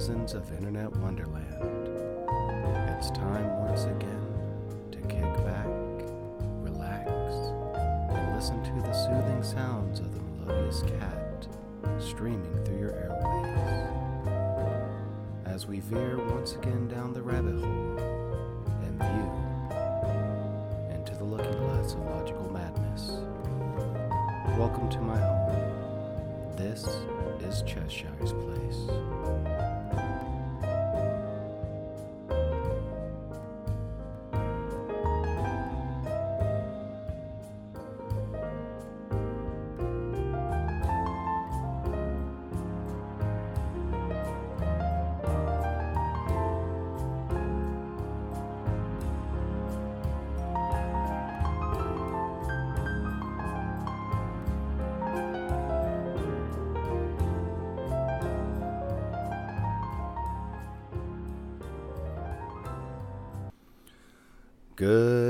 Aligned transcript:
denizens 0.00 0.32
of 0.32 0.50
Internet 0.52 0.96
Wonderland. 0.96 1.88
It's 2.96 3.10
time 3.10 3.50
once 3.58 3.84
again 3.84 4.32
to 4.92 4.98
kick 5.00 5.30
back, 5.44 5.66
relax, 6.62 7.10
and 8.08 8.34
listen 8.34 8.62
to 8.62 8.72
the 8.80 8.94
soothing 8.94 9.42
sounds 9.42 10.00
of 10.00 10.14
the 10.14 10.20
melodious 10.22 10.82
cat 10.98 11.46
streaming 11.98 12.64
through 12.64 12.78
your 12.78 12.94
airways. 12.94 14.26
As 15.44 15.66
we 15.66 15.80
veer 15.80 16.16
once 16.16 16.54
again 16.54 16.88
down 16.88 17.12
the 17.12 17.20
rabbit 17.20 17.60
hole 17.62 17.98
and 18.82 18.98
view 19.02 19.30
into 20.94 21.14
the 21.14 21.24
looking 21.24 21.58
glass 21.58 21.92
of 21.92 22.00
logical 22.06 22.50
madness. 22.50 23.20
Welcome 24.56 24.88
to 24.88 25.00
my 25.02 25.18
home. 25.18 26.56
This 26.56 26.86
is 27.42 27.62
Cheshire's 27.66 28.32
Place. 28.32 29.59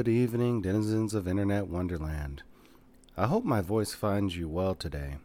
Good 0.01 0.09
evening, 0.09 0.63
denizens 0.63 1.13
of 1.13 1.29
Internet 1.29 1.67
Wonderland. 1.67 2.43
I 3.19 3.27
hope 3.27 3.45
my 3.45 3.61
voice 3.61 3.93
finds 3.93 4.35
you 4.35 4.49
well 4.49 4.75
today. 4.75 5.19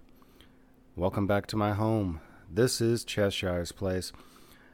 Welcome 0.98 1.26
back 1.26 1.48
to 1.48 1.56
my 1.56 1.72
home. 1.72 2.20
This 2.52 2.82
is 2.82 3.06
Cheshire's 3.06 3.72
Place. 3.72 4.12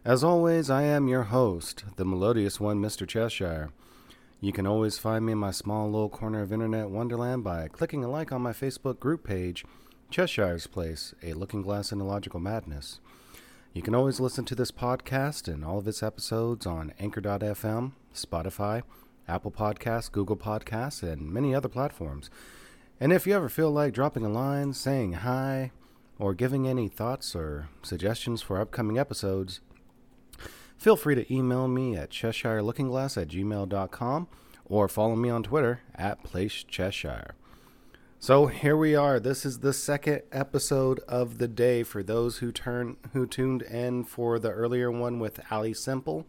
As 0.03 0.23
always, 0.23 0.71
I 0.71 0.81
am 0.81 1.07
your 1.07 1.25
host, 1.25 1.83
the 1.97 2.03
melodious 2.03 2.59
one, 2.59 2.81
Mr. 2.81 3.07
Cheshire. 3.07 3.69
You 4.39 4.51
can 4.51 4.65
always 4.65 4.97
find 4.97 5.23
me 5.23 5.33
in 5.33 5.37
my 5.37 5.51
small 5.51 5.85
little 5.85 6.09
corner 6.09 6.41
of 6.41 6.51
Internet 6.51 6.89
Wonderland 6.89 7.43
by 7.43 7.67
clicking 7.67 8.03
a 8.03 8.09
like 8.09 8.31
on 8.31 8.41
my 8.41 8.53
Facebook 8.53 8.99
group 8.99 9.23
page, 9.23 9.63
Cheshire's 10.09 10.65
Place, 10.65 11.13
a 11.21 11.33
looking 11.33 11.61
glass 11.61 11.91
into 11.91 12.05
logical 12.05 12.39
madness. 12.39 12.99
You 13.71 13.83
can 13.83 13.93
always 13.93 14.19
listen 14.19 14.45
to 14.45 14.55
this 14.55 14.71
podcast 14.71 15.47
and 15.47 15.63
all 15.63 15.77
of 15.77 15.87
its 15.87 16.01
episodes 16.01 16.65
on 16.65 16.91
Anchor.fm, 16.99 17.91
Spotify, 18.15 18.81
Apple 19.31 19.51
Podcasts, 19.51 20.11
Google 20.11 20.35
Podcasts, 20.35 21.01
and 21.01 21.31
many 21.31 21.55
other 21.55 21.69
platforms. 21.69 22.29
And 22.99 23.13
if 23.13 23.25
you 23.25 23.33
ever 23.33 23.49
feel 23.49 23.71
like 23.71 23.93
dropping 23.93 24.25
a 24.25 24.29
line, 24.29 24.73
saying 24.73 25.13
hi, 25.13 25.71
or 26.19 26.33
giving 26.33 26.67
any 26.67 26.87
thoughts 26.87 27.35
or 27.35 27.69
suggestions 27.81 28.41
for 28.41 28.59
upcoming 28.59 28.99
episodes, 28.99 29.61
feel 30.77 30.95
free 30.95 31.15
to 31.15 31.33
email 31.33 31.67
me 31.67 31.95
at 31.95 32.11
CheshireLookingGlass 32.11 33.19
at 33.19 33.29
gmail.com 33.29 34.27
or 34.65 34.87
follow 34.87 35.15
me 35.15 35.29
on 35.29 35.43
Twitter 35.43 35.81
at 35.95 36.23
Place 36.23 36.63
Cheshire. 36.67 37.33
So 38.19 38.45
here 38.45 38.77
we 38.77 38.95
are. 38.95 39.19
This 39.19 39.47
is 39.47 39.59
the 39.59 39.73
second 39.73 40.21
episode 40.31 40.99
of 41.07 41.39
the 41.39 41.47
day 41.47 41.81
for 41.81 42.03
those 42.03 42.37
who 42.37 42.51
turn 42.51 42.97
who 43.13 43.25
tuned 43.25 43.63
in 43.63 44.03
for 44.03 44.37
the 44.37 44.51
earlier 44.51 44.91
one 44.91 45.19
with 45.19 45.39
Ali 45.49 45.73
Simple. 45.73 46.27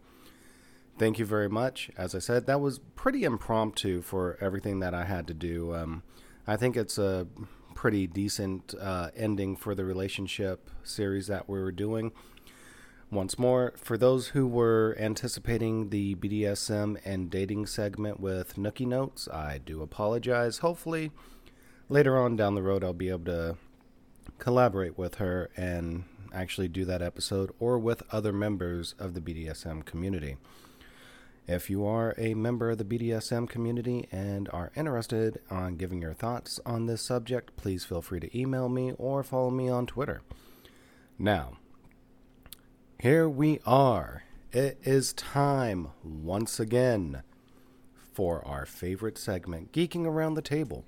Thank 1.03 1.19
you 1.19 1.27
very 1.27 1.49
much. 1.49 1.91
As 1.97 2.15
I 2.15 2.21
said, 2.21 2.47
that 2.47 2.61
was 2.61 2.79
pretty 2.95 3.25
impromptu 3.25 4.03
for 4.03 4.39
everything 4.41 4.79
that 4.79 4.95
I 4.95 5.05
had 5.05 5.27
to 5.27 5.35
do. 5.35 5.75
Um, 5.75 6.05
I 6.47 6.57
think 6.57 6.77
it's 6.77 6.97
a 6.97 7.27
pretty 7.75 8.07
decent 8.07 8.73
uh, 8.81 9.11
ending 9.17 9.57
for 9.57 9.75
the 9.75 9.85
relationship 9.85 10.71
series 10.85 11.27
that 11.27 11.49
we 11.49 11.59
were 11.59 11.73
doing. 11.73 12.13
Once 13.11 13.37
more, 13.37 13.73
for 13.77 13.99
those 13.99 14.29
who 14.29 14.47
were 14.47 14.97
anticipating 14.97 15.89
the 15.89 16.15
BDSM 16.15 17.01
and 17.05 17.29
dating 17.29 17.67
segment 17.67 18.21
with 18.21 18.55
Nookie 18.55 18.87
Notes, 18.87 19.27
I 19.27 19.59
do 19.59 19.83
apologize. 19.83 20.59
Hopefully, 20.59 21.11
later 21.89 22.17
on 22.17 22.37
down 22.37 22.55
the 22.55 22.63
road, 22.63 22.85
I'll 22.85 22.93
be 22.93 23.09
able 23.09 23.25
to 23.25 23.57
collaborate 24.39 24.97
with 24.97 25.17
her 25.17 25.51
and 25.57 26.05
actually 26.33 26.69
do 26.69 26.85
that 26.85 27.03
episode 27.03 27.51
or 27.59 27.77
with 27.77 28.05
other 28.13 28.33
members 28.33 28.95
of 29.01 29.15
the 29.15 29.21
BDSM 29.21 29.85
community. 29.85 30.37
If 31.53 31.69
you 31.69 31.85
are 31.85 32.15
a 32.17 32.33
member 32.33 32.71
of 32.71 32.79
the 32.79 32.85
BDSM 32.85 33.47
community 33.47 34.09
and 34.11 34.49
are 34.55 34.73
interested 34.75 35.39
on 35.51 35.77
giving 35.77 36.01
your 36.01 36.15
thoughts 36.15 36.59
on 36.65 36.87
this 36.87 37.03
subject, 37.03 37.55
please 37.59 37.85
feel 37.85 38.01
free 38.01 38.21
to 38.21 38.39
email 38.39 38.71
me 38.71 38.95
or 38.97 39.23
follow 39.23 39.51
me 39.51 39.69
on 39.69 39.85
Twitter. 39.85 40.23
Now, 41.19 41.59
here 42.99 43.29
we 43.29 43.61
are. 43.67 44.23
It 44.51 44.79
is 44.83 45.13
time 45.13 45.89
once 46.03 46.59
again 46.59 47.23
for 48.15 48.43
our 48.47 48.65
favorite 48.65 49.19
segment, 49.19 49.73
Geeking 49.73 50.07
Around 50.07 50.35
the 50.35 50.41
Table, 50.41 50.87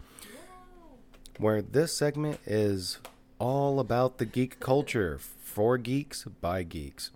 where 1.36 1.60
this 1.60 1.94
segment 1.94 2.40
is 2.46 3.00
all 3.38 3.78
about 3.78 4.16
the 4.16 4.24
geek 4.24 4.60
culture 4.60 5.18
for 5.18 5.76
geeks 5.76 6.24
by 6.40 6.62
geeks. 6.62 7.10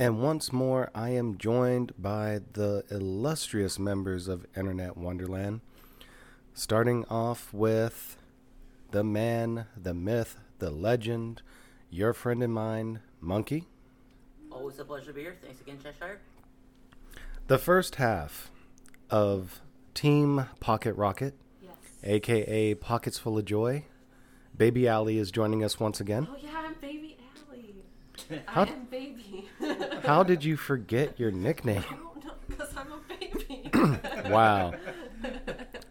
And 0.00 0.22
once 0.22 0.50
more, 0.50 0.90
I 0.94 1.10
am 1.10 1.36
joined 1.36 1.92
by 1.98 2.40
the 2.54 2.84
illustrious 2.90 3.78
members 3.78 4.28
of 4.28 4.46
Internet 4.56 4.96
Wonderland, 4.96 5.60
starting 6.54 7.04
off 7.10 7.52
with 7.52 8.16
the 8.92 9.04
man, 9.04 9.66
the 9.76 9.92
myth, 9.92 10.38
the 10.58 10.70
legend, 10.70 11.42
your 11.90 12.14
friend 12.14 12.42
and 12.42 12.54
mine, 12.54 13.00
Monkey. 13.20 13.66
Always 14.50 14.78
a 14.78 14.86
pleasure 14.86 15.08
to 15.08 15.12
be 15.12 15.20
here. 15.20 15.36
Thanks 15.44 15.60
again, 15.60 15.76
Cheshire. 15.82 16.18
The 17.48 17.58
first 17.58 17.96
half 17.96 18.50
of 19.10 19.60
Team 19.92 20.46
Pocket 20.60 20.94
Rocket, 20.94 21.34
Yes. 21.62 21.74
aka 22.04 22.72
Pockets 22.74 23.18
Full 23.18 23.36
of 23.36 23.44
Joy. 23.44 23.84
Baby 24.56 24.88
Allie 24.88 25.18
is 25.18 25.30
joining 25.30 25.62
us 25.62 25.78
once 25.78 26.00
again. 26.00 26.26
Oh 26.30 26.36
yeah, 26.42 26.52
I'm 26.56 26.72
Baby 26.80 27.18
Allie. 27.18 27.19
How- 28.46 28.62
I 28.64 28.66
am 28.68 28.84
Baby. 28.90 29.48
How 30.04 30.22
did 30.22 30.44
you 30.44 30.56
forget 30.56 31.18
your 31.18 31.30
nickname? 31.30 31.84
I 31.88 31.94
don't 31.94 32.24
know, 32.24 32.32
because 32.48 32.74
I'm 32.76 32.92
a 32.92 33.00
baby. 33.08 33.70
Wow. 34.30 34.74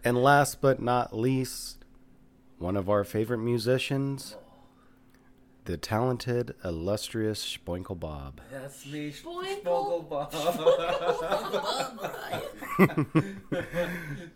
And 0.03 0.17
last 0.23 0.61
but 0.61 0.81
not 0.81 1.16
least, 1.16 1.83
one 2.57 2.77
of 2.77 2.89
our 2.89 3.03
favorite 3.03 3.39
musicians, 3.39 4.38
the 5.66 5.75
talented, 5.77 6.55
illustrious 6.63 7.57
Spoinkle 7.57 8.00
Bob. 8.00 8.39
That's 8.51 8.85
me, 8.85 9.11
Spoinkle. 9.11 9.63
Spoinkle 9.63 10.09
Bob. 10.09 10.31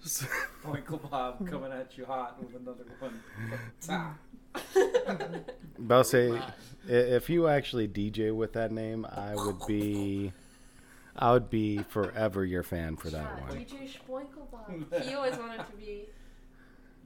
Spoinkle 0.03 1.09
Bob 1.09 1.47
coming 1.47 1.71
at 1.71 1.97
you 1.97 2.05
hot 2.05 2.37
with 2.43 2.55
another 2.59 2.85
one. 2.99 3.19
Ta. 4.53 5.15
About 5.77 6.05
to 6.05 6.09
say, 6.09 6.41
if 6.87 7.29
you 7.29 7.47
actually 7.47 7.87
DJ 7.87 8.33
with 8.35 8.53
that 8.53 8.71
name, 8.71 9.05
I 9.05 9.35
would 9.35 9.65
be, 9.67 10.31
I 11.15 11.31
would 11.31 11.49
be 11.49 11.79
forever 11.89 12.45
your 12.45 12.63
fan 12.63 12.95
for 12.95 13.09
that 13.09 13.23
Yeah, 13.37 13.47
one. 13.49 13.57
DJ 13.65 13.89
Spoinkle 13.91 14.49
Bob. 14.51 15.03
He 15.03 15.13
always 15.13 15.35
wanted 15.37 15.65
to 15.67 15.73
be 15.77 16.03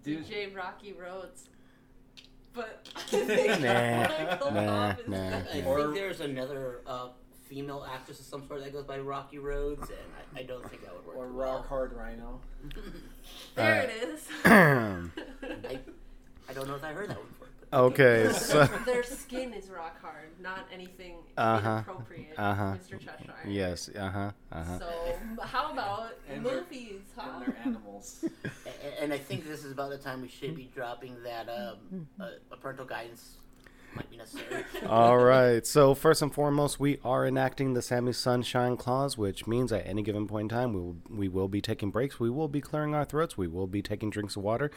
Dude, 0.03 0.25
DJ 0.25 0.55
Rocky 0.55 0.93
Roads. 0.93 1.49
But 2.53 2.87
Nah, 3.13 4.49
nah, 4.49 4.49
nah, 4.49 4.93
good. 4.95 5.13
I 5.13 5.63
Or- 5.65 5.81
think 5.83 5.93
there's 5.95 6.21
another 6.21 6.81
uh, 6.87 7.09
female 7.47 7.85
actress 7.91 8.19
of 8.19 8.25
some 8.25 8.47
sort 8.47 8.63
that 8.63 8.73
goes 8.73 8.83
by 8.85 8.97
Rocky 8.99 9.37
Roads, 9.37 9.81
and 9.89 9.99
I, 10.35 10.39
I 10.39 10.43
don't 10.43 10.67
think 10.69 10.83
that 10.83 10.93
would 10.95 11.05
work. 11.05 11.17
or 11.17 11.27
Rock 11.27 11.53
well. 11.53 11.63
Hard 11.63 11.93
Rhino. 11.93 12.39
There 13.55 13.81
it 13.83 14.03
is. 14.09 14.27
I, 14.45 15.79
I 16.49 16.53
don't 16.53 16.67
know 16.67 16.75
if 16.75 16.83
I 16.83 16.93
heard 16.93 17.09
that 17.09 17.17
one 17.17 17.27
before. 17.27 17.36
But 17.36 17.36
okay, 17.73 18.31
so 18.33 18.65
Their 18.85 19.03
skin 19.03 19.53
is 19.53 19.69
rock 19.69 19.99
hard, 20.01 20.29
not 20.39 20.67
anything 20.73 21.15
Uh-huh. 21.37 21.59
inappropriate, 21.83 22.33
Uh-huh. 22.37 22.75
Mr. 22.75 22.99
Cheshire. 22.99 23.33
yes, 23.45 23.89
uh 23.89 24.09
huh, 24.09 24.31
uh 24.51 24.63
huh. 24.63 24.79
So, 24.79 24.89
how 25.41 25.71
about 25.71 26.13
And 26.29 26.45
they're- 26.45 26.61
movies, 26.61 27.01
huh? 27.15 27.29
And 27.33 27.41
they're 27.47 27.57
animals. 27.65 28.25
A- 28.65 29.03
And 29.03 29.13
I 29.13 29.17
think 29.17 29.45
this 29.47 29.63
is 29.63 29.71
about 29.71 29.89
the 29.91 29.97
time 29.97 30.21
we 30.21 30.27
should 30.29 30.55
be 30.55 30.69
dropping 30.73 31.21
that 31.23 31.47
um, 31.49 32.07
uh, 32.19 32.29
a 32.51 32.57
parental 32.57 32.85
guidance 32.85 33.37
might 33.97 34.09
be 34.09 34.17
necessary. 34.17 34.63
All 34.87 35.17
right. 35.17 35.65
So 35.65 35.93
first 35.93 36.21
and 36.21 36.33
foremost, 36.33 36.79
we 36.79 36.99
are 37.03 37.25
enacting 37.25 37.73
the 37.73 37.81
Sammy 37.81 38.13
Sunshine 38.13 38.77
Clause, 38.77 39.17
which 39.17 39.47
means 39.47 39.71
at 39.71 39.85
any 39.85 40.01
given 40.01 40.27
point 40.27 40.51
in 40.51 40.57
time, 40.57 40.73
we 40.73 40.79
will 40.79 40.95
we 41.09 41.27
will 41.27 41.47
be 41.47 41.61
taking 41.61 41.91
breaks. 41.91 42.19
We 42.19 42.29
will 42.29 42.47
be 42.47 42.61
clearing 42.61 42.95
our 42.95 43.05
throats. 43.05 43.37
We 43.37 43.47
will 43.47 43.67
be 43.67 43.81
taking 43.81 44.09
drinks 44.09 44.35
of 44.35 44.43
water, 44.43 44.71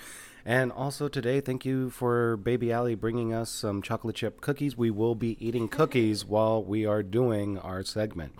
and 0.45 0.73
also 0.73 1.09
today, 1.09 1.41
thank 1.41 1.65
you 1.65 1.91
for 1.91 2.37
Baby 2.37 2.73
Allie 2.73 2.95
bringing 2.95 3.33
us 3.33 3.51
some 3.51 3.83
chocolate 3.83 4.17
chip 4.17 4.41
cookies. 4.41 4.77
We 4.77 4.91
will 4.91 5.15
be 5.15 5.37
eating 5.45 5.69
cookies 5.69 6.25
while 6.25 6.63
we 6.65 6.87
are 6.87 7.03
doing 7.03 7.59
our 7.59 7.85
segment. 7.85 8.33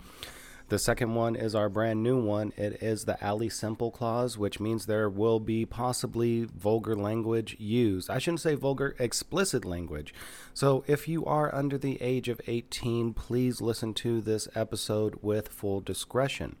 The 0.71 0.79
second 0.79 1.15
one 1.15 1.35
is 1.35 1.53
our 1.53 1.67
brand 1.67 2.01
new 2.01 2.17
one. 2.17 2.53
It 2.55 2.81
is 2.81 3.03
the 3.03 3.21
Ali 3.21 3.49
Simple 3.49 3.91
clause, 3.91 4.37
which 4.37 4.61
means 4.61 4.85
there 4.85 5.09
will 5.09 5.41
be 5.41 5.65
possibly 5.65 6.45
vulgar 6.45 6.95
language 6.95 7.57
used. 7.59 8.09
I 8.09 8.19
shouldn't 8.19 8.39
say 8.39 8.55
vulgar, 8.55 8.95
explicit 8.97 9.65
language. 9.65 10.13
So 10.53 10.85
if 10.87 11.09
you 11.09 11.25
are 11.25 11.53
under 11.53 11.77
the 11.77 12.01
age 12.01 12.29
of 12.29 12.39
18, 12.47 13.13
please 13.13 13.59
listen 13.59 13.93
to 13.95 14.21
this 14.21 14.47
episode 14.55 15.15
with 15.21 15.49
full 15.49 15.81
discretion. 15.81 16.55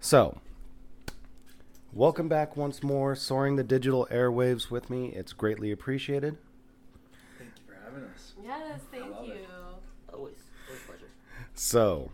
So, 0.00 0.36
welcome 1.94 2.28
back 2.28 2.58
once 2.58 2.82
more, 2.82 3.14
soaring 3.16 3.56
the 3.56 3.64
digital 3.64 4.06
airwaves 4.10 4.70
with 4.70 4.90
me. 4.90 5.14
It's 5.16 5.32
greatly 5.32 5.72
appreciated. 5.72 6.36
Thank 7.38 7.52
you 7.56 7.62
for 7.66 7.80
having 7.82 8.04
us. 8.04 8.34
Yes, 8.44 8.80
thank 8.90 9.06
you. 9.26 9.32
it. 9.32 9.48
always, 10.12 10.34
always 10.68 10.82
a 10.84 10.86
pleasure. 10.86 11.08
So, 11.54 12.10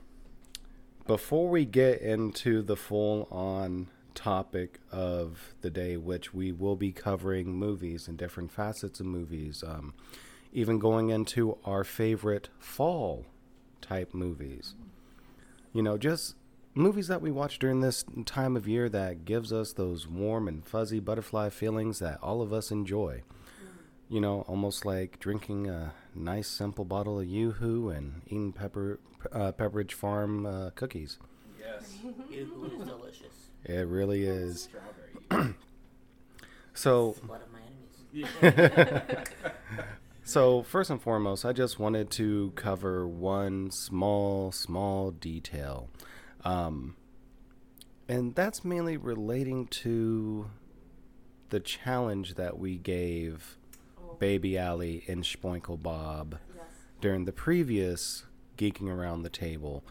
before 1.07 1.49
we 1.49 1.65
get 1.65 2.01
into 2.01 2.63
the 2.63 2.77
full 2.77 3.29
on 3.31 3.89
topic 4.15 4.81
of 4.91 5.55
the 5.61 5.71
day, 5.71 5.97
which 5.97 6.35
we 6.35 6.51
will 6.51 6.77
be 6.77 6.91
covering 6.91 7.53
movies 7.53 8.09
and 8.09 8.17
different 8.19 8.51
facets 8.51 8.99
of 8.99 9.07
movies, 9.07 9.63
um, 9.65 9.95
even 10.53 10.79
going 10.79 11.11
into 11.11 11.59
our 11.65 11.85
favorite 11.85 12.49
fall 12.59 13.27
type 13.81 14.15
movies. 14.15 14.75
You 15.73 15.83
know, 15.83 15.99
just 15.99 16.35
movies 16.75 17.09
that 17.09 17.23
we 17.23 17.31
watch 17.31 17.59
during 17.59 17.81
this 17.81 18.05
time 18.25 18.57
of 18.57 18.67
year 18.67 18.89
that 18.89 19.25
gives 19.25 19.53
us 19.53 19.73
those 19.73 20.09
warm 20.09 20.49
and 20.49 20.67
fuzzy 20.67 20.99
butterfly 20.99 21.51
feelings 21.51 21.99
that 22.01 22.19
all 22.23 22.43
of 22.43 22.53
us 22.53 22.71
enjoy. 22.71 23.23
You 24.09 24.21
know, 24.21 24.43
almost 24.43 24.85
like 24.85 25.19
drinking 25.21 25.69
a 25.69 25.93
nice 26.17 26.49
simple 26.49 26.85
bottle 26.85 27.21
of 27.21 27.27
Yoo-Hoo 27.27 27.91
and 27.91 28.23
eating 28.27 28.53
pepper 28.53 28.99
uh, 29.33 29.53
Pepperidge 29.53 29.93
Farm 29.93 30.47
uh, 30.47 30.71
cookies. 30.71 31.19
Yes. 31.59 31.99
Yoo-hoo 32.31 32.65
is 32.67 32.87
delicious. 32.87 33.51
It 33.65 33.87
really 33.87 34.25
is. 34.25 34.69
Strawberry. 35.31 35.55
So, 36.77 37.17
Blood 37.27 37.41
of 37.41 37.53
my 37.53 37.61
enemies. 38.43 39.29
so 40.25 40.63
first 40.63 40.91
and 40.91 41.01
foremost, 41.01 41.47
I 41.47 41.55
just 41.55 41.79
wanted 41.79 42.11
to 42.13 42.53
cover 42.55 43.09
one 43.09 43.71
small, 43.71 44.53
small 44.53 45.11
detail, 45.11 45.89
um, 46.45 46.97
and 48.07 48.35
that's 48.35 48.63
mainly 48.63 48.99
relating 48.99 49.69
to 49.69 50.51
the 51.49 51.61
challenge 51.61 52.35
that 52.35 52.59
we 52.59 52.77
gave 52.77 53.57
Baby 54.19 54.57
Allie 54.59 55.05
and 55.07 55.23
Spoinkle 55.23 55.83
Bob 55.83 56.39
yes. 56.55 56.65
during 57.01 57.25
the 57.25 57.33
previous 57.33 58.25
Geeking 58.57 58.89
Around 58.89 59.23
the 59.23 59.29
Table. 59.29 59.85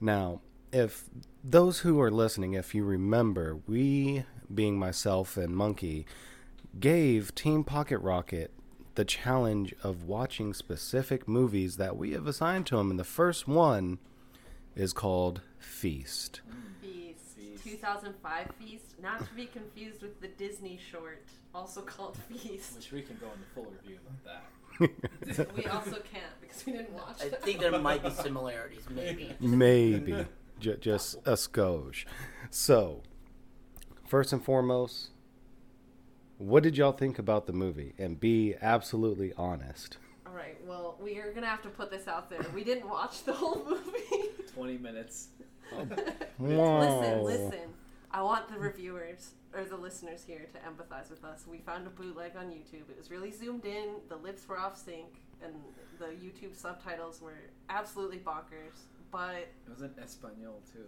Now, 0.00 0.40
if 0.72 1.04
those 1.42 1.80
who 1.80 2.00
are 2.00 2.10
listening, 2.10 2.54
if 2.54 2.74
you 2.74 2.84
remember, 2.84 3.58
we, 3.66 4.24
being 4.52 4.78
myself 4.78 5.36
and 5.36 5.54
Monkey, 5.54 6.06
gave 6.78 7.34
Team 7.34 7.64
Pocket 7.64 7.98
Rocket 7.98 8.52
the 8.94 9.04
challenge 9.04 9.74
of 9.82 10.04
watching 10.04 10.52
specific 10.52 11.26
movies 11.26 11.76
that 11.76 11.96
we 11.96 12.12
have 12.12 12.26
assigned 12.26 12.66
to 12.66 12.76
them. 12.76 12.90
And 12.90 12.98
the 12.98 13.04
first 13.04 13.48
one 13.48 13.98
is 14.74 14.92
called 14.92 15.40
Feast. 15.58 16.40
Feast. 16.46 16.69
Feast. 17.70 17.80
2005 17.82 18.48
Feast, 18.58 18.94
not 19.02 19.18
to 19.26 19.34
be 19.34 19.46
confused 19.46 20.02
with 20.02 20.20
the 20.20 20.28
Disney 20.28 20.78
short, 20.90 21.22
also 21.54 21.80
called 21.82 22.16
Feast. 22.28 22.76
Which 22.76 22.92
we 22.92 23.02
can 23.02 23.16
go 23.20 23.26
into 23.26 23.46
full 23.54 23.66
review 23.80 23.98
about 24.06 24.24
that. 24.24 24.44
We 25.56 25.66
also 25.66 25.96
can't 26.12 26.40
because 26.40 26.64
we 26.64 26.72
didn't 26.72 26.92
watch 26.94 27.18
I 27.22 27.26
it. 27.26 27.42
think 27.42 27.60
there 27.60 27.78
might 27.78 28.02
be 28.02 28.08
similarities, 28.10 28.82
maybe. 28.88 29.34
Maybe. 29.40 30.24
J- 30.58 30.76
just 30.80 31.16
a 31.26 31.32
skosh. 31.32 32.06
So, 32.50 33.02
first 34.06 34.32
and 34.32 34.42
foremost, 34.42 35.10
what 36.38 36.62
did 36.62 36.78
y'all 36.78 36.92
think 36.92 37.18
about 37.18 37.46
the 37.46 37.52
movie? 37.52 37.92
And 37.98 38.18
be 38.18 38.54
absolutely 38.62 39.34
honest. 39.36 39.98
All 40.26 40.32
right, 40.32 40.56
well, 40.66 40.96
we 41.02 41.18
are 41.18 41.30
gonna 41.32 41.46
have 41.46 41.62
to 41.62 41.68
put 41.68 41.90
this 41.90 42.08
out 42.08 42.30
there. 42.30 42.40
We 42.54 42.64
didn't 42.64 42.88
watch 42.88 43.24
the 43.24 43.32
whole 43.34 43.62
movie. 43.68 44.30
20 44.54 44.78
minutes. 44.78 45.28
Wow. 46.38 46.80
Listen, 46.80 47.22
listen. 47.24 47.68
I 48.12 48.22
want 48.22 48.48
the 48.52 48.58
reviewers 48.58 49.30
or 49.54 49.64
the 49.64 49.76
listeners 49.76 50.24
here 50.26 50.46
to 50.52 50.58
empathize 50.68 51.10
with 51.10 51.24
us. 51.24 51.44
We 51.46 51.58
found 51.58 51.86
a 51.86 51.90
bootleg 51.90 52.32
on 52.36 52.46
YouTube. 52.46 52.88
It 52.90 52.98
was 52.98 53.10
really 53.10 53.30
zoomed 53.30 53.64
in. 53.64 53.86
The 54.08 54.16
lips 54.16 54.48
were 54.48 54.58
off 54.58 54.76
sync, 54.76 55.20
and 55.44 55.54
the 55.98 56.06
YouTube 56.06 56.56
subtitles 56.56 57.20
were 57.20 57.38
absolutely 57.68 58.18
bonkers. 58.18 58.78
But 59.12 59.48
It 59.66 59.70
was 59.70 59.82
in 59.82 59.90
Espanol 60.02 60.60
too. 60.72 60.84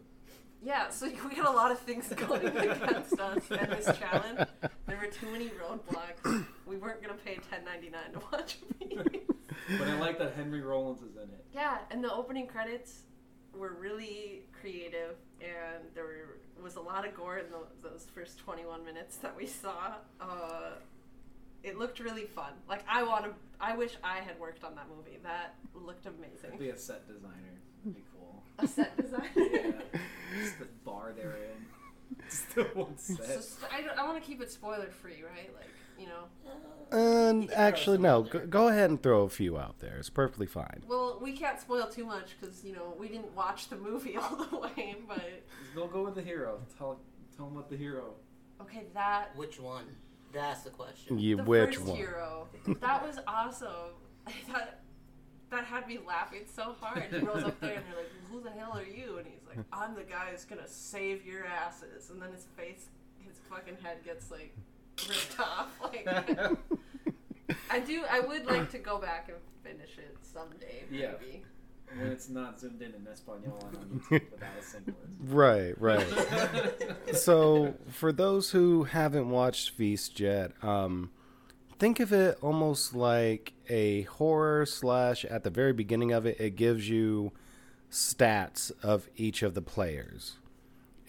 yeah, 0.62 0.88
so 0.90 1.06
we 1.28 1.35
got 1.37 1.46
a 1.46 1.50
lot 1.50 1.70
of 1.70 1.78
things 1.81 2.08
going 2.08 2.46
against 2.46 3.19
us 3.20 3.50
in 3.50 3.70
this 3.70 3.87
challenge. 3.99 4.49
There 4.87 4.96
were 4.96 5.06
too 5.12 5.26
many 5.31 5.50
roadblocks. 5.50 6.44
We 6.67 6.76
weren't 6.76 7.02
gonna 7.02 7.14
pay 7.25 7.38
ten 7.50 7.64
ninety 7.64 7.90
nine 7.90 8.12
to 8.14 8.20
watch 8.32 8.56
movies. 8.81 9.20
But 9.78 9.88
I 9.88 9.99
like 10.00 10.19
that 10.19 10.35
Henry 10.35 10.61
Rollins 10.61 11.02
is 11.02 11.17
in 11.17 11.23
it. 11.23 11.44
Yeah, 11.52 11.78
and 11.90 12.02
the 12.02 12.12
opening 12.12 12.46
credits 12.46 13.02
were 13.58 13.75
really 13.78 14.43
creative, 14.60 15.16
and 15.40 15.84
there 15.94 16.04
were, 16.04 16.38
was 16.62 16.76
a 16.76 16.81
lot 16.81 17.06
of 17.06 17.14
gore 17.16 17.38
in 17.38 17.46
the, 17.50 17.88
those 17.88 18.06
first 18.14 18.38
21 18.38 18.84
minutes 18.84 19.16
that 19.19 19.37
we 19.37 19.46
saw. 19.46 19.94
Uh, 20.20 20.70
it 21.62 21.78
looked 21.78 22.00
really 22.00 22.25
fun. 22.25 22.52
Like 22.69 22.82
I 22.88 23.02
want 23.04 23.25
to, 23.25 23.31
I 23.60 23.76
wish 23.76 23.96
I 24.02 24.16
had 24.19 24.38
worked 24.40 24.64
on 24.64 24.75
that 24.75 24.87
movie. 24.94 25.19
That 25.22 25.54
looked 25.75 26.06
I'd 26.06 26.14
amazing. 26.19 26.58
be 26.58 26.70
a 26.70 26.78
set 26.78 27.06
designer. 27.06 27.32
It'd 27.84 27.94
be 27.94 28.02
cool. 28.16 28.43
A 28.58 28.66
set 28.66 28.96
designer. 28.96 29.28
yeah. 29.37 29.70
Just 30.43 30.58
the 30.58 30.66
bar 30.84 31.12
they're 31.16 31.37
in. 31.37 32.16
Just 32.28 32.54
the 32.54 32.64
one 32.75 32.96
set. 32.99 33.20
s- 33.20 33.56
I, 33.72 33.82
don't- 33.82 33.99
I 33.99 34.04
want 34.06 34.20
to 34.20 34.26
keep 34.26 34.40
it 34.43 34.50
spoiler 34.50 34.87
free, 34.90 35.22
right? 35.25 35.50
Like 35.54 35.68
you 36.02 36.09
know. 36.09 36.25
And 36.90 37.44
You 37.44 37.50
actually, 37.54 37.97
no. 37.99 38.23
Go, 38.23 38.47
go 38.47 38.68
ahead 38.68 38.90
and 38.90 39.02
throw 39.02 39.23
a 39.23 39.28
few 39.30 39.56
out 39.59 39.78
there. 39.78 39.97
It's 39.97 40.11
perfectly 40.11 40.47
fine. 40.47 40.82
Well, 40.87 41.18
we 41.23 41.32
can't 41.32 41.59
spoil 41.59 41.87
too 41.87 42.04
much 42.04 42.37
because 42.38 42.62
you 42.64 42.75
know 42.75 42.94
we 42.99 43.09
didn't 43.09 43.35
watch 43.35 43.68
the 43.71 43.76
movie 43.76 44.16
all 44.21 44.37
the 44.37 44.56
way. 44.59 44.97
But 45.09 45.16
Just 45.16 45.75
Don't 45.75 45.90
go 45.92 46.04
with 46.04 46.14
the 46.16 46.23
hero. 46.23 46.61
Tell 46.76 47.00
tell 47.35 47.47
him 47.47 47.56
about 47.56 47.71
the 47.71 47.76
hero. 47.78 48.14
okay, 48.61 48.85
that 48.94 49.35
Which 49.37 49.59
one? 49.59 49.85
That's 50.35 50.62
the 50.62 50.71
question. 50.71 51.18
You 51.18 51.37
the 51.37 51.44
which 51.44 51.76
first 51.76 51.87
one? 51.88 51.97
hero. 51.97 52.49
That 52.80 53.06
was 53.06 53.18
awesome. 53.26 53.94
that 54.52 54.80
that 55.50 55.64
had 55.64 55.87
me 55.88 55.99
laughing 56.06 56.42
so 56.47 56.75
hard. 56.80 57.04
He 57.11 57.18
rolls 57.18 57.44
up 57.44 57.59
there 57.61 57.75
and 57.75 57.85
you're 57.88 57.99
like, 57.99 58.11
"Who 58.30 58.40
the 58.42 58.50
hell 58.50 58.73
are 58.76 58.85
you?" 58.85 59.16
And 59.18 59.26
he's 59.26 59.47
like, 59.49 59.64
"I'm 59.73 59.94
the 59.94 60.02
guy 60.04 60.28
who's 60.30 60.44
gonna 60.44 60.68
save 60.68 61.25
your 61.26 61.44
asses." 61.47 62.11
And 62.11 62.21
then 62.21 62.32
his 62.32 62.47
face, 62.56 62.87
his 63.18 63.37
fucking 63.50 63.76
head 63.82 63.99
gets 64.04 64.30
like 64.30 64.54
ripped 65.08 65.40
off. 65.40 65.68
Like 65.82 66.08
I 67.70 67.80
do. 67.80 68.04
I 68.11 68.20
would 68.20 68.46
like 68.46 68.70
to 68.70 68.78
go 68.78 68.99
back 68.99 69.28
and 69.28 69.37
finish 69.62 69.99
it 69.99 70.16
someday. 70.22 70.84
Yeah. 70.90 71.12
Maybe. 71.20 71.42
When 71.94 72.06
it's 72.06 72.30
not 72.30 72.58
zoomed 72.58 72.80
in 72.80 72.94
in 72.94 73.06
Espanol 73.06 73.58
and 73.68 73.76
on 73.76 74.00
YouTube 74.11 74.30
without 74.30 74.49
a 74.58 74.62
single 74.62 74.94
Right, 75.20 75.75
right. 75.80 76.06
so, 77.14 77.75
for 77.90 78.12
those 78.12 78.50
who 78.52 78.84
haven't 78.84 79.28
watched 79.28 79.70
Feast 79.70 80.18
yet, 80.18 80.52
um, 80.62 81.11
think 81.78 82.00
of 82.00 82.11
it 82.12 82.38
almost 82.40 82.94
like 82.94 83.52
a 83.68 84.02
horror 84.02 84.64
slash. 84.64 85.26
At 85.26 85.44
the 85.44 85.50
very 85.50 85.75
beginning 85.75 86.12
of 86.12 86.25
it, 86.25 86.40
it 86.40 86.56
gives 86.56 86.88
you 86.88 87.32
stats 87.90 88.72
of 88.82 89.08
each 89.16 89.42
of 89.42 89.52
the 89.52 89.61
players 89.62 90.38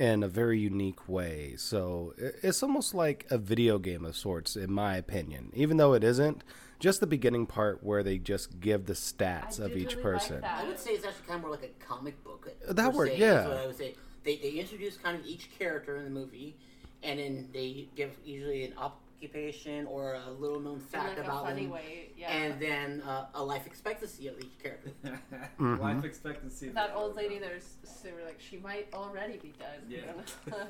in 0.04 0.22
a 0.22 0.28
very 0.28 0.60
unique 0.60 1.08
way. 1.08 1.54
So 1.58 2.14
it's 2.18 2.62
almost 2.62 2.94
like 2.94 3.26
a 3.30 3.38
video 3.38 3.80
game 3.80 4.04
of 4.04 4.18
sorts, 4.18 4.58
in 4.58 4.70
my 4.70 4.98
opinion. 4.98 5.52
Even 5.54 5.78
though 5.78 5.94
it 5.94 6.04
isn't, 6.04 6.44
just 6.78 7.00
the 7.00 7.08
beginning 7.08 7.46
part 7.46 7.82
where 7.82 8.04
they 8.04 8.18
just 8.18 8.60
give 8.60 8.86
the 8.86 8.94
stats 8.94 9.62
I 9.62 9.66
of 9.66 9.70
did 9.72 9.78
each 9.78 9.96
really 9.96 9.96
like 9.96 10.04
person. 10.04 10.42
that. 10.42 10.60
I 10.62 10.68
would 10.68 10.78
say 10.78 10.92
it's 10.92 11.06
actually 11.06 11.28
kind 11.28 11.38
of 11.38 11.42
more 11.44 11.52
like 11.52 11.64
a 11.64 11.86
comic 11.86 12.22
book. 12.26 12.50
Uh, 12.68 12.74
that 12.74 12.92
per 12.92 12.98
worked, 12.98 13.14
se, 13.14 13.20
yeah. 13.20 13.42
Is 13.44 13.48
what 13.48 13.58
I 13.58 13.68
would 13.68 13.78
say. 13.78 13.96
They, 14.26 14.36
they 14.36 14.52
introduce 14.52 14.98
kind 14.98 15.18
of 15.18 15.26
each 15.26 15.50
character 15.58 15.96
in 15.96 16.04
the 16.04 16.10
movie, 16.10 16.58
and 17.02 17.20
then 17.20 17.48
they 17.54 17.88
give 17.96 18.12
usually 18.26 18.66
an 18.66 18.74
occupation 19.24 19.88
or 19.88 20.16
a 20.28 20.32
little 20.32 20.60
known 20.60 20.80
fact 20.80 21.10
like 21.10 21.18
a 21.18 21.22
about 21.22 21.46
funny 21.46 21.64
them, 21.64 21.72
way. 21.72 22.10
Yeah. 22.18 22.32
and 22.32 22.62
then 22.62 23.02
uh, 23.02 23.26
a 23.36 23.44
life 23.44 23.66
expectancy 23.66 24.28
of 24.28 24.36
each 24.40 24.58
character. 24.62 24.92
Mhm. 25.60 25.80
Life 25.80 26.04
expectancy. 26.04 26.68
of 26.68 26.74
that 26.76 26.92
old 26.96 27.18
hero. 27.18 27.30
lady 27.30 27.40
there's 27.40 27.76
they 28.04 28.12
were 28.12 28.24
like 28.26 28.40
she 28.40 28.58
might 28.58 28.88
already 28.94 29.38
be 29.38 29.54
dead. 29.60 29.82
Yeah. 29.88 30.68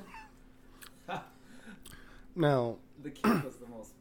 Now, 2.36 2.78
the 3.00 3.10
kid 3.10 3.44
was 3.44 3.56
the 3.56 3.66
most. 3.68 3.92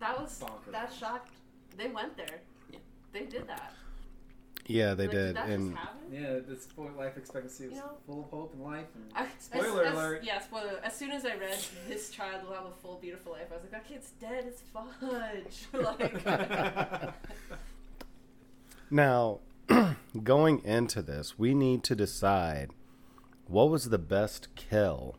that 0.00 0.20
was 0.20 0.36
Bonkers. 0.40 0.72
that 0.72 0.92
shocked. 0.92 1.32
They 1.76 1.86
went 1.88 2.16
there. 2.16 2.40
Yeah. 2.72 2.80
they 3.12 3.24
did 3.24 3.46
that. 3.46 3.72
Yeah, 4.68 4.94
they 4.94 5.06
Like, 5.06 5.16
did. 5.16 5.36
that 5.36 5.48
And 5.48 5.74
just? 5.74 5.88
Yeah, 6.12 6.38
the 6.46 6.56
spoil 6.56 6.90
life 6.96 7.16
expectancy 7.16 7.64
is 7.64 7.72
You 7.72 7.78
know? 7.78 7.90
full 8.06 8.20
of 8.24 8.30
hope 8.30 8.52
and 8.54 8.62
life. 8.62 8.86
And 8.94 9.04
I, 9.14 9.26
Spoiler 9.38 9.84
as, 9.84 9.94
alert. 9.94 10.20
As, 10.20 10.26
yeah, 10.26 10.40
spoiler. 10.40 10.78
As 10.84 10.94
soon 10.96 11.10
as 11.10 11.24
I 11.24 11.34
read 11.36 11.58
this 11.88 12.10
child 12.10 12.46
will 12.46 12.54
have 12.54 12.66
a 12.66 12.70
full, 12.82 12.98
beautiful 13.00 13.32
life, 13.32 13.46
I 13.50 13.54
was 13.54 13.62
like, 13.64 13.72
that 13.72 13.88
kid's 13.88 14.10
dead. 14.20 14.44
It's 14.46 14.60
fudge. 14.72 15.66
like, 15.72 17.14
now, 18.90 19.40
going 20.22 20.62
into 20.64 21.02
this, 21.02 21.38
we 21.38 21.54
need 21.54 21.82
to 21.84 21.94
decide 21.94 22.70
what 23.46 23.70
was 23.70 23.90
the 23.90 23.98
best 23.98 24.48
kill 24.54 25.16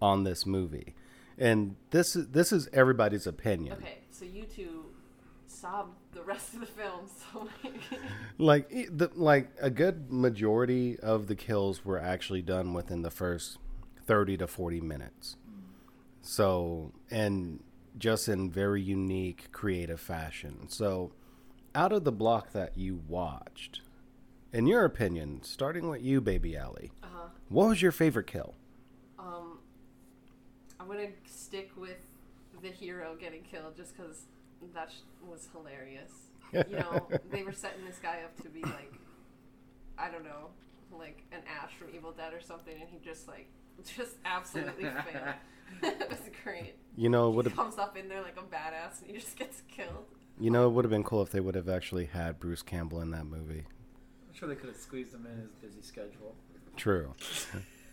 on 0.00 0.24
this 0.24 0.46
movie. 0.46 0.94
And 1.38 1.76
this 1.90 2.16
is 2.16 2.28
this 2.28 2.50
is 2.50 2.68
everybody's 2.72 3.26
opinion. 3.26 3.74
okay, 3.74 3.98
so 4.10 4.24
you 4.24 4.44
two 4.44 4.85
sobbed 5.60 5.96
the 6.12 6.22
rest 6.22 6.54
of 6.54 6.60
the 6.60 6.66
film. 6.66 7.06
So 7.32 7.48
like, 8.38 8.68
like 8.70 8.96
the, 8.96 9.10
like 9.14 9.50
a 9.60 9.70
good 9.70 10.10
majority 10.12 10.98
of 11.00 11.26
the 11.26 11.34
kills 11.34 11.84
were 11.84 11.98
actually 11.98 12.42
done 12.42 12.74
within 12.74 13.02
the 13.02 13.10
first 13.10 13.58
30 14.06 14.38
to 14.38 14.46
40 14.46 14.80
minutes. 14.80 15.36
So 16.20 16.92
and 17.10 17.62
just 17.98 18.28
in 18.28 18.50
very 18.50 18.82
unique 18.82 19.50
creative 19.52 20.00
fashion. 20.00 20.68
So 20.68 21.12
out 21.74 21.92
of 21.92 22.04
the 22.04 22.12
block 22.12 22.52
that 22.52 22.76
you 22.76 23.02
watched 23.08 23.80
in 24.52 24.66
your 24.66 24.84
opinion 24.84 25.42
starting 25.42 25.88
with 25.88 26.02
you 26.02 26.20
baby 26.20 26.56
Allie, 26.56 26.92
uh, 27.02 27.28
what 27.48 27.68
was 27.68 27.82
your 27.82 27.92
favorite 27.92 28.26
kill? 28.26 28.54
Um, 29.18 29.58
I'm 30.78 30.86
gonna 30.86 31.08
stick 31.26 31.70
with 31.76 32.04
the 32.62 32.68
hero 32.68 33.16
getting 33.18 33.42
killed 33.42 33.76
just 33.76 33.96
because 33.96 34.24
that 34.74 34.90
sh- 34.90 35.02
was 35.26 35.48
hilarious. 35.52 36.10
You 36.52 36.76
know, 36.76 37.08
they 37.30 37.42
were 37.42 37.52
setting 37.52 37.84
this 37.84 37.98
guy 38.00 38.20
up 38.24 38.40
to 38.42 38.48
be 38.48 38.62
like, 38.62 38.92
I 39.98 40.08
don't 40.10 40.24
know, 40.24 40.50
like 40.96 41.24
an 41.32 41.40
Ash 41.60 41.72
from 41.76 41.88
Evil 41.94 42.12
Dead 42.12 42.32
or 42.32 42.40
something, 42.40 42.72
and 42.80 42.88
he 42.88 42.98
just 43.04 43.26
like, 43.26 43.48
just 43.84 44.14
absolutely 44.24 44.84
failed. 44.84 45.34
it 45.82 46.08
was 46.08 46.20
great. 46.44 46.74
you 46.96 47.08
know 47.08 47.26
it 47.26 47.30
He 47.32 47.36
would 47.36 47.44
have 47.46 47.56
comes 47.56 47.78
up 47.78 47.96
in 47.96 48.08
there 48.08 48.22
like 48.22 48.36
a 48.38 48.42
badass, 48.42 49.00
and 49.02 49.10
he 49.10 49.16
just 49.18 49.36
gets 49.36 49.62
killed. 49.68 50.06
you 50.38 50.50
know 50.50 50.66
it 50.68 50.70
would 50.70 50.84
have 50.84 50.90
been 50.90 51.02
cool 51.02 51.20
if 51.22 51.30
they 51.30 51.40
would 51.40 51.56
have 51.56 51.68
actually 51.68 52.06
had 52.06 52.38
Bruce 52.38 52.62
Campbell 52.62 53.00
in 53.00 53.10
that 53.10 53.24
movie 53.26 53.64
I'm 54.28 54.34
sure 54.34 54.48
they 54.48 54.54
could 54.54 54.68
have 54.68 54.78
squeezed 54.78 55.12
him 55.12 55.26
in 55.26 55.40
his 55.40 55.50
busy 55.60 55.82
schedule. 55.82 56.36
true 56.76 57.12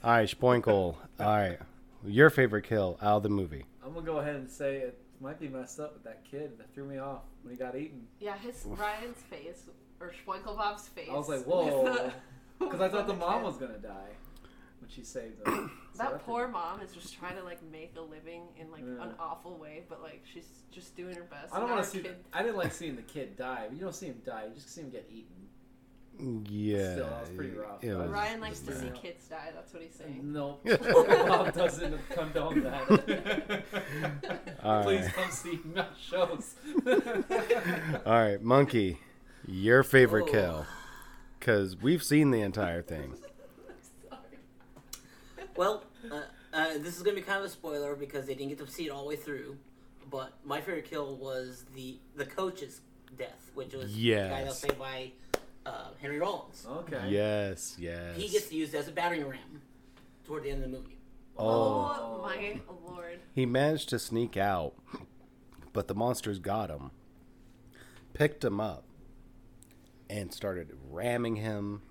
all 0.03 0.11
right 0.11 0.29
Spoinkle 0.29 0.95
all 0.95 0.97
right 1.19 1.57
your 2.05 2.29
favorite 2.29 2.63
kill 2.65 2.99
out 3.01 3.17
of 3.17 3.23
the 3.23 3.29
movie 3.29 3.65
I'm 3.83 3.93
gonna 3.95 4.05
go 4.05 4.19
ahead 4.19 4.35
and 4.35 4.47
say 4.49 4.77
it 4.77 4.99
might 5.21 5.39
be 5.39 5.47
messed 5.47 5.79
up 5.79 5.93
with 5.93 6.03
that 6.03 6.23
kid 6.29 6.57
that 6.57 6.73
threw 6.73 6.85
me 6.85 6.97
off 6.97 7.21
when 7.43 7.53
he 7.53 7.57
got 7.59 7.75
eaten. 7.75 8.07
Yeah, 8.19 8.37
his 8.37 8.63
Ryan's 8.65 9.17
face 9.29 9.63
or 9.99 10.11
Schweinkelbob's 10.25 10.87
face. 10.89 11.09
I 11.11 11.15
was 11.15 11.29
like, 11.29 11.43
whoa, 11.45 12.11
because 12.59 12.81
I 12.81 12.89
thought 12.89 13.07
the 13.07 13.13
mom 13.25 13.39
kid. 13.41 13.45
was 13.45 13.57
gonna 13.57 13.77
die 13.77 14.09
when 14.79 14.89
she 14.89 15.03
saved 15.03 15.45
him. 15.47 15.71
So 15.93 15.99
That 15.99 16.09
didn't- 16.09 16.25
poor 16.25 16.47
mom 16.47 16.81
is 16.81 16.91
just 16.91 17.15
trying 17.19 17.35
to 17.37 17.43
like 17.43 17.59
make 17.71 17.93
a 17.95 18.01
living 18.01 18.41
in 18.59 18.71
like 18.71 18.81
Yeah. 18.81 19.03
an 19.03 19.11
awful 19.19 19.57
way, 19.59 19.83
but 19.87 20.01
like 20.01 20.23
she's 20.25 20.47
just 20.71 20.95
doing 20.97 21.15
her 21.15 21.21
best. 21.29 21.53
I 21.53 21.59
don't 21.59 21.69
want 21.69 21.83
to 21.83 21.87
see. 21.89 21.99
kid- 22.01 22.15
I 22.33 22.41
didn't 22.41 22.57
like 22.57 22.71
seeing 22.73 22.95
the 22.95 23.03
kid 23.03 23.37
die. 23.37 23.65
But 23.67 23.77
you 23.77 23.83
don't 23.83 23.93
see 23.93 24.07
him 24.07 24.19
die. 24.25 24.45
You 24.49 24.55
just 24.55 24.73
see 24.73 24.81
him 24.81 24.89
get 24.89 25.07
eaten. 25.11 25.42
Yeah, 26.49 26.93
Still, 26.93 27.05
that 27.09 27.21
was 27.21 27.29
pretty 27.35 27.51
rough. 27.57 27.83
it 27.83 27.93
was- 27.93 28.09
Ryan 28.09 28.39
likes 28.39 28.59
to 28.61 28.73
see 28.79 28.89
kids 28.91 29.27
die. 29.27 29.49
That's 29.53 29.73
what 29.73 29.83
he's 29.83 29.95
saying. 29.95 30.21
No, 30.31 30.59
mom 30.63 31.51
doesn't 31.55 32.09
condone 32.09 32.63
that. 32.63 33.63
All 34.63 34.83
Please 34.83 35.01
right. 35.05 35.13
come 35.13 35.31
see 35.31 35.59
my 35.75 35.85
shows. 35.99 36.55
All 38.05 38.13
right, 38.13 38.41
monkey, 38.41 38.99
your 39.47 39.83
favorite 39.83 40.23
Oh. 40.29 40.31
kill, 40.31 40.65
because 41.39 41.75
we've 41.81 42.03
seen 42.03 42.31
the 42.31 42.39
entire 42.41 42.81
thing. 42.81 43.15
Sorry. 44.09 45.47
Well, 45.57 45.83
uh, 46.09 46.21
uh, 46.53 46.77
this 46.77 46.95
is 46.95 47.03
gonna 47.03 47.15
be 47.17 47.21
kind 47.21 47.39
of 47.39 47.45
a 47.45 47.49
spoiler 47.49 47.95
because 47.95 48.25
they 48.27 48.33
didn't 48.35 48.49
get 48.49 48.65
to 48.65 48.71
see 48.71 48.85
it 48.85 48.89
all 48.91 49.01
the 49.03 49.09
way 49.09 49.15
through. 49.17 49.57
But 50.09 50.33
my 50.45 50.61
favorite 50.61 50.89
kill 50.89 51.15
was 51.17 51.65
the 51.75 51.97
the 52.15 52.25
coach's 52.25 52.81
death, 53.17 53.51
which 53.55 53.73
was 53.73 53.93
the 53.93 54.11
guy 54.13 54.29
that 54.29 54.45
was 54.47 54.63
Yes. 54.63 54.65
played 54.65 54.79
by 54.79 55.11
uh, 55.65 55.89
Henry 56.01 56.19
Rollins. 56.19 56.65
Okay. 56.67 57.09
Yes, 57.09 57.75
yes. 57.79 58.15
He 58.17 58.27
gets 58.29 58.51
used 58.51 58.73
as 58.75 58.87
a 58.87 58.91
battering 58.91 59.27
ram 59.27 59.61
toward 60.25 60.43
the 60.43 60.49
end 60.51 60.63
of 60.63 60.71
the 60.71 60.77
movie. 60.77 60.97
Oh. 61.37 61.95
Oh 61.99 62.21
my 62.21 62.59
lord. 62.85 63.19
He 63.33 63.45
managed 63.45 63.89
to 63.89 63.99
sneak 63.99 64.37
out, 64.37 64.73
but 65.73 65.87
the 65.87 65.95
monsters 65.95 66.39
got 66.39 66.69
him, 66.69 66.91
picked 68.13 68.43
him 68.43 68.59
up, 68.59 68.83
and 70.09 70.31
started 70.33 70.69
ramming 70.89 71.37
him 71.37 71.81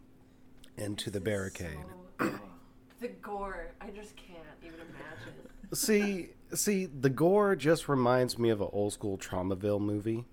into 0.76 1.11
the 1.11 1.19
This 1.19 1.29
is 1.29 1.35
barricade. 1.35 1.79
so- 2.21 2.31
the 3.00 3.09
gore, 3.09 3.73
I 3.81 3.91
just 3.91 4.14
can't 4.17 4.38
even 4.62 4.79
imagine. 4.81 5.49
See, 5.75 6.29
see, 6.55 6.87
the 6.87 7.11
gore 7.11 7.57
just 7.57 7.88
reminds 7.88 8.38
me 8.38 8.50
of 8.50 8.61
an 8.61 8.69
old 8.73 8.93
school 8.93 9.19
Tromaville 9.19 9.81
movie. 9.81 10.25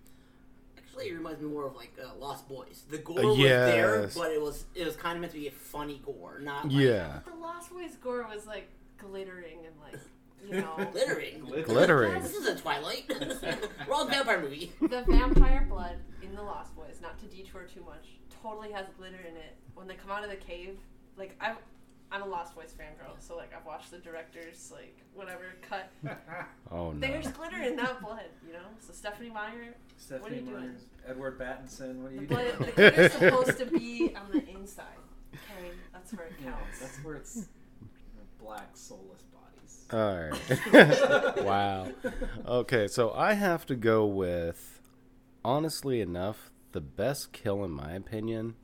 Actually, 0.99 1.11
it 1.13 1.17
reminds 1.17 1.41
me 1.41 1.47
more 1.49 1.65
of 1.67 1.75
like 1.75 1.93
uh, 2.03 2.15
Lost 2.19 2.47
Boys. 2.47 2.83
The 2.89 2.97
gore 2.97 3.19
Uh, 3.19 3.27
was 3.29 3.37
there, 3.37 4.09
but 4.15 4.31
it 4.31 4.41
was 4.41 4.65
it 4.75 4.85
was 4.85 4.95
kind 4.95 5.15
of 5.15 5.21
meant 5.21 5.33
to 5.33 5.39
be 5.39 5.47
a 5.47 5.51
funny 5.51 6.01
gore, 6.05 6.39
not 6.41 6.65
like 6.67 6.73
Yeah, 6.75 7.19
The 7.25 7.35
Lost 7.39 7.71
Boys 7.71 7.95
gore 8.01 8.27
was 8.33 8.45
like 8.45 8.67
glittering 8.97 9.59
and 9.65 9.75
like, 9.81 9.99
you 10.45 10.61
know. 10.61 10.89
glittering. 10.91 11.45
glittering. 11.63 12.21
This 12.21 12.33
is 12.35 12.47
a 12.47 12.55
Twilight. 12.55 13.09
Wrong 13.87 14.09
vampire 14.09 14.41
movie. 14.41 14.71
the 14.81 15.03
vampire 15.07 15.65
blood 15.69 15.97
in 16.21 16.35
the 16.35 16.43
Lost 16.43 16.75
Boys, 16.75 16.99
not 17.01 17.17
to 17.19 17.25
detour 17.27 17.63
too 17.63 17.83
much, 17.85 18.05
totally 18.43 18.71
has 18.71 18.85
glitter 18.97 19.19
in 19.19 19.35
it. 19.37 19.55
When 19.75 19.87
they 19.87 19.95
come 19.95 20.11
out 20.11 20.23
of 20.23 20.29
the 20.29 20.35
cave, 20.35 20.77
like 21.17 21.35
I've, 21.39 21.55
I'm 22.11 22.23
a 22.23 22.25
Lost 22.25 22.55
Boys 22.55 22.73
fangirl, 22.79 23.13
so 23.19 23.35
like 23.37 23.53
I've 23.55 23.65
watched 23.65 23.91
the 23.91 23.99
director's 23.99 24.71
like 24.71 24.97
whatever 25.13 25.43
cut. 25.61 25.89
Oh 26.71 26.91
no. 26.91 26.99
There's 26.99 27.27
glitter 27.29 27.61
in 27.61 27.75
that 27.77 27.99
blood, 28.01 28.25
you 28.45 28.53
know. 28.53 28.59
So 28.79 28.93
Stephenie 28.93 29.29
Meyer, 29.31 29.73
Stephanie 29.97 30.37
you 30.37 30.41
doing? 30.43 30.75
Edward 31.07 31.39
Pattinson. 31.39 32.01
What 32.01 32.11
are 32.11 32.15
the 32.15 32.21
you 32.21 32.27
blood, 32.27 32.45
doing? 32.57 32.71
the 32.75 32.81
glitter's 32.81 33.13
supposed 33.19 33.57
to 33.57 33.65
be 33.65 34.15
on 34.15 34.31
the 34.31 34.47
inside. 34.49 34.85
Okay, 35.33 35.71
that's 35.93 36.13
where 36.13 36.27
it 36.27 36.33
Yeah, 36.43 36.51
counts. 36.51 36.79
that's 36.79 36.97
where 37.03 37.15
it's 37.15 37.47
black 38.39 38.69
soulless 38.75 39.23
bodies. 39.33 39.85
All 39.91 40.29
right. 40.29 41.37
wow. 41.45 41.87
Okay, 42.47 42.87
so 42.87 43.11
I 43.13 43.33
have 43.33 43.65
to 43.67 43.75
go 43.75 44.05
with, 44.05 44.79
honestly 45.43 46.01
enough, 46.01 46.51
the 46.71 46.81
best 46.81 47.33
kill 47.33 47.63
in 47.63 47.71
my 47.71 47.93
opinion 47.93 48.55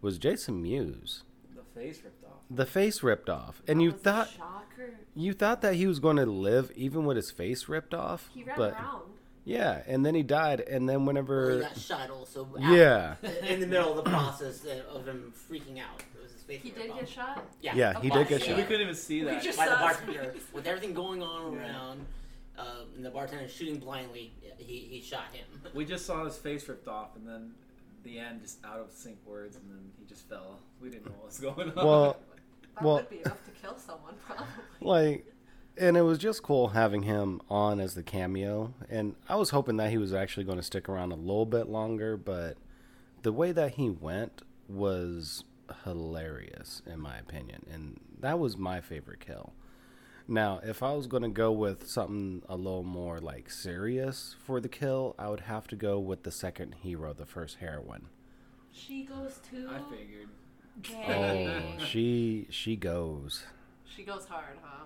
was 0.00 0.18
Jason 0.18 0.62
Mewes. 0.62 1.24
The 1.54 1.62
face 1.80 2.00
ripped 2.04 2.19
off. 2.19 2.19
The 2.50 2.66
face 2.66 3.02
ripped 3.02 3.30
off, 3.30 3.62
and 3.68 3.78
That 3.78 3.84
you 3.84 3.90
was 3.92 4.00
a 4.00 4.04
thought 4.04 4.28
shocker. 4.30 4.90
you 5.14 5.32
thought 5.32 5.60
that 5.62 5.74
he 5.74 5.86
was 5.86 6.00
going 6.00 6.16
to 6.16 6.26
live 6.26 6.72
even 6.74 7.04
with 7.04 7.16
his 7.16 7.30
face 7.30 7.68
ripped 7.68 7.94
off. 7.94 8.28
He 8.34 8.42
ran 8.42 8.56
but 8.56 8.72
around. 8.72 9.02
yeah, 9.44 9.82
and 9.86 10.04
then 10.04 10.14
he 10.16 10.22
died, 10.24 10.60
and 10.60 10.88
then 10.88 10.98
Well, 11.00 11.06
whenever 11.06 11.54
he 11.56 11.60
got 11.60 11.78
shot 11.78 12.10
also. 12.10 12.48
yeah, 12.58 13.14
In 13.46 13.60
the 13.60 13.66
middle 13.68 13.96
of 13.96 14.04
the 14.04 14.10
process 14.10 14.64
of 14.92 15.06
him 15.06 15.32
freaking 15.48 15.78
out. 15.78 16.02
It 16.16 16.22
was 16.22 16.32
his 16.32 16.42
face 16.42 16.60
He 16.62 16.70
ripped 16.70 16.82
did 16.82 16.90
off. 16.90 16.98
get 17.00 17.08
shot. 17.08 17.44
Yeah, 17.60 17.74
Yeah, 17.76 17.94
he 18.00 18.08
did 18.08 18.14
bunch, 18.14 18.28
get 18.30 18.40
yeah. 18.40 18.46
shot. 18.48 18.56
We 18.56 18.62
couldn't 18.64 18.80
even 18.82 18.94
see 18.96 19.22
that. 19.22 19.56
by 19.56 19.68
the 19.68 19.76
bartender 19.76 20.34
with 20.52 20.66
everything 20.66 20.92
going 20.92 21.22
on 21.22 21.52
Yeah. 21.52 21.60
around, 21.60 22.00
uh, 22.58 22.64
and 22.96 23.04
the 23.04 23.10
bartender 23.10 23.48
shooting 23.48 23.78
blindly. 23.78 24.32
He, 24.58 24.88
he 24.90 25.00
shot 25.00 25.32
him. 25.32 25.46
We 25.74 25.84
just 25.84 26.04
saw 26.04 26.24
his 26.24 26.36
face 26.36 26.68
ripped 26.68 26.88
off, 26.88 27.14
and 27.14 27.28
then 27.28 27.52
the 28.02 28.18
end, 28.18 28.40
just 28.42 28.64
out 28.64 28.80
of 28.80 28.90
sync 28.92 29.18
words, 29.26 29.54
and 29.56 29.64
then 29.70 29.90
he 29.98 30.04
just 30.06 30.28
fell. 30.28 30.58
We 30.82 30.88
didn't 30.88 31.06
know 31.06 31.12
what 31.18 31.26
was 31.26 31.38
going 31.38 31.68
on. 31.78 31.86
well, 31.86 32.16
That 32.80 32.86
Well- 32.86 32.96
would 32.96 33.10
be 33.10 33.20
enough 33.20 33.44
to 33.44 33.50
kill 33.52 33.76
someone, 33.76 34.14
probably. 34.26 34.46
like 34.80 35.26
and 35.76 35.96
it 35.96 36.02
was 36.02 36.18
just 36.18 36.42
cool 36.42 36.68
having 36.68 37.02
him 37.04 37.40
on 37.48 37.78
as 37.80 37.94
the 37.94 38.02
cameo 38.02 38.74
and 38.90 39.14
i 39.28 39.36
was 39.36 39.50
hoping 39.50 39.76
that 39.76 39.88
he 39.90 39.96
was 39.98 40.12
actually 40.12 40.44
going 40.44 40.58
to 40.58 40.62
stick 40.64 40.88
around 40.88 41.12
a 41.12 41.16
little 41.16 41.46
bit 41.46 41.68
longer 41.68 42.16
but 42.16 42.56
the 43.22 43.32
way 43.32 43.52
that 43.52 43.74
he 43.74 43.88
went 43.88 44.42
was 44.68 45.44
hilarious 45.84 46.82
in 46.86 46.98
my 47.00 47.16
opinion 47.18 47.64
and 47.72 48.00
that 48.18 48.38
was 48.38 48.56
my 48.58 48.80
favorite 48.80 49.20
kill 49.20 49.52
now 50.26 50.60
if 50.64 50.82
i 50.82 50.92
was 50.92 51.06
going 51.06 51.22
to 51.22 51.28
go 51.28 51.52
with 51.52 51.88
something 51.88 52.42
a 52.48 52.56
little 52.56 52.82
more 52.82 53.18
like 53.20 53.48
serious 53.50 54.34
for 54.44 54.60
the 54.60 54.68
kill 54.68 55.14
i 55.18 55.28
would 55.28 55.40
have 55.40 55.66
to 55.68 55.76
go 55.76 55.98
with 55.98 56.24
the 56.24 56.32
second 56.32 56.74
hero 56.82 57.12
the 57.14 57.24
first 57.26 57.56
heroine 57.58 58.06
She 58.72 59.04
goes 59.04 59.38
too. 59.50 59.68
I 59.70 59.78
figured. 59.90 60.28
Dang. 60.82 61.46
oh 61.78 61.84
she 61.84 62.46
she 62.50 62.76
goes 62.76 63.44
She 63.94 64.02
goes 64.04 64.24
hard, 64.26 64.56
huh? 64.62 64.84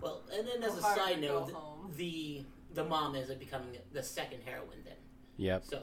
Well, 0.00 0.22
and 0.36 0.46
then 0.48 0.62
as 0.62 0.72
Go 0.72 0.78
a 0.78 0.82
hard 0.82 0.98
side 0.98 1.18
or 1.18 1.20
go 1.28 1.40
note, 1.46 1.52
home. 1.52 1.92
the 1.96 2.44
the 2.74 2.84
mom 2.84 3.14
ends 3.14 3.30
up 3.30 3.38
becoming 3.38 3.68
the 3.92 4.02
second 4.02 4.40
heroine 4.44 4.82
then. 4.84 4.94
yep 5.36 5.62
So 5.64 5.82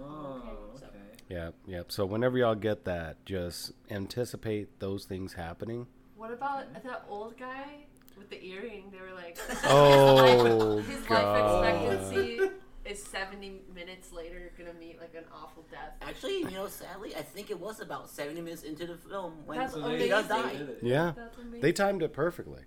Oh, 0.00 0.40
Okay. 0.76 0.84
okay. 0.86 0.94
Yep, 1.28 1.54
yep. 1.66 1.90
So 1.92 2.04
whenever 2.04 2.36
y'all 2.38 2.54
get 2.54 2.84
that, 2.84 3.24
just 3.24 3.72
anticipate 3.90 4.78
those 4.78 5.04
things 5.06 5.32
happening. 5.32 5.86
What 6.16 6.32
about 6.32 6.72
that 6.74 7.04
old 7.08 7.36
guy 7.38 7.86
with 8.16 8.28
the 8.30 8.44
earring? 8.44 8.90
They 8.92 9.00
were 9.00 9.14
like, 9.14 9.38
Oh, 9.64 10.22
his 10.26 10.44
life, 10.44 10.52
oh, 10.52 10.78
his 10.82 11.00
God. 11.02 11.62
life 11.62 12.02
expectancy 12.02 12.50
is 12.88 13.02
70 13.02 13.62
minutes 13.74 14.12
later 14.12 14.38
you're 14.38 14.50
gonna 14.66 14.78
meet 14.78 15.00
like 15.00 15.14
an 15.16 15.24
awful 15.32 15.64
death. 15.70 15.94
Actually, 16.02 16.38
you 16.38 16.50
know, 16.50 16.68
sadly, 16.68 17.14
I 17.16 17.22
think 17.22 17.50
it 17.50 17.58
was 17.60 17.80
about 17.80 18.08
70 18.10 18.40
minutes 18.40 18.62
into 18.62 18.86
the 18.86 18.96
film 18.96 19.34
when 19.46 19.58
That's 19.58 19.74
So 19.74 19.88
he 19.90 20.08
does 20.08 20.28
die. 20.28 20.56
did. 20.56 20.76
Yeah. 20.82 21.12
That's 21.16 21.38
amazing. 21.38 21.60
They 21.60 21.72
timed 21.72 22.02
it 22.02 22.12
perfectly. 22.12 22.62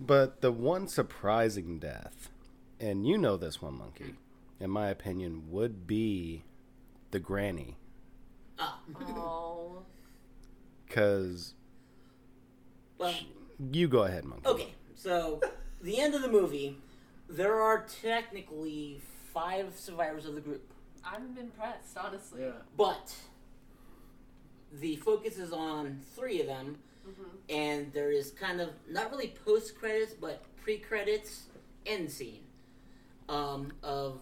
But 0.00 0.40
the 0.40 0.50
one 0.52 0.88
surprising 0.88 1.78
death, 1.78 2.30
and 2.80 3.06
you 3.06 3.16
know 3.18 3.36
this 3.36 3.62
one, 3.62 3.78
Monkey, 3.78 4.14
in 4.58 4.70
my 4.70 4.88
opinion, 4.88 5.44
would 5.50 5.86
be 5.86 6.44
the 7.10 7.18
granny. 7.20 7.76
Ah, 8.58 8.78
Oh. 9.16 9.82
Because 10.86 11.54
well, 12.98 13.14
you 13.72 13.88
go 13.88 14.02
ahead, 14.04 14.24
Monkey. 14.24 14.46
okay. 14.46 14.74
So, 14.94 15.40
the 15.80 15.98
end 15.98 16.14
of 16.14 16.20
the 16.22 16.28
movie, 16.28 16.76
there 17.28 17.60
are 17.62 17.86
technically 18.02 19.00
five 19.32 19.72
survivors 19.76 20.26
of 20.26 20.34
the 20.34 20.40
group, 20.40 20.72
I'm 21.04 21.36
impressed, 21.38 21.96
honestly. 21.96 22.42
Yeah. 22.42 22.52
but 22.76 23.14
the 24.72 24.96
focus 24.96 25.38
is 25.38 25.52
on 25.52 26.00
three 26.14 26.40
of 26.40 26.46
them, 26.46 26.78
Mhm. 27.06 27.26
and 27.50 27.92
there 27.92 28.10
is 28.10 28.30
kind 28.30 28.60
of 28.60 28.70
not 28.88 29.10
really 29.10 29.34
post 29.44 29.76
credits, 29.76 30.14
but 30.14 30.42
pre 30.62 30.78
credits 30.78 31.46
end 31.84 32.10
scene 32.10 32.44
um, 33.28 33.72
of 33.82 34.20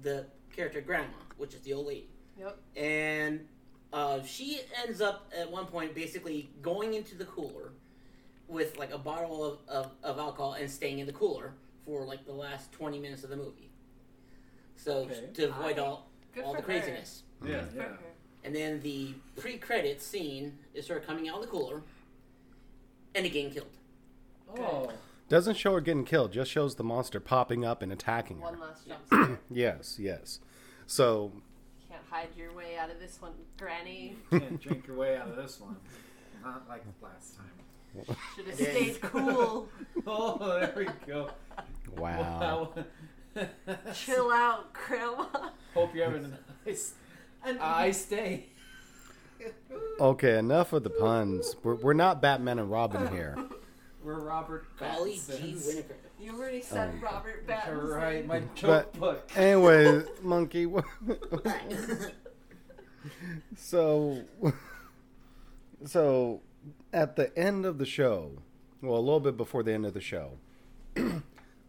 the 0.00 0.26
character 0.54 0.80
Grandma, 0.80 1.16
which 1.36 1.54
is 1.54 1.60
the 1.62 1.72
old 1.72 1.86
lady. 1.86 2.08
Yep. 2.38 2.56
and 2.76 3.48
uh, 3.92 4.22
she 4.22 4.60
ends 4.86 5.00
up 5.00 5.28
at 5.36 5.50
one 5.50 5.66
point 5.66 5.92
basically 5.94 6.48
going 6.62 6.94
into 6.94 7.16
the 7.16 7.24
cooler 7.24 7.72
with 8.46 8.76
like 8.78 8.92
a 8.92 8.98
bottle 8.98 9.44
of, 9.44 9.58
of, 9.66 9.90
of 10.04 10.18
alcohol 10.18 10.52
and 10.52 10.70
staying 10.70 11.00
in 11.00 11.06
the 11.06 11.12
cooler 11.12 11.54
for 11.84 12.04
like 12.04 12.24
the 12.26 12.32
last 12.32 12.70
20 12.72 13.00
minutes 13.00 13.24
of 13.24 13.30
the 13.30 13.36
movie 13.36 13.67
so 14.78 15.00
Okay. 15.00 15.28
to 15.34 15.44
avoid 15.50 15.78
I- 15.78 15.82
all, 15.82 16.08
Good 16.34 16.44
all 16.44 16.54
the 16.54 16.62
craziness 16.62 17.22
Yeah. 17.44 17.60
her. 17.60 17.66
Good 17.66 17.76
Yeah. 17.76 17.96
and 18.44 18.54
then 18.54 18.80
the 18.80 19.14
pre-credit 19.36 20.00
scene 20.00 20.58
is 20.74 20.86
her 20.88 21.00
coming 21.00 21.28
out 21.28 21.36
of 21.36 21.42
the 21.42 21.48
cooler 21.48 21.82
and 23.14 23.26
again 23.26 23.50
killed 23.50 23.66
Oh. 24.56 24.90
Doesn't 25.28 25.56
show 25.56 25.74
her 25.74 25.80
getting 25.82 26.06
killed, 26.06 26.32
just 26.32 26.50
shows 26.50 26.76
the 26.76 26.84
monster 26.84 27.20
popping 27.20 27.62
up 27.62 27.82
and 27.82 27.92
attacking 27.92 28.38
her. 28.38 28.44
One 28.44 28.58
last 28.60 28.88
jump 28.88 29.06
scare. 29.08 29.40
Yes, 29.50 29.98
yes. 29.98 30.40
So, 30.86 31.32
Can't 31.90 32.00
hide 32.08 32.28
your 32.34 32.50
way 32.54 32.78
out 32.78 32.88
of 32.90 32.98
this 32.98 33.20
one, 33.20 33.34
Granny. 33.58 34.16
Can't 34.30 34.58
drink 34.58 34.86
your 34.86 34.96
way 34.96 35.18
out 35.18 35.28
of 35.28 35.36
this 35.36 35.60
one. 35.60 35.76
Not 36.42 36.66
like 36.66 36.82
last 37.02 37.36
time. 37.36 38.16
Should 38.36 38.46
have 38.46 38.54
stayed 38.54 39.00
cool. 39.02 39.68
Oh, 40.06 40.38
there 40.60 40.72
we 40.74 40.86
go. 41.06 41.28
wow. 41.98 42.70
Wow. 42.74 42.84
Chill 43.94 44.30
out, 44.30 44.72
Grandma. 44.72 45.26
Hope 45.74 45.94
you're 45.94 46.04
having 46.06 46.24
a 46.24 46.38
nice, 46.68 46.94
And 47.44 47.58
nice 47.58 48.04
day. 48.08 48.46
Okay, 50.00 50.38
enough 50.38 50.72
of 50.72 50.82
the 50.82 50.90
puns. 50.90 51.54
We're, 51.62 51.76
we're 51.76 51.92
not 51.92 52.20
Batman 52.20 52.58
and 52.58 52.70
Robin 52.70 53.06
here. 53.08 53.36
We're 54.02 54.20
Robert 54.20 54.66
golly 54.78 55.12
gee 55.14 55.18
Pattinsons. 55.20 55.66
Winifred 55.66 55.96
you 56.20 56.32
already 56.36 56.62
said 56.62 56.90
Um, 56.94 57.00
Robert 57.00 57.44
You're 57.46 57.56
Pattinson. 57.56 57.96
right, 57.96 58.26
my 58.26 58.40
But- 58.40 58.54
joke 58.56 58.92
book. 58.98 59.30
Anyway, 59.36 60.02
Monkey. 60.22 60.66
so, 63.56 64.24
so 65.84 66.40
at 66.92 67.14
the 67.16 67.36
end 67.38 67.64
of 67.66 67.78
the 67.78 67.86
show, 67.86 68.32
well, 68.82 68.96
a 68.96 69.00
little 69.00 69.20
bit 69.20 69.36
before 69.36 69.62
the 69.62 69.72
end 69.72 69.86
of 69.86 69.94
the 69.94 70.00
show, 70.00 70.32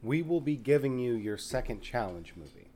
we 0.01 0.22
will 0.22 0.41
be 0.41 0.56
giving 0.56 0.98
you 1.00 1.13
your 1.13 1.38
second 1.38 1.82
challenge 1.82 2.34
movie. 2.36 2.70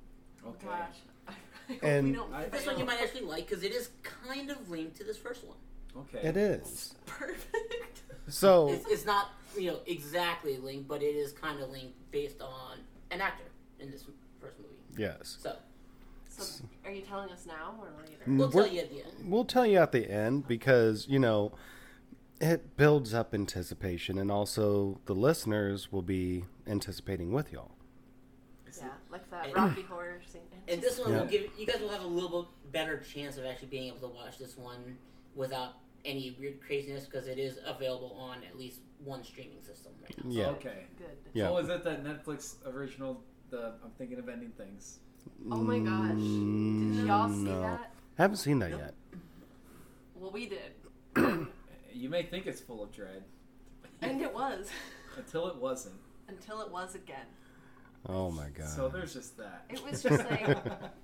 Okay. 0.45 0.67
Gosh. 0.67 0.95
I 1.69 1.85
And- 1.85 2.07
we 2.07 2.13
don't 2.13 2.33
I- 2.33 2.45
this 2.49 2.65
one 2.65 2.77
you 2.77 2.85
might 2.85 3.01
actually 3.01 3.21
like 3.25 3.47
because 3.47 3.63
it 3.63 3.71
is 3.71 3.89
kind 4.03 4.49
of 4.49 4.69
linked 4.69 4.97
to 4.97 5.03
this 5.03 5.17
first 5.17 5.43
one 5.45 5.57
Okay. 5.95 6.27
It 6.27 6.37
is. 6.37 6.95
Perfect. 7.05 8.01
So, 8.29 8.69
it's, 8.69 8.87
it's 8.89 9.05
not 9.05 9.31
you 9.57 9.67
know 9.71 9.79
exactly 9.85 10.55
linked 10.57 10.87
but 10.87 11.03
it 11.03 11.13
is 11.13 11.33
kind 11.33 11.61
of 11.61 11.69
linked 11.71 11.93
based 12.09 12.41
on 12.41 12.77
an 13.11 13.19
actor 13.19 13.43
in 13.81 13.91
this 13.91 14.05
first 14.39 14.57
movie 14.59 14.71
yes. 14.97 15.37
so 15.41 15.57
So, 16.29 16.63
are 16.85 16.91
you 16.91 17.01
telling 17.01 17.29
us 17.31 17.45
now 17.45 17.75
or 17.81 17.89
later? 18.01 18.23
Mm, 18.25 18.37
we'll 18.37 18.49
We're- 18.49 18.65
tell 18.69 18.73
you 18.75 18.79
at 18.81 18.89
the 18.89 18.99
end 19.03 19.29
We'll 19.29 19.43
tell 19.45 19.65
you 19.65 19.77
at 19.77 19.91
the 19.91 20.09
end 20.09 20.47
because, 20.47 21.05
you 21.09 21.19
know, 21.19 21.51
it 22.41 22.75
builds 22.77 23.13
up 23.13 23.33
anticipation 23.33 24.17
and 24.17 24.31
also 24.31 24.99
the 25.05 25.13
listeners 25.15 25.91
will 25.91 26.01
be 26.01 26.45
anticipating 26.67 27.31
with 27.31 27.51
y'all. 27.53 27.71
Yeah, 28.77 28.89
like 29.11 29.29
that 29.29 29.45
And- 29.45 29.55
Rocky 29.55 29.81
Horror 29.83 30.21
scene. 30.25 30.41
And 30.67 30.81
this 30.81 30.99
one 30.99 31.11
Yeah. 31.11 31.19
will 31.21 31.27
give 31.27 31.49
you 31.57 31.65
guys 31.65 31.79
will 31.79 31.89
have 31.89 32.03
a 32.03 32.07
little 32.07 32.43
bit 32.43 32.71
better 32.71 32.97
chance 32.97 33.37
of 33.37 33.45
actually 33.45 33.67
being 33.67 33.87
able 33.87 34.07
to 34.09 34.13
watch 34.13 34.37
this 34.39 34.57
one 34.57 34.97
without 35.35 35.73
any 36.05 36.35
weird 36.39 36.59
craziness 36.61 37.05
because 37.05 37.27
it 37.27 37.37
is 37.37 37.59
available 37.65 38.13
on 38.19 38.39
at 38.43 38.57
least 38.57 38.79
one 39.03 39.23
streaming 39.23 39.61
system 39.61 39.93
right 40.01 40.25
now. 40.25 40.31
Yeah. 40.31 40.47
Okay. 40.49 40.85
Good. 40.97 41.17
Yeah. 41.33 41.47
So 41.49 41.57
is 41.59 41.69
it 41.69 41.83
that 41.83 42.03
Netflix 42.03 42.55
original? 42.65 43.23
The 43.51 43.75
I'm 43.83 43.91
thinking 43.97 44.17
of 44.19 44.27
ending 44.27 44.51
things. 44.57 44.99
Oh 45.51 45.57
my 45.57 45.77
gosh. 45.79 46.13
Mm, 46.15 46.95
Did 46.97 47.05
y'all 47.07 47.29
see 47.29 47.43
no. 47.43 47.61
that? 47.61 47.93
Haven't 48.17 48.37
seen 48.37 48.59
that 48.59 48.71
Nope. 48.71 48.81
yet. 48.81 48.93
Well, 50.15 50.31
we 50.31 50.47
did. 50.47 50.71
You 52.03 52.09
may 52.09 52.23
think 52.23 52.47
it's 52.47 52.59
full 52.59 52.83
of 52.83 52.91
dread 52.91 53.23
And 54.01 54.21
it 54.21 54.33
was. 54.41 54.69
until 55.15 55.47
it 55.47 55.55
wasn't. 55.55 55.95
Until 56.27 56.59
it 56.59 56.69
was 56.69 56.95
again. 56.95 57.25
Oh 58.09 58.29
my 58.29 58.49
god. 58.49 58.67
So 58.67 58.89
there's 58.89 59.13
just 59.13 59.37
that. 59.37 59.63
It 59.69 59.81
was 59.89 60.03
just 60.03 60.29
like 60.29 60.57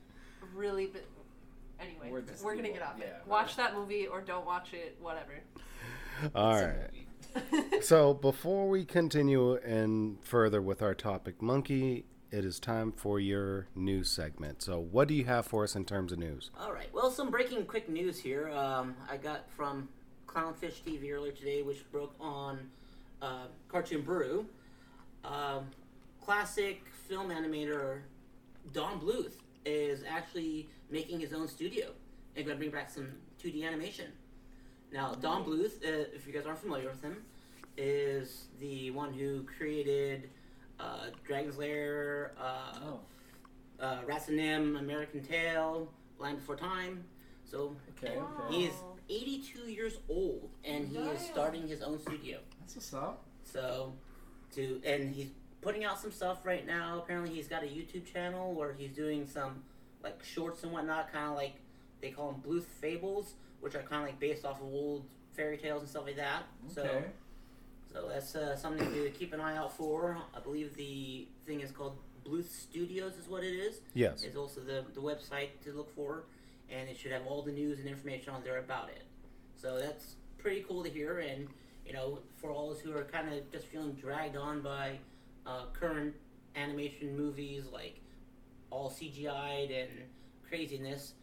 really. 0.53 0.87
but 0.87 1.05
anyway, 1.79 2.07
We're 2.11 2.19
we're, 2.19 2.21
just 2.23 2.43
gonna 2.43 2.57
evil. 2.59 2.73
get 2.73 2.81
off 2.81 2.99
it. 2.99 3.05
Yeah, 3.07 3.19
Watch 3.31 3.55
that 3.55 3.75
movie 3.75 4.07
or 4.07 4.19
don't 4.19 4.45
watch 4.45 4.73
it. 4.73 4.97
Whatever. 4.99 5.35
All 6.35 6.55
It's 6.57 6.67
right. 6.67 7.81
So 7.83 8.13
before 8.13 8.67
we 8.67 8.83
continue 8.83 9.53
and 9.55 10.21
further 10.21 10.61
with 10.61 10.81
our 10.81 10.93
topic, 10.93 11.41
Monkey, 11.41 12.03
it 12.29 12.43
is 12.43 12.59
time 12.59 12.91
for 12.91 13.21
your 13.21 13.67
news 13.73 14.09
segment. 14.11 14.61
So 14.63 14.79
what 14.79 15.07
do 15.07 15.13
you 15.13 15.23
have 15.23 15.45
for 15.45 15.63
us 15.63 15.77
in 15.77 15.85
terms 15.85 16.11
of 16.11 16.19
news? 16.19 16.51
All 16.59 16.73
right. 16.73 16.93
Well, 16.93 17.09
some 17.09 17.29
breaking 17.31 17.67
quick 17.67 17.87
news 17.87 18.19
here. 18.19 18.49
Um, 18.49 18.95
I 19.09 19.15
got 19.15 19.49
from 19.51 19.87
Clownfish 20.33 20.81
TV 20.85 21.11
earlier 21.11 21.31
today, 21.31 21.61
which 21.63 21.89
broke 21.91 22.13
on 22.19 22.59
uh, 23.21 23.45
Cartoon 23.67 24.01
Brew. 24.01 24.45
Um, 25.25 25.65
classic 26.23 26.83
film 27.07 27.29
animator 27.29 28.01
Don 28.73 28.99
Bluth 28.99 29.33
is 29.65 30.03
actually 30.07 30.69
making 30.89 31.19
his 31.19 31.33
own 31.33 31.47
studio 31.47 31.87
and 32.35 32.45
going 32.45 32.55
to 32.57 32.59
bring 32.59 32.71
back 32.71 32.89
some 32.89 33.09
2D 33.43 33.65
animation. 33.65 34.05
Now, 34.93 35.13
Don 35.15 35.43
Bluth, 35.43 35.83
uh, 35.83 36.05
if 36.15 36.25
you 36.27 36.33
guys 36.33 36.45
aren't 36.45 36.59
familiar 36.59 36.89
with 36.89 37.01
him, 37.01 37.17
is 37.77 38.45
the 38.59 38.91
one 38.91 39.13
who 39.13 39.43
created 39.43 40.29
uh, 40.79 41.07
Dragon's 41.25 41.57
Lair, 41.57 42.33
uh, 42.39 42.77
Oh, 42.83 42.99
uh, 43.79 43.99
Rats 44.05 44.27
and 44.27 44.39
NIMH, 44.39 44.79
American 44.79 45.23
Tail, 45.23 45.89
Land 46.19 46.37
Before 46.37 46.55
Time. 46.55 47.03
So 47.45 47.75
okay, 47.97 48.17
Wow. 48.17 48.27
okay. 48.47 48.55
he 48.55 48.65
is 48.65 48.73
82 49.09 49.71
years 49.71 49.97
old, 50.07 50.49
and 50.63 50.87
he 50.87 50.97
is 50.97 51.21
starting 51.21 51.67
his 51.67 51.81
own 51.81 51.99
studio. 51.99 52.39
That's 52.59 52.75
what's 52.75 52.93
up. 52.93 53.23
So, 53.43 53.93
to 54.55 54.81
and 54.85 55.13
he's 55.13 55.29
putting 55.61 55.83
out 55.83 55.99
some 55.99 56.11
stuff 56.11 56.45
right 56.45 56.65
now. 56.65 56.99
Apparently, 57.03 57.33
he's 57.33 57.47
got 57.47 57.63
a 57.63 57.67
YouTube 57.67 58.11
channel 58.11 58.53
where 58.53 58.73
he's 58.73 58.91
doing 58.91 59.27
some 59.27 59.63
like 60.03 60.23
shorts 60.23 60.63
and 60.63 60.71
whatnot, 60.71 61.11
kind 61.11 61.27
of 61.27 61.35
like 61.35 61.55
they 62.01 62.11
call 62.11 62.31
them 62.31 62.41
Bluth 62.45 62.65
Fables, 62.65 63.33
which 63.59 63.75
are 63.75 63.81
kind 63.81 64.03
of 64.03 64.09
like 64.09 64.19
based 64.19 64.45
off 64.45 64.61
of 64.61 64.67
old 64.67 65.05
fairy 65.33 65.57
tales 65.57 65.81
and 65.81 65.89
stuff 65.89 66.05
like 66.05 66.17
that. 66.17 66.43
So. 66.73 66.83
Okay. 66.83 67.05
So 67.91 68.07
that's 68.07 68.35
uh, 68.35 68.55
something 68.55 68.87
to 68.93 69.09
keep 69.09 69.33
an 69.33 69.41
eye 69.41 69.57
out 69.57 69.75
for. 69.75 70.15
I 70.35 70.39
believe 70.39 70.75
the 70.75 71.27
thing 71.47 71.61
is 71.61 71.71
called 71.71 71.97
Bluth 72.23 72.49
Studios, 72.49 73.13
is 73.17 73.27
what 73.27 73.43
it 73.43 73.53
is. 73.53 73.79
Yes. 73.93 74.23
It's 74.23 74.35
also 74.35 74.61
the, 74.61 74.85
the 74.93 75.01
website 75.01 75.49
to 75.63 75.73
look 75.73 75.93
for, 75.95 76.25
and 76.71 76.89
it 76.89 76.97
should 76.97 77.11
have 77.11 77.25
all 77.27 77.41
the 77.41 77.51
news 77.51 77.79
and 77.79 77.87
information 77.87 78.33
on 78.33 78.43
there 78.43 78.59
about 78.59 78.89
it. 78.89 79.03
So 79.55 79.77
that's 79.79 80.15
pretty 80.37 80.63
cool 80.67 80.83
to 80.83 80.89
hear, 80.89 81.19
and 81.19 81.47
you 81.85 81.93
know, 81.93 82.19
for 82.37 82.51
all 82.51 82.69
those 82.69 82.79
who 82.81 82.95
are 82.95 83.03
kind 83.03 83.33
of 83.33 83.51
just 83.51 83.65
feeling 83.67 83.93
dragged 83.93 84.37
on 84.37 84.61
by 84.61 84.99
uh, 85.45 85.65
current 85.73 86.13
animation 86.55 87.17
movies 87.17 87.65
like 87.71 87.99
all 88.69 88.89
CGI'd 88.89 89.71
and 89.71 89.89
craziness, 90.47 91.13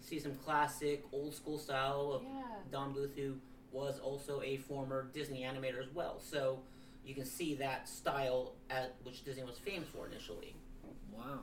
see 0.00 0.18
some 0.18 0.34
classic 0.44 1.04
old 1.12 1.34
school 1.34 1.58
style 1.58 2.12
of 2.14 2.22
Yeah. 2.22 2.42
Don 2.70 2.94
Bluth, 2.94 3.14
who 3.16 3.34
was 3.72 3.98
also 3.98 4.40
a 4.42 4.56
former 4.58 5.08
Disney 5.12 5.42
animator 5.42 5.80
as 5.82 5.92
well. 5.94 6.20
So 6.20 6.60
you 7.04 7.14
can 7.14 7.24
see 7.24 7.54
that 7.56 7.88
style 7.88 8.52
at 8.70 8.94
which 9.02 9.24
Disney 9.24 9.42
was 9.42 9.58
famous 9.58 9.88
for 9.88 10.06
initially. 10.06 10.54
Wow. 11.12 11.40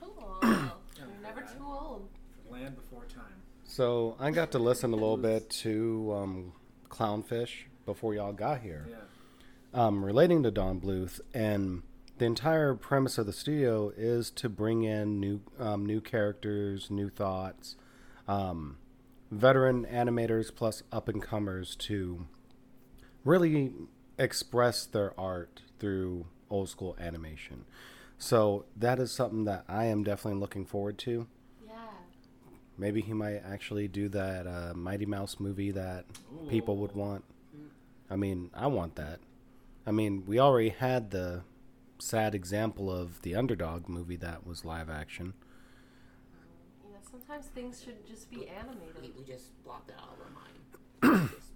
Cool. 0.00 0.38
You're 1.08 1.22
never 1.22 1.40
too 1.42 1.64
old. 1.64 2.08
Land 2.50 2.76
before 2.76 3.04
time. 3.04 3.24
So 3.64 4.16
I 4.20 4.30
got 4.30 4.50
to 4.52 4.58
listen 4.58 4.92
a 4.92 4.96
little 4.96 5.16
bit 5.16 5.48
to 5.50 6.12
um, 6.14 6.52
Clownfish 6.90 7.64
before 7.86 8.14
y'all 8.14 8.32
got 8.32 8.60
here, 8.60 8.86
Yeah. 8.90 8.96
um, 9.86 10.04
relating 10.04 10.42
to 10.42 10.50
Don 10.50 10.80
Bluth, 10.80 11.20
and 11.32 11.82
the 12.18 12.26
entire 12.26 12.74
premise 12.74 13.16
of 13.18 13.24
the 13.26 13.32
studio 13.32 13.90
is 13.96 14.30
to 14.32 14.48
bring 14.48 14.82
in 14.84 15.18
new 15.18 15.40
um, 15.58 15.86
new 15.86 16.00
characters, 16.00 16.90
new 16.90 17.08
thoughts, 17.08 17.76
um, 18.28 18.76
veteran 19.30 19.86
animators 19.86 20.54
plus 20.54 20.82
up 20.92 21.08
and 21.08 21.22
comers 21.22 21.74
to 21.76 22.26
really 23.24 23.72
express 24.18 24.84
their 24.84 25.18
art 25.18 25.62
through 25.78 26.26
old 26.50 26.68
school 26.68 26.94
animation. 27.00 27.64
So 28.22 28.66
that 28.76 29.00
is 29.00 29.10
something 29.10 29.46
that 29.46 29.64
I 29.68 29.86
am 29.86 30.04
definitely 30.04 30.38
looking 30.38 30.64
forward 30.64 30.96
to. 30.98 31.26
Yeah. 31.66 31.72
Maybe 32.78 33.00
he 33.00 33.12
might 33.12 33.38
actually 33.44 33.88
do 33.88 34.08
that 34.10 34.46
uh, 34.46 34.74
Mighty 34.76 35.06
Mouse 35.06 35.40
movie 35.40 35.72
that 35.72 36.04
people 36.48 36.76
would 36.76 36.92
want. 36.92 37.24
I 38.08 38.14
mean, 38.14 38.50
I 38.54 38.68
want 38.68 38.94
that. 38.94 39.18
I 39.84 39.90
mean, 39.90 40.22
we 40.24 40.38
already 40.38 40.68
had 40.68 41.10
the 41.10 41.42
sad 41.98 42.32
example 42.36 42.92
of 42.92 43.20
the 43.22 43.34
Underdog 43.34 43.88
movie 43.88 44.14
that 44.18 44.46
was 44.46 44.64
live 44.64 44.88
action. 44.88 45.34
You 46.86 46.92
know, 46.92 46.98
sometimes 47.10 47.46
things 47.46 47.82
should 47.82 48.06
just 48.06 48.30
be 48.30 48.46
animated. 48.46 49.16
we 49.18 49.24
just 49.24 49.60
blocked 49.64 49.88
that 49.88 49.96
out 49.98 50.14
of 50.14 50.20
our 50.20 51.10
mind. 51.10 51.28
Just- 51.34 51.48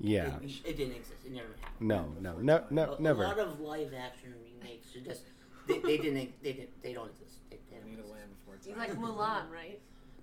Yeah. 0.00 0.38
It, 0.42 0.50
it 0.64 0.76
didn't 0.76 0.96
exist. 0.96 1.24
It 1.24 1.30
never 1.30 1.54
happened. 1.60 1.88
No, 1.88 2.12
no, 2.20 2.38
no, 2.40 2.56
A, 2.66 3.00
no, 3.00 3.12
a 3.12 3.14
lot 3.14 3.38
of 3.38 3.60
live 3.60 3.94
action 3.94 4.34
remakes 4.42 4.90
should 4.90 5.04
just 5.04 5.22
they, 5.66 5.78
they 5.78 5.96
didn't 5.98 6.42
they 6.42 6.52
didn't 6.52 6.82
they 6.82 6.92
don't 6.92 7.10
exist. 7.10 7.38
They, 7.50 7.58
they 7.70 7.76
I 7.76 7.80
don't 7.80 7.88
need 7.90 7.96
a 7.96 8.00
exist. 8.00 8.12
land 8.14 8.30
before 8.38 8.54
it's 8.56 8.66
You 8.66 8.74
like 8.76 8.94
Mulan, 8.96 9.50
right? 9.50 9.80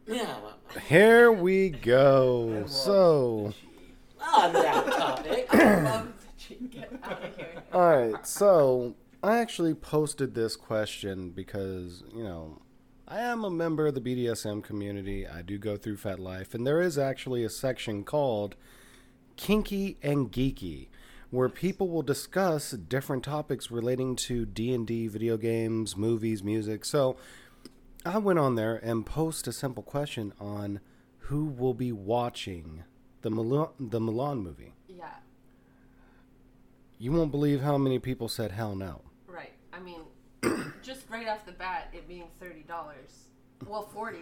Yeah. 0.08 0.38
Well, 0.42 0.58
Here 0.88 1.32
we 1.32 1.70
go. 1.70 2.66
So, 2.68 3.54
on 4.22 4.54
that 4.54 4.86
topic. 4.88 5.48
I 5.54 5.82
love 5.82 6.08
the 6.22 6.28
cheat. 6.44 6.72
Get 6.72 6.92
out 7.04 7.24
of 7.24 7.36
here. 7.38 7.64
all 7.74 7.82
right. 7.96 8.26
So, 8.26 8.96
I 9.22 9.38
actually 9.38 9.74
posted 9.76 10.34
this 10.34 10.56
question 10.56 11.30
because, 11.30 12.04
you 12.16 12.24
know, 12.24 12.62
I 13.08 13.20
am 13.20 13.44
a 13.44 13.50
member 13.52 13.86
of 13.88 13.96
the 13.96 14.02
BDSM 14.02 14.64
community. 14.64 15.28
I 15.28 15.42
do 15.42 15.58
go 15.58 15.78
through 15.78 15.98
FetLife, 15.98 16.54
and 16.54 16.66
there 16.66 16.82
is 16.82 16.98
actually 16.98 17.44
a 17.44 17.50
section 17.50 18.04
called 18.04 18.56
Kinky 19.36 19.98
and 20.02 20.32
Geeky 20.32 20.88
where 21.32 21.50
people 21.50 21.90
will 21.90 22.02
discuss 22.02 22.72
different 22.72 23.24
topics 23.24 23.70
relating 23.70 24.16
to 24.16 24.46
D&D, 24.46 25.08
video 25.08 25.38
games, 25.38 25.96
movies, 25.96 26.44
music. 26.44 26.84
So, 26.86 27.18
I 28.06 28.18
went 28.18 28.40
on 28.40 28.56
there 28.56 28.76
and 28.78 29.06
posed 29.06 29.48
a 29.48 29.52
simple 29.52 29.84
question 29.84 30.34
on 30.40 30.80
who 31.18 31.46
will 31.46 31.74
be 31.74 31.92
watching 31.92 32.84
the 33.22 33.30
Mulan, 33.30 33.70
the 33.80 34.00
Mulan 34.00 34.42
movie. 34.42 34.74
Yeah. 34.88 35.06
You 36.98 37.12
won't 37.12 37.32
believe 37.32 37.62
how 37.62 37.78
many 37.78 38.00
people 38.00 38.28
said 38.28 38.52
hell 38.52 38.76
no. 38.76 39.02
Right. 39.28 39.54
I 39.74 39.80
mean, 39.80 40.02
just 40.82 41.10
right 41.10 41.28
off 41.28 41.46
the 41.46 41.52
bat, 41.52 41.90
it 41.94 42.08
being 42.08 42.28
thirty 42.40 42.62
dollars. 42.62 43.26
Well, 43.68 43.90
forty. 43.94 44.20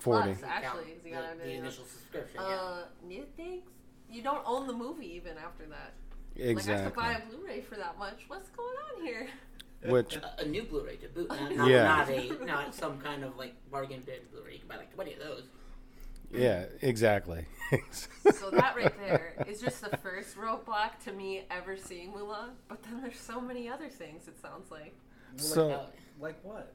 40. 0.00 0.34
Plus, 0.34 0.42
actually, 0.42 0.84
Count 0.84 0.96
you 1.04 1.10
gotta 1.12 1.38
the, 1.38 1.44
the 1.44 1.52
initial 1.52 1.84
subscription. 1.84 2.40
Uh, 2.40 2.84
new 3.06 3.24
things. 3.36 3.62
You 4.10 4.22
don't 4.22 4.42
own 4.44 4.66
the 4.66 4.72
movie 4.72 5.14
even 5.14 5.36
after 5.38 5.64
that. 5.66 5.94
Exactly. 6.38 6.74
Like 6.74 6.98
I 6.98 7.12
have 7.12 7.22
to 7.22 7.30
buy 7.30 7.34
a 7.34 7.36
Blu-ray 7.36 7.60
for 7.62 7.76
that 7.76 7.98
much. 7.98 8.24
What's 8.28 8.48
going 8.50 8.76
on 8.96 9.04
here? 9.06 9.28
Which 9.86 10.16
a, 10.16 10.40
a 10.40 10.44
new 10.46 10.62
Blu-ray 10.64 10.96
to 10.96 11.08
boot. 11.08 11.28
Not, 11.28 11.54
not, 11.56 11.68
Yeah. 11.68 11.84
not 11.84 12.08
a 12.10 12.44
not 12.44 12.74
some 12.74 12.98
kind 12.98 13.24
of 13.24 13.36
like 13.36 13.54
bargain 13.70 14.02
bin 14.04 14.16
Blu-ray. 14.32 14.54
You 14.54 14.58
can 14.60 14.68
buy 14.68 14.76
like 14.76 14.92
twenty 14.94 15.12
of 15.14 15.20
those. 15.20 15.44
yeah, 16.32 16.64
exactly. 16.82 17.46
So 18.34 18.50
that 18.50 18.74
right 18.76 18.92
there 18.98 19.34
is 19.48 19.60
just 19.60 19.80
the 19.88 19.96
first 19.98 20.36
roadblock 20.36 20.98
to 21.04 21.12
me 21.12 21.44
ever 21.50 21.76
seeing 21.76 22.12
Mulan. 22.12 22.50
But 22.68 22.82
then 22.82 23.00
there's 23.00 23.18
so 23.18 23.40
many 23.40 23.68
other 23.68 23.88
things. 23.88 24.26
It 24.28 24.40
sounds 24.40 24.70
like. 24.70 24.94
So- 25.36 25.86
like 26.20 26.36
what? 26.42 26.72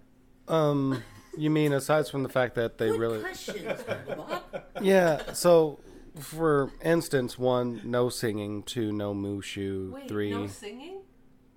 um 0.47 1.03
you 1.37 1.49
mean 1.51 1.71
aside 1.71 2.07
from 2.07 2.23
the 2.23 2.29
fact 2.29 2.55
that 2.55 2.77
they 2.77 2.89
good 2.89 2.99
really 2.99 3.19
questions, 3.19 3.83
Bob. 4.07 4.43
Yeah, 4.81 5.33
so 5.33 5.79
for 6.19 6.71
instance, 6.83 7.37
one 7.37 7.81
no 7.83 8.09
singing, 8.09 8.63
two 8.63 8.91
no 8.91 9.13
mushu, 9.13 9.91
Wait, 9.91 10.07
three 10.07 10.31
no 10.31 10.47
singing? 10.47 11.01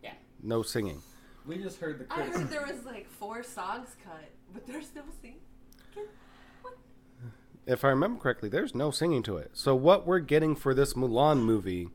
Yeah. 0.02 0.12
No 0.42 0.62
singing. 0.62 1.02
We 1.46 1.58
just 1.58 1.78
heard 1.78 1.98
the 1.98 2.12
I 2.12 2.22
heard 2.22 2.48
there 2.48 2.66
was 2.66 2.84
like 2.84 3.08
four 3.08 3.42
songs 3.42 3.96
cut, 4.04 4.30
but 4.52 4.66
there's 4.66 4.94
no 4.94 5.02
singing. 5.20 5.38
If 7.66 7.82
I 7.82 7.88
remember 7.88 8.20
correctly, 8.20 8.50
there's 8.50 8.74
no 8.74 8.90
singing 8.90 9.22
to 9.22 9.38
it. 9.38 9.52
So 9.54 9.74
what 9.74 10.06
we're 10.06 10.18
getting 10.18 10.54
for 10.54 10.74
this 10.74 10.92
Mulan 10.92 11.40
movie 11.42 11.88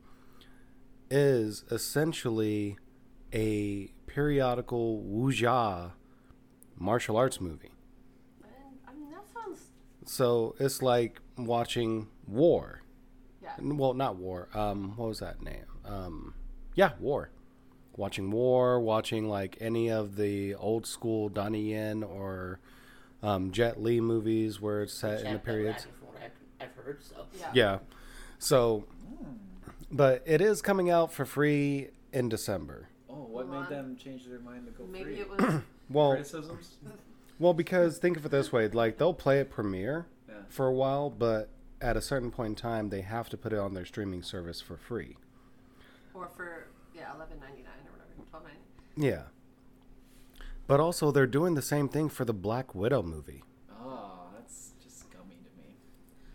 is 1.10 1.64
essentially 1.70 2.76
a 3.32 3.92
periodical 4.06 5.00
wuxia 5.08 5.92
martial 6.76 7.16
arts 7.16 7.40
movie. 7.40 7.70
And, 8.42 8.78
I 8.88 8.92
mean, 8.94 9.10
that 9.10 9.24
sounds. 9.32 9.60
So 10.14 10.56
it's 10.58 10.82
like 10.82 11.20
watching 11.38 12.08
War. 12.26 12.80
Yeah. 13.40 13.50
Well, 13.60 13.94
not 13.94 14.16
War. 14.16 14.48
Um, 14.54 14.94
what 14.96 15.08
was 15.08 15.20
that 15.20 15.40
name? 15.40 15.66
Um, 15.84 16.34
yeah, 16.74 16.90
War. 16.98 17.30
Watching 17.96 18.28
War, 18.32 18.80
watching 18.80 19.28
like 19.28 19.56
any 19.60 19.88
of 19.88 20.16
the 20.16 20.56
old 20.56 20.84
school 20.84 21.28
Donnie 21.28 21.70
Yen 21.70 22.02
or 22.02 22.58
um, 23.22 23.52
Jet 23.52 23.80
Li 23.80 24.00
movies 24.00 24.60
where 24.60 24.82
it's 24.82 24.92
set 24.94 25.18
in 25.20 25.24
the 25.26 25.30
Check 25.30 25.32
that 25.32 25.44
periods. 25.44 25.86
racket 25.86 25.94
from 26.00 26.08
I've, 26.60 26.68
I've 26.76 26.84
heard. 26.84 27.02
So 27.04 27.26
Yeah. 27.38 27.50
Yeah. 27.54 27.78
So, 28.40 28.86
Hmm. 29.22 29.34
but 29.92 30.24
it 30.26 30.40
is 30.40 30.60
coming 30.60 30.90
out 30.90 31.12
for 31.12 31.24
free 31.24 31.90
in 32.12 32.28
December. 32.28 32.88
Oh, 33.08 33.14
what 33.30 33.46
Mulan. 33.48 33.60
made 33.60 33.68
them 33.68 33.96
change 33.96 34.26
their 34.26 34.40
mind 34.40 34.66
to 34.66 34.72
go 34.72 34.84
Maybe 34.90 35.04
free? 35.04 35.20
it 35.20 35.30
was. 35.30 35.62
Well, 35.88 36.12
Criticisms? 36.12 36.76
Well, 37.40 37.54
because 37.54 37.98
think 37.98 38.16
of 38.16 38.24
it 38.24 38.28
this 38.30 38.52
way: 38.52 38.68
like 38.68 38.98
they'll 38.98 39.12
play 39.14 39.40
it 39.40 39.50
premiere 39.50 40.06
Yeah. 40.28 40.34
for 40.48 40.66
a 40.68 40.72
while, 40.72 41.10
but 41.10 41.48
at 41.80 41.96
a 41.96 42.00
certain 42.02 42.30
point 42.30 42.50
in 42.50 42.54
time, 42.54 42.90
they 42.90 43.00
have 43.00 43.28
to 43.30 43.36
put 43.36 43.52
it 43.52 43.58
on 43.58 43.74
their 43.74 43.84
streaming 43.86 44.22
service 44.22 44.60
for 44.60 44.76
free. 44.76 45.16
or 46.14 46.28
for, 46.36 46.66
yeah, 46.94 47.14
eleven 47.14 47.40
ninety 47.40 47.62
nine 47.62 47.72
or 47.86 47.92
whatever. 47.92 48.10
Twelve 48.30 48.44
ninety. 48.44 48.60
Yeah. 48.96 49.22
But 50.66 50.78
also, 50.78 51.10
they're 51.10 51.26
doing 51.26 51.54
the 51.54 51.62
same 51.62 51.88
thing 51.88 52.08
for 52.08 52.24
the 52.24 52.32
Black 52.34 52.74
Widow 52.74 53.02
movie. 53.02 53.42
Oh, 53.82 54.28
that's 54.38 54.72
just 54.84 55.10
gummy 55.10 55.36
to 55.42 55.50
me. 55.60 55.74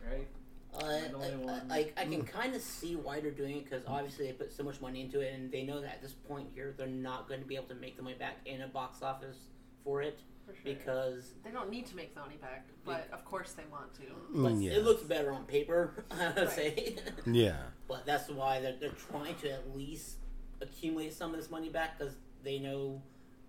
Right? 0.03 0.27
Uh, 0.73 1.17
I 1.19 1.73
I. 1.73 1.77
I, 1.77 1.91
I 2.01 2.05
can 2.05 2.23
kind 2.23 2.53
of 2.55 2.61
see 2.61 2.95
why 2.97 3.19
they're 3.21 3.31
doing 3.31 3.57
it 3.57 3.63
because 3.65 3.83
obviously 3.87 4.27
they 4.27 4.33
put 4.33 4.51
so 4.51 4.63
much 4.63 4.81
money 4.81 5.01
into 5.01 5.21
it, 5.21 5.33
and 5.33 5.51
they 5.51 5.63
know 5.63 5.79
that 5.81 5.91
at 5.95 6.01
this 6.01 6.13
point 6.13 6.49
here 6.53 6.73
they're 6.77 6.87
not 6.87 7.27
going 7.29 7.39
to 7.41 7.45
be 7.45 7.55
able 7.55 7.67
to 7.67 7.75
make 7.75 7.95
the 7.95 8.03
money 8.03 8.15
back 8.17 8.37
in 8.45 8.61
a 8.61 8.67
box 8.67 9.01
office 9.01 9.37
for 9.83 10.01
it 10.01 10.19
For 10.19 10.34
sure. 10.53 10.73
because 10.73 11.33
They 11.43 11.51
don't 11.51 11.69
need 11.69 11.85
to 11.87 11.95
make 11.95 12.13
the 12.13 12.21
money 12.21 12.35
back, 12.41 12.67
but 12.85 13.07
of 13.11 13.23
course 13.25 13.53
they 13.53 13.63
want 13.71 13.93
to. 13.95 14.01
but 14.33 14.53
Mm, 14.53 14.63
yeah. 14.63 14.71
it 14.73 14.83
looks 14.83 15.03
better 15.03 15.31
on 15.31 15.45
paper, 15.45 16.05
I 16.11 16.31
would 16.37 16.49
say. 16.51 16.97
Yeah. 17.25 17.57
but 17.87 18.05
that's 18.05 18.29
why 18.29 18.59
they're, 18.61 18.75
they're 18.79 18.89
trying 18.91 19.35
to 19.35 19.51
at 19.51 19.75
least 19.75 20.17
accumulate 20.61 21.13
some 21.13 21.31
of 21.33 21.37
this 21.39 21.49
money 21.49 21.69
back 21.69 21.97
because 21.97 22.15
they 22.43 22.59
know 22.59 23.01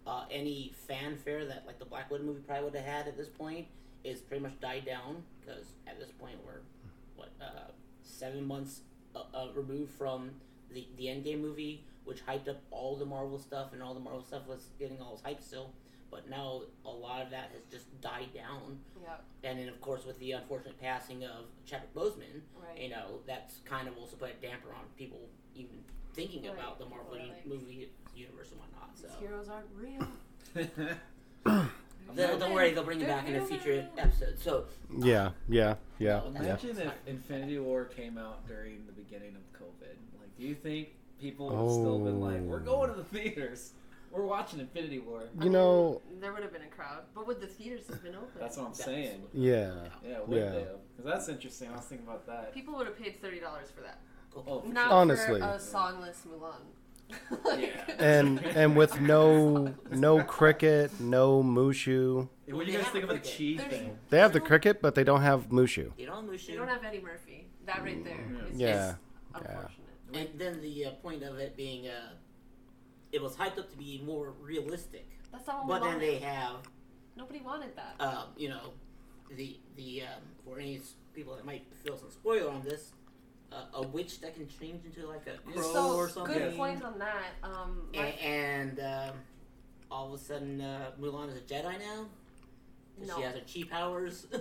uh, 0.06 0.24
any 0.30 0.72
fanfare 0.88 1.44
that 1.46 1.64
like 1.66 1.78
the 1.78 1.84
Black 1.84 2.10
Widow 2.10 2.24
movie 2.24 2.40
probably 2.40 2.64
would 2.64 2.74
have 2.76 2.84
had 2.84 3.08
at 3.08 3.16
this 3.16 3.28
point 3.28 3.66
is 4.04 4.20
pretty 4.20 4.42
much 4.42 4.58
died 4.60 4.84
down 4.86 5.22
because 5.40 5.66
at 5.86 5.98
this 5.98 6.10
point 6.12 6.36
we're 6.44 6.60
what 7.16 7.30
uh, 7.40 7.70
seven 8.02 8.44
months 8.46 8.80
uh, 9.14 9.22
uh, 9.34 9.48
removed 9.54 9.90
from 9.92 10.30
the 10.72 10.86
the 10.96 11.04
Endgame 11.06 11.40
movie, 11.40 11.84
which 12.04 12.24
hyped 12.26 12.48
up 12.48 12.60
all 12.70 12.96
the 12.96 13.04
Marvel 13.06 13.38
stuff 13.38 13.72
and 13.72 13.82
all 13.82 13.94
the 13.94 14.00
Marvel 14.00 14.22
stuff 14.22 14.46
was 14.46 14.68
getting 14.78 15.00
all 15.00 15.14
its 15.14 15.22
hype 15.22 15.42
still. 15.42 15.70
But 16.10 16.28
now 16.30 16.62
a 16.84 16.90
lot 16.90 17.22
of 17.22 17.30
that 17.30 17.50
has 17.52 17.62
just 17.70 18.00
died 18.00 18.32
down, 18.34 18.78
Yeah. 19.02 19.16
and 19.42 19.58
then 19.58 19.68
of 19.68 19.80
course 19.80 20.04
with 20.06 20.18
the 20.18 20.32
unfortunate 20.32 20.80
passing 20.80 21.24
of 21.24 21.46
Chadwick 21.64 21.92
Boseman, 21.94 22.42
Right. 22.56 22.80
you 22.80 22.88
know 22.90 23.20
that's 23.26 23.58
kind 23.64 23.88
of 23.88 23.96
also 23.98 24.16
put 24.16 24.30
a 24.30 24.34
damper 24.40 24.68
on 24.72 24.84
people 24.96 25.28
even 25.54 25.82
thinking 26.14 26.44
Right. 26.44 26.54
about 26.54 26.78
the 26.78 26.86
Marvel 26.86 27.12
People 27.14 27.28
like- 27.28 27.46
movie 27.46 27.90
universe 28.14 28.50
and 28.52 28.60
whatnot. 28.60 28.96
So 28.96 29.08
These 29.08 29.16
heroes 29.16 29.48
aren't 29.48 29.68
real. 29.74 30.06
They'll- 32.14 32.38
don't 32.38 32.54
worry, 32.54 32.72
they'll 32.72 32.84
bring 32.84 33.00
you 33.00 33.06
back 33.06 33.26
in 33.28 33.34
a 33.36 33.44
future 33.44 33.88
episode. 33.98 34.38
So 34.38 34.66
Yeah. 34.98 35.32
Yeah. 35.48 35.74
Yeah. 35.98 36.20
No, 36.20 36.30
Yeah. 36.34 36.40
Imagine 36.40 36.78
if 36.78 36.92
Infinity 37.06 37.58
War 37.58 37.84
came 37.86 38.16
out 38.16 38.46
during 38.46 38.86
the 38.86 38.92
beginning 38.92 39.34
of 39.36 39.42
COVID. 39.60 39.96
Like, 40.20 40.34
do 40.38 40.44
you 40.44 40.54
think 40.54 40.90
people 41.20 41.48
would 41.48 41.72
still 41.72 41.98
been 42.04 42.20
like, 42.20 42.40
"We're 42.42 42.60
going 42.60 42.90
to 42.90 42.96
the 42.96 43.04
theaters, 43.04 43.72
we're 44.16 44.26
watching 44.26 44.60
Infinity 44.60 44.98
War"? 45.00 45.22
I 45.40 45.44
You 45.44 45.50
know, 45.50 46.00
mean, 46.10 46.20
there 46.20 46.32
would 46.32 46.42
have 46.42 46.52
been 46.52 46.62
a 46.62 46.66
crowd, 46.68 47.02
but 47.14 47.26
would 47.26 47.40
the 47.40 47.46
theaters 47.46 47.86
have 47.88 48.02
been 48.02 48.14
open? 48.14 48.28
That's 48.40 48.56
what 48.56 48.66
I'm 48.66 48.72
That's- 48.72 48.86
saying. 48.86 49.22
yeah. 49.32 49.74
Yeah, 50.04 50.20
would 50.26 50.38
Yeah. 50.38 50.50
Because 50.96 51.12
that's 51.12 51.28
interesting. 51.28 51.68
I 51.70 51.76
was 51.76 51.84
thinking 51.84 52.06
about 52.06 52.26
that. 52.26 52.52
People 52.54 52.74
would 52.76 52.86
have 52.86 52.98
paid 52.98 53.20
thirty 53.20 53.40
dollars 53.40 53.70
for 53.70 53.82
that. 53.82 53.98
Oh, 54.36 54.60
for 54.60 54.68
not 54.68 54.88
sure. 54.88 54.92
Honestly. 54.92 55.40
for 55.40 55.46
a 55.46 55.58
songless 55.58 56.26
Mulan. 56.26 56.62
Like- 57.44 57.60
Yeah. 57.88 57.94
And 57.98 58.44
and 58.44 58.76
with 58.76 59.00
no 59.00 59.74
no 59.90 60.22
cricket, 60.24 60.90
no 61.00 61.42
mushu. 61.42 62.28
What 62.48 62.66
do 62.66 62.72
you 62.72 62.78
guys 62.78 62.88
think 62.88 63.04
a 63.04 63.08
of 63.08 63.22
the 63.22 63.28
cricket. 63.28 63.58
chi 63.58 63.68
thing? 63.68 63.98
They 64.10 64.18
have 64.18 64.32
the 64.32 64.40
cricket, 64.40 64.80
but 64.82 64.94
they 64.94 65.04
don't 65.04 65.22
have 65.22 65.48
mushu. 65.50 65.92
you 65.98 66.06
know, 66.06 66.14
Mushu. 66.22 66.48
You 66.50 66.56
don't 66.58 66.68
have 66.68 66.82
Eddie 66.84 67.00
Murphy. 67.00 67.46
That 67.66 67.82
right 67.82 68.02
there 68.04 68.14
Mm, 68.16 68.52
is 68.52 68.58
Yeah. 68.60 68.72
just 68.72 68.96
Yeah. 69.32 69.38
unfortunate. 69.40 69.72
And 70.14 70.28
then 70.40 70.60
the 70.62 70.84
uh, 70.86 70.90
point 71.02 71.22
of 71.22 71.38
it 71.38 71.56
being 71.56 71.86
uh, 71.88 72.12
it 73.12 73.22
was 73.22 73.34
hyped 73.36 73.58
up 73.58 73.70
to 73.70 73.76
be 73.76 74.02
more 74.04 74.32
realistic. 74.40 75.08
That's 75.32 75.46
not 75.46 75.66
what 75.66 75.80
But 75.80 75.82
we 75.82 75.88
then 75.90 75.98
they 76.00 76.18
have, 76.18 76.56
Nobody 77.16 77.40
wanted 77.40 77.70
that. 77.76 77.94
um, 78.00 78.24
you 78.36 78.48
know, 78.48 78.72
the 79.34 79.58
the 79.76 80.02
um, 80.02 80.22
for 80.44 80.58
any 80.58 80.80
people 81.14 81.34
that 81.36 81.44
might 81.46 81.64
feel 81.82 81.96
some 81.96 82.10
spoiler 82.10 82.50
on 82.50 82.62
this, 82.62 82.92
uh, 83.52 83.64
a 83.74 83.82
witch 83.82 84.20
that 84.20 84.34
can 84.34 84.46
change 84.60 84.84
into 84.84 85.06
like 85.06 85.26
a 85.26 85.38
crow 85.50 85.62
so 85.72 85.96
or 85.96 86.08
something. 86.08 86.36
good 86.38 86.56
point 86.56 86.82
on 86.84 86.98
that. 86.98 87.30
Um, 87.42 87.88
A- 87.94 87.96
my, 87.98 88.04
and 88.22 88.80
um, 88.80 89.16
all 89.90 90.12
of 90.12 90.20
a 90.20 90.22
sudden, 90.22 90.60
uh, 90.60 90.90
Mulan 91.00 91.28
is 91.30 91.36
a 91.38 91.40
Jedi 91.40 91.78
now. 91.78 92.06
'Cause 92.98 93.12
She 93.16 93.22
has 93.22 93.34
her 93.34 93.40
chi 93.52 93.62
powers. 93.68 94.26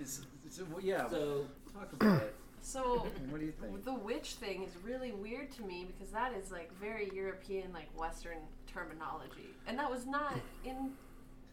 It's, 0.00 0.20
it's, 0.46 0.60
well, 0.60 0.80
yeah, 0.80 1.08
so 1.08 1.44
talk 1.74 1.92
about 1.94 2.22
it. 2.22 2.36
So 2.60 3.06
What 3.30 3.40
do 3.40 3.46
you 3.46 3.52
think? 3.52 3.84
the 3.84 3.94
witch 3.94 4.34
thing 4.34 4.62
is 4.62 4.72
really 4.84 5.12
weird 5.12 5.50
to 5.52 5.62
me 5.62 5.86
because 5.86 6.12
that 6.12 6.32
is 6.32 6.50
like 6.50 6.70
very 6.80 7.10
European, 7.14 7.72
like 7.72 7.88
Western 7.98 8.38
terminology, 8.66 9.54
and 9.66 9.78
that 9.78 9.90
was 9.90 10.06
not 10.06 10.34
in 10.64 10.90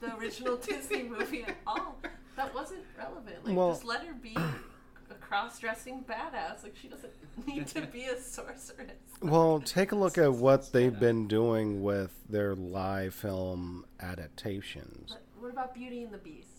the 0.01 0.15
original 0.17 0.57
Disney 0.69 1.03
movie 1.03 1.43
at 1.43 1.55
all. 1.65 1.97
That 2.35 2.53
wasn't 2.53 2.83
relevant. 2.97 3.45
Like, 3.45 3.55
Well- 3.55 3.71
just 3.71 3.85
let 3.85 4.05
her 4.05 4.13
be 4.13 4.35
a 4.35 5.13
cross-dressing 5.21 6.03
badass. 6.09 6.63
Like, 6.63 6.75
she 6.75 6.87
doesn't 6.87 7.13
need 7.47 7.67
to 7.67 7.81
be 7.81 8.05
a 8.05 8.19
sorceress. 8.19 8.89
Well, 9.21 9.59
take 9.65 9.91
a 9.91 9.95
look 9.95 10.17
at 10.17 10.33
what 10.33 10.71
they've 10.73 10.99
been 10.99 11.27
doing 11.27 11.81
with 11.83 12.13
their 12.27 12.55
live 12.55 13.13
film 13.13 13.85
adaptations. 14.01 15.11
But 15.11 15.23
what 15.39 15.51
about 15.51 15.73
Beauty 15.75 16.03
and 16.03 16.11
the 16.13 16.17
Beast? 16.17 16.49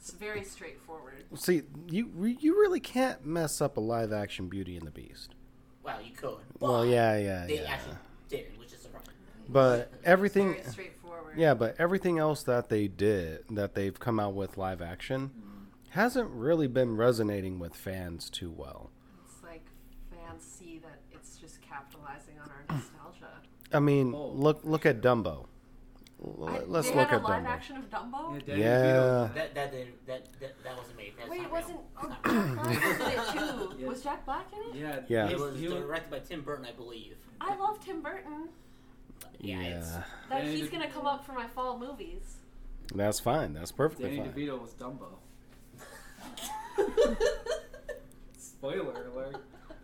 It's 0.00 0.12
very 0.12 0.44
straightforward. 0.44 1.24
See, 1.34 1.62
you 1.88 2.10
you 2.40 2.58
really 2.58 2.80
can't 2.80 3.24
mess 3.26 3.60
up 3.60 3.76
a 3.76 3.80
live 3.80 4.12
action 4.14 4.48
Beauty 4.48 4.76
and 4.78 4.86
the 4.86 4.90
Beast. 4.90 5.34
well, 5.82 6.00
you 6.00 6.12
could. 6.12 6.38
Well, 6.58 6.82
but 6.84 6.88
yeah, 6.88 7.18
yeah, 7.18 7.46
They 7.46 7.60
yeah. 7.62 7.70
actually 7.70 7.96
did, 8.30 8.58
which 8.58 8.72
is 8.72 8.80
surprising. 8.80 9.12
But 9.48 9.92
everything, 10.02 10.52
Very 10.54 10.64
straightforward. 10.64 11.36
yeah, 11.36 11.52
but 11.52 11.76
everything 11.78 12.18
else 12.18 12.42
that 12.44 12.70
they 12.70 12.88
did, 12.88 13.44
that 13.50 13.74
they've 13.74 13.98
come 13.98 14.18
out 14.18 14.32
with 14.34 14.56
live 14.56 14.80
action, 14.80 15.30
mm-hmm. 15.38 15.64
hasn't 15.90 16.30
really 16.30 16.66
been 16.66 16.96
resonating 16.96 17.58
with 17.58 17.74
fans 17.74 18.30
too 18.30 18.50
well. 18.50 18.90
It's 19.26 19.42
like 19.42 19.66
fans 20.10 20.42
see 20.42 20.78
that 20.78 21.00
it's 21.12 21.36
just 21.36 21.60
capitalizing 21.60 22.36
on 22.42 22.48
our 22.48 22.64
nostalgia. 22.76 23.34
I 23.70 23.80
mean, 23.80 24.14
Oh. 24.14 24.28
look 24.28 24.60
look 24.64 24.86
at 24.86 25.02
Dumbo. 25.02 25.46
L- 26.22 26.48
I- 26.48 26.58
Let's 26.66 26.90
they 26.90 26.96
look 26.96 27.08
had 27.08 27.16
at 27.16 27.22
a 27.22 27.24
live 27.26 27.42
Dumbo. 27.44 27.48
action 27.48 27.76
of 27.78 27.88
Dumbo. 27.90 28.44
Danny 28.46 28.60
Yeah. 28.60 28.68
DeVito. 28.82 29.34
That 29.34 29.54
that 29.54 29.72
did 29.72 29.88
that 30.06 30.26
that, 30.40 30.62
that 30.64 30.76
wasn't 30.76 30.96
made. 30.98 31.12
That's 31.16 31.30
Wait, 31.30 31.42
not 31.42 31.50
wasn't 31.50 31.78
real. 31.78 31.86
oh, 32.02 32.16
It's 32.24 32.54
not 32.56 32.66
real. 32.66 32.80
Jack 32.80 32.96
Black 32.98 33.16
was 33.16 33.34
in 33.34 33.40
it 33.40 33.70
too? 33.70 33.76
Yeah. 33.82 33.88
Was 33.88 34.02
Jack 34.02 34.24
Black 34.26 34.46
in 34.52 34.58
it? 34.70 34.74
Yeah, 34.80 35.00
Yeah. 35.08 35.26
he 35.28 35.32
It 35.34 35.38
was 35.40 35.52
was- 35.54 35.62
directed 35.62 36.10
by 36.10 36.18
Tim 36.18 36.42
Burton, 36.42 36.66
I 36.66 36.72
believe. 36.72 37.16
I 37.40 37.54
love 37.56 37.80
Tim 37.84 38.02
Burton. 38.02 38.48
Yeah, 39.40 39.60
it's, 39.62 39.86
Yeah, 39.92 40.02
That 40.28 40.38
Danny 40.42 40.50
he's 40.56 40.66
De- 40.66 40.72
gonna 40.72 40.90
come 40.90 41.06
up 41.06 41.24
for 41.24 41.32
my 41.32 41.46
fall 41.48 41.78
movies. 41.78 42.36
that's 42.94 43.18
fine. 43.20 43.54
That's 43.54 43.72
perfectly 43.72 44.16
Danny 44.16 44.28
fine. 44.28 44.32
DeVito 44.34 44.60
was 44.60 44.74
Dumbo. 44.74 45.16
Spoiler 48.38 49.06
alert. 49.12 49.36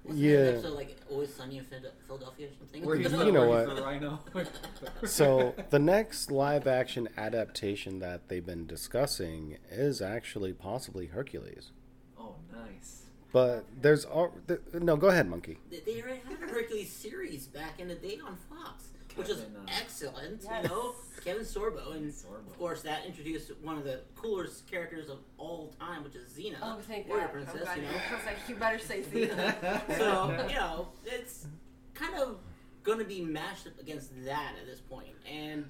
Wasn't 0.07 0.19
Yeah. 0.25 0.37
There 0.37 0.49
an 0.49 0.55
episode 0.57 0.75
like 0.75 0.97
Always 1.11 1.35
Sunny 1.35 1.59
in 1.59 1.65
Philadelphia 1.65 2.47
or 2.49 2.51
something. 2.59 2.85
Where 2.85 2.97
he's 2.97 3.13
You 3.27 3.33
know 3.33 3.49
what? 3.49 3.69
he's 3.69 4.49
the. 5.01 5.09
So 5.09 5.55
the 5.71 5.79
next 5.79 6.31
live 6.31 6.67
action 6.67 7.09
adaptation 7.17 7.99
that 8.01 8.29
they've 8.29 8.45
been 8.45 8.67
discussing 8.67 9.59
is 9.71 10.01
actually 10.03 10.53
possibly 10.53 11.07
Hercules. 11.07 11.71
oh, 12.19 12.37
nice. 12.53 13.03
But 13.33 13.65
there's 13.81 14.05
all 14.05 14.33
th- 14.49 14.61
no. 14.75 14.97
Go 14.97 15.09
ahead, 15.09 15.29
monkey. 15.29 15.59
They- 15.71 15.81
They 15.81 16.01
already 16.03 16.21
had 16.21 16.33
a 16.43 16.53
Hercules 16.53 16.91
series 16.91 17.47
back 17.47 17.79
in 17.81 17.89
the 17.89 17.95
day 17.95 18.19
on 18.27 18.37
Fox, 18.49 18.89
which 19.15 19.29
is 19.29 19.39
Kevin, 19.39 19.57
uh, 19.57 19.67
excellent. 19.81 20.43
Yes. 20.45 20.63
You 20.65 20.69
know, 20.71 20.95
Kevin 21.27 21.43
Sorbo, 21.43 21.93
and 21.97 22.13
Sorbo. 22.13 22.47
of 22.47 22.57
course 22.57 22.83
that 22.83 23.05
introduced 23.05 23.51
one 23.61 23.77
of 23.77 23.83
the 23.85 24.01
coolest 24.15 24.71
characters 24.71 25.09
of 25.09 25.19
all 25.39 25.75
time, 25.81 26.05
which 26.05 26.15
is 26.15 26.31
Xena, 26.31 26.55
Oh, 26.63 26.79
thank 26.81 27.09
warrior 27.09 27.25
God. 27.27 27.31
Oh, 27.31 27.33
Princess. 27.33 27.63
glad 27.63 27.77
You 27.79 27.83
you- 27.83 27.89
know, 27.91 27.99
I 28.11 28.15
was 28.15 28.25
like, 28.25 28.37
you 28.49 28.55
better 28.55 28.79
say 28.79 29.03
Xena. 29.03 29.97
so 29.99 30.47
you 30.49 30.55
know 30.55 30.89
it's 31.05 31.47
kind 31.95 32.15
of 32.15 32.39
going 32.85 32.99
to 33.01 33.05
be 33.05 33.21
mashed 33.21 33.67
up 33.67 33.79
against 33.81 34.13
that 34.25 34.53
at 34.61 34.67
this 34.67 34.79
point, 34.81 35.09
and 35.29 35.65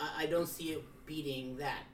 I, 0.00 0.24
I 0.24 0.26
don't 0.26 0.48
see 0.48 0.70
it 0.72 0.82
beating 1.06 1.56
that. 1.58 1.84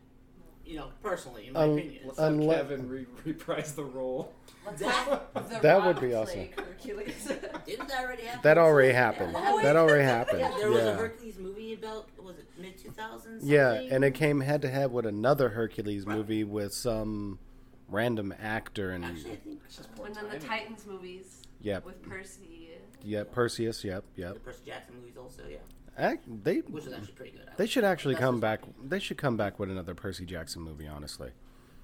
You 0.67 0.77
know, 0.79 0.89
personally, 1.03 1.47
in 1.47 1.53
my 1.53 1.61
Um, 1.63 1.71
opinion. 1.79 2.03
Let's 2.07 2.19
have 2.19 2.33
Unle- 2.33 2.55
Kevin 2.57 2.89
re- 2.89 3.07
reprise 3.25 3.75
the 3.75 3.85
role. 3.85 4.33
Let's 4.67 4.81
That- 4.81 4.89
have 5.35 5.49
the 5.51 5.59
that 5.61 5.85
would 5.87 5.97
be 6.01 6.09
play 6.09 6.15
awesome. 6.15 6.49
Hercules. 6.65 7.15
Didn't 7.67 7.89
that 7.89 8.05
already 8.05 8.23
happen? 8.25 8.41
That 8.43 8.59
already 8.59 8.89
Yeah, 8.89 8.95
happened. 8.95 9.35
that- 9.37 9.63
That 9.63 9.77
already 9.77 10.03
happened. 10.05 10.41
Yeah, 10.41 10.55
there 10.59 10.71
was 10.71 10.83
a 10.83 10.87
Yeah. 10.87 10.97
Hercules 10.97 11.39
movie 11.39 11.75
about 11.75 12.09
was 12.19 12.39
it 12.39 12.47
mid 12.59 12.77
two 12.77 12.91
thousands? 12.91 13.45
Yeah, 13.45 13.75
and 13.75 14.05
it 14.05 14.15
came 14.15 14.41
head 14.41 14.61
to 14.63 14.69
head 14.69 14.91
with 14.93 15.07
another 15.07 15.51
Hercules 15.51 16.05
movie 16.05 16.43
with 16.43 16.75
some 16.75 17.39
random 17.89 18.35
actor 18.41 18.91
and 18.91 19.05
Actually, 19.05 19.33
I 19.33 19.37
think 19.37 19.61
It's 19.67 19.77
just 19.77 19.95
poor 19.95 20.07
and 20.07 20.17
then 20.17 20.25
the 20.25 20.31
timing. 20.41 20.49
Titans 20.49 20.87
movies 20.87 21.43
yep, 21.61 21.85
with 21.87 22.03
Percy. 22.03 22.71
yeah, 23.05 23.23
Perseus. 23.31 23.85
Yep, 23.85 24.05
the 24.17 24.21
yep. 24.21 24.45
Percy 24.45 24.63
Jackson 24.67 24.97
movies 24.97 25.17
also, 25.17 25.43
yeah, 25.49 25.59
Ac 25.99 26.21
they 26.43 26.59
which 26.59 26.85
is 26.87 26.93
actually 26.93 27.13
pretty 27.15 27.33
good. 27.33 27.49
they 27.57 27.67
should 27.67 27.85
actually 27.85 28.15
That's 28.15 28.25
come 28.25 28.35
just- 28.37 28.41
back. 28.43 28.61
They 28.85 28.99
should 28.99 29.17
come 29.19 29.37
back 29.37 29.59
with 29.59 29.71
another 29.71 29.95
Percy 29.95 30.27
Jackson 30.27 30.63
movie. 30.63 30.87
Honestly, 30.87 31.31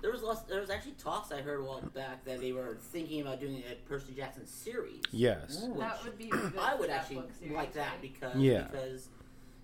There 0.03 0.11
was 0.13 0.23
lots, 0.23 0.43
there 0.43 0.61
was 0.61 0.69
actually 0.71 0.93
talks 0.93 1.31
I 1.33 1.41
heard 1.43 1.61
a 1.61 1.65
while 1.65 1.81
back 1.95 2.25
that 2.25 2.41
they 2.41 2.53
were 2.53 2.77
thinking 2.81 3.21
about 3.23 3.41
doing 3.41 3.63
a 3.71 3.75
Percy 3.89 4.13
Jackson 4.15 4.47
series. 4.47 5.01
yes. 5.13 5.63
Which 5.63 5.79
That 5.79 6.05
would 6.05 6.19
be 6.19 6.27
good 6.27 6.53
I 6.59 6.75
would 6.75 6.91
actually 6.91 7.23
series, 7.39 7.55
like 7.55 7.73
that 7.75 8.01
because 8.03 8.37
Yeah. 8.37 8.69
because 8.71 9.09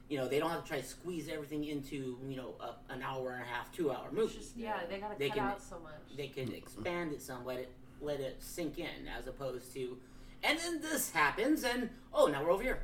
you 0.08 0.16
know 0.16 0.26
they 0.26 0.38
don't 0.38 0.48
have 0.50 0.62
to 0.62 0.68
try 0.68 0.80
to 0.80 0.87
squeeze 0.87 1.28
everything 1.28 1.64
into 1.64 2.18
you 2.26 2.37
know 2.37 2.54
a, 2.61 2.92
an 2.92 3.02
hour 3.02 3.32
and 3.32 3.42
a 3.42 3.46
half, 3.46 3.70
two 3.72 3.90
hour 3.90 4.06
movie. 4.11 4.34
just 4.38 4.56
yeah, 4.56 4.80
they 4.88 4.98
gotta 4.98 5.18
They 5.18 5.28
cut 5.28 5.37
can- 5.37 5.46
out 5.48 5.62
so 5.62 5.78
much. 5.80 6.16
they 6.16 6.28
could 6.28 6.50
expand 6.54 7.12
it 7.12 7.20
some, 7.20 7.44
let 7.44 7.58
it 7.58 7.72
let 8.00 8.20
it 8.20 8.40
sink 8.42 8.78
in, 8.78 9.08
as 9.18 9.26
opposed 9.26 9.72
to, 9.74 9.98
and 10.44 10.56
then 10.58 10.80
this 10.80 11.11
happens, 11.11 11.64
and 11.64 11.90
oh 12.14 12.26
now 12.26 12.42
we're 12.44 12.52
over 12.52 12.62
here, 12.62 12.80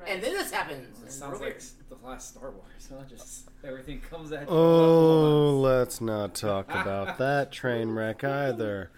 right. 0.00 0.08
and 0.10 0.22
then 0.22 0.32
this 0.32 0.50
happens, 0.50 1.02
It 1.04 1.12
sounds 1.12 1.34
over 1.36 1.44
like 1.44 1.60
here. 1.60 1.70
the 1.98 2.06
last 2.06 2.30
Star 2.34 2.50
Wars, 2.50 2.88
huh? 2.90 3.04
Just 3.08 3.48
everything 3.64 4.00
comes 4.00 4.32
at 4.32 4.42
you. 4.42 4.46
Oh, 4.48 5.58
let's 5.60 6.00
not 6.00 6.34
talk 6.46 6.70
about 6.70 7.18
that 7.18 7.52
train 7.52 7.90
wreck 7.90 8.24
either. 8.24 8.90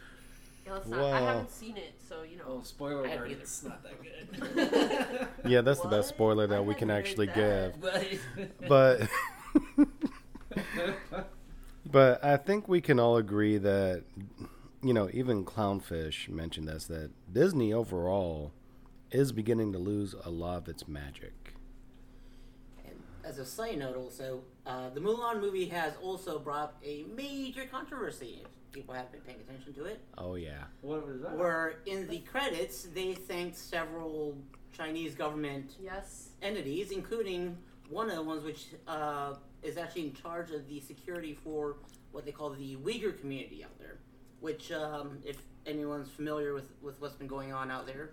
yeah, 0.66 0.72
let's 0.74 0.88
not, 0.88 1.00
I 1.12 1.20
haven't 1.20 1.50
seen 1.50 1.76
it, 1.76 1.94
so 2.08 2.22
you 2.22 2.36
know. 2.38 2.44
Oh, 2.46 2.60
spoiler 2.62 3.04
alert! 3.04 3.30
It's 3.30 3.62
not 3.64 3.82
that 3.82 4.02
good. 4.02 5.28
Yeah, 5.50 5.60
that's 5.62 5.80
the 5.80 5.88
best 5.88 6.08
spoiler 6.08 6.46
that 6.46 6.58
I 6.58 6.60
we 6.60 6.74
can 6.74 6.90
actually 6.90 7.26
heard 7.26 7.74
give. 7.80 8.68
But 8.68 9.08
But 11.08 11.28
but 11.90 12.24
I 12.24 12.36
think 12.36 12.68
we 12.68 12.80
can 12.80 12.98
all 13.00 13.16
agree 13.16 13.58
that 13.58 14.04
you 14.82 14.92
know, 14.92 15.08
even 15.12 15.44
Clownfish 15.44 16.28
mentioned 16.28 16.68
this 16.68 16.84
that 16.86 17.10
Disney 17.32 17.72
overall 17.72 18.52
is 19.12 19.30
beginning 19.32 19.72
to 19.72 19.78
lose 19.78 20.14
a 20.24 20.30
lot 20.30 20.58
of 20.58 20.68
its 20.68 20.88
magic. 20.88 21.54
And 22.84 22.94
as 23.24 23.38
a 23.38 23.44
side 23.44 23.78
note, 23.78 23.96
also, 23.96 24.40
uh, 24.66 24.88
the 24.90 25.00
Mulan 25.00 25.40
movie 25.40 25.66
has 25.66 25.92
also 26.02 26.38
brought 26.38 26.62
up 26.64 26.78
a 26.84 27.04
major 27.14 27.64
controversy. 27.70 28.40
If 28.42 28.72
people 28.72 28.94
have 28.94 29.12
been 29.12 29.20
paying 29.20 29.40
attention 29.40 29.74
to 29.74 29.84
it, 29.84 30.00
Oh 30.16 30.34
yeah. 30.36 30.64
what 30.80 31.06
was 31.06 31.20
that? 31.20 31.36
where 31.36 31.74
in 31.86 32.08
the 32.08 32.20
credits 32.20 32.84
they 32.94 33.12
thanked 33.14 33.56
several 33.56 34.36
Chinese 34.72 35.14
government 35.14 35.72
Yes. 35.82 36.30
entities, 36.40 36.90
including 36.90 37.58
one 37.90 38.08
of 38.08 38.16
the 38.16 38.22
ones 38.22 38.42
which 38.42 38.68
uh, 38.88 39.34
is 39.62 39.76
actually 39.76 40.06
in 40.06 40.14
charge 40.14 40.50
of 40.52 40.66
the 40.66 40.80
security 40.80 41.34
for 41.34 41.76
what 42.12 42.24
they 42.24 42.32
call 42.32 42.48
the 42.50 42.76
Uyghur 42.76 43.18
community 43.20 43.62
out 43.62 43.78
there. 43.78 43.98
Which, 44.40 44.72
um, 44.72 45.18
if 45.24 45.36
anyone's 45.66 46.08
familiar 46.10 46.54
with, 46.54 46.72
with 46.80 46.98
what's 47.00 47.14
been 47.14 47.28
going 47.28 47.52
on 47.52 47.70
out 47.70 47.86
there, 47.86 48.10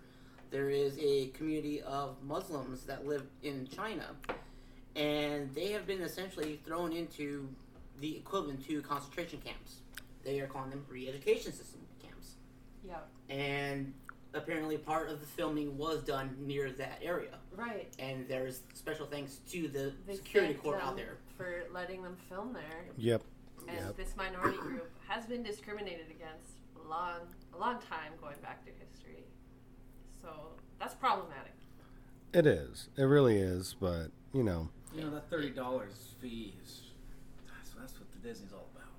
there 0.51 0.69
is 0.69 0.97
a 0.99 1.27
community 1.27 1.81
of 1.81 2.15
Muslims 2.23 2.83
that 2.85 3.05
live 3.05 3.23
in 3.43 3.67
China, 3.67 4.05
and 4.95 5.53
they 5.53 5.71
have 5.71 5.85
been 5.85 6.01
essentially 6.01 6.59
thrown 6.65 6.91
into 6.93 7.47
the 7.99 8.15
equivalent 8.17 8.65
to 8.67 8.81
concentration 8.81 9.39
camps. 9.43 9.77
They 10.23 10.39
are 10.39 10.47
calling 10.47 10.69
them 10.71 10.85
re-education 10.89 11.53
system 11.53 11.81
camps, 12.01 12.35
Yeah. 12.83 12.99
and 13.29 13.93
apparently 14.33 14.77
part 14.77 15.09
of 15.09 15.19
the 15.19 15.25
filming 15.25 15.77
was 15.77 16.03
done 16.03 16.35
near 16.39 16.71
that 16.73 16.99
area 17.01 17.39
Right. 17.55 17.91
and 17.97 18.27
there's 18.27 18.62
special 18.75 19.07
thanks 19.07 19.38
to 19.49 19.67
the 19.67 19.93
They 20.05 20.15
security 20.17 20.53
corps 20.53 20.79
out 20.79 20.95
there. 20.95 21.17
for 21.35 21.63
letting 21.71 22.03
them 22.03 22.15
film 22.27 22.53
there, 22.53 22.85
Yep. 22.97 23.23
and 23.67 23.77
Yep. 23.77 23.95
this 23.97 24.15
minority 24.15 24.57
group 24.57 24.91
has 25.07 25.25
been 25.25 25.41
discriminated 25.41 26.09
against 26.12 26.51
a 26.75 26.88
long, 26.88 27.21
a 27.53 27.57
long 27.57 27.81
time 27.81 28.13
going 28.21 28.39
back 28.41 28.63
to 28.65 28.71
history. 28.71 29.09
So 30.30 30.39
that's 30.80 30.94
problematic. 30.96 31.54
It 32.34 32.46
is. 32.46 32.89
It 32.98 33.04
really 33.04 33.38
is, 33.38 33.76
but 33.80 34.08
you 34.34 34.44
know, 34.44 34.70
You 34.96 35.02
know 35.04 35.12
that 35.12 35.30
thirty 35.30 35.50
dollars 35.50 36.13
fee 36.22 36.54
is 36.63 36.82
that's, 37.48 37.72
that's 37.72 37.94
what 38.00 38.12
the 38.12 38.28
Disney's 38.28 38.54
all 38.54 38.68
about. 38.76 38.89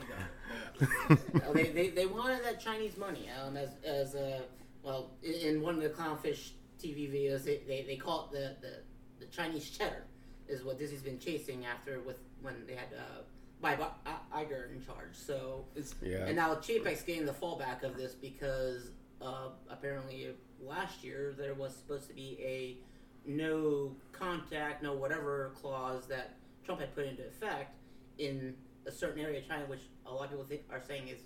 They 0.00 0.06
got 0.08 0.18
it. 0.20 1.24
They 1.32 1.38
got 1.40 1.52
it. 1.52 1.54
They, 1.54 1.72
they, 1.72 1.88
they 1.90 2.06
wanted 2.06 2.44
that 2.44 2.60
Chinese 2.60 2.96
money 2.96 3.28
um, 3.42 3.56
as 3.56 3.70
as 3.84 4.14
uh, 4.14 4.40
well 4.82 5.10
in, 5.22 5.34
in 5.34 5.62
one 5.62 5.74
of 5.74 5.82
the 5.82 5.90
clownfish 5.90 6.50
TV 6.82 7.10
videos, 7.12 7.44
they, 7.44 7.60
they, 7.66 7.82
they 7.82 7.96
call 7.96 8.26
it 8.26 8.32
the, 8.32 8.66
the, 8.66 8.74
the 9.18 9.26
Chinese 9.32 9.68
cheddar, 9.68 10.04
is 10.46 10.62
what 10.62 10.78
Disney's 10.78 11.02
been 11.02 11.18
chasing 11.18 11.66
after 11.66 11.98
with 12.00 12.18
when 12.40 12.54
they 12.68 12.74
had 12.74 12.86
uh, 12.96 13.22
Bob 13.60 13.94
Iger 14.32 14.70
in 14.72 14.84
charge. 14.84 15.14
So, 15.14 15.64
It's, 15.74 15.96
Yeah. 16.00 16.26
and 16.26 16.36
now 16.36 16.54
Chapek's 16.54 17.02
getting 17.02 17.26
the 17.26 17.32
fallback 17.32 17.82
of 17.82 17.96
this 17.96 18.14
because 18.14 18.90
uh, 19.20 19.48
apparently 19.70 20.28
last 20.60 21.02
year 21.04 21.34
there 21.36 21.54
was 21.54 21.74
supposed 21.74 22.08
to 22.08 22.14
be 22.14 22.38
a 22.40 22.78
no 23.28 23.94
contact, 24.12 24.82
no 24.82 24.94
whatever 24.94 25.52
clause 25.60 26.06
that 26.06 26.36
Trump 26.64 26.80
had 26.80 26.94
put 26.94 27.06
into 27.06 27.26
effect 27.26 27.74
in 28.18 28.54
a 28.86 28.92
certain 28.92 29.20
area 29.22 29.40
of 29.40 29.48
China, 29.48 29.64
which 29.66 29.82
a 30.06 30.12
lot 30.12 30.24
of 30.24 30.30
people 30.30 30.44
think 30.44 30.62
are 30.70 30.80
saying 30.80 31.08
is 31.08 31.18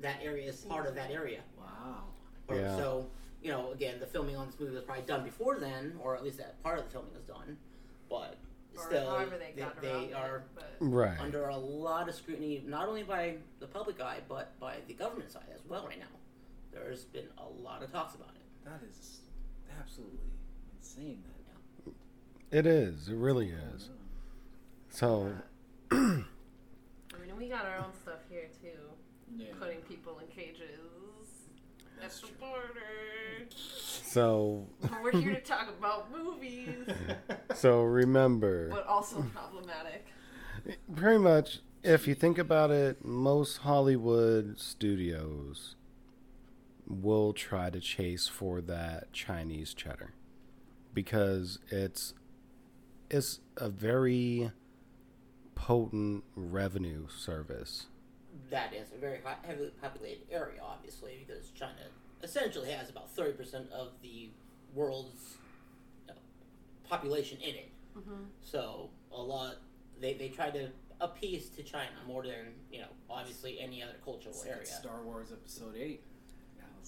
that 0.00 0.16
area 0.22 0.48
is 0.48 0.56
part 0.62 0.86
of 0.86 0.94
that 0.94 1.10
area. 1.10 1.40
wow. 1.58 2.04
Or, 2.48 2.56
Yeah. 2.56 2.76
So, 2.76 3.06
you 3.42 3.50
know, 3.50 3.72
again, 3.72 4.00
the 4.00 4.06
filming 4.06 4.36
on 4.36 4.46
this 4.46 4.58
movie 4.58 4.74
was 4.74 4.84
probably 4.84 5.04
done 5.04 5.22
before 5.24 5.58
then, 5.58 5.94
or 6.02 6.16
at 6.16 6.24
least 6.24 6.38
that 6.38 6.62
part 6.62 6.78
of 6.78 6.84
the 6.86 6.90
filming 6.90 7.14
was 7.14 7.22
done. 7.24 7.56
But 8.10 8.36
Or 8.76 8.84
still, 8.84 9.18
they 9.30 9.52
they, 9.62 9.66
they 9.80 10.12
are 10.12 10.44
it. 10.56 10.64
Right. 10.80 11.18
under 11.20 11.48
a 11.48 11.56
lot 11.56 12.08
of 12.08 12.14
scrutiny, 12.14 12.62
not 12.66 12.88
only 12.88 13.02
by 13.02 13.36
the 13.60 13.66
public 13.66 14.00
eye, 14.00 14.20
but 14.28 14.58
by 14.58 14.76
the 14.88 14.94
government 14.94 15.30
side 15.30 15.44
as 15.54 15.60
well 15.68 15.86
right 15.86 15.98
now. 15.98 16.06
There's 16.74 17.04
been 17.04 17.28
a 17.38 17.62
lot 17.62 17.82
of 17.82 17.92
talks 17.92 18.14
about 18.14 18.30
it. 18.34 18.64
That 18.64 18.80
is 18.88 19.20
absolutely 19.80 20.18
insane. 20.76 21.22
That 21.24 21.92
yeah. 22.52 22.58
It 22.58 22.66
is. 22.66 23.08
It 23.08 23.16
really 23.16 23.50
is. 23.50 23.90
Oh, 23.90 23.96
so, 24.90 25.32
I 25.90 25.96
mean, 25.96 27.36
we 27.38 27.48
got 27.48 27.64
our 27.64 27.78
own 27.78 27.92
stuff 28.00 28.20
here 28.28 28.48
too. 28.60 28.68
Yeah. 29.36 29.46
Putting 29.58 29.78
people 29.82 30.18
in 30.20 30.26
cages 30.28 30.60
That's 32.00 32.16
at 32.16 32.22
the 32.22 32.28
true. 32.28 32.36
border. 32.38 33.48
so, 33.56 34.66
We're 35.02 35.12
here 35.12 35.34
to 35.34 35.40
talk 35.40 35.68
about 35.68 36.12
movies, 36.12 36.68
so 37.54 37.82
remember, 37.82 38.68
but 38.70 38.86
also 38.86 39.22
problematic. 39.34 40.06
pretty 40.94 41.18
much, 41.18 41.60
if 41.82 42.06
you 42.06 42.14
think 42.14 42.38
about 42.38 42.70
it, 42.70 43.04
most 43.04 43.58
Hollywood 43.58 44.60
studios 44.60 45.74
will 46.86 47.32
try 47.32 47.70
to 47.70 47.80
chase 47.80 48.28
for 48.28 48.60
that 48.60 49.12
Chinese 49.12 49.74
cheddar 49.74 50.12
because 50.92 51.58
it's 51.70 52.14
it's 53.10 53.40
a 53.56 53.68
very 53.68 54.50
potent 55.54 56.24
revenue 56.34 57.06
service. 57.08 57.86
That 58.50 58.74
is 58.74 58.88
a 58.92 58.98
very 58.98 59.20
high, 59.24 59.36
heavily 59.42 59.70
populated 59.80 60.26
area, 60.30 60.60
obviously, 60.62 61.24
because 61.26 61.50
China 61.50 61.88
essentially 62.22 62.70
has 62.70 62.90
about 62.90 63.14
30% 63.14 63.70
of 63.70 63.92
the 64.02 64.30
world's 64.74 65.36
uh, 66.08 66.12
population 66.88 67.38
in 67.40 67.54
it. 67.54 67.70
Mm-hmm. 67.96 68.24
So 68.40 68.90
a 69.12 69.20
lot, 69.20 69.56
they, 70.00 70.14
they 70.14 70.28
try 70.28 70.50
to 70.50 70.70
appease 71.00 71.48
to 71.50 71.62
China 71.62 71.90
more 72.06 72.22
than, 72.22 72.54
you 72.72 72.80
know, 72.80 72.88
obviously 73.08 73.60
any 73.60 73.82
other 73.82 73.96
cultural 74.04 74.34
It's 74.34 74.44
like 74.44 74.52
area. 74.52 74.66
Star 74.66 75.02
Wars 75.02 75.28
Episode 75.32 75.76
Eight. 75.76 76.02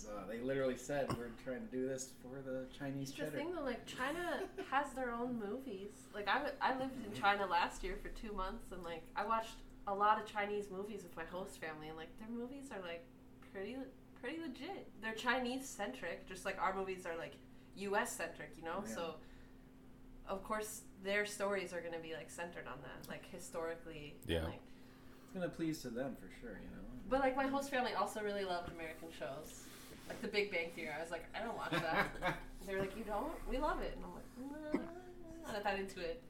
That 0.04 0.14
was, 0.14 0.24
uh, 0.24 0.30
they 0.30 0.40
literally 0.40 0.76
said 0.76 1.09
we're 1.16 1.30
trying 1.44 1.66
to 1.66 1.72
do 1.76 1.87
this 1.88 2.11
for 2.22 2.40
the 2.42 2.66
Chinese 2.78 3.11
It's 3.11 3.18
the 3.18 3.24
cheddar. 3.24 3.37
thing 3.37 3.54
though, 3.54 3.62
like 3.62 3.85
China 3.87 4.40
has 4.70 4.92
their 4.92 5.12
own 5.12 5.38
movies. 5.38 5.90
Like 6.14 6.28
I, 6.28 6.35
w- 6.35 6.54
I 6.61 6.78
lived 6.78 6.92
in 7.04 7.12
China 7.20 7.46
last 7.46 7.82
year 7.82 7.96
for 8.02 8.09
two 8.11 8.32
months, 8.32 8.72
and 8.72 8.82
like 8.82 9.02
I 9.16 9.24
watched 9.26 9.56
a 9.87 9.94
lot 9.94 10.20
of 10.20 10.26
Chinese 10.30 10.66
movies 10.70 11.02
with 11.02 11.16
my 11.16 11.24
host 11.24 11.61
family, 11.61 11.88
and 11.88 11.96
like 11.96 12.09
their 12.18 12.28
movies 12.28 12.70
are 12.72 12.80
like 12.82 13.04
pretty, 13.52 13.76
pretty 14.20 14.38
legit. 14.40 14.88
They're 15.00 15.14
Chinese 15.14 15.66
centric, 15.68 16.26
just 16.28 16.44
like 16.44 16.61
our 16.61 16.74
movies 16.74 17.06
are 17.06 17.16
like 17.16 17.35
U.S. 17.76 18.12
centric, 18.12 18.52
you 18.59 18.64
know. 18.64 18.82
Yeah. 18.87 18.94
So, 18.94 19.14
of 20.28 20.42
course, 20.42 20.82
their 21.04 21.24
stories 21.26 21.72
are 21.72 21.80
gonna 21.80 22.02
be 22.02 22.14
like 22.14 22.30
centered 22.30 22.66
on 22.66 22.78
that, 22.82 23.09
like 23.09 23.24
historically. 23.30 24.16
and, 24.22 24.30
Yeah. 24.30 24.44
like, 24.44 24.61
It's 25.24 25.32
gonna 25.35 25.48
please 25.48 25.80
to 25.82 25.88
them 25.90 26.16
for 26.20 26.28
sure, 26.40 26.59
you 26.62 26.70
know. 26.70 26.82
but 27.09 27.20
like 27.20 27.37
my 27.37 27.46
host 27.46 27.70
family 27.70 27.92
also 27.94 28.22
really 28.22 28.44
loved 28.44 28.72
American 28.72 29.09
shows, 29.16 29.65
like 30.08 30.20
The 30.22 30.28
Big 30.28 30.50
Bang 30.50 30.70
Theory. 30.74 30.90
I 30.96 31.00
was 31.02 31.10
like, 31.10 31.24
I 31.34 31.44
don't 31.44 31.56
watch 31.56 31.70
that. 31.72 32.08
They're 32.66 32.80
like, 32.80 32.96
you 32.96 33.04
don't? 33.04 33.32
We 33.48 33.58
love 33.58 33.80
it, 33.82 33.96
and 33.96 34.04
I'm 34.04 34.14
like, 34.14 34.72
nah, 34.74 34.80
I'm 35.48 35.52
not 35.54 35.64
that 35.64 35.78
into 35.78 36.00
it. 36.00 36.20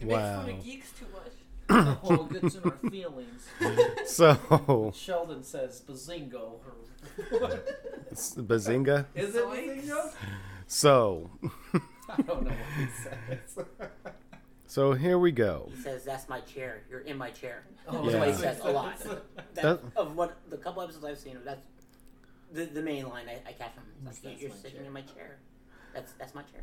It 0.00 0.06
makes 0.06 0.18
fun 0.20 0.46
Wow. 0.46 0.52
of 0.52 0.64
geeks 0.64 0.92
too 0.92 1.06
much. 1.12 1.32
oh, 2.04 2.24
gets 2.32 2.54
in 2.56 2.62
our 2.64 2.90
feelings. 2.90 3.46
So, 4.06 4.92
Sheldon 4.94 5.42
says 5.42 5.82
bazingo. 5.88 6.56
It's 8.10 8.34
Bazinga. 8.34 9.06
Is 9.14 9.34
it 9.34 9.44
Zoinks. 9.44 9.86
bazingo? 9.86 10.12
So, 10.66 11.30
I 12.08 12.22
don't 12.22 12.44
know 12.44 12.50
what 12.50 12.78
he 12.78 12.86
says. 13.02 13.66
so 14.66 14.92
here 14.92 15.18
we 15.18 15.32
go. 15.32 15.70
He 15.74 15.82
says, 15.82 16.04
"That's 16.04 16.28
my 16.28 16.40
chair. 16.40 16.82
You're 16.90 17.00
in 17.00 17.16
my 17.18 17.30
chair." 17.30 17.64
Oh, 17.88 18.02
That's 18.08 18.16
what 18.16 18.28
he 18.28 18.34
says 18.34 18.60
a 18.62 18.70
lot. 18.70 18.98
That, 19.00 19.54
That- 19.54 19.80
of 19.96 20.16
what 20.16 20.36
the 20.50 20.56
couple 20.58 20.82
episodes 20.82 21.04
I've 21.04 21.18
seen, 21.18 21.38
that's 21.44 21.60
the, 22.54 22.64
the 22.66 22.82
main 22.82 23.08
line 23.08 23.26
I, 23.28 23.48
I 23.48 23.52
catch 23.52 23.74
from. 23.74 23.84
him. 23.84 24.04
That's, 24.04 24.18
That's 24.20 24.40
you're 24.40 24.50
sitting 24.50 24.78
chair." 24.78 24.86
in 24.86 24.92
my 24.92 25.02
chair. 25.02 25.38
That's 25.92 26.12
that's 26.12 26.34
my 26.34 26.42
chair. 26.42 26.62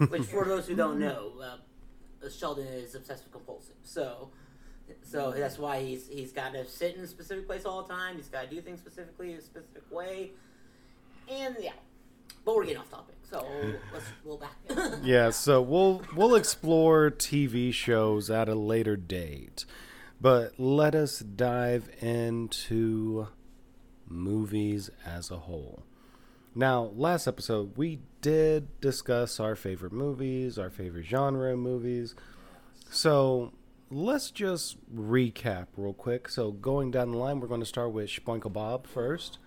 Which, 0.08 0.22
for 0.24 0.44
those 0.44 0.66
who 0.66 0.74
don't 0.74 0.98
know, 0.98 1.32
uh, 1.42 2.28
Sheldon 2.28 2.66
is 2.66 2.94
obsessive 2.94 3.30
compulsive. 3.30 3.76
So, 3.82 4.30
so 5.02 5.32
that's 5.32 5.58
why 5.58 5.82
he's 5.82 6.08
he's 6.08 6.32
got 6.32 6.52
to 6.54 6.64
sit 6.66 6.96
in 6.96 7.02
a 7.02 7.06
specific 7.06 7.46
place 7.46 7.64
all 7.64 7.82
the 7.82 7.92
time. 7.92 8.16
He's 8.16 8.28
got 8.28 8.42
to 8.42 8.48
do 8.48 8.60
things 8.60 8.80
specifically 8.80 9.32
in 9.32 9.38
a 9.38 9.42
specific 9.42 9.84
way. 9.90 10.32
And 11.30 11.56
yeah, 11.60 11.72
but 12.44 12.56
we're 12.56 12.64
getting 12.64 12.78
off 12.78 12.90
topic. 12.90 13.16
So 13.30 13.46
let's 13.92 14.06
roll 14.24 14.38
back. 14.38 14.56
Yeah, 15.02 15.30
so 15.30 15.60
we'll 15.60 16.02
we'll 16.16 16.34
explore 16.34 17.10
TV 17.10 17.72
shows 17.72 18.30
at 18.30 18.48
a 18.48 18.54
later 18.54 18.96
date. 18.96 19.64
But 20.20 20.58
let 20.58 20.96
us 20.96 21.20
dive 21.20 21.88
into 22.00 23.28
movies 24.08 24.90
as 25.04 25.30
a 25.30 25.38
whole. 25.38 25.82
Now, 26.54 26.90
last 26.96 27.26
episode 27.26 27.76
we 27.76 28.00
did 28.20 28.80
discuss 28.80 29.38
our 29.38 29.54
favorite 29.54 29.92
movies, 29.92 30.58
our 30.58 30.70
favorite 30.70 31.04
genre 31.04 31.56
movies. 31.56 32.14
So 32.90 33.52
let's 33.90 34.30
just 34.30 34.76
recap 34.94 35.66
real 35.76 35.92
quick. 35.92 36.28
So 36.28 36.50
going 36.52 36.90
down 36.90 37.12
the 37.12 37.18
line, 37.18 37.40
we're 37.40 37.48
going 37.48 37.60
to 37.60 37.66
start 37.66 37.92
with 37.92 38.08
Spoinkle 38.10 38.52
Bob 38.52 38.86
first, 38.86 39.38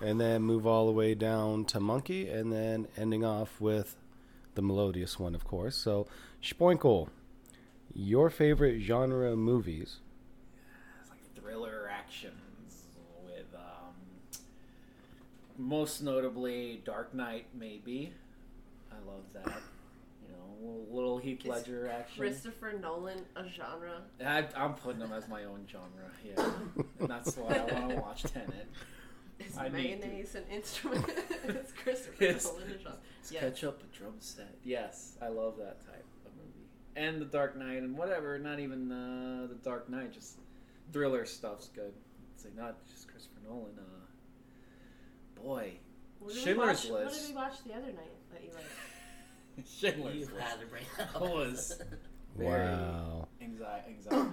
and 0.00 0.20
then 0.20 0.42
move 0.42 0.66
all 0.66 0.86
the 0.86 0.92
way 0.92 1.14
down 1.14 1.64
to 1.66 1.78
Monkey, 1.80 2.28
and 2.28 2.52
then 2.52 2.88
ending 2.96 3.24
off 3.24 3.60
with 3.60 3.96
the 4.54 4.62
melodious 4.62 5.18
one, 5.18 5.34
of 5.34 5.44
course. 5.44 5.76
So 5.76 6.06
Spoinkle, 6.42 7.08
your 7.94 8.30
favorite 8.30 8.80
genre 8.80 9.36
movies? 9.36 9.98
Yeah, 10.52 11.00
It's 11.02 11.10
like 11.10 11.20
thriller 11.34 11.90
actions 11.92 12.84
with 13.24 13.46
um, 13.54 13.94
most 15.60 16.02
notably 16.02 16.80
Dark 16.84 17.14
Knight. 17.14 17.46
Maybe 17.58 18.12
I 18.90 18.96
love 19.06 19.24
that. 19.34 19.60
You 20.26 20.32
know, 20.32 20.84
little 20.90 21.18
Heath 21.18 21.40
Is 21.40 21.46
Ledger 21.46 21.88
action. 21.88 22.18
Christopher 22.18 22.72
Nolan 22.80 23.20
a 23.36 23.44
genre? 23.48 24.02
I, 24.24 24.46
I'm 24.56 24.74
putting 24.74 25.00
him 25.00 25.12
as 25.12 25.28
my 25.28 25.44
own 25.44 25.66
genre. 25.70 26.10
Yeah, 26.24 26.50
and 27.00 27.08
that's 27.08 27.36
why 27.36 27.54
I 27.54 27.72
want 27.80 27.90
to 27.90 27.96
watch 27.96 28.22
Tenet. 28.24 28.68
Is 29.40 29.56
I 29.56 29.70
mayonnaise 29.70 30.34
an 30.34 30.44
instrument? 30.52 31.06
it's 31.44 31.72
Christopher 31.72 32.24
It's- 32.24 32.44
Nolan 32.44 32.70
a 32.70 32.78
genre. 32.78 32.98
Yes. 33.30 33.42
catch 33.42 33.64
up 33.64 33.80
a 33.82 33.96
drum 33.96 34.14
set. 34.18 34.54
Yes, 34.64 35.12
I 35.22 35.28
love 35.28 35.56
that 35.58 35.80
type 35.86 36.04
of 36.26 36.32
movie. 36.36 36.66
And 36.96 37.20
The 37.20 37.26
Dark 37.26 37.56
Knight 37.56 37.76
and 37.78 37.96
whatever. 37.96 38.38
Not 38.38 38.58
even 38.60 38.90
uh, 38.90 39.46
The 39.46 39.54
Dark 39.56 39.88
Knight. 39.88 40.12
Just 40.12 40.38
thriller 40.92 41.24
stuff's 41.26 41.68
good. 41.68 41.92
It's 42.34 42.44
like 42.44 42.56
not 42.56 42.76
just 42.88 43.06
Christopher 43.08 43.38
Nolan. 43.46 43.78
Uh, 43.78 43.99
boy, 45.42 45.72
What 46.18 46.28
did 46.34 46.36
we 46.36 46.42
Schindler's 46.42 46.84
watch, 46.86 46.90
What 47.04 47.12
did 47.12 47.28
we 47.28 47.34
watch 47.34 47.64
the 47.64 47.72
other 47.74 47.86
night 47.86 48.32
that 48.32 48.42
you 48.44 48.50
like? 48.54 49.66
Schindler's 49.66 50.14
you 50.14 50.20
List. 50.26 50.36
had 50.38 50.60
to 50.60 50.66
bring 50.66 50.82
that 50.98 51.08
up. 51.14 51.20
Was. 51.22 51.80
Very 52.36 52.60
Wow. 52.60 53.28
Anxiety, 53.42 53.90
anxiety. 53.96 54.30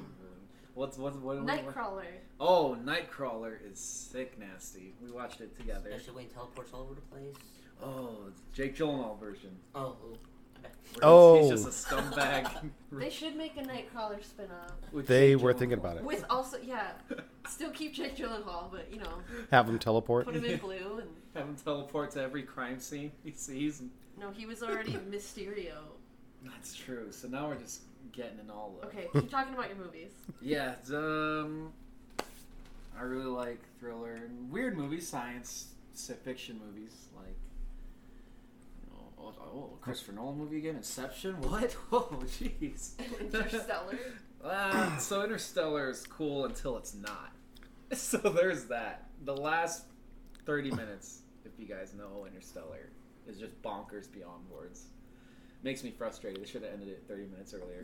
What's 0.75 0.97
what's 0.97 1.17
what? 1.17 1.37
what- 1.37 1.45
what- 1.45 1.75
Nightcrawler. 1.75 2.05
Oh, 2.39 2.77
Nightcrawler 2.83 3.55
is 3.71 3.79
sick 3.79 4.37
nasty. 4.39 4.93
We 5.03 5.11
watched 5.11 5.41
it 5.41 5.57
together. 5.57 5.89
Especially 5.89 6.13
when 6.15 6.23
he 6.25 6.29
teleports 6.29 6.71
all 6.73 6.81
over 6.81 6.93
the 6.95 7.01
place. 7.01 7.35
Oh, 7.83 8.29
Jake 8.53 8.75
Gyllenhaal 8.77 9.19
version. 9.19 9.57
Oh, 9.73 9.95
ooh. 10.05 10.11
okay. 10.11 10.19
Oh. 11.03 11.39
he's 11.51 11.63
just 11.63 11.67
a 11.67 11.95
scumbag. 11.95 12.69
They 12.91 13.09
should 13.11 13.35
make 13.35 13.55
a 13.57 13.61
Nightcrawler 13.61 14.23
spin-off. 14.23 14.71
with 14.91 15.05
They 15.07 15.33
Jake 15.35 15.43
were 15.43 15.53
Gyllenhaal. 15.53 15.57
thinking 15.59 15.77
about 15.77 15.97
it. 15.97 16.03
With 16.03 16.25
also, 16.29 16.57
yeah, 16.63 16.91
still 17.47 17.69
keep 17.69 17.93
Jake 17.93 18.15
Gyllenhaal, 18.15 18.71
but 18.71 18.91
you 18.91 18.97
know, 18.99 19.19
Have 19.51 19.67
them 19.67 19.77
teleport. 19.77 20.25
put 20.25 20.35
him 20.35 20.45
in 20.45 20.57
blue. 20.67 20.99
And 21.01 21.09
Have 21.35 21.47
him 21.47 21.55
teleport 21.63 22.11
to 22.11 22.21
every 22.21 22.41
crime 22.43 22.79
scene 22.79 23.11
he 23.23 23.31
sees. 23.33 23.81
And 23.81 23.91
no, 24.19 24.31
he 24.31 24.45
was 24.47 24.63
already 24.63 24.93
Mysterio. 24.93 25.75
that's 26.45 26.73
true. 26.73 27.11
So 27.11 27.27
now 27.27 27.47
we're 27.49 27.55
just 27.59 27.83
getting 28.13 28.39
in 28.39 28.49
all 28.49 28.79
of. 28.81 28.87
Okay, 28.89 29.07
keep 29.13 29.29
talking 29.29 29.53
about 29.53 29.67
your 29.67 29.77
movies. 29.77 30.13
Yeah. 30.41 30.75
it's, 30.81 30.89
Um. 30.91 31.73
I 32.97 33.03
really 33.03 33.25
like 33.25 33.59
thriller 33.79 34.13
and 34.15 34.49
weird 34.51 34.75
movies, 34.75 35.07
science 35.07 35.67
fiction 36.23 36.59
movies, 36.65 37.05
like. 37.15 37.35
You 39.35 39.41
oh, 39.41 39.69
oh, 39.73 39.77
Christopher 39.81 40.13
Nolan 40.13 40.37
movie 40.37 40.57
again? 40.57 40.75
Inception? 40.75 41.35
What? 41.41 41.75
Oh, 41.91 42.09
jeez. 42.25 42.91
Interstellar. 43.19 43.97
Ah, 44.45 44.95
so 44.99 45.23
Interstellar 45.23 45.89
is 45.89 46.05
cool 46.05 46.45
until 46.45 46.77
it's 46.77 46.93
not. 46.93 47.31
So 47.91 48.17
there's 48.17 48.65
that. 48.65 49.09
The 49.25 49.35
last 49.35 49.85
30 50.45 50.71
minutes, 50.71 51.21
if 51.43 51.51
you 51.57 51.65
guys 51.65 51.93
know 51.97 52.25
Interstellar, 52.25 52.89
is 53.27 53.37
just 53.37 53.59
bonkers 53.63 54.09
beyond 54.11 54.43
words. 54.49 54.85
Makes 55.63 55.83
me 55.83 55.91
frustrated. 55.91 56.41
They 56.41 56.47
should 56.47 56.61
have 56.61 56.71
ended 56.71 56.89
it 56.89 57.03
30 57.07 57.25
minutes 57.25 57.53
earlier 57.53 57.83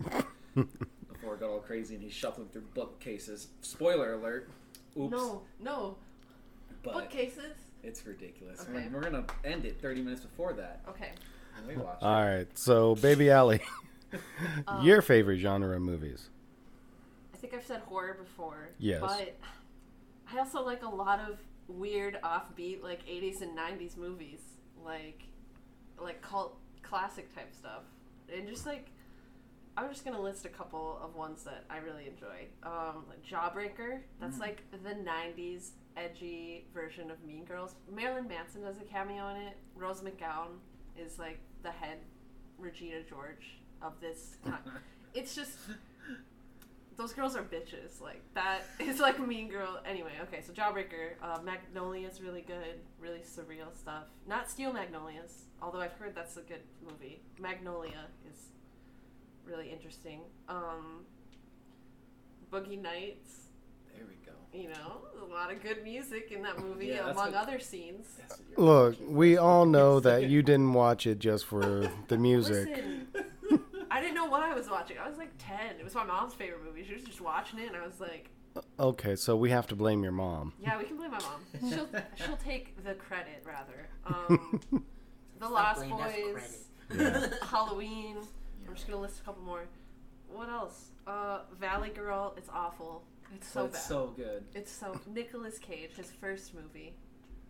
before 1.12 1.34
it 1.36 1.39
got 1.39 1.50
all 1.50 1.60
crazy 1.60 1.96
and 1.96 2.04
he's 2.04 2.14
shuffling 2.14 2.48
through 2.50 2.66
bookcases. 2.74 3.48
Spoiler 3.62 4.14
alert. 4.14 4.50
Oops. 4.98 5.12
No, 5.12 5.41
no. 5.60 5.98
but 6.84 6.94
Bookcases. 6.94 7.56
it's 7.82 8.06
ridiculous. 8.06 8.62
Okay. 8.62 8.88
We're, 8.91 9.00
we're 9.00 9.04
gonna 9.10 9.26
end 9.44 9.66
it 9.66 9.82
30 9.82 10.02
minutes 10.02 10.22
before 10.22 10.54
that. 10.54 10.82
Okay. 10.88 11.12
And 11.58 11.68
we 11.68 11.76
watch 11.76 11.99
All 12.01 12.22
it. 12.24 12.36
right, 12.38 12.58
so 12.58 12.95
Baby 12.95 13.30
Allie, 13.32 13.62
Um, 14.68 14.84
your 14.86 15.01
favorite 15.01 15.38
genre 15.39 15.76
of 15.76 15.82
movies? 15.82 16.30
I 17.34 17.38
think 17.38 17.54
I've 17.54 17.66
said 17.66 17.82
horror 17.82 18.18
before. 18.20 18.70
Yes. 18.80 19.01
But 19.01 19.38
I 20.34 20.39
also 20.39 20.64
like 20.64 20.84
a 20.84 20.89
lot 20.89 21.20
of 21.20 21.39
weird, 21.68 22.18
offbeat, 22.24 22.82
like 22.84 23.06
80s 23.06 23.41
and 23.41 23.58
90s 23.58 23.97
movies, 23.97 24.39
like 24.84 25.24
like 25.99 26.22
cult 26.22 26.58
classic 26.82 27.34
type 27.36 27.54
stuff, 27.54 27.84
and 28.34 28.47
just 28.47 28.66
like 28.66 28.88
I'm 29.76 29.89
just 29.89 30.06
gonna 30.06 30.22
list 30.22 30.45
a 30.45 30.49
couple 30.49 30.99
of 31.04 31.16
ones 31.16 31.43
that 31.45 31.66
I 31.70 31.78
really 31.78 32.08
enjoy. 32.08 32.45
Um, 32.64 33.06
like 33.10 33.24
Jawbreaker. 33.26 34.01
That's 34.20 34.38
Mm. 34.38 34.41
like 34.41 34.64
the 34.72 34.93
90s 34.93 35.72
edgy 35.97 36.68
version 36.74 37.10
of 37.12 37.24
Mean 37.24 37.43
Girls. 37.45 37.76
Marilyn 37.91 38.28
Manson 38.28 38.62
does 38.62 38.78
a 38.80 38.84
cameo 38.84 39.30
in 39.30 39.38
it. 39.41 39.58
Rose 39.76 40.01
McGowan 40.01 40.58
is 40.98 41.20
like 41.20 41.39
the 41.64 41.72
head 41.72 41.98
Regina 42.58 43.02
George 43.08 43.58
of 43.82 43.94
this. 44.00 44.38
it's 45.14 45.36
just 45.36 45.58
those 46.98 47.14
girls 47.14 47.36
are 47.36 47.44
bitches. 47.44 48.02
Like 48.02 48.22
that 48.34 48.62
is 48.80 49.00
like 49.00 49.26
Mean 49.26 49.50
Girl. 49.50 49.80
Anyway, 49.86 50.12
okay. 50.24 50.41
So 50.41 50.54
Jawbreaker, 50.54 51.14
uh, 51.22 51.39
Magnolia 51.44 52.08
is 52.08 52.22
really 52.22 52.41
good, 52.41 52.80
really 53.00 53.20
surreal 53.20 53.76
stuff. 53.78 54.06
Not 54.28 54.50
Steel 54.50 54.74
Magnolias, 54.74 55.46
although 55.62 55.82
I've 55.82 55.94
heard 55.94 56.16
that's 56.16 56.38
a 56.38 56.41
good 56.41 56.62
movie. 56.86 57.22
Magnolia 57.39 58.08
is 58.32 58.50
really 59.46 59.72
interesting. 59.72 60.22
Um, 60.48 61.06
Boogie 62.52 62.82
Nights. 62.82 63.48
There 63.96 64.06
we 64.08 64.16
go. 64.26 64.43
You 64.54 64.70
know, 64.70 65.01
a 65.22 65.26
lot 65.34 65.51
of 65.51 65.62
good 65.64 65.84
music 65.84 66.32
in 66.32 66.43
that 66.43 66.60
movie, 66.60 66.88
Yeah, 66.88 67.10
among 67.10 67.32
what- 67.32 67.34
other 67.34 67.60
scenes. 67.60 68.08
That's 68.20 68.38
what 68.39 68.47
you're 68.58 68.66
Look, 68.66 68.97
we 69.08 69.38
all 69.38 69.66
know 69.66 69.99
that 70.10 70.30
you 70.30 70.43
didn't 70.43 70.74
watch 70.74 71.08
it 71.08 71.20
just 71.20 71.45
for 71.45 71.89
the 72.08 72.18
music. 72.18 72.68
Listen, 72.68 73.08
I 73.89 73.99
didn't 73.99 74.16
know 74.16 74.26
what 74.28 74.41
I 74.43 74.54
was 74.54 74.70
watching. 74.70 74.97
I 74.99 75.08
was 75.10 75.18
like 75.18 75.32
ten. 75.39 75.76
It 75.80 75.84
was 75.84 75.95
my 75.95 76.04
mom's 76.04 76.34
favorite 76.34 76.64
movie. 76.64 76.84
She 76.88 76.93
was 76.93 77.04
just 77.04 77.20
watching 77.22 77.60
it, 77.60 77.68
and 77.68 77.76
I 77.76 77.86
was 77.86 77.99
like, 77.99 78.30
Okay, 78.80 79.16
so 79.16 79.36
we 79.36 79.49
have 79.49 79.66
to 79.68 79.76
blame 79.76 80.04
your 80.04 80.12
mom. 80.12 80.54
"Yeah, 80.62 80.78
we 80.78 80.84
can 80.84 80.95
blame 80.97 81.10
my 81.12 81.20
mom. 81.20 81.41
She'll 81.72 81.88
she'll 82.16 82.38
take 82.38 82.84
the 82.84 82.93
credit 82.93 83.43
rather." 83.45 83.88
Um, 84.06 84.62
the 85.39 85.47
Stop 85.47 85.51
Lost 85.78 85.89
Boys, 85.89 86.66
credit. 86.89 87.34
Halloween. 87.41 88.18
I'm 88.68 88.76
just 88.76 88.88
gonna 88.88 89.01
list 89.01 89.20
a 89.22 89.24
couple 89.24 89.41
more. 89.43 89.64
What 90.32 90.49
else? 90.49 90.89
Uh, 91.08 91.39
Valley 91.60 91.89
Girl. 91.89 92.34
It's 92.38 92.49
awful. 92.54 93.04
It's 93.36 93.48
so 93.48 93.64
But 93.64 93.72
bad. 93.74 93.78
it's 93.80 93.88
so 93.88 94.14
good. 94.16 94.44
It's 94.54 94.72
so 94.72 95.00
Nicolas 95.14 95.58
Cage, 95.60 95.92
his 95.96 96.12
first 96.12 96.54
movie. 96.54 96.94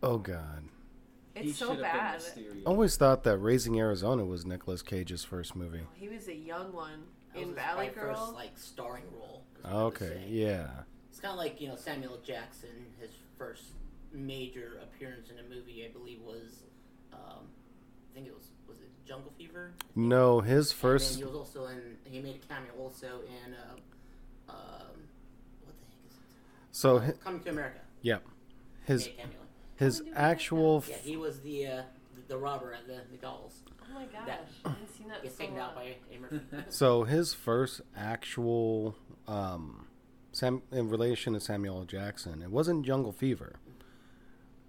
Oh 0.02 0.18
God, 0.18 0.64
It's 1.36 1.46
he 1.46 1.52
so 1.54 1.76
bad. 1.76 2.22
been 2.36 2.44
Mysterio. 2.46 2.62
always 2.66 2.96
thought 2.98 3.24
that 3.24 3.38
Raising 3.38 3.80
Arizona 3.80 4.26
was 4.26 4.46
Nicolas 4.46 4.82
Cage's 4.82 5.24
first 5.24 5.56
movie. 5.56 5.82
He 5.94 6.10
was 6.10 6.28
a 6.28 6.36
young 6.36 6.74
one 6.74 7.04
That 7.34 7.42
in 7.42 7.48
was 7.50 7.56
Valley 7.56 7.88
my 7.88 7.94
Girl. 7.94 8.16
First, 8.16 8.34
like 8.34 8.58
starring 8.58 9.04
role. 9.18 9.44
is 9.58 9.64
what 9.64 9.74
I 9.74 9.84
would 9.84 9.94
Okay, 9.96 10.24
yeah. 10.30 10.68
It's 11.10 11.20
kind 11.20 11.32
of 11.34 11.38
like 11.38 11.62
you 11.62 11.68
know 11.70 11.76
Samuel 11.76 12.18
Jackson. 12.24 12.70
His 13.00 13.12
first 13.38 13.64
major 14.12 14.80
appearance 14.84 15.30
in 15.30 15.40
a 15.40 15.44
movie, 15.56 15.86
I 15.86 15.92
believe, 15.92 16.20
was 16.22 16.64
um, 17.14 17.46
I 18.12 18.16
think 18.16 18.28
it 18.28 18.34
was 18.36 18.48
was 18.68 18.80
it 18.80 18.90
Jungle 19.06 19.32
Fever. 19.38 19.72
No, 19.96 20.42
his 20.42 20.72
first. 20.74 21.12
then 21.12 21.20
he 21.20 21.24
was 21.26 21.36
also 21.36 21.68
in. 21.68 21.98
He 22.04 22.20
made 22.20 22.36
a 22.44 22.54
cameo 22.54 22.74
also 22.80 23.22
in. 23.46 23.54
Uh, 23.54 24.52
um, 24.52 24.56
what 25.64 25.76
the 25.80 25.86
heck 25.86 26.06
is 26.10 26.14
it? 26.18 26.73
So 26.84 26.98
Uh, 26.98 27.12
Coming 27.24 27.40
to 27.44 27.50
America. 27.50 27.80
yeah, 28.02 28.18
his 28.84 29.06
Made 29.06 29.14
a 29.14 29.22
cameo. 29.22 29.38
his 29.78 29.98
Coming 30.00 30.14
to 30.16 30.20
actual. 30.20 30.84
Yeah, 30.90 30.96
he 30.98 31.16
was 31.16 31.40
the 31.40 31.66
uh, 31.68 31.82
the, 32.14 32.22
the 32.28 32.38
robber 32.38 32.74
at 32.74 32.88
the 32.88 33.00
McDonald's. 33.10 33.62
Oh 33.90 33.94
my 33.96 34.04
gosh, 34.04 34.26
That- 34.26 34.50
I 34.66 34.70
haven't 34.72 34.94
seen 34.94 35.08
that. 35.08 35.20
in 35.20 35.24
Gets 35.24 35.38
so 35.38 35.44
taken 35.44 35.58
out 35.60 35.76
by 35.76 35.96
Murphy. 36.20 36.42
So 36.68 37.06
his 37.06 37.34
first 37.34 37.80
actual, 37.96 38.98
um, 39.30 39.88
Sam 40.34 40.62
in 40.74 40.90
relation 40.90 41.32
to 41.36 41.40
Samuel 41.40 41.78
L. 41.80 41.86
Jackson, 41.86 42.42
it 42.42 42.52
wasn't 42.52 42.86
Jungle 42.86 43.14
Fever. 43.14 43.56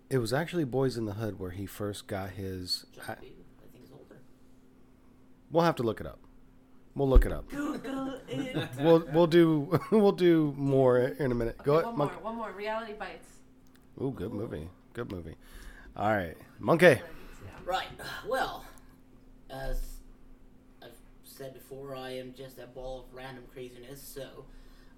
It 0.09 0.19
was 0.19 0.33
actually 0.33 0.65
Boys 0.67 0.97
in 0.97 1.07
the 1.07 1.15
Hood 1.15 1.41
where 1.41 1.51
he 1.51 1.67
first 1.67 2.07
got 2.07 2.31
his. 2.31 2.87
Jungle 2.95 3.13
I, 3.13 3.21
Fever, 3.23 3.35
I 3.59 3.67
think 3.73 3.85
he's 3.87 3.91
older. 3.93 4.21
we'll 5.51 5.65
have 5.65 5.75
to 5.75 5.83
look 5.83 6.01
it 6.01 6.07
up. 6.07 6.21
We'll 6.95 7.09
look 7.09 7.27
it 7.27 7.33
up. 7.33 7.49
Google 7.49 8.21
it. 8.29 8.69
We'll 8.79 9.05
we'll 9.13 9.27
do 9.27 9.81
we'll 9.91 10.13
do 10.13 10.55
more 10.57 10.99
in 10.99 11.33
a 11.33 11.35
minute. 11.35 11.57
Okay, 11.61 11.65
Go 11.67 11.73
ahead, 11.75 11.87
one 11.87 11.97
more. 11.97 12.07
Monkey. 12.07 12.23
One 12.23 12.37
more. 12.37 12.53
Reality 12.53 12.93
Bites. 12.93 13.29
Ooh, 14.01 14.13
good 14.13 14.33
movie. 14.33 14.69
Good 14.93 15.11
movie. 15.11 15.35
All 15.97 16.15
right, 16.15 16.37
Monkey. 16.61 16.99
Right. 17.65 17.89
Well, 18.29 18.65
as 19.51 19.81
I've 20.83 20.91
said 21.25 21.55
before, 21.55 21.97
I 21.97 22.11
am 22.11 22.33
just 22.37 22.59
a 22.59 22.67
ball 22.67 23.01
of 23.01 23.15
random 23.15 23.45
craziness. 23.53 24.01
So 24.01 24.45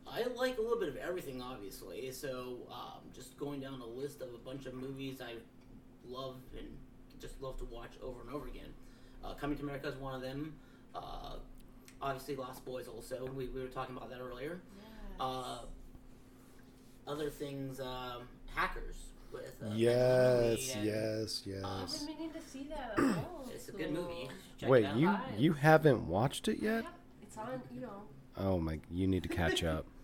I 0.07 0.24
like 0.36 0.59
a 0.59 0.61
little 0.62 0.78
bit 0.78 0.88
of 0.88 0.97
everything, 0.97 1.40
obviously. 1.40 2.11
So 2.12 2.59
um, 2.70 3.01
just 3.14 3.38
going 3.38 3.61
down 3.61 3.80
a 3.80 3.86
list 3.86 4.20
of 4.20 4.28
a 4.34 4.38
bunch 4.38 4.66
of 4.66 4.74
movies 4.74 5.20
I 5.20 5.34
love 6.07 6.36
and 6.59 6.68
just 7.20 7.40
love 7.40 7.57
to 7.59 7.64
watch 7.64 7.92
over 8.03 8.20
and 8.20 8.30
over 8.30 8.49
again. 8.49 8.72
Uh, 9.24 9.34
Coming 9.34 9.57
to 9.59 9.62
America 9.62 9.88
is 9.88 9.97
one 9.97 10.14
of 10.14 10.20
them. 10.20 10.55
Uh, 10.94 11.36
obviously, 12.03 12.36
Lost 12.36 12.64
Boys 12.64 12.88
also. 12.88 13.26
We, 13.34 13.47
we 13.49 13.61
were 13.61 13.68
talking 13.68 13.97
about 13.97 14.11
that 14.11 14.20
earlier. 14.20 14.61
Uh, 15.18 15.59
other 17.07 17.30
things, 17.30 17.80
um, 17.80 18.22
Hackers 18.55 18.97
with 19.32 19.55
uh, 19.64 19.68
Yes, 19.74 20.74
and- 20.74 20.84
yes, 20.84 21.42
I've 21.47 21.80
yes. 21.80 21.99
been 22.05 22.16
meaning 22.16 22.30
to 22.32 22.40
see 22.51 22.66
that. 22.70 22.94
Oh, 22.99 23.24
It's 23.55 23.68
a 23.68 23.72
good 23.72 23.92
movie. 23.92 24.28
Check 24.59 24.68
Wait, 24.68 24.84
it 24.84 24.88
out. 24.88 24.97
you 24.99 25.16
you 25.38 25.53
haven't 25.55 26.07
watched 26.07 26.49
it 26.49 26.59
yet? 26.62 26.84
Yep, 26.84 26.92
It's 27.22 27.36
on. 27.38 27.62
You 27.74 27.80
know. 27.82 28.03
Oh 28.36 28.59
my, 28.59 28.78
you 28.90 29.07
need 29.07 29.22
to 29.22 29.28
catch 29.28 29.64
up. 29.64 29.86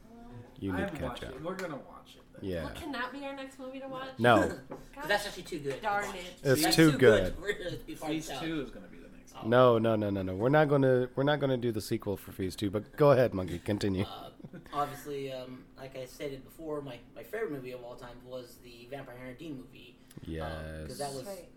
You 0.61 0.72
need 0.72 0.86
to 0.88 0.97
catch 0.97 1.24
up. 1.24 1.30
it. 1.34 1.43
We're 1.43 1.57
gonna 1.57 1.74
watch 1.74 2.14
it. 2.14 2.22
Then. 2.40 2.49
Yeah. 2.51 2.64
Well, 2.66 2.72
can 2.76 2.93
that 2.93 3.12
be 3.12 3.24
our 3.26 3.34
next 3.34 3.59
movie 3.59 3.80
to 3.80 3.88
watch? 3.88 4.11
No. 4.20 4.49
That's 5.09 5.26
actually 5.26 5.43
too 5.43 5.59
good. 5.59 5.82
Darn 5.82 6.05
it. 6.14 6.24
It's 6.45 6.62
That's 6.62 6.76
too 6.76 6.93
good. 6.93 7.34
for 7.34 7.49
it 7.51 7.68
to 7.80 7.84
be 7.84 7.95
part 7.97 8.12
Phase 8.12 8.30
two 8.40 8.61
is 8.61 8.70
gonna 8.70 8.86
be 8.86 8.99
the 9.31 9.49
No, 9.49 9.79
no, 9.79 9.97
no, 9.97 10.11
no, 10.11 10.23
no. 10.23 10.35
We're 10.35 10.49
not 10.49 10.68
gonna 10.68 11.09
we're 11.14 11.23
not 11.23 11.41
gonna 11.41 11.57
do 11.57 11.73
the 11.73 11.81
sequel 11.81 12.16
for 12.16 12.33
Phase 12.33 12.57
Two. 12.57 12.70
But 12.70 12.97
go 12.97 13.12
ahead, 13.12 13.35
Monkey. 13.35 13.59
Continue. 13.59 14.05
Uh, 14.05 14.59
obviously, 14.73 15.33
um, 15.33 15.64
like 15.79 15.97
I 15.97 16.05
stated 16.07 16.45
before, 16.45 16.81
my, 16.81 16.97
my 17.14 17.23
favorite 17.23 17.53
movie 17.53 17.73
of 17.73 17.83
all 17.83 17.95
time 17.95 18.16
was 18.27 18.57
the 18.64 18.89
Vampire 18.91 19.16
Hunter 19.16 19.35
D 19.39 19.51
movie. 19.51 19.97
Yes. 20.25 20.53
Because 20.83 20.99
that 20.99 21.12
was 21.12 21.25
right. 21.25 21.49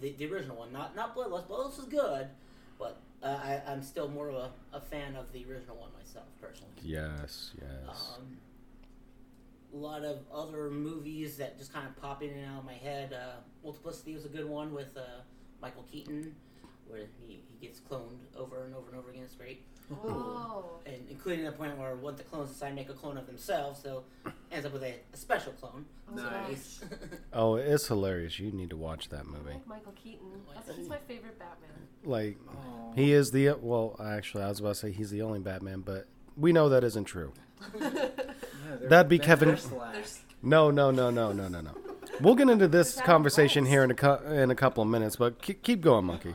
the, 0.00 0.12
the 0.12 0.26
original 0.32 0.56
one, 0.56 0.72
not 0.72 0.94
not 0.94 1.16
Bloodlust. 1.16 1.46
Bloodlust 1.46 1.78
was 1.78 1.86
good, 1.88 2.28
but 2.78 3.00
uh, 3.22 3.26
I, 3.26 3.62
I'm 3.66 3.82
still 3.82 4.08
more 4.08 4.28
of 4.28 4.34
a, 4.34 4.50
a 4.72 4.80
fan 4.80 5.16
of 5.16 5.32
the 5.32 5.44
original 5.50 5.76
one 5.76 5.90
myself, 5.98 6.26
personally. 6.40 6.72
Yes, 6.82 7.52
yes. 7.58 8.16
Um, 8.18 8.38
a 9.72 9.76
lot 9.76 10.04
of 10.04 10.18
other 10.32 10.70
movies 10.70 11.36
that 11.38 11.58
just 11.58 11.72
kind 11.72 11.86
of 11.86 12.00
pop 12.00 12.22
in 12.22 12.30
and 12.30 12.46
out 12.46 12.60
of 12.60 12.64
my 12.64 12.74
head. 12.74 13.12
Uh, 13.12 13.40
Multiplicity 13.64 14.14
was 14.14 14.24
a 14.24 14.28
good 14.28 14.48
one 14.48 14.72
with 14.72 14.96
uh, 14.96 15.00
Michael 15.60 15.84
Keaton, 15.90 16.34
where 16.88 17.06
he, 17.26 17.40
he 17.60 17.66
gets 17.66 17.80
cloned 17.80 18.18
over 18.36 18.64
and 18.64 18.74
over 18.74 18.90
and 18.90 18.98
over 18.98 19.10
again. 19.10 19.22
It's 19.24 19.34
great. 19.34 19.62
Oh. 20.02 20.80
and 20.86 20.96
including 21.10 21.44
the 21.44 21.52
point 21.52 21.76
where 21.76 21.94
one 21.96 22.14
of 22.14 22.18
the 22.18 22.24
clones 22.24 22.48
decide 22.50 22.70
to 22.70 22.74
make 22.74 22.88
a 22.88 22.94
clone 22.94 23.18
of 23.18 23.26
themselves, 23.26 23.82
so 23.82 24.04
ends 24.50 24.64
up 24.64 24.72
with 24.72 24.82
a, 24.82 24.94
a 25.12 25.16
special 25.16 25.52
clone. 25.52 25.84
Oh, 26.10 26.14
Nice. 26.16 26.80
Oh, 27.34 27.56
it's 27.56 27.86
hilarious. 27.88 28.38
You 28.38 28.50
need 28.50 28.70
to 28.70 28.76
watch 28.76 29.08
that 29.10 29.20
I 29.20 29.22
movie. 29.24 29.50
like 29.50 29.66
Michael 29.66 29.92
Keaton. 29.92 30.26
That's, 30.54 30.74
he's 30.76 30.88
my 30.88 30.96
favorite 31.06 31.38
Batman. 31.38 31.70
Like, 32.04 32.38
he 32.94 33.12
is 33.12 33.30
the 33.32 33.52
well. 33.60 33.96
Actually, 34.02 34.44
I 34.44 34.48
was 34.48 34.60
about 34.60 34.70
to 34.70 34.74
say 34.76 34.92
he's 34.92 35.10
the 35.10 35.20
only 35.22 35.40
Batman, 35.40 35.80
but 35.80 36.06
we 36.36 36.52
know 36.52 36.68
that 36.70 36.82
isn't 36.84 37.04
true. 37.04 37.32
Yeah, 37.80 37.90
they're- 38.80 38.88
That'd 38.88 39.08
be 39.10 39.18
they're 39.18 39.26
Kevin- 39.26 39.50
first 39.50 39.72
last. 39.72 39.92
There's 39.92 40.20
No, 40.42 40.70
no, 40.70 40.90
no, 40.90 41.10
no, 41.10 41.32
no, 41.32 41.48
no, 41.48 41.60
no. 41.60 41.70
We'll 42.20 42.34
get 42.34 42.48
into 42.48 42.66
this 42.68 42.98
conversation 43.02 43.66
here 43.66 43.84
in 43.84 43.90
a 43.90 43.94
cou- 43.94 44.24
in 44.26 44.50
a 44.50 44.54
couple 44.54 44.82
of 44.82 44.88
minutes, 44.88 45.16
but 45.16 45.42
keep, 45.42 45.62
keep 45.62 45.80
going, 45.82 46.06
Monkey. 46.06 46.34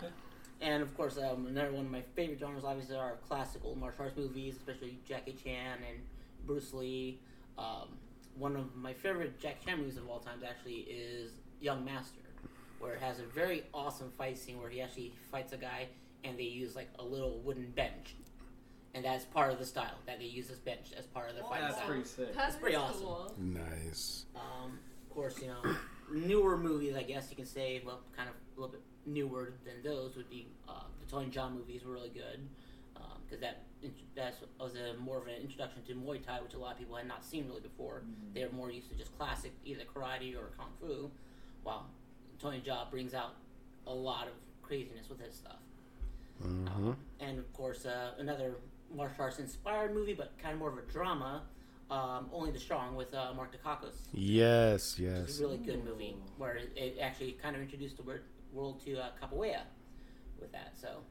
And 0.62 0.82
of 0.84 0.96
course, 0.96 1.18
um, 1.18 1.48
another 1.48 1.72
one 1.72 1.86
of 1.86 1.92
my 1.92 2.02
favorite 2.16 2.40
genres, 2.40 2.64
obviously, 2.64 2.96
are 2.96 3.18
classical 3.28 3.76
martial 3.76 4.06
arts 4.06 4.18
movies, 4.18 4.56
especially 4.58 5.00
Jackie 5.08 5.34
Chan 5.44 5.78
and 5.88 6.00
Bruce 6.46 6.74
Lee. 6.74 7.20
Um, 7.58 7.90
one 8.38 8.56
of 8.56 8.76
my 8.76 8.94
favorite 8.94 9.40
Jackie 9.40 9.66
Chan 9.66 9.78
movies 9.78 9.98
of 9.98 10.08
all 10.10 10.20
time 10.20 10.40
actually 10.48 10.80
is 10.90 11.32
Young 11.62 11.84
Master. 11.86 12.22
where 12.80 12.94
it 12.94 13.02
has 13.02 13.20
a 13.20 13.24
very 13.26 13.64
awesome 13.74 14.10
fight 14.18 14.38
scene 14.38 14.60
where 14.62 14.70
he 14.70 14.82
actually 14.82 15.12
fights 15.32 15.52
a 15.52 15.58
guy 15.58 15.88
and 16.24 16.38
they 16.40 16.44
use 16.44 16.76
like 16.76 16.88
a 17.00 17.04
little 17.04 17.40
wooden 17.40 17.70
bench, 17.72 18.16
and 18.94 19.04
that's 19.06 19.26
part 19.26 19.52
of 19.52 19.60
the 19.60 19.66
style 19.66 19.98
that 20.06 20.20
they 20.20 20.26
use 20.26 20.48
this 20.48 20.60
bench 20.60 20.92
as 20.98 21.06
part 21.06 21.30
of 21.30 21.36
their 21.36 21.44
fighting 21.44 21.66
That's 21.68 21.76
style. 21.78 21.88
pretty 21.88 22.04
sick. 22.06 22.36
That's 22.36 22.56
pretty 22.56 22.76
pretty 22.76 22.90
awesome. 22.90 23.04
cool. 23.06 23.34
Nice. 23.38 24.26
Um, 24.36 24.80
of 25.04 25.14
course, 25.14 25.40
you 25.42 25.48
know, 25.48 25.62
newer 26.14 26.58
movies, 26.58 26.96
I 26.96 27.04
guess 27.04 27.30
you 27.30 27.36
can 27.36 27.46
say, 27.46 27.82
well, 27.86 28.00
kind 28.16 28.30
of 28.30 28.36
a 28.36 28.60
little 28.60 28.72
bit 28.74 28.82
newer 29.14 29.54
than 29.66 29.82
those 29.84 30.16
would 30.16 30.30
be 30.30 30.48
uh, 30.68 30.84
the 31.00 31.06
Tony 31.12 31.28
Jaa 31.30 31.52
movies 31.52 31.84
were 31.86 31.94
really 31.94 32.10
good 32.10 32.40
because 33.26 33.42
that 33.42 33.64
that 34.16 34.34
was 34.60 34.74
a 34.76 34.98
more 35.00 35.18
of 35.20 35.28
an 35.28 35.36
introduction 35.42 35.84
to 35.84 35.94
Muay 35.94 36.24
Thai, 36.26 36.42
which 36.42 36.54
a 36.56 36.58
lot 36.58 36.74
of 36.74 36.80
people 36.80 36.96
had 36.96 37.08
not 37.08 37.24
seen 37.24 37.48
really 37.48 37.62
before. 37.62 38.02
They 38.34 38.44
were 38.44 38.52
more 38.52 38.72
used 38.72 38.90
to 38.90 38.96
just 38.96 39.16
classic 39.18 39.52
either 39.66 39.84
karate 39.94 40.36
or 40.36 40.50
kung 40.58 40.70
fu, 40.82 41.10
while 41.64 41.86
Tony 42.42 42.62
Jaa 42.66 42.90
brings 42.90 43.14
out 43.14 43.36
a 43.88 43.94
lot 43.94 44.28
of 44.28 44.34
craziness 44.64 45.10
with 45.10 45.20
his 45.22 45.36
stuff. 45.36 45.60
hmm 46.42 46.68
Um, 46.68 46.98
and 47.20 47.38
of 47.40 47.52
course, 47.54 47.86
uh, 47.86 48.14
another 48.18 48.56
martial 48.94 49.24
arts 49.26 49.38
inspired 49.40 49.94
movie, 49.94 50.14
but 50.14 50.32
kind 50.42 50.54
of 50.54 50.60
more 50.60 50.70
of 50.70 50.78
a 50.78 50.82
drama. 50.92 51.44
Um, 51.92 52.30
Only 52.32 52.52
the 52.52 52.60
Strong 52.60 52.96
with 52.96 53.12
uh, 53.16 53.34
Mark 53.36 53.52
Dacascos. 53.52 53.96
Yes, 54.14 54.74
It's 54.74 55.00
yes. 55.00 55.40
a 55.40 55.42
really 55.42 55.58
good 55.58 55.84
movie 55.84 56.16
where 56.38 56.56
it, 56.56 56.72
it 56.76 56.98
actually 57.02 57.32
kind 57.42 57.56
of 57.56 57.62
introduced 57.64 57.98
the 57.98 58.04
word, 58.04 58.22
world 58.54 58.84
to 58.86 58.98
uh, 59.00 59.10
capoeira 59.22 59.62
with 60.40 60.52
that. 60.52 60.74
So 60.80 61.02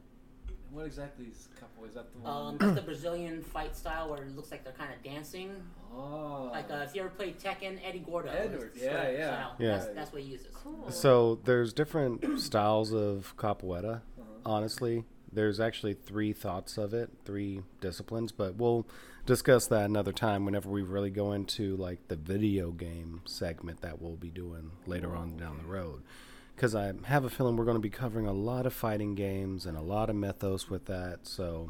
What 0.71 0.85
exactly 0.85 1.25
is 1.25 1.47
capoeira? 1.59 1.87
Is 1.89 1.93
that 1.95 2.11
the 2.13 2.19
one? 2.19 2.33
um, 2.33 2.57
that's 2.57 2.75
the 2.75 2.81
Brazilian 2.81 3.41
fight 3.41 3.75
style 3.75 4.09
where 4.09 4.23
it 4.23 4.35
looks 4.35 4.51
like 4.51 4.63
they're 4.63 4.73
kind 4.73 4.91
of 4.93 5.01
dancing. 5.03 5.51
oh. 5.93 6.49
Like 6.51 6.69
uh, 6.71 6.85
if 6.87 6.93
you 6.95 7.01
ever 7.01 7.09
played 7.09 7.39
Tekken, 7.39 7.79
Eddie 7.83 7.99
Gordo. 7.99 8.29
Edward, 8.29 8.71
is 8.75 8.81
yeah, 8.83 8.89
style. 9.01 9.13
yeah. 9.13 9.47
Yeah. 9.59 9.71
That's, 9.77 9.87
that's 9.95 10.13
what 10.13 10.21
he 10.21 10.29
uses. 10.31 10.47
Cool. 10.53 10.91
So 10.91 11.39
there's 11.45 11.73
different 11.73 12.39
styles 12.49 12.93
of 12.93 13.35
capoeira. 13.37 13.95
Uh-huh. 14.19 14.23
Honestly, 14.45 15.03
there's 15.31 15.59
actually 15.59 15.93
three 15.93 16.33
thoughts 16.33 16.77
of 16.77 16.93
it, 16.93 17.09
three 17.25 17.61
disciplines, 17.81 18.31
but 18.31 18.55
we'll 18.55 18.87
discuss 19.25 19.67
that 19.67 19.85
another 19.85 20.11
time 20.11 20.43
whenever 20.43 20.69
we 20.69 20.81
really 20.81 21.11
go 21.11 21.33
into 21.33 21.75
like 21.77 22.07
the 22.07 22.15
video 22.15 22.71
game 22.71 23.21
segment 23.25 23.81
that 23.81 24.01
we'll 24.01 24.15
be 24.15 24.29
doing 24.29 24.71
later 24.87 25.15
on 25.15 25.37
down 25.37 25.57
the 25.61 25.67
road. 25.67 26.01
Because 26.59 26.75
I 26.75 26.91
have 27.05 27.23
a 27.23 27.29
feeling 27.29 27.55
we're 27.55 27.63
going 27.63 27.77
to 27.77 27.81
be 27.81 27.89
covering 27.89 28.27
a 28.27 28.33
lot 28.33 28.65
of 28.65 28.73
fighting 28.73 29.15
games 29.15 29.65
and 29.65 29.77
a 29.77 29.81
lot 29.81 30.09
of 30.09 30.17
mythos 30.17 30.69
with 30.69 30.87
that. 30.87 31.19
So, 31.23 31.69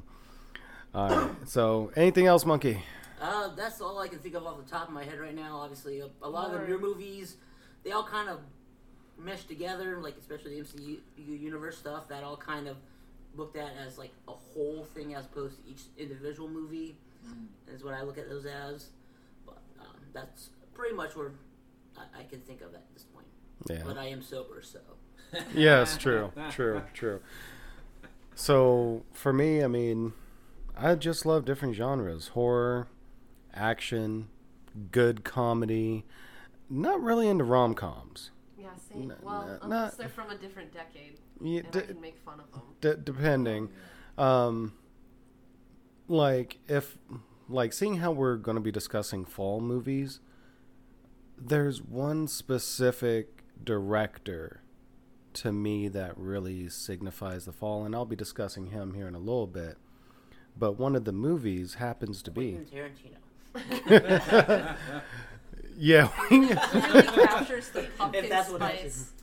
all 0.96 1.10
right. 1.10 1.30
So, 1.46 1.92
anything 1.96 2.26
else, 2.26 2.44
Monkey? 2.44 2.82
Uh, 3.22 3.50
that's 3.50 3.82
all 3.82 4.00
I 4.00 4.08
can 4.08 4.18
think 4.18 4.34
of 4.34 4.48
off 4.48 4.58
the 4.58 4.68
top 4.68 4.88
of 4.88 4.94
my 4.96 5.04
head 5.04 5.20
right 5.20 5.36
now. 5.36 5.58
Obviously, 5.58 6.00
a, 6.00 6.10
a 6.24 6.28
lot 6.28 6.46
of 6.46 6.54
the 6.54 6.58
Lord. 6.58 6.70
newer 6.70 6.80
movies, 6.80 7.38
they 7.84 7.92
all 7.92 8.04
kind 8.04 8.30
of 8.30 8.40
mesh 9.16 9.44
together, 9.44 10.00
like 10.02 10.18
especially 10.18 10.60
the 10.60 10.66
MCU 10.66 11.00
universe 11.40 11.78
stuff. 11.78 12.08
That 12.08 12.24
all 12.24 12.36
kind 12.36 12.68
of 12.68 12.78
looked 13.36 13.58
at 13.58 13.70
as 13.86 14.00
like 14.00 14.14
a 14.28 14.32
whole 14.32 14.86
thing 14.96 15.14
as 15.14 15.26
opposed 15.26 15.64
to 15.64 15.70
each 15.70 15.84
individual 16.00 16.50
movie. 16.50 16.98
Is 17.72 17.84
what 17.84 17.94
I 17.94 18.02
look 18.02 18.18
at 18.18 18.28
those 18.28 18.48
as. 18.48 18.88
But 19.46 19.62
um, 19.80 19.98
that's 20.14 20.50
pretty 20.74 20.96
much 20.96 21.16
where 21.16 21.34
I, 21.96 22.22
I 22.22 22.24
can 22.24 22.40
think 22.40 22.62
of 22.62 22.74
at 22.74 22.92
this 22.96 23.04
point. 23.04 23.28
Yeah. 23.70 23.82
But 23.86 23.98
I 23.98 24.06
am 24.08 24.22
sober, 24.22 24.62
so 24.62 24.80
yes, 25.56 25.98
true, 25.98 26.32
true, 26.52 26.82
true. 26.94 27.20
So 28.36 29.04
for 29.12 29.34
me, 29.34 29.64
I 29.64 29.68
mean, 29.68 30.14
I 30.78 30.96
just 30.96 31.26
love 31.26 31.46
different 31.46 31.76
genres: 31.76 32.30
horror, 32.30 32.88
action, 33.54 34.30
good 34.92 35.24
comedy. 35.24 36.06
Not 36.70 37.02
really 37.02 37.28
into 37.28 37.44
rom 37.44 37.74
coms. 37.74 38.32
yeah, 38.58 38.70
same. 38.92 39.12
N- 39.12 39.18
well, 39.24 39.42
n- 39.44 39.60
unless 39.64 39.70
not- 39.94 39.98
they're 39.98 40.08
from 40.10 40.30
a 40.30 40.38
different 40.38 40.72
decade, 40.72 41.18
Yeah, 41.42 41.62
and 41.62 41.72
d- 41.72 41.80
I 41.80 41.82
can 41.84 42.02
make 42.02 42.18
fun 42.20 42.40
of 42.40 42.52
them. 42.52 42.62
d- 42.82 43.02
depending. 43.04 43.70
Um, 44.18 44.74
like 46.08 46.60
if 46.68 46.98
like 47.48 47.74
seeing 47.74 47.98
how 47.98 48.12
we're 48.12 48.36
going 48.38 48.56
to 48.56 48.62
be 48.62 48.72
discussing 48.72 49.26
fall 49.26 49.60
movies, 49.60 50.20
there's 51.38 51.82
one 51.82 52.28
specific 52.28 53.39
director 53.64 54.62
to 55.34 55.52
me 55.52 55.88
that 55.90 56.18
really 56.18 56.70
signifies 56.70 57.46
the 57.46 57.52
fall, 57.52 57.84
and 57.86 57.94
I'll 57.96 58.06
be 58.06 58.16
discussing 58.16 58.68
him 58.68 58.94
here 58.96 59.08
in 59.08 59.16
a 59.16 59.20
little 59.20 59.48
bit. 59.48 59.78
But 60.58 60.74
one 60.80 60.96
of 60.96 61.06
the 61.06 61.12
movies 61.14 61.76
happens 61.76 62.22
to 62.24 62.32
be 62.32 62.58
Tarantino. 62.74 63.16
yeah. 65.78 66.10
really 66.30 66.48
captures 66.56 67.70
the 67.70 67.88
pumpkin 67.98 68.30
that's 68.30 68.50
what 68.50 68.62
spice. 68.62 69.14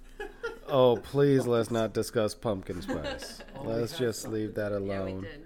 oh, 0.69 0.97
please 0.97 1.47
let's 1.47 1.71
not 1.71 1.93
discuss 1.93 2.35
pumpkin 2.35 2.83
spice. 2.83 3.43
Oh, 3.59 3.63
Let's 3.65 3.97
just 3.99 4.23
some. 4.23 4.33
leave 4.33 4.55
that 4.57 4.73
Yeah, 4.73 4.79
we 4.79 4.85
alone. 4.91 5.21
did. 5.23 5.46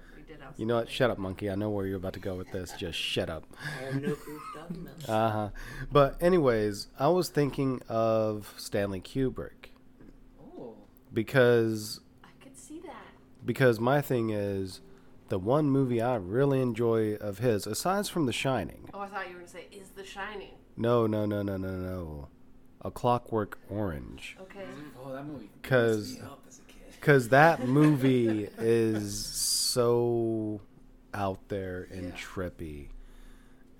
We 0.56 0.62
You 0.62 0.66
know 0.66 0.76
what? 0.76 0.90
Shut 0.90 1.10
up, 1.10 1.18
monkey. 1.18 1.50
I 1.50 1.54
know 1.54 1.70
where 1.70 1.86
you're 1.86 1.96
about 1.96 2.12
to 2.14 2.20
go 2.20 2.34
with 2.34 2.50
this. 2.52 2.72
Just 2.72 2.98
shut 2.98 3.28
up. 3.30 3.44
I 3.64 3.84
have 3.84 3.94
no 4.02 4.14
clue 4.14 4.34
what 4.38 4.42
you're 4.54 4.62
talking 4.62 4.80
about. 4.86 5.08
Uh 5.08 5.30
huh. 5.30 5.48
But 5.90 6.16
anyways, 6.22 6.88
I 6.98 7.08
was 7.08 7.28
thinking 7.28 7.80
of 7.88 8.52
Stanley 8.56 9.00
Kubrick 9.00 9.70
Oh. 10.58 10.74
because 11.12 12.00
I 12.24 12.28
could 12.42 12.56
see 12.56 12.80
that. 12.80 13.06
because 13.44 13.80
my 13.80 14.00
thing 14.00 14.30
is 14.30 14.80
the 15.28 15.38
one 15.38 15.70
movie 15.70 16.00
I 16.02 16.16
really 16.16 16.60
enjoy 16.60 17.14
of 17.14 17.38
his, 17.38 17.66
aside 17.66 18.06
from 18.08 18.26
The 18.26 18.32
Shining. 18.32 18.88
Oh, 18.92 19.00
I 19.00 19.06
thought 19.06 19.26
you 19.28 19.34
were 19.34 19.40
gonna 19.40 19.48
say 19.48 19.66
is 19.72 19.90
The 19.90 20.04
Shining. 20.04 20.54
No, 20.76 21.06
no, 21.06 21.24
no, 21.26 21.42
no, 21.42 21.56
no, 21.56 21.70
no. 21.76 22.28
A 22.82 22.90
Clockwork 22.90 23.58
Orange. 23.68 24.36
Okay. 24.42 24.64
Oh, 25.04 25.12
that 25.12 25.26
movie. 25.26 25.50
'Cause- 25.62 26.12
messed 26.12 26.22
me 26.22 26.26
up 26.26 26.42
as 26.48 26.58
a 26.58 26.62
kid. 26.62 26.76
Because 27.00 27.28
that 27.30 27.66
movie 27.66 28.48
is 28.58 29.12
so 29.74 30.60
out 31.14 31.48
there 31.48 31.86
and 31.90 32.08
Yeah. 32.08 32.16
trippy. 32.16 32.88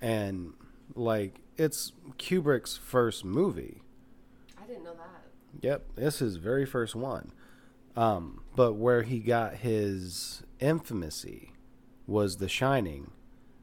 And, 0.01 0.53
like, 0.95 1.41
it's 1.57 1.91
Kubrick's 2.17 2.77
first 2.77 3.23
movie. 3.23 3.81
I 4.57 4.65
didn't 4.65 4.83
know 4.83 4.93
that. 4.93 5.25
Yep, 5.61 5.95
this 5.95 6.15
is 6.15 6.19
his 6.19 6.35
very 6.37 6.65
first 6.65 6.95
one. 6.95 7.31
Um, 7.95 8.41
but 8.55 8.73
where 8.73 9.03
he 9.03 9.19
got 9.19 9.55
his 9.57 10.43
infamousy 10.59 11.49
was 12.07 12.37
The 12.37 12.47
Shining, 12.49 13.11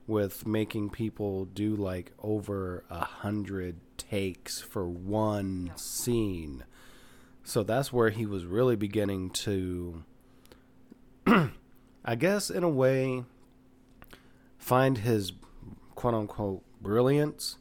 with 0.07 0.47
making 0.47 0.91
people 0.91 1.45
do 1.47 1.75
like 1.77 2.13
over 2.23 2.85
a 2.89 3.05
hundred 3.05 3.77
takes 3.99 4.61
for 4.61 4.89
one 4.89 5.67
Yeah. 5.67 5.75
scene. 5.77 6.65
So 7.45 7.63
that's 7.63 7.93
where 7.93 8.11
he 8.11 8.25
was 8.27 8.45
really 8.47 8.77
beginning 8.77 9.31
to, 9.31 10.03
I 12.09 12.15
guess, 12.15 12.49
in 12.49 12.63
a 12.63 12.69
way, 12.71 13.25
find 14.57 14.99
his 14.99 15.33
quote 15.95 16.15
unquote 16.15 16.63
brilliance 16.81 17.59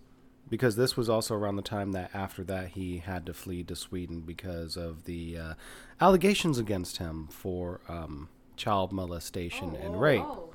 because 0.50 0.78
this 0.78 0.96
was 0.96 1.10
also 1.10 1.36
around 1.36 1.58
the 1.58 1.62
time 1.62 1.92
that 1.92 2.10
after 2.14 2.44
that 2.46 2.70
he 2.70 3.00
had 3.00 3.26
to 3.26 3.34
flee 3.34 3.64
to 3.66 3.76
Sweden 3.76 4.22
because 4.22 4.78
of 4.78 5.04
the 5.04 5.38
uh, 5.38 5.54
allegations 6.00 6.58
against 6.58 6.98
him 6.98 7.28
for 7.30 7.82
um, 7.90 8.30
child 8.56 8.94
molestation 8.94 9.72
Oh, 9.78 9.86
and 9.86 9.96
oh, 9.96 10.00
rape. 10.00 10.22
oh. 10.24 10.54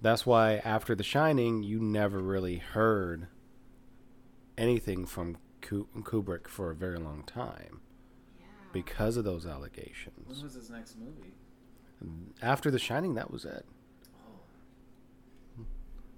That's 0.00 0.24
why 0.24 0.58
after 0.64 0.94
The 0.94 1.02
Shining, 1.02 1.64
you 1.64 1.80
never 1.80 2.20
really 2.20 2.58
heard 2.58 3.26
anything 4.56 5.04
from 5.06 5.38
Kubrick 5.60 6.46
for 6.46 6.70
a 6.70 6.74
very 6.76 6.98
long 6.98 7.24
time 7.26 7.80
Yeah. 8.38 8.46
because 8.72 9.16
of 9.16 9.24
those 9.24 9.44
When 9.44 9.54
allegations. 9.54 10.40
was 10.42 10.54
his 10.54 10.70
next 10.70 10.96
movie? 10.96 11.32
After 12.42 12.70
The 12.70 12.78
Shining, 12.78 13.14
that 13.14 13.30
was 13.30 13.44
it. 13.44 13.64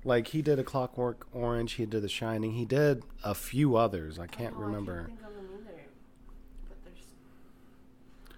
Like 0.05 0.29
he 0.29 0.41
did 0.41 0.59
a 0.59 0.65
Clockwork 0.65 1.27
Orange, 1.33 1.73
he 1.75 1.85
did 1.85 2.03
The 2.03 2.09
Shining, 2.09 2.53
he 2.53 2.65
did 2.65 3.03
a 3.23 3.35
few 3.35 3.77
others. 3.77 4.19
I 4.19 4.27
can't 4.27 4.55
Oh, 4.57 4.63
remember. 4.63 4.93
I 4.93 4.97
can't 5.09 5.19
think 5.21 5.21
of 5.29 5.35
them 5.35 5.49
either. 5.55 5.81
But 6.69 6.79
there's. 6.85 6.99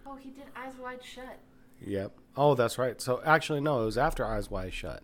Oh, 0.06 0.16
he 0.16 0.30
did 0.30 0.44
Eyes 0.56 0.72
Wide 0.82 1.04
Shut. 1.04 1.38
Yep. 1.86 2.12
Oh, 2.36 2.54
that's 2.54 2.78
right. 2.78 3.00
So 3.00 3.20
actually, 3.24 3.60
no, 3.60 3.82
it 3.82 3.84
was 3.84 3.98
after 3.98 4.24
Eyes 4.26 4.50
Wide 4.50 4.72
Shut, 4.74 5.02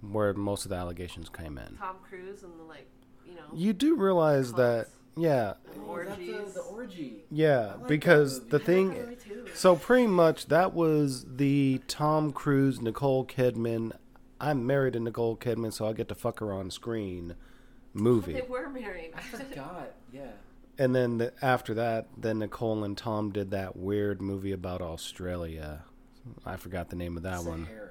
where 0.00 0.32
most 0.32 0.64
of 0.64 0.70
the 0.70 0.76
allegations 0.76 1.28
came 1.28 1.58
in. 1.58 1.76
Tom 1.76 1.96
Cruise 2.08 2.42
and 2.42 2.58
the 2.58 2.64
like, 2.64 2.86
you 3.26 3.34
know. 3.34 3.42
You 3.54 3.74
do 3.74 3.94
realize 3.96 4.54
that, 4.54 4.88
yeah, 5.16 5.54
and 5.74 5.82
Oh, 5.86 6.02
that's 6.02 6.18
the, 6.18 6.50
the 6.54 6.60
orgy. 6.60 7.24
yeah, 7.30 7.74
like 7.78 7.88
because 7.88 8.38
movie. 8.38 8.50
the 8.50 8.56
I 8.56 8.64
thing. 8.64 9.16
That 9.42 9.48
movie 9.48 9.50
too. 9.52 9.56
So 9.56 9.76
pretty 9.76 10.06
much 10.06 10.46
that 10.46 10.72
was 10.74 11.24
the 11.36 11.80
Tom 11.88 12.32
Cruise, 12.32 12.80
Nicole 12.80 13.24
Kidman. 13.24 13.92
I'm 14.40 14.66
married 14.66 14.94
to 14.94 15.00
Nicole 15.00 15.36
Kidman, 15.36 15.72
so 15.72 15.86
I 15.86 15.92
get 15.92 16.08
to 16.08 16.14
fuck 16.14 16.40
her 16.40 16.52
on 16.52 16.70
screen 16.70 17.34
But 17.94 18.02
movie. 18.02 18.32
they 18.32 18.42
were 18.42 18.68
married. 18.68 19.12
I 19.16 19.20
forgot. 19.20 19.92
Yeah. 20.12 20.32
And 20.78 20.94
then 20.94 21.18
the, 21.18 21.32
after 21.42 21.74
that, 21.74 22.08
then 22.16 22.38
Nicole 22.40 22.82
and 22.82 22.96
Tom 22.98 23.30
did 23.30 23.50
that 23.52 23.76
weird 23.76 24.20
movie 24.22 24.52
about 24.52 24.80
Australia. 24.82 25.84
I 26.46 26.56
forgot 26.56 26.88
the 26.88 26.96
name 26.96 27.16
of 27.16 27.22
that 27.24 27.44
one. 27.44 27.66
Sahara. 27.66 27.88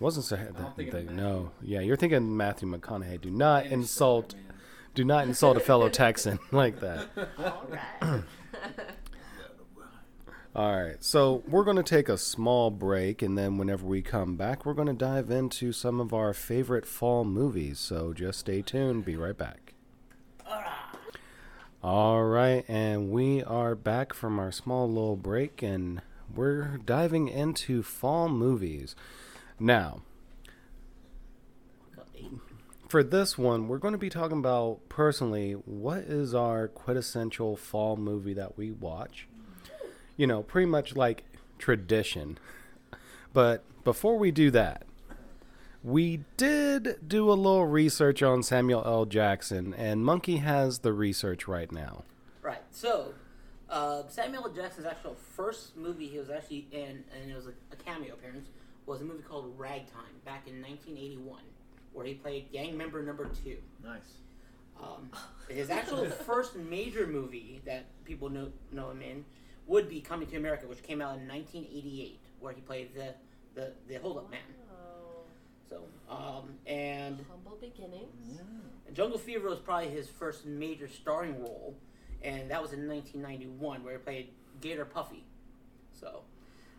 Wasn't 0.00 0.24
Sahara? 0.24 0.48
I'm 0.56 0.62
that- 0.62 0.76
thinking 0.76 0.94
of 0.96 1.06
that- 1.08 1.12
no, 1.14 1.50
yeah, 1.60 1.80
you're 1.80 1.96
thinking 1.96 2.36
Matthew 2.36 2.68
McConaughey. 2.68 3.20
Do 3.20 3.30
not 3.30 3.62
Irish 3.64 3.72
insult, 3.72 4.30
Sahara, 4.32 4.54
do 4.94 5.04
not 5.04 5.24
insult 5.26 5.56
a 5.56 5.60
fellow 5.60 5.88
Texan 5.88 6.38
like 6.52 6.80
that. 6.80 7.08
All 7.38 7.66
right. 8.00 8.22
All 10.56 10.80
right, 10.80 11.02
so 11.02 11.42
we're 11.48 11.64
going 11.64 11.78
to 11.78 11.82
take 11.82 12.08
a 12.08 12.16
small 12.16 12.70
break, 12.70 13.22
and 13.22 13.36
then 13.36 13.58
whenever 13.58 13.84
we 13.84 14.02
come 14.02 14.36
back, 14.36 14.64
we're 14.64 14.74
going 14.74 14.86
to 14.86 14.92
dive 14.92 15.28
into 15.28 15.72
some 15.72 15.98
of 15.98 16.14
our 16.14 16.32
favorite 16.32 16.86
fall 16.86 17.24
movies. 17.24 17.80
So 17.80 18.12
just 18.12 18.38
stay 18.38 18.62
tuned. 18.62 19.04
Be 19.04 19.16
right 19.16 19.36
back. 19.36 19.74
All 21.82 22.22
right, 22.22 22.64
and 22.68 23.10
we 23.10 23.42
are 23.42 23.74
back 23.74 24.14
from 24.14 24.38
our 24.38 24.52
small 24.52 24.86
little 24.88 25.16
break, 25.16 25.60
and 25.60 26.02
we're 26.32 26.76
diving 26.78 27.26
into 27.26 27.82
fall 27.82 28.28
movies. 28.28 28.94
Now, 29.58 30.02
for 32.88 33.02
this 33.02 33.36
one, 33.36 33.66
we're 33.66 33.78
going 33.78 33.90
to 33.90 33.98
be 33.98 34.08
talking 34.08 34.38
about 34.38 34.88
personally 34.88 35.54
what 35.54 36.04
is 36.04 36.32
our 36.32 36.68
quintessential 36.68 37.56
fall 37.56 37.96
movie 37.96 38.34
that 38.34 38.56
we 38.56 38.70
watch. 38.70 39.26
You 40.16 40.26
know, 40.26 40.42
pretty 40.42 40.66
much 40.66 40.94
like 40.94 41.24
tradition. 41.58 42.38
But 43.32 43.64
before 43.82 44.16
we 44.18 44.30
do 44.30 44.50
that, 44.52 44.84
we 45.82 46.24
did 46.36 46.96
do 47.06 47.30
a 47.30 47.34
little 47.34 47.66
research 47.66 48.22
on 48.22 48.42
Samuel 48.42 48.82
L. 48.86 49.04
Jackson, 49.04 49.74
and 49.74 50.04
Monkey 50.04 50.38
has 50.38 50.78
the 50.78 50.92
research 50.92 51.46
right 51.46 51.70
now. 51.70 52.04
Right. 52.40 52.62
So, 52.70 53.12
uh, 53.68 54.04
Samuel 54.08 54.44
L. 54.44 54.52
Jackson's 54.52 54.86
actual 54.86 55.14
first 55.36 55.76
movie 55.76 56.06
he 56.06 56.18
was 56.18 56.30
actually 56.30 56.68
in, 56.72 57.04
and 57.12 57.30
it 57.30 57.34
was 57.34 57.46
a, 57.46 57.52
a 57.72 57.76
cameo 57.76 58.14
appearance, 58.14 58.48
was 58.86 59.02
a 59.02 59.04
movie 59.04 59.22
called 59.22 59.52
Ragtime 59.58 60.04
back 60.24 60.46
in 60.46 60.62
1981, 60.62 61.42
where 61.92 62.06
he 62.06 62.14
played 62.14 62.50
gang 62.50 62.78
member 62.78 63.02
number 63.02 63.28
two. 63.44 63.58
Nice. 63.84 64.00
Um, 64.82 65.10
his 65.48 65.70
actual 65.70 66.06
first 66.26 66.56
major 66.56 67.06
movie 67.06 67.60
that 67.66 67.84
people 68.04 68.30
know 68.30 68.48
know 68.72 68.90
him 68.90 69.02
in 69.02 69.24
would 69.66 69.88
be 69.88 70.00
Coming 70.00 70.28
to 70.28 70.36
America, 70.36 70.66
which 70.66 70.82
came 70.82 71.00
out 71.00 71.18
in 71.18 71.26
1988, 71.28 72.20
where 72.40 72.52
he 72.52 72.60
played 72.60 72.94
the 72.94 73.14
the, 73.54 73.72
the 73.88 73.94
hold 73.96 74.18
up 74.18 74.30
man. 74.30 74.40
Oh, 74.70 75.22
So, 75.68 75.84
um, 76.10 76.54
and 76.66 77.24
humble 77.30 77.56
beginnings. 77.60 78.40
Jungle 78.92 79.18
Fever 79.18 79.48
was 79.48 79.58
probably 79.60 79.88
his 79.90 80.08
first 80.08 80.44
major 80.44 80.88
starring 80.88 81.40
role, 81.40 81.76
and 82.22 82.50
that 82.50 82.60
was 82.60 82.72
in 82.72 82.88
1991, 82.88 83.84
where 83.84 83.92
he 83.94 83.98
played 83.98 84.28
Gator 84.60 84.84
Puffy. 84.84 85.24
So, 85.92 86.22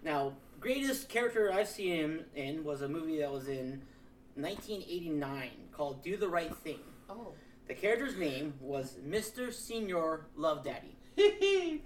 now 0.03 0.33
greatest 0.59 1.07
character 1.09 1.51
I've 1.51 1.67
seen 1.69 1.95
him 1.95 2.25
in 2.36 2.63
was 2.63 2.81
a 2.81 2.89
movie 2.89 3.19
that 3.19 3.31
was 3.31 3.47
in 3.47 3.81
1989 4.36 5.49
called 5.71 6.03
Do 6.03 6.17
the 6.17 6.27
Right 6.27 6.55
Thing. 6.57 6.79
Oh, 7.09 7.33
The 7.67 7.73
character's 7.73 8.17
name 8.17 8.53
was 8.59 8.97
Mr. 9.07 9.53
Senior 9.53 10.25
Love 10.36 10.63
Daddy, 10.65 10.95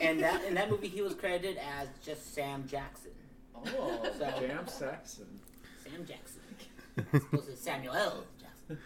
and 0.00 0.20
that 0.20 0.44
in 0.44 0.54
that 0.54 0.70
movie 0.70 0.88
he 0.88 1.02
was 1.02 1.14
credited 1.14 1.56
as 1.58 1.88
just 2.04 2.34
Sam 2.34 2.66
Jackson. 2.66 3.10
Oh, 3.56 4.00
So- 4.18 4.40
Jam 4.40 4.66
Saxon. 4.68 5.40
Sam 5.82 6.06
Jackson. 6.06 6.40
As 7.12 7.22
opposed 7.22 7.46
to 7.46 7.56
Samuel 7.56 7.94
L. 7.94 8.24
Jackson. 8.40 8.78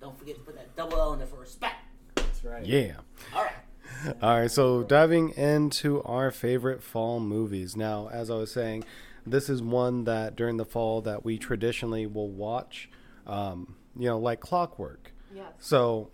Don't 0.00 0.18
forget 0.18 0.36
to 0.36 0.40
put 0.42 0.54
that 0.56 0.74
double 0.76 0.98
L 0.98 1.12
in 1.12 1.18
there 1.18 1.28
for 1.28 1.40
respect. 1.40 1.76
That's 2.14 2.44
right. 2.44 2.64
Yeah. 2.64 2.94
All 3.34 3.42
right. 3.44 4.14
All 4.22 4.38
right, 4.40 4.50
so 4.50 4.82
diving 4.84 5.30
into 5.30 6.02
our 6.04 6.30
favorite 6.30 6.82
fall 6.82 7.20
movies. 7.20 7.74
Now, 7.76 8.08
as 8.12 8.30
I 8.30 8.34
was 8.34 8.52
saying, 8.52 8.84
this 9.26 9.48
is 9.48 9.60
one 9.62 10.04
that 10.04 10.36
during 10.36 10.56
the 10.56 10.64
fall 10.64 11.00
that 11.02 11.24
we 11.24 11.38
traditionally 11.38 12.06
will 12.06 12.28
watch, 12.30 12.88
um, 13.26 13.74
you 13.98 14.08
know, 14.08 14.18
like 14.18 14.40
clockwork. 14.40 15.12
yes. 15.34 15.46
So, 15.58 16.10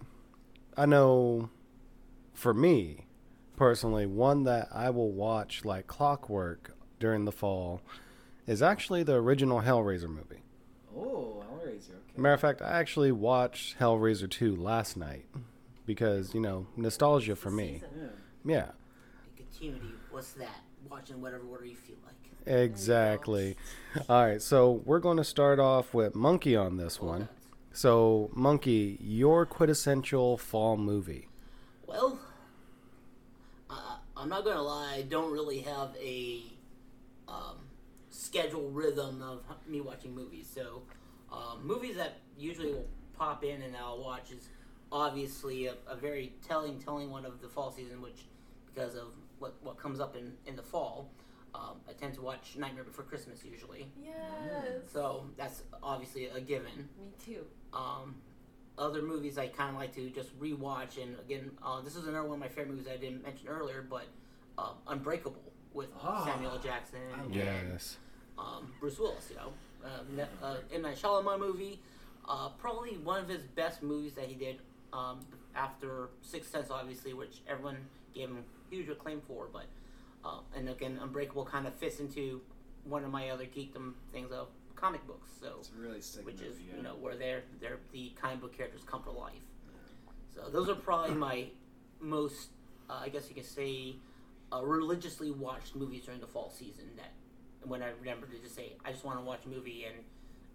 I 0.77 0.87
know 0.87 1.51
for 2.33 2.55
me 2.55 3.04
personally, 3.57 4.07
one 4.07 4.45
that 4.45 4.69
I 4.73 4.91
will 4.91 5.11
watch 5.11 5.65
like 5.65 5.87
clockwork 5.87 6.77
during 6.99 7.25
the 7.25 7.33
fall 7.33 7.81
is 8.47 8.63
actually 8.63 9.03
the 9.03 9.15
original 9.15 9.63
Hellraiser 9.63 10.09
movie. 10.09 10.43
Oh, 10.97 11.45
Hellraiser. 11.51 11.91
Okay. 11.91 12.17
Matter 12.17 12.35
of 12.35 12.41
fact, 12.41 12.63
I 12.63 12.79
actually 12.79 13.13
watched 13.13 13.79
Hellraiser 13.79 14.29
2 14.31 14.57
last 14.57 14.97
night 14.97 15.27
because, 15.87 16.35
you 16.35 16.41
know, 16.41 16.67
nostalgia 16.77 17.37
for 17.37 17.51
me. 17.51 17.83
Season. 17.83 18.11
Yeah. 18.45 18.55
Yeah. 18.55 18.71
Continuity. 19.37 19.95
What's 20.11 20.33
that? 20.33 20.61
Watching 20.91 21.21
whatever 21.21 21.45
order 21.47 21.65
you 21.65 21.77
feel 21.77 21.97
like. 22.05 22.15
Exactly. 22.47 23.57
All 24.09 24.25
right, 24.25 24.43
so 24.43 24.83
we're 24.85 24.99
going 24.99 25.17
to 25.17 25.25
start 25.25 25.59
off 25.59 25.95
with 25.95 26.15
Monkey 26.15 26.55
on 26.55 26.77
this 26.77 27.01
one. 27.01 27.29
So, 27.73 28.31
Monkey, 28.35 28.99
your 29.01 29.47
quintessential 29.47 30.37
fall 30.37 30.77
movie. 30.77 31.29
Well, 31.87 32.19
I'm 34.25 34.31
not 34.31 34.43
gonna 34.43 34.63
lie. 34.63 34.95
I 34.95 35.03
don't 35.03 35.31
really 35.31 35.59
have 35.59 35.95
a 36.03 36.41
um, 37.29 37.59
schedule 38.09 38.71
rhythm 38.71 39.21
of 39.21 39.43
me 39.69 39.83
watching 39.83 40.15
movies. 40.15 40.51
So, 40.53 40.81
um, 41.31 41.59
movies 41.63 41.97
that 41.97 42.21
usually 42.39 42.73
will 42.73 42.87
pop 43.19 43.45
in 43.45 43.61
and 43.61 43.77
I'll 43.77 44.03
watch 44.03 44.31
is 44.31 44.49
obviously 44.91 45.67
a, 45.67 45.75
a 45.87 45.95
very 45.95 46.33
telling, 46.49 46.79
telling 46.79 47.11
one 47.11 47.27
of 47.27 47.43
the 47.43 47.49
fall 47.51 47.71
season, 47.71 48.01
which 48.01 48.25
because 48.73 48.95
of 48.95 49.09
what 49.41 49.57
what 49.63 49.77
comes 49.77 50.01
up 50.01 50.17
in 50.17 50.33
in 50.47 50.57
the 50.57 50.63
fall. 50.63 51.11
Um, 51.55 51.77
I 51.87 51.93
tend 51.93 52.15
to 52.15 52.23
watch 52.23 52.57
Nightmare 52.57 52.83
Before 52.85 53.05
Christmas 53.05 53.45
usually, 53.45 53.87
Yes. 54.03 54.91
so 54.91 55.27
that's 55.37 55.65
obviously 55.83 56.29
a 56.29 56.41
given. 56.41 56.89
Me 56.99 57.13
too. 57.23 57.45
Um, 57.75 58.15
other 58.79 59.03
movies 59.03 59.39
I 59.39 59.47
kind 59.49 59.71
of 59.71 59.77
like 59.77 59.95
to 59.95 60.11
just 60.11 60.39
rewatch, 60.41 61.01
and 61.03 61.17
again, 61.21 61.51
uh, 61.65 61.81
this 61.81 61.97
is 61.97 62.07
another 62.07 62.25
one 62.29 62.35
of 62.35 62.41
my 62.41 62.49
favorite 62.49 62.71
movies 62.71 62.87
I 62.93 62.97
didn't 62.97 63.23
mention 63.23 63.49
earlier, 63.49 63.85
but 63.89 64.07
uh, 64.59 64.73
Unbreakable 64.89 65.41
with 65.73 65.89
Ah, 66.03 66.25
Samuel 66.25 66.59
Jackson 66.59 66.99
and 67.23 67.35
Yes. 67.35 67.97
um, 68.39 68.73
Bruce 68.81 68.99
Willis. 68.99 69.29
You 69.31 69.37
know, 69.37 69.53
uh, 69.85 69.89
ne- 70.17 70.29
uh, 70.43 70.57
M 70.73 70.83
Night 70.83 70.97
Shyamalan 70.97 71.39
movie, 71.41 71.81
uh, 72.29 72.49
probably 72.59 72.97
one 72.99 73.21
of 73.23 73.29
his 73.29 73.43
best 73.43 73.83
movies 73.83 74.15
that 74.15 74.27
he 74.27 74.35
did 74.35 74.59
um, 74.93 75.21
after 75.55 76.09
Sixth 76.23 76.51
Sense, 76.51 76.71
obviously, 76.71 77.15
which 77.15 77.43
everyone 77.49 77.77
gave 78.15 78.29
him 78.29 78.45
huge 78.71 78.89
acclaim 78.89 79.21
for. 79.27 79.49
But 79.53 79.67
uh, 80.25 80.39
and 80.57 80.69
again, 80.69 80.99
Unbreakable 81.03 81.45
kind 81.45 81.67
of 81.67 81.75
fits 81.75 82.01
into 82.01 82.41
one 82.85 83.05
of 83.05 83.11
my 83.11 83.31
other 83.31 83.45
geekdom 83.45 83.93
things 84.13 84.31
of 84.33 84.49
comic 84.85 85.07
books. 85.07 85.31
So 85.41 85.49
It's 85.61 85.71
really 85.79 86.01
sick 86.01 86.27
which 86.27 86.37
movie. 86.41 86.49
is 86.51 86.57
yeah. 86.61 86.77
you 86.77 86.83
know 86.83 86.95
where 87.01 87.17
they're 87.17 87.43
they're 87.61 87.79
the 87.93 88.13
comic 88.21 88.41
book 88.41 88.57
characters 88.57 88.83
come 88.87 89.03
to 89.05 89.11
life. 89.11 89.33
So 90.35 90.51
those 90.51 90.69
are 90.69 90.75
probably 90.75 91.15
my 91.15 91.47
most, 92.01 92.49
uh, 92.91 93.01
I 93.05 93.09
guess 93.09 93.29
you 93.29 93.35
could 93.37 93.47
say, 93.47 93.97
uh, 94.53 94.63
religiously 94.65 95.31
watched 95.31 95.75
movies 95.77 96.05
during 96.05 96.21
the 96.21 96.27
fall 96.27 96.51
season. 96.51 96.85
That 96.97 97.13
when 97.69 97.83
I 97.83 97.91
remember 98.01 98.27
to 98.27 98.39
just 98.39 98.55
say 98.55 98.73
I 98.85 98.91
just 98.93 99.05
want 99.05 99.19
to 99.19 99.25
watch 99.25 99.41
a 99.47 99.49
movie 99.49 99.85
and 99.85 99.97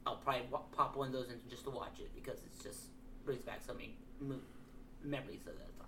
I'll 0.05 0.17
probably 0.17 0.43
wa- 0.51 0.61
pop 0.75 0.95
one 0.95 1.07
of 1.07 1.13
those 1.13 1.29
in 1.29 1.39
just 1.49 1.63
to 1.63 1.69
watch 1.71 1.99
it 1.99 2.09
because 2.13 2.39
it's 2.45 2.63
just 2.63 2.79
brings 3.25 3.41
back 3.43 3.61
so 3.65 3.73
many 3.73 3.95
mo- 4.21 4.35
memories 5.03 5.41
of 5.47 5.53
that 5.57 5.79
time. 5.79 5.87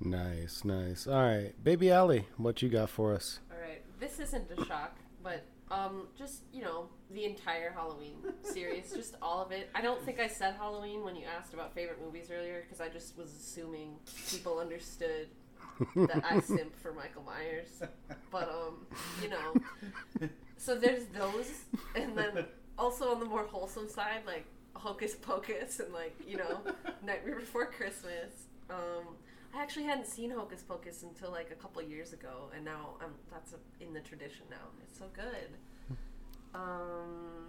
Nice, 0.00 0.64
nice. 0.64 1.06
All 1.06 1.22
right, 1.22 1.52
Baby 1.62 1.90
Allie, 1.90 2.26
what 2.36 2.60
you 2.62 2.68
got 2.68 2.90
for 2.90 3.14
us? 3.14 3.38
All 3.52 3.60
right. 3.60 3.82
This 4.00 4.18
isn't 4.18 4.50
a 4.58 4.64
shock, 4.64 4.96
but 5.22 5.44
um, 5.72 6.08
just 6.16 6.42
you 6.52 6.62
know, 6.62 6.88
the 7.10 7.24
entire 7.24 7.72
Halloween 7.72 8.16
series, 8.42 8.92
just 8.96 9.16
all 9.22 9.42
of 9.42 9.52
it. 9.52 9.70
I 9.74 9.80
don't 9.80 10.04
think 10.04 10.20
I 10.20 10.26
said 10.26 10.54
Halloween 10.54 11.02
when 11.02 11.16
you 11.16 11.24
asked 11.38 11.54
about 11.54 11.74
favorite 11.74 12.00
movies 12.04 12.30
earlier 12.30 12.62
because 12.62 12.80
I 12.80 12.88
just 12.88 13.16
was 13.16 13.30
assuming 13.32 13.96
people 14.30 14.58
understood 14.58 15.28
that 15.96 16.22
I 16.28 16.40
simp 16.44 16.76
for 16.80 16.92
Michael 16.92 17.22
Myers. 17.22 17.82
But 18.30 18.48
um, 18.50 18.86
you 19.22 19.30
know, 19.30 20.28
so 20.58 20.78
there's 20.78 21.06
those, 21.06 21.50
and 21.96 22.16
then 22.16 22.44
also 22.78 23.10
on 23.12 23.20
the 23.20 23.26
more 23.26 23.44
wholesome 23.44 23.88
side, 23.88 24.20
like 24.26 24.44
Hocus 24.74 25.14
Pocus 25.14 25.80
and 25.80 25.92
like 25.92 26.14
you 26.26 26.36
know, 26.36 26.60
Nightmare 27.02 27.40
Before 27.40 27.66
Christmas. 27.66 28.44
Um, 28.68 29.16
I 29.54 29.62
actually 29.62 29.84
hadn't 29.84 30.06
seen 30.06 30.30
Hocus 30.30 30.62
Pocus 30.62 31.02
until 31.02 31.30
like 31.30 31.50
a 31.50 31.54
couple 31.54 31.82
years 31.82 32.12
ago, 32.12 32.50
and 32.54 32.64
now 32.64 32.96
I'm 33.02 33.12
that's 33.30 33.52
a, 33.52 33.84
in 33.84 33.92
the 33.92 34.00
tradition 34.00 34.46
now. 34.50 34.68
It's 34.82 34.98
so 34.98 35.06
good. 35.14 35.96
Um, 36.54 37.48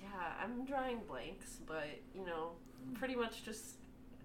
yeah, 0.00 0.08
I'm 0.42 0.64
drawing 0.64 1.00
blanks, 1.08 1.58
but 1.66 1.86
you 2.14 2.24
know, 2.24 2.52
pretty 2.94 3.14
much 3.14 3.44
just 3.44 3.76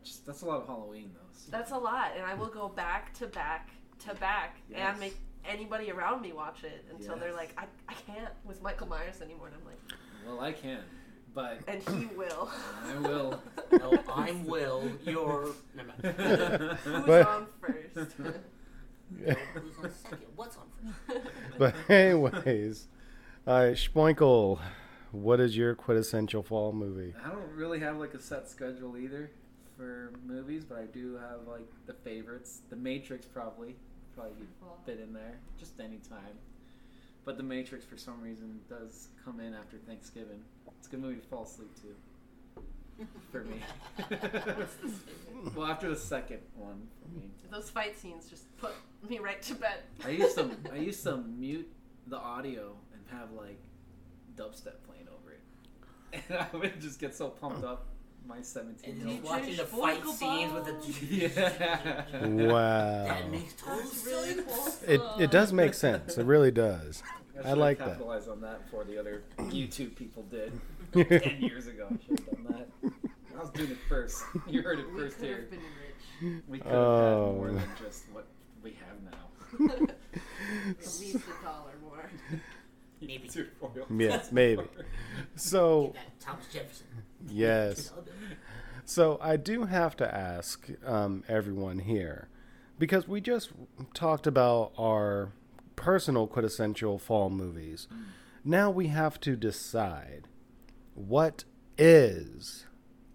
Just, 0.04 0.26
that's 0.26 0.42
a 0.42 0.46
lot 0.46 0.62
of 0.62 0.68
Halloween 0.68 1.12
though. 1.14 1.20
so- 1.34 1.52
that's 1.52 1.72
a 1.72 1.78
lot, 1.78 2.12
and 2.16 2.26
I 2.26 2.34
will 2.34 2.48
go 2.50 2.68
back 2.70 3.14
to 3.16 3.28
back 3.28 3.70
to 4.08 4.14
back 4.16 4.58
Yes. 4.70 4.80
and 4.92 5.00
make 5.00 5.16
anybody 5.46 5.92
around 5.92 6.22
me 6.22 6.34
watch 6.34 6.64
it 6.64 6.86
until 6.92 7.16
they're 7.16 7.34
like, 7.34 7.54
I, 7.58 7.66
I 7.88 7.94
can't 7.94 8.34
with 8.46 8.62
Michael 8.62 8.88
Myers 8.88 9.22
anymore. 9.22 9.48
And 9.48 9.56
I'm 9.56 9.66
like, 9.66 9.80
Well, 10.26 10.40
I 10.42 10.52
can, 10.52 10.82
but 11.38 11.60
and 11.68 11.84
he 11.90 12.08
will. 12.16 12.50
I 12.84 12.98
will. 12.98 13.42
No, 13.72 13.94
I'm 14.12 14.46
Will. 14.46 14.90
You're. 15.06 15.50
Never 15.76 15.90
mind. 16.02 16.78
Who's 16.84 17.04
But- 17.06 17.28
on 17.28 17.48
first? 17.62 18.14
Who's 18.18 19.36
on 19.84 19.92
second? 20.04 20.26
What's 20.36 20.58
on 20.58 20.64
first? 21.08 21.28
But 21.60 21.76
anyways, 21.90 22.88
all 23.46 23.60
right, 23.60 23.76
Spoinkle, 23.76 24.60
what 25.12 25.40
is 25.40 25.56
your 25.56 25.76
quintessential 25.76 26.42
fall 26.44 26.72
movie? 26.74 27.14
I 27.24 27.30
don't 27.30 27.52
really 27.56 27.80
have 27.82 27.98
like 27.98 28.14
a 28.16 28.22
set 28.22 28.50
schedule 28.50 28.98
either 28.98 29.30
for 29.78 30.14
movies, 30.26 30.64
but 30.66 30.80
I 30.80 30.86
do 30.86 31.18
have 31.18 31.46
like 31.48 31.68
the 31.86 31.94
favorites. 31.94 32.62
The 32.72 32.76
Matrix 32.78 33.28
probably 33.28 33.76
probably 34.16 34.48
Fall. 34.60 34.80
fit 34.88 35.00
in 35.00 35.14
there 35.14 35.38
just 35.60 35.80
any 35.80 35.98
time. 36.10 36.40
But 37.26 37.36
The 37.38 37.44
Matrix, 37.44 37.84
for 37.86 37.98
some 37.98 38.22
reason, 38.22 38.62
does 38.70 39.10
come 39.26 39.40
in 39.42 39.54
after 39.54 39.78
Thanksgiving. 39.78 40.40
It's 40.80 40.88
a 40.88 40.92
good 40.92 41.02
movie 41.02 41.20
to 41.20 41.28
fall 41.28 41.44
asleep 41.44 41.70
to 41.82 43.06
for 43.32 43.44
me. 43.44 43.62
well, 45.56 45.68
after 45.68 45.90
the 45.90 45.96
second 45.96 46.40
one 46.56 46.88
for 47.02 47.18
me. 47.20 47.30
Those 47.52 47.70
fight 47.70 47.98
scenes 47.98 48.28
just 48.30 48.44
put 48.58 48.72
me 49.08 49.20
right 49.20 49.42
to 49.44 49.56
bed. 49.56 49.80
I 50.06 50.10
used 50.10 50.36
to 50.38 50.50
I 50.74 50.78
used 50.78 51.04
to 51.04 51.18
mute 51.18 51.72
the 52.08 52.18
audio 52.18 52.76
and 52.94 53.20
have 53.20 53.32
like 53.32 53.60
dubstep 54.36 54.84
playing 54.88 55.08
over 55.14 55.32
it, 55.34 56.22
and 56.30 56.40
I 56.40 56.48
would 56.58 56.80
just 56.82 57.00
get 57.00 57.16
so 57.16 57.30
pumped 57.30 57.64
up. 57.64 57.86
My 58.28 58.42
seventeen 58.42 58.96
And 58.96 59.00
year 59.04 59.08
he's 59.08 59.18
old. 59.20 59.24
watching 59.40 59.56
the 59.56 59.64
fight 59.66 59.98
vocal 60.00 60.14
scenes 60.14 60.52
with 60.54 60.66
bomb. 62.26 62.38
the. 62.42 62.46
Wow. 62.54 63.04
That 63.06 63.32
makes 63.32 63.54
total 63.54 63.78
That's 63.78 64.06
really 64.06 64.34
sense. 64.34 64.80
cool. 64.86 64.90
It 65.18 65.24
it 65.24 65.32
does 65.32 65.54
make 65.54 65.74
sense. 65.74 66.18
It 66.18 66.26
really 66.26 66.52
does. 66.52 67.04
I 67.40 67.44
should've 67.44 67.58
like 67.58 67.78
that. 67.80 67.88
Capitalize 67.90 68.28
on 68.28 68.42
that 68.42 68.64
before 68.66 68.84
the 68.84 68.98
other 69.00 69.24
YouTube 69.38 69.96
people 69.96 70.24
did 70.24 70.52
ten 70.94 71.42
years 71.42 71.68
ago. 71.68 71.88
I 71.92 71.98
should 72.06 72.20
have 72.20 72.44
done 72.44 72.46
that. 72.84 72.92
I 73.36 73.40
was 73.42 73.50
doing 73.52 73.72
it 73.72 73.78
first. 73.88 74.24
You 74.48 74.62
heard 74.64 74.80
it 74.80 74.92
We 74.94 75.00
first 75.00 75.20
here. 75.22 75.42
have 75.42 75.52
been 75.52 75.60
rich. 75.60 76.44
We 76.48 76.58
could 76.60 76.68
have 76.68 76.76
Oh. 76.76 77.26
had 77.28 77.36
more 77.36 77.52
than 77.52 77.70
just 77.84 78.04
what 78.12 78.26
we 78.64 78.72
have 78.72 79.04
now. 79.04 79.86
At 80.70 80.86
least 81.00 81.16
a 81.16 81.44
dollar 81.46 81.72
more. 81.84 82.10
Maybe. 83.02 83.28
Two 83.30 83.48
foil. 83.60 83.86
Yeah, 83.96 84.24
maybe. 84.32 84.64
So 85.36 85.94
That 85.94 86.20
Thomas 86.20 86.48
Jefferson. 86.52 86.88
yes. 87.30 87.92
So 88.86 89.20
I 89.22 89.38
do 89.38 89.66
have 89.66 89.96
to 89.98 90.16
ask 90.16 90.68
um, 90.86 91.24
everyone 91.28 91.80
here, 91.80 92.30
because 92.80 93.08
we 93.08 93.22
just 93.22 93.52
talked 93.94 94.26
about 94.26 94.72
our 94.78 95.30
personal 95.78 96.28
quintessential 96.28 97.00
fall 97.00 97.30
movies. 97.30 97.88
Now 98.44 98.70
we 98.70 98.88
have 98.88 99.22
to 99.22 99.38
decide 99.38 100.28
what 100.94 101.46
is 101.78 102.66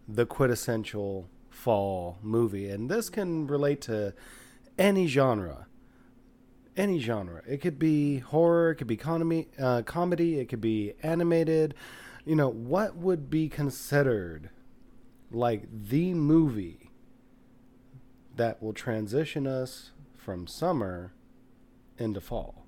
the 0.09 0.25
quintessential 0.25 1.29
fall 1.51 2.19
movie, 2.23 2.71
and 2.71 2.91
this 2.91 3.11
can 3.11 3.47
relate 3.47 3.83
to 3.83 4.15
any 4.79 5.07
genre. 5.07 5.67
Any 6.75 6.99
genre. 6.99 7.43
It 7.47 7.59
could 7.59 7.79
be 7.79 8.19
horror. 8.21 8.71
It 8.71 8.77
could 8.77 8.87
be 8.87 8.97
comedy. 8.97 9.49
Uh, 9.59 9.83
comedy. 9.83 10.39
It 10.39 10.47
could 10.47 10.63
be 10.63 10.95
animated. 11.03 11.75
You 12.25 12.37
know 12.37 12.49
what 12.49 12.97
would 12.97 13.29
be 13.29 13.51
considered 13.51 14.49
like 15.31 15.65
the 15.71 16.15
movie 16.15 16.91
that 18.37 18.63
will 18.63 18.73
transition 18.73 19.47
us 19.47 19.91
from 20.17 20.47
summer 20.47 21.13
into 22.03 22.21
fall. 22.21 22.67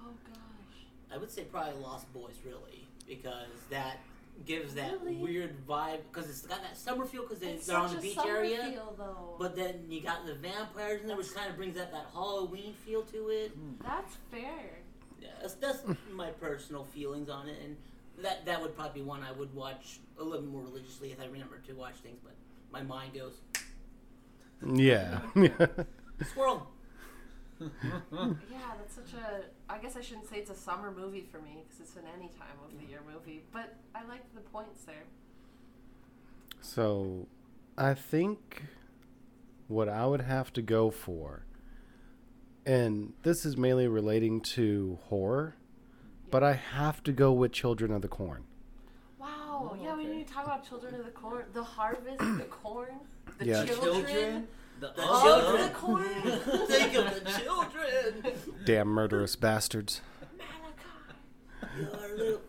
Oh 0.00 0.10
gosh. 0.26 0.84
I 1.12 1.16
would 1.16 1.30
say 1.30 1.42
probably 1.44 1.80
Lost 1.82 2.12
Boys, 2.12 2.36
really, 2.44 2.86
because 3.08 3.48
that 3.70 3.98
gives 4.46 4.74
that 4.74 4.92
Really? 5.02 5.16
weird 5.16 5.66
vibe. 5.66 5.98
Because 6.12 6.30
it's 6.30 6.42
got 6.42 6.62
that 6.62 6.76
summer 6.78 7.04
feel 7.04 7.22
because 7.26 7.42
It's 7.42 7.66
they're 7.66 7.76
on 7.76 7.90
the 7.92 7.98
a 7.98 8.00
beach 8.00 8.18
area. 8.26 8.70
feel. 8.72 9.36
But 9.38 9.56
then 9.56 9.84
you 9.88 10.00
got 10.02 10.24
the 10.26 10.34
vampires 10.34 11.02
in 11.02 11.08
there, 11.08 11.16
which 11.16 11.34
kind 11.34 11.50
of 11.50 11.56
brings 11.56 11.76
out 11.78 11.90
that 11.92 12.06
Halloween 12.12 12.74
feel 12.86 13.02
to 13.02 13.28
it. 13.28 13.50
Hmm. 13.52 13.72
That's 13.84 14.16
fair. 14.30 14.78
Yeah, 15.20 15.28
that's, 15.42 15.54
that's 15.54 15.82
my 16.12 16.30
personal 16.30 16.84
feelings 16.84 17.28
on 17.28 17.48
it, 17.48 17.58
and 17.62 17.76
that 18.22 18.44
that 18.46 18.60
would 18.62 18.74
probably 18.76 19.00
be 19.02 19.06
one 19.06 19.22
I 19.22 19.32
would 19.32 19.54
watch 19.54 19.98
a 20.18 20.22
little 20.24 20.46
more 20.46 20.62
religiously 20.62 21.12
if 21.12 21.20
I 21.20 21.26
remember 21.26 21.58
to 21.66 21.72
watch 21.74 21.94
things. 22.02 22.18
But 22.22 22.34
my 22.72 22.82
mind 22.82 23.12
goes 23.14 23.34
Yeah. 24.66 25.20
squirrel. 26.30 26.66
Yeah, 27.60 28.72
that's 28.78 28.94
such 28.94 29.12
a. 29.14 29.44
I 29.72 29.78
guess 29.78 29.96
I 29.96 30.00
shouldn't 30.00 30.28
say 30.28 30.36
it's 30.38 30.50
a 30.50 30.54
summer 30.54 30.90
movie 30.90 31.26
for 31.30 31.38
me 31.40 31.62
because 31.64 31.80
it's 31.80 31.96
an 31.96 32.04
any 32.16 32.28
time 32.28 32.56
of 32.64 32.78
the 32.80 32.86
year 32.86 33.00
movie. 33.12 33.42
But 33.52 33.76
I 33.94 34.04
like 34.06 34.22
the 34.34 34.40
points 34.40 34.84
there. 34.84 35.04
so 36.60 37.26
I 37.76 37.94
think 37.94 38.62
what 39.68 39.88
I 39.88 40.06
would 40.06 40.20
have 40.22 40.52
to 40.54 40.62
go 40.62 40.90
for, 40.90 41.44
and 42.66 43.12
this 43.22 43.44
is 43.44 43.56
mainly 43.56 43.88
relating 43.88 44.40
to 44.42 44.98
horror, 45.04 45.56
but 46.30 46.42
I 46.42 46.52
have 46.54 47.02
to 47.04 47.12
go 47.12 47.32
with 47.32 47.52
Children 47.52 47.92
of 47.92 48.02
the 48.02 48.08
Corn. 48.08 48.44
Wow. 49.18 49.70
Oh, 49.72 49.78
yeah, 49.80 49.94
we 49.96 50.04
oh, 50.04 50.06
okay. 50.08 50.16
need 50.18 50.26
to 50.26 50.32
talk 50.32 50.44
about 50.46 50.66
Children 50.68 50.94
of 50.96 51.04
the 51.04 51.10
Corn, 51.10 51.44
the 51.52 51.62
harvest, 51.62 52.18
the 52.18 52.46
corn, 52.50 53.00
the 53.38 53.46
Yeah. 53.46 53.64
children. 53.66 54.48
The 54.80 54.92
The 54.96 55.02
children. 55.22 55.62
the 55.62 55.74
corn. 55.74 56.04
Think 56.68 56.94
of 56.96 57.14
the 57.24 57.30
children. 57.42 58.32
Damn 58.64 58.88
murderous 58.88 59.36
bastards. 59.36 60.00
Malachi. 60.36 61.80
Your 62.08 62.16
little- 62.16 62.40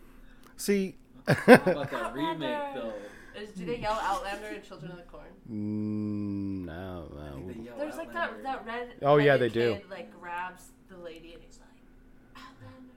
See, 0.58 0.96
How 1.28 1.34
about 1.54 1.66
that 1.66 1.94
Outlander. 1.94 2.16
remake 2.16 2.74
though? 2.76 2.94
Is, 3.40 3.50
do 3.52 3.66
they 3.66 3.78
yell 3.78 3.98
Outlander 4.02 4.48
in 4.48 4.62
Children 4.62 4.92
of 4.92 4.98
the 4.98 5.04
Corn? 5.04 5.26
Mm, 5.50 6.66
no, 6.66 7.12
I 7.20 7.30
think 7.32 7.48
no. 7.48 7.54
they 7.54 7.60
yell 7.70 7.78
There's 7.78 7.96
like 7.96 8.14
that 8.14 8.30
Outlander. 8.32 8.44
that 8.44 8.66
red. 8.66 8.90
Oh, 9.02 9.18
yeah, 9.18 9.34
legged 9.36 9.42
they 9.42 9.50
do. 9.60 9.74
Kid, 9.76 9.90
like 9.90 10.20
grabs 10.20 10.64
the 10.90 10.98
lady 10.98 11.34
and 11.34 11.42
he's 11.44 11.60
like 11.60 12.44
Outlander. 12.46 12.94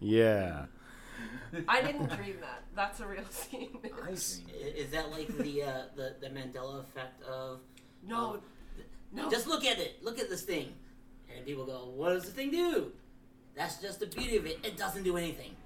Yeah. 0.00 0.66
I 1.68 1.80
didn't 1.82 2.08
dream 2.16 2.36
that. 2.40 2.62
That's 2.74 3.00
a 3.00 3.06
real 3.06 3.24
scene. 3.30 3.78
I 4.06 4.14
see. 4.16 4.42
Is 4.52 4.90
that 4.90 5.10
like 5.10 5.28
the 5.38 5.62
uh, 5.62 5.82
the 5.94 6.16
the 6.20 6.28
Mandela 6.28 6.80
effect 6.80 7.22
of 7.22 7.60
no, 8.06 8.40
no. 9.12 9.30
just 9.30 9.46
look 9.46 9.64
at 9.64 9.78
it, 9.78 10.02
look 10.02 10.18
at 10.18 10.28
this 10.28 10.42
thing, 10.42 10.72
and 11.34 11.44
people 11.46 11.64
go, 11.64 11.92
"What 11.94 12.10
does 12.10 12.24
the 12.24 12.32
thing 12.32 12.50
do?" 12.50 12.92
That's 13.56 13.80
just 13.80 14.00
the 14.00 14.06
beauty 14.06 14.36
of 14.36 14.46
it. 14.46 14.58
It 14.64 14.76
doesn't 14.76 15.02
do 15.02 15.16
anything, 15.16 15.56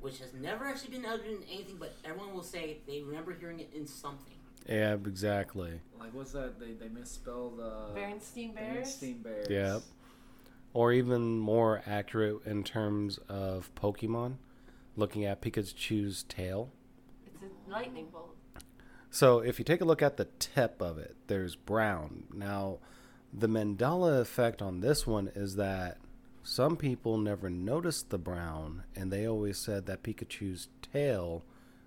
which 0.00 0.18
has 0.18 0.34
never 0.34 0.66
actually 0.66 0.90
been 0.90 1.06
uttered 1.06 1.26
in 1.26 1.42
anything, 1.50 1.76
but 1.78 1.96
everyone 2.04 2.34
will 2.34 2.42
say 2.42 2.78
they 2.86 3.00
remember 3.00 3.32
hearing 3.32 3.60
it 3.60 3.70
in 3.74 3.86
something. 3.86 4.34
Yeah, 4.68 4.94
exactly. 4.94 5.80
Like 5.98 6.14
what's 6.14 6.32
that? 6.32 6.60
They 6.60 6.72
they 6.72 6.88
misspelled 6.88 7.60
uh 7.60 7.94
Berenstein 7.94 8.54
Bears. 8.54 8.88
Berenstein 8.88 9.22
Bears. 9.22 9.48
Yep. 9.48 9.82
Or 10.72 10.92
even 10.92 11.38
more 11.38 11.82
accurate 11.86 12.46
in 12.46 12.62
terms 12.62 13.18
of 13.28 13.74
Pokemon, 13.74 14.36
looking 14.96 15.24
at 15.24 15.42
Pikachu's 15.42 16.22
tail. 16.24 16.70
It's 17.26 17.42
a 17.42 17.70
lightning 17.70 18.06
bolt. 18.12 18.36
So 19.10 19.40
if 19.40 19.58
you 19.58 19.64
take 19.64 19.80
a 19.80 19.84
look 19.84 20.02
at 20.02 20.16
the 20.16 20.26
tip 20.38 20.80
of 20.80 20.98
it, 20.98 21.16
there's 21.26 21.56
brown. 21.56 22.24
Now, 22.32 22.78
the 23.32 23.48
Mandela 23.48 24.20
effect 24.20 24.62
on 24.62 24.80
this 24.80 25.06
one 25.06 25.30
is 25.34 25.56
that 25.56 25.98
some 26.42 26.76
people 26.76 27.18
never 27.18 27.50
noticed 27.50 28.10
the 28.10 28.18
brown, 28.18 28.84
and 28.94 29.12
they 29.12 29.26
always 29.26 29.58
said 29.58 29.86
that 29.86 30.02
Pikachu's 30.02 30.68
tail 30.92 31.44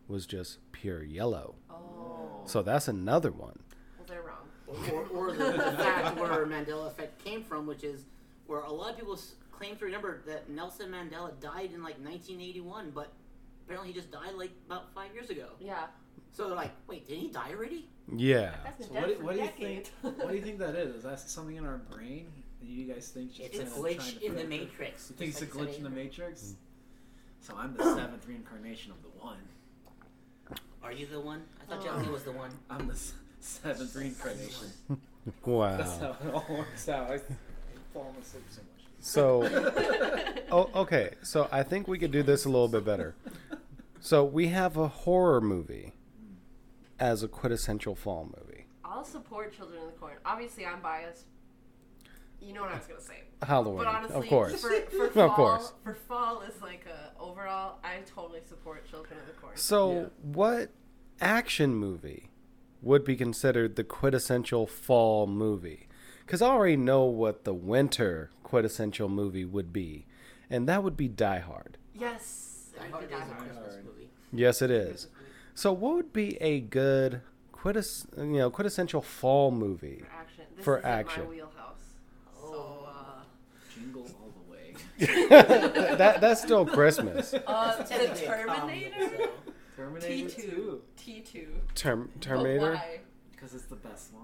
was 0.08 0.26
just 0.26 0.60
pure 0.72 1.02
yellow. 1.04 1.56
Oh, 1.70 2.42
So 2.46 2.62
that's 2.62 2.88
another 2.88 3.32
one. 3.32 3.60
well, 3.98 4.06
they're 4.08 4.22
wrong. 4.22 4.48
Or, 4.68 5.06
or, 5.18 5.30
or 5.30 5.32
the, 5.32 5.52
the 5.52 5.78
fact 5.78 6.20
where 6.20 6.46
Mandela 6.46 6.88
effect 6.88 7.24
came 7.24 7.44
from, 7.44 7.66
which 7.66 7.84
is 7.84 8.06
where 8.48 8.62
a 8.62 8.72
lot 8.72 8.92
of 8.92 8.98
people 8.98 9.18
claim 9.52 9.76
to 9.78 9.86
remember 9.86 10.22
that 10.28 10.50
Nelson 10.50 10.90
Mandela 10.92 11.40
died 11.40 11.72
in 11.74 11.82
like 11.84 11.98
1981, 12.00 12.92
but 12.92 13.14
apparently 13.66 13.92
he 13.92 13.94
just 13.98 14.12
died 14.12 14.34
like 14.38 14.52
about 14.68 14.94
five 14.94 15.14
years 15.14 15.30
ago. 15.30 15.48
Yeah, 15.60 15.86
So 16.32 16.48
they're 16.48 16.56
like, 16.56 16.72
wait, 16.88 17.08
did 17.08 17.18
he 17.18 17.28
die 17.30 17.52
already? 17.52 17.88
Yeah. 18.16 18.56
that's 18.64 18.88
So 18.88 18.94
what, 18.94 19.08
do- 19.08 19.24
what 19.24 19.36
do 19.36 19.42
you 19.42 19.48
think? 19.48 19.92
What 20.02 20.30
do 20.30 20.36
you 20.36 20.42
think 20.48 20.60
that 20.60 20.76
is? 20.76 20.96
Is 20.96 21.04
that 21.04 21.20
something 21.20 21.56
in 21.56 21.66
our 21.66 21.78
brain? 21.78 22.28
that 22.60 22.68
You 22.68 22.92
guys 22.92 23.10
think 23.10 23.34
just 23.34 23.54
It's 23.54 23.60
a 23.60 23.80
glitch 23.80 24.20
to 24.20 24.26
in 24.26 24.36
the 24.36 24.44
Matrix. 24.46 25.10
You 25.10 25.16
think 25.16 25.30
it's 25.32 25.42
a 25.42 25.46
just 25.46 25.56
like 25.58 25.70
glitch 25.70 25.78
in 25.78 25.84
the 25.84 25.90
today. 25.90 26.04
Matrix? 26.04 26.56
So 27.42 27.56
I'm 27.58 27.76
the 27.76 27.84
seventh 27.96 28.28
reincarnation 28.28 28.92
of 28.92 29.02
the 29.04 29.10
one. 29.24 29.38
Are 30.84 30.92
you 30.92 31.06
the 31.08 31.20
one? 31.20 31.44
I 31.62 31.66
thought 31.76 31.86
Oh. 31.88 31.98
Jesse 32.00 32.10
was 32.12 32.24
the 32.24 32.32
oh. 32.32 32.38
one. 32.38 32.52
I'm 32.70 32.88
the 32.88 32.98
seventh 33.40 33.96
reincarnation. 33.96 34.68
Wow. 35.46 35.78
That's 35.78 36.00
how 36.00 36.18
it 36.22 36.34
all 36.34 36.46
works 36.50 36.90
out. 36.90 37.10
I 37.12 37.18
fall 37.94 38.14
asleep 38.22 38.44
so 38.50 38.60
much. 38.62 38.86
So, 39.00 40.34
oh, 40.52 40.70
okay. 40.82 41.12
So 41.22 41.48
I 41.50 41.64
think 41.64 41.88
we 41.88 41.98
could 41.98 42.12
do 42.12 42.24
this 42.24 42.44
a 42.44 42.50
little 42.50 42.68
bit 42.68 42.84
better. 42.84 43.16
So 44.02 44.26
we 44.26 44.50
have 44.50 44.76
a 44.76 44.90
horror 44.90 45.40
movie 45.40 45.94
as 47.04 47.22
a 47.22 47.28
quintessential 47.28 47.96
fall 47.96 48.32
movie. 48.40 48.66
I'll 48.86 49.04
support 49.04 49.54
Children 49.56 49.82
of 49.82 49.88
the 49.88 50.00
Corn. 50.00 50.14
Obviously, 50.26 50.66
I'm 50.66 50.82
biased. 50.82 51.26
You 52.40 52.54
know 52.54 52.62
what 52.62 52.72
I 52.72 52.76
was 52.78 52.88
gonna 52.88 53.02
say. 53.02 53.24
Halloween, 53.46 53.80
But 53.84 53.88
honestly, 53.88 54.16
of 54.18 54.26
course. 54.28 54.62
for, 54.62 54.70
for 54.90 55.06
Of 55.08 55.14
fall, 55.14 55.30
course. 55.36 55.74
for 55.84 55.94
fall 55.96 56.42
is 56.42 56.62
like 56.62 56.86
a 56.86 57.22
overall. 57.22 57.80
I 57.84 57.98
totally 58.06 58.40
support 58.48 58.90
Children 58.90 59.20
of 59.20 59.26
the 59.28 59.34
Corn. 59.34 59.58
So, 59.58 59.94
Yeah. 59.94 60.06
what 60.22 60.70
action 61.20 61.76
movie 61.76 62.30
would 62.82 63.04
be 63.04 63.18
considered 63.18 63.76
the 63.76 63.84
quintessential 63.84 64.66
fall 64.66 65.28
movie? 65.28 65.88
Because 66.26 66.42
I 66.42 66.48
already 66.48 66.78
know 66.78 67.04
what 67.04 67.44
the 67.44 67.54
winter 67.54 68.30
quintessential 68.44 69.10
movie 69.10 69.44
would 69.46 69.74
be, 69.74 70.06
and 70.50 70.70
that 70.70 70.84
would 70.84 70.96
be 70.96 71.10
Die 71.10 71.40
Hard. 71.40 71.78
Yes, 71.94 72.70
Die 72.78 72.86
I 72.86 72.90
Hard 72.90 73.10
did 73.10 73.16
is 73.18 73.28
a 73.30 73.34
Christmas 73.34 73.76
movie. 73.86 74.10
Yes, 74.32 74.62
it 74.62 74.72
is. 74.72 75.08
So, 75.56 75.72
what 75.72 75.96
would 75.96 76.14
be 76.14 76.42
a 76.42 76.60
good 76.60 77.22
quintess, 77.52 78.08
you 78.18 78.24
know, 78.26 78.50
quintessential 78.50 79.02
fall 79.02 79.52
movie? 79.52 80.04
For 80.04 80.12
action. 80.20 80.46
This 80.56 80.66
For 80.66 80.78
is 80.80 80.86
action. 80.86 81.22
in 81.24 81.28
my 81.28 81.34
wheelhouse. 81.36 81.80
So 82.36 82.54
Oh. 82.56 82.90
uh, 82.90 83.24
jingles 83.74 84.14
all 84.22 84.34
the 84.46 84.52
way. 84.52 84.76
that 85.98 86.20
that's 86.22 86.42
still 86.42 86.66
Christmas. 86.66 87.34
Uh, 87.48 87.78
the 87.78 87.84
Technically 87.84 88.26
a 88.26 88.46
comedy, 88.46 88.92
Terminator. 88.98 89.18
so- 89.24 89.30
Terminator 89.76 90.30
T 90.30 90.42
two. 90.42 90.42
2. 90.52 90.82
T 90.98 91.22
two. 91.22 91.48
Term, 91.76 92.10
Terminator. 92.22 92.80
Because 93.32 93.54
it's 93.54 93.66
the 93.66 93.76
best 93.76 94.14
one. 94.14 94.24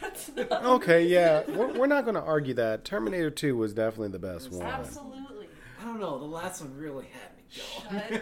That's 0.00 0.30
not 0.34 0.52
Okay, 0.64 1.06
yeah, 1.06 1.42
we're, 1.48 1.72
we're 1.78 1.86
not 1.88 2.04
going 2.04 2.14
to 2.14 2.22
argue 2.22 2.54
that. 2.54 2.84
Terminator 2.84 3.30
2 3.30 3.56
was 3.56 3.74
definitely 3.74 4.08
the 4.10 4.20
best 4.20 4.50
one. 4.52 4.62
Absolutely. 4.66 5.48
I 5.80 5.84
don't 5.84 5.98
know. 5.98 6.18
The 6.18 6.24
last 6.24 6.60
one 6.62 6.76
really 6.76 7.06
had 7.06 8.00
me 8.00 8.20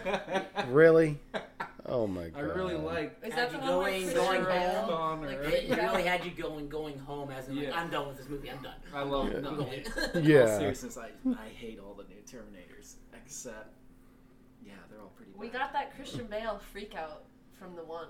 going. 0.65 0.73
Really? 0.73 1.19
Oh 1.85 2.07
my 2.07 2.27
god. 2.29 2.37
I 2.37 2.41
really 2.41 2.75
like. 2.75 3.17
Is 3.23 3.33
that 3.35 3.51
the 3.51 3.57
one 3.59 3.67
where 3.67 3.75
going- 3.89 4.01
Christian 4.03 4.23
going 4.25 4.43
Bale, 4.45 4.81
home, 4.81 5.21
like, 5.25 5.37
or- 5.37 5.43
It, 5.43 5.63
it 5.71 5.77
really 5.77 6.03
had 6.03 6.25
you 6.25 6.31
going 6.31 6.67
going 6.69 6.97
home 6.99 7.31
as 7.31 7.47
in 7.47 7.55
like, 7.55 7.65
Yeah. 7.67 7.79
I'm 7.79 7.89
done 7.89 8.07
with 8.07 8.17
this 8.17 8.27
movie. 8.29 8.49
I'm 8.51 8.61
done. 8.61 8.75
I 8.93 9.03
love 9.03 9.27
I'm 9.27 9.31
it. 9.35 9.43
No, 9.43 9.55
going. 9.55 9.83
in 10.15 10.23
Yeah. 10.23 10.41
all 10.41 10.59
seriousness, 10.59 10.97
I, 10.97 11.09
I 11.31 11.47
hate 11.49 11.79
all 11.79 11.93
the 11.93 12.03
new 12.03 12.21
Terminators 12.25 12.95
except. 13.15 13.73
Yeah, 14.65 14.73
they're 14.89 14.99
all 15.01 15.11
pretty. 15.15 15.31
We 15.37 15.47
bad. 15.47 15.59
got 15.59 15.73
that 15.73 15.95
Christian 15.95 16.27
Bale 16.27 16.59
freak 16.71 16.95
out 16.95 17.23
from 17.57 17.75
the 17.75 17.83
one 17.83 18.07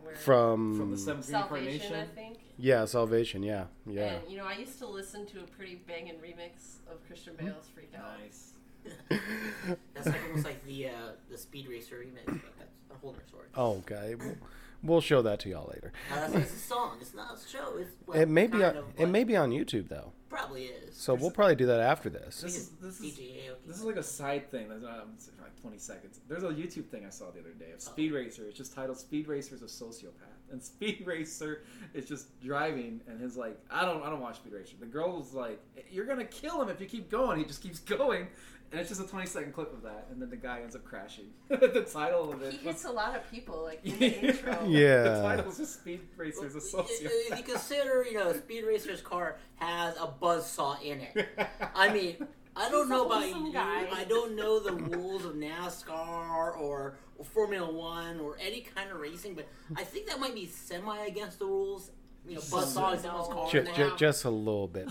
where 0.00 0.14
From, 0.16 0.76
from 0.76 0.90
the 0.90 0.98
seventh 0.98 1.24
Salvation, 1.26 1.68
incarnation. 1.74 1.94
I 1.94 2.14
think. 2.14 2.38
yeah, 2.58 2.84
Salvation, 2.86 3.42
yeah. 3.44 3.66
Yeah. 3.86 4.14
And 4.14 4.30
you 4.30 4.36
know, 4.36 4.46
I 4.46 4.54
used 4.56 4.78
to 4.80 4.86
listen 4.86 5.26
to 5.26 5.40
a 5.40 5.44
pretty 5.44 5.76
banging 5.86 6.16
remix 6.16 6.78
of 6.90 7.06
Christian 7.06 7.34
Bale's 7.36 7.68
Freak 7.72 7.92
Out. 7.96 8.18
Nice. 8.20 8.48
That's 9.94 10.06
like 10.06 10.20
almost 10.28 10.44
like 10.44 10.64
the 10.66 10.88
uh, 10.88 10.92
the 11.30 11.38
Speed 11.38 11.68
Racer 11.68 11.96
remix, 11.96 12.26
but 12.26 12.58
that's 12.58 12.61
a 12.94 12.98
whole 12.98 13.10
other 13.10 13.22
story. 13.26 13.46
Oh, 13.56 13.72
okay. 13.78 14.14
We'll, 14.14 14.36
we'll 14.82 15.00
show 15.00 15.22
that 15.22 15.40
to 15.40 15.48
y'all 15.48 15.70
later. 15.74 15.92
Uh, 16.12 16.16
that's, 16.28 16.34
it's 16.34 16.54
a 16.54 16.58
song. 16.58 16.98
It's 17.00 17.14
not 17.14 17.34
a 17.36 17.48
show. 17.48 17.76
It's 17.78 17.90
well, 18.06 18.18
It 18.20 18.28
may 18.28 18.46
be 18.46 18.62
on, 18.62 18.76
of, 18.76 18.84
it 18.88 18.94
but 18.98 19.08
may 19.08 19.24
be 19.24 19.36
on 19.36 19.50
YouTube 19.50 19.88
though. 19.88 20.12
probably 20.28 20.64
is. 20.66 20.94
So 20.96 21.14
we'll 21.14 21.30
probably 21.30 21.56
do 21.56 21.66
that 21.66 21.80
after 21.80 22.08
this. 22.10 22.40
This 22.40 22.56
is 22.56 22.68
this 22.80 23.00
is 23.00 23.16
this 23.66 23.76
is 23.76 23.84
like 23.84 23.96
a 23.96 24.02
side 24.02 24.50
thing. 24.50 24.68
That's 24.68 24.84
um, 24.84 25.10
it's 25.14 25.30
like 25.40 25.60
twenty 25.60 25.78
seconds. 25.78 26.20
There's 26.28 26.42
a 26.44 26.48
YouTube 26.48 26.86
thing 26.88 27.04
I 27.06 27.10
saw 27.10 27.30
the 27.30 27.40
other 27.40 27.50
day 27.58 27.66
Oh. 27.70 27.74
of 27.74 27.82
Speed 27.82 28.12
Racer. 28.12 28.44
It's 28.48 28.56
just 28.56 28.74
titled 28.74 28.98
"Speed 28.98 29.28
Racer 29.28 29.54
is 29.54 29.62
a 29.62 29.66
Sociopath," 29.66 30.50
and 30.50 30.62
Speed 30.72 31.04
Racer 31.06 31.62
is 31.94 32.06
just 32.06 32.40
driving, 32.40 33.00
and 33.08 33.20
his 33.20 33.36
like, 33.36 33.58
I 33.70 33.84
don't, 33.84 34.02
I 34.02 34.10
don't 34.10 34.20
watch 34.20 34.36
Speed 34.36 34.52
Racer. 34.54 34.74
The 34.80 34.86
girl's 34.86 35.32
like, 35.34 35.60
"You're 35.90 36.06
gonna 36.06 36.24
kill 36.24 36.60
him 36.62 36.68
if 36.68 36.80
you 36.80 36.86
keep 36.86 37.10
going." 37.10 37.38
He 37.38 37.44
just 37.44 37.62
keeps 37.62 37.78
going, 37.98 38.26
and 38.72 38.80
it's 38.80 38.88
just 38.88 39.00
a 39.00 39.06
twenty 39.06 39.26
second 39.26 39.52
clip 39.52 39.72
of 39.72 39.82
that, 39.82 40.08
and 40.10 40.20
then 40.20 40.30
the 40.30 40.36
guy 40.36 40.60
ends 40.62 40.74
up 40.74 40.84
crashing. 40.84 41.26
the 41.48 41.86
title 41.92 42.32
of 42.32 42.42
it. 42.42 42.52
He 42.54 42.66
was- 42.66 42.76
hits 42.76 42.84
a 42.86 42.90
lot 42.90 43.14
of 43.14 43.30
people, 43.30 43.62
like 43.62 43.80
in 43.84 43.98
the 43.98 44.06
intro. 44.28 44.66
Yeah. 44.66 45.02
the 45.02 45.20
title 45.22 45.50
is 45.50 45.58
just 45.58 45.74
Speed 45.80 46.00
Racer's 46.16 46.54
a 46.54 46.58
If 46.80 46.86
if 47.32 47.38
you 47.38 47.44
consider, 47.44 48.04
you 48.04 48.14
know, 48.18 48.32
Speed 48.32 48.64
Racer's 48.64 49.02
car 49.02 49.36
has 49.56 49.94
a 49.96 50.08
buzzsaw 50.08 50.82
in 50.82 51.00
it. 51.00 51.28
I 51.74 51.92
mean, 51.92 52.26
I 52.56 52.68
don't 52.70 52.82
He's 52.82 52.90
know 52.90 53.06
about 53.06 53.22
wholesome 53.22 53.46
you. 53.46 53.52
guy. 53.52 53.88
I 53.92 54.04
don't 54.04 54.34
know 54.36 54.58
the 54.60 54.72
rules 54.72 55.24
of 55.24 55.34
NASCAR 55.34 56.30
or, 56.30 56.52
or 56.52 56.96
Formula 57.32 57.70
One 57.72 58.20
or 58.20 58.36
any 58.40 58.60
kind 58.62 58.90
of 58.90 58.98
racing, 59.00 59.34
but 59.34 59.46
I 59.76 59.84
think 59.84 60.06
that 60.08 60.18
might 60.20 60.34
be 60.34 60.46
semi 60.46 60.98
against 61.06 61.38
the 61.38 61.46
rules. 61.46 61.90
You 62.26 62.36
know, 62.36 62.40
buzzsaw 62.40 62.94
in 62.94 63.00
someone's 63.00 63.28
car 63.28 63.50
Ju- 63.50 63.64
ju- 63.74 63.88
now. 63.88 63.96
just 63.96 64.24
a 64.24 64.30
little 64.30 64.68
bit, 64.68 64.88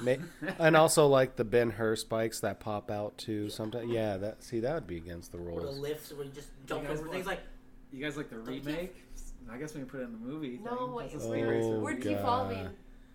and 0.59 0.75
also 0.75 1.07
like 1.07 1.37
the 1.37 1.45
Ben 1.45 1.69
Hur 1.71 1.95
spikes 1.95 2.41
that 2.41 2.59
pop 2.59 2.91
out 2.91 3.17
too. 3.17 3.49
Sometimes, 3.49 3.89
yeah. 3.89 4.17
That 4.17 4.43
see 4.43 4.59
that 4.59 4.73
would 4.73 4.87
be 4.87 4.97
against 4.97 5.31
the 5.31 5.37
or 5.37 5.41
the 5.61 5.67
rules. 5.67 5.79
lifts 5.79 6.11
where 6.13 6.25
you 6.25 6.31
just 6.31 6.49
jump 6.65 6.83
guys 6.83 6.91
over 6.91 7.01
want- 7.03 7.13
things 7.13 7.25
like 7.27 7.39
You 7.91 8.03
guys 8.03 8.17
like 8.17 8.29
the 8.29 8.39
remake? 8.39 8.95
I 9.51 9.57
guess 9.57 9.73
we 9.73 9.79
can 9.81 9.89
put 9.89 10.01
it 10.01 10.03
in 10.03 10.11
the 10.13 10.17
movie. 10.17 10.59
No, 10.63 10.97
thing. 10.99 11.09
That's 11.11 11.25
a 11.25 11.29
wait, 11.29 11.41
Speed 11.41 11.45
Oh, 11.45 11.49
Racer. 11.49 11.79
We're 11.79 11.93
God. 11.93 12.01
devolving. 12.03 12.57
Mr. 12.57 12.69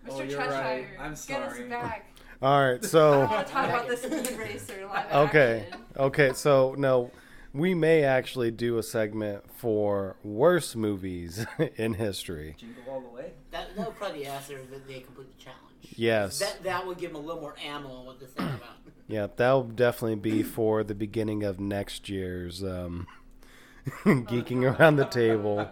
Oh, 0.09 0.21
you're 0.21 0.27
Cheshire, 0.39 0.51
right. 0.51 0.87
I'm 0.99 1.09
get 1.11 1.17
sorry. 1.17 1.63
us 1.63 1.69
back. 1.69 2.05
All 2.41 2.59
right, 2.71 2.83
I 2.83 2.87
so 2.87 3.19
want 3.25 3.47
to 3.47 3.53
talk 3.53 3.69
about 3.69 3.87
the 3.87 3.97
Speed 3.97 4.37
Racer 4.37 4.85
live 4.87 5.11
okay, 5.29 5.65
action. 5.71 5.85
okay. 5.97 6.33
So 6.33 6.75
no, 6.77 7.11
we 7.53 7.73
may 7.73 8.03
actually 8.03 8.51
do 8.51 8.77
a 8.77 8.83
segment 8.83 9.43
for 9.55 10.15
worst 10.23 10.75
movies 10.75 11.45
in 11.75 11.95
history. 11.95 12.55
Jingle 12.57 12.83
all 12.89 13.01
the 13.01 13.09
way. 13.09 13.31
that. 13.51 13.75
That 13.75 13.87
would 13.87 13.95
probably 13.97 14.19
be 14.19 14.25
after 14.25 14.63
that 14.63 14.87
they 14.87 14.99
complete 14.99 15.35
the 15.37 15.43
challenge. 15.43 15.61
Yes. 15.95 16.39
That 16.39 16.63
that 16.63 16.85
would 16.85 16.97
give 16.97 17.13
them 17.13 17.23
a 17.23 17.25
little 17.25 17.41
more 17.41 17.55
ammo 17.63 17.89
on 17.89 18.05
what 18.05 18.19
to 18.19 18.25
think 18.27 18.49
about. 18.49 18.61
Yeah, 19.09 19.27
that'll 19.37 19.63
definitely 19.63 20.15
be 20.17 20.43
for 20.43 20.83
the 20.83 20.93
beginning 20.93 21.41
of 21.43 21.61
next 21.61 22.09
year's 22.09 22.61
um, 22.61 23.07
geeking 24.03 24.69
around 24.69 24.97
the 24.97 25.05
table. 25.05 25.69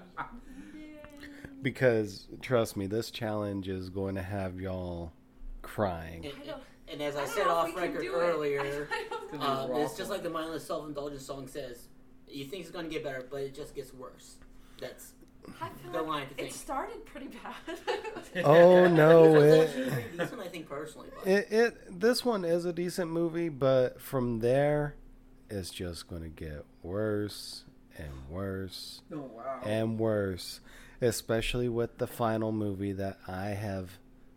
Because 1.61 2.27
trust 2.41 2.77
me, 2.77 2.87
this 2.87 3.11
challenge 3.11 3.67
is 3.67 3.89
going 3.89 4.15
to 4.15 4.21
have 4.21 4.59
y'all 4.61 5.11
crying. 5.61 6.25
And, 6.25 6.33
I 6.43 6.45
don't- 6.45 6.63
and 6.91 7.01
as 7.01 7.15
I 7.15 7.23
I, 7.23 7.25
said 7.25 7.47
off 7.47 7.75
record 7.75 8.01
do 8.01 8.13
it. 8.15 8.17
earlier, 8.17 8.87
I 8.91 9.05
don't 9.31 9.41
uh, 9.41 9.67
it's 9.79 9.97
just 9.97 10.09
like 10.09 10.23
the 10.23 10.29
mindless 10.29 10.65
self-indulgence 10.65 11.25
song 11.25 11.47
says. 11.47 11.87
You 12.27 12.45
think 12.45 12.63
it's 12.63 12.71
going 12.71 12.85
to 12.85 12.91
get 12.91 13.03
better, 13.03 13.25
but 13.29 13.41
it 13.41 13.55
just 13.55 13.75
gets 13.75 13.93
worse. 13.93 14.35
That's 14.81 15.13
I 15.61 15.69
feel 15.69 15.91
The 15.91 15.99
like 15.99 16.07
line 16.07 16.27
to 16.29 16.33
think. 16.33 16.49
it 16.49 16.53
started 16.53 17.05
pretty 17.05 17.27
bad. 17.27 17.77
Oh 18.45 18.87
no, 18.87 19.35
it, 19.35 19.69
actually 19.69 19.89
pretty 19.91 20.17
decent, 20.17 20.41
I 20.41 20.47
think 20.47 20.67
personally. 20.67 21.07
But 21.15 21.27
it 21.31 21.47
it 21.51 21.99
this 21.99 22.25
one 22.25 22.43
is 22.43 22.65
a 22.65 22.73
decent 22.73 23.11
movie, 23.11 23.49
but 23.49 24.01
from 24.01 24.39
there, 24.39 24.95
it's 25.49 25.69
just 25.69 26.07
going 26.07 26.23
to 26.23 26.29
get 26.29 26.65
worse 26.83 27.63
and 27.97 28.09
worse 28.29 29.01
Oh 29.13 29.17
wow. 29.33 29.59
and 29.63 29.97
worse, 29.99 30.59
especially 30.99 31.69
with 31.69 31.97
the 31.99 32.07
final 32.07 32.51
movie 32.51 32.91
that 32.93 33.17
I 33.27 33.49
have 33.49 33.91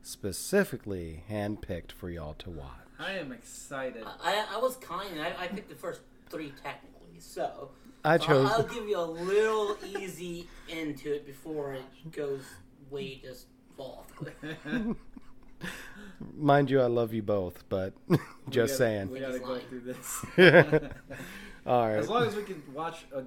specifically 0.08 1.22
handpicked 1.30 1.92
for 1.92 2.08
y'all 2.08 2.34
to 2.34 2.48
watch. 2.50 2.68
I 2.98 3.12
am 3.12 3.30
excited. 3.30 4.02
I, 4.04 4.46
I 4.54 4.58
was 4.58 4.76
kind. 4.76 5.20
I, 5.20 5.34
I 5.44 5.46
picked 5.48 5.68
the 5.68 5.74
first 5.74 6.00
three 6.30 6.52
technically, 6.62 7.20
so 7.20 7.70
I 8.04 8.16
chose. 8.18 8.50
I'll, 8.50 8.62
give 8.62 8.88
you 8.88 8.98
a 8.98 9.02
little 9.02 9.76
easy 9.86 10.48
into 10.68 11.14
it 11.14 11.26
before 11.26 11.74
it 11.74 11.82
goes 12.10 12.42
way 12.90 13.20
just 13.22 13.46
fall 13.76 14.04
off 14.06 14.18
the 14.18 14.24
cliff. 14.64 14.96
Mind 16.36 16.70
you, 16.70 16.80
I 16.80 16.86
love 16.86 17.12
you 17.12 17.22
both, 17.22 17.68
but 17.68 17.92
We 18.08 18.16
just 18.48 18.72
gotta- 18.72 18.78
saying. 18.78 19.10
We 19.10 19.20
gotta 19.20 19.38
go 19.38 19.58
through 19.58 19.80
this. 19.80 20.24
All 21.66 21.86
right. 21.86 21.98
As 21.98 22.08
long 22.08 22.26
as 22.26 22.34
we 22.34 22.44
can 22.44 22.62
watch 22.72 23.04
a, 23.14 23.24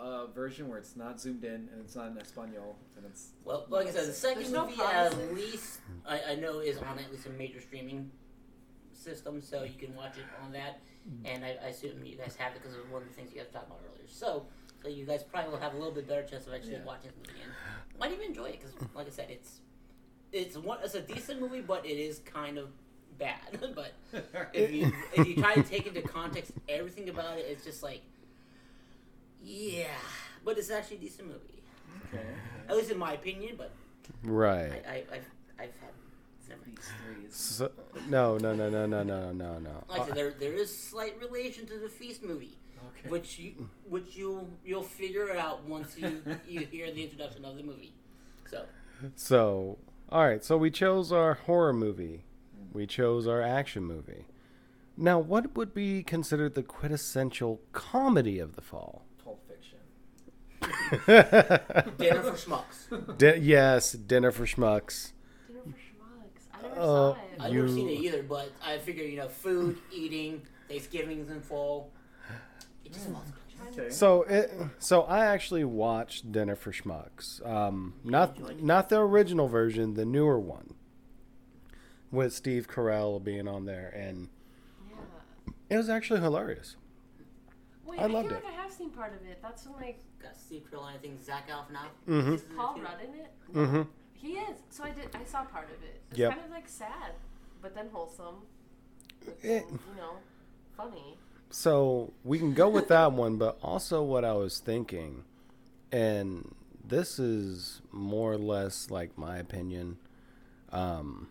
a 0.00 0.26
version 0.34 0.68
where 0.68 0.78
it's 0.78 0.96
not 0.96 1.20
zoomed 1.20 1.44
in 1.44 1.68
and 1.72 1.80
it's 1.84 1.96
not 1.96 2.08
in 2.10 2.18
Espanol 2.18 2.76
and 2.96 3.04
it's 3.06 3.32
Well, 3.44 3.66
like 3.68 3.88
I 3.88 3.90
said, 3.90 4.06
the 4.08 4.12
second 4.12 4.42
There's 4.42 4.52
no 4.52 4.66
movie 4.66 4.80
at 4.82 5.10
promises. 5.12 5.36
least 5.36 5.80
I, 6.06 6.20
I 6.30 6.34
know 6.36 6.60
is 6.60 6.78
on 6.78 6.98
at 6.98 7.10
least 7.10 7.26
a 7.26 7.30
major 7.30 7.60
streaming 7.60 8.10
system, 8.92 9.40
so 9.42 9.62
you 9.62 9.78
can 9.78 9.94
watch 9.94 10.16
it 10.18 10.24
on 10.44 10.52
that. 10.52 10.80
Mm-hmm. 11.08 11.26
And 11.26 11.44
I, 11.44 11.56
I 11.64 11.68
assume 11.68 12.04
you 12.04 12.16
guys 12.16 12.36
have 12.36 12.52
it 12.54 12.62
because 12.62 12.76
of 12.76 12.90
one 12.90 13.02
of 13.02 13.08
the 13.08 13.14
things 13.14 13.32
you 13.32 13.38
guys 13.38 13.48
talked 13.52 13.66
about 13.66 13.80
earlier. 13.92 14.08
So, 14.08 14.46
so 14.82 14.88
you 14.88 15.06
guys 15.06 15.22
probably 15.22 15.50
will 15.52 15.58
have 15.60 15.74
a 15.74 15.76
little 15.76 15.92
bit 15.92 16.06
better 16.08 16.22
chance 16.22 16.46
of 16.46 16.54
actually 16.54 16.72
Yeah. 16.72 16.84
watching 16.84 17.10
this 17.10 17.16
movie 17.16 17.40
again. 17.40 17.54
Might 17.98 18.12
even 18.12 18.26
enjoy 18.26 18.46
it 18.46 18.60
because, 18.60 18.74
like 18.94 19.06
I 19.06 19.10
said, 19.10 19.28
it's 19.30 19.60
it's 20.32 20.56
one 20.56 20.78
it's 20.84 20.94
a 20.94 21.00
decent 21.00 21.40
movie, 21.40 21.60
but 21.62 21.86
it 21.86 21.98
is 21.98 22.18
kind 22.20 22.58
of 22.58 22.68
bad. 23.18 23.58
but 23.74 23.92
if 24.52 24.72
you 24.72 24.92
if 25.14 25.26
you 25.26 25.36
try 25.36 25.54
to 25.54 25.62
take 25.62 25.86
into 25.86 26.02
context 26.02 26.52
everything 26.68 27.08
about 27.08 27.38
it, 27.38 27.46
it's 27.48 27.64
just 27.64 27.82
like, 27.82 28.02
yeah. 29.48 29.86
But 30.44 30.58
it's 30.58 30.70
actually 30.70 30.98
a 30.98 31.00
decent 31.00 31.28
movie, 31.28 31.62
okay. 32.08 32.24
at 32.68 32.76
least 32.76 32.90
in 32.90 32.98
my 32.98 33.14
opinion. 33.14 33.54
But 33.56 33.72
Right. 34.22 34.84
I 34.88 34.96
I've 34.96 35.30
I've 35.58 35.74
had. 35.80 35.90
Never 36.48 36.62
mind. 36.62 36.78
These 36.78 36.90
three 37.04 37.26
So, 37.28 37.70
no, 38.08 38.38
no, 38.38 38.54
no, 38.54 38.70
no, 38.70 38.86
no, 38.86 39.02
no, 39.02 39.32
no, 39.32 39.58
no. 39.58 39.84
Like 39.90 40.00
I 40.00 40.04
said, 40.04 40.12
uh, 40.12 40.14
there 40.14 40.30
there 40.30 40.54
is 40.54 40.76
slight 40.76 41.20
relation 41.20 41.66
to 41.66 41.78
the 41.78 41.88
Feast 41.88 42.22
movie, 42.22 42.56
okay. 42.88 43.10
which 43.10 43.38
you 43.38 43.68
which 43.86 44.16
you'll 44.16 44.48
you'll 44.64 44.82
figure 44.82 45.28
it 45.28 45.36
out 45.36 45.64
once 45.64 45.98
you 45.98 46.22
you 46.48 46.60
hear 46.60 46.90
the 46.90 47.02
introduction 47.02 47.44
of 47.44 47.56
the 47.56 47.62
movie. 47.62 47.92
So 48.50 48.64
So, 49.14 49.78
all 50.10 50.24
right. 50.24 50.42
So 50.42 50.56
we 50.56 50.70
chose 50.70 51.12
our 51.12 51.34
horror 51.34 51.74
movie. 51.74 52.24
We 52.72 52.86
chose 52.86 53.26
our 53.26 53.42
action 53.42 53.84
movie. 53.84 54.26
Now, 54.96 55.18
what 55.18 55.54
would 55.54 55.74
be 55.74 56.02
considered 56.02 56.54
the 56.54 56.62
quintessential 56.62 57.60
comedy 57.72 58.38
of 58.40 58.56
the 58.56 58.62
fall? 58.62 59.04
Pulp 60.60 60.72
Fiction. 61.06 61.94
dinner 61.98 62.22
for 62.22 62.32
schmucks. 62.32 63.18
Di- 63.18 63.36
yes, 63.38 63.92
Dinner 63.92 64.30
for 64.32 64.44
Schmucks. 64.46 65.12
Dinner 65.48 65.60
for 65.64 65.70
Schmucks. 65.70 66.42
I 66.54 66.62
never 66.62 66.74
Uh, 66.80 66.84
saw 66.84 67.12
it. 67.12 67.18
I've 67.40 67.52
You- 67.52 67.62
never 67.62 67.72
seen 67.74 67.88
it 67.88 67.92
either, 68.00 68.22
but 68.22 68.52
I 68.64 68.78
figure 68.78 69.04
you 69.04 69.16
know 69.18 69.28
food, 69.28 69.78
eating, 69.92 70.42
Thanksgiving's 70.68 71.30
in 71.30 71.40
fall. 71.40 71.90
It 72.84 72.92
just 72.92 73.08
falls. 73.08 73.24
Okay. 73.76 73.90
So 73.90 74.22
it, 74.22 74.52
so 74.78 75.02
I 75.02 75.26
actually 75.26 75.64
watched 75.64 76.30
Dinner 76.30 76.54
for 76.54 76.70
Schmucks. 76.72 77.44
Um, 77.46 77.94
not 78.04 78.62
not 78.62 78.88
the 78.88 79.00
original 79.00 79.48
version, 79.48 79.94
the 79.94 80.04
newer 80.04 80.38
one, 80.38 80.74
with 82.10 82.32
Steve 82.32 82.68
Carell 82.68 83.22
being 83.22 83.48
on 83.48 83.64
there, 83.66 83.88
and 83.94 84.28
Yeah. 84.88 85.52
it 85.70 85.76
was 85.76 85.88
actually 85.90 86.20
hilarious. 86.20 86.76
Wait, 87.84 87.98
I 87.98 88.04
I, 88.04 88.06
loved 88.06 88.28
feel 88.28 88.38
it. 88.38 88.44
like 88.44 88.52
I 88.54 88.56
have 88.62 88.72
seen 88.72 88.90
part 88.90 89.12
of 89.12 89.26
it. 89.26 89.38
That's 89.42 89.66
when 89.66 89.74
like 89.74 89.98
Got 90.28 90.36
Steve 90.36 90.64
Carell, 90.70 90.84
I 90.84 90.96
think 90.98 91.22
Zach 91.24 91.48
Galifianakis. 91.48 92.06
Mhm. 92.06 92.34
is 92.34 92.42
Paul. 92.56 92.80
Rudd 92.80 93.00
in 93.02 93.14
it. 93.14 93.32
Mm-hmm. 93.54 93.82
He 94.12 94.32
is. 94.32 94.56
So 94.70 94.84
I 94.84 94.90
did. 94.90 95.14
I 95.14 95.24
saw 95.24 95.44
part 95.44 95.66
of 95.70 95.82
it. 95.82 96.00
It's 96.10 96.18
Yep. 96.18 96.30
kind 96.32 96.44
of 96.44 96.50
like 96.50 96.68
sad, 96.68 97.14
but 97.62 97.74
then 97.74 97.88
wholesome. 97.90 98.42
But 99.24 99.38
It- 99.42 99.68
then, 99.68 99.78
you 99.90 99.96
know, 99.96 100.16
funny. 100.76 101.16
So 101.50 102.12
we 102.24 102.38
can 102.38 102.52
go 102.52 102.68
with 102.68 102.88
that 102.88 103.12
one, 103.12 103.38
but 103.38 103.58
also 103.62 104.02
what 104.02 104.24
I 104.24 104.34
was 104.34 104.60
thinking, 104.60 105.24
and 105.90 106.54
this 106.84 107.18
is 107.18 107.80
more 107.90 108.32
or 108.32 108.38
less 108.38 108.90
like 108.90 109.16
my 109.16 109.38
opinion, 109.38 109.98
um, 110.72 111.30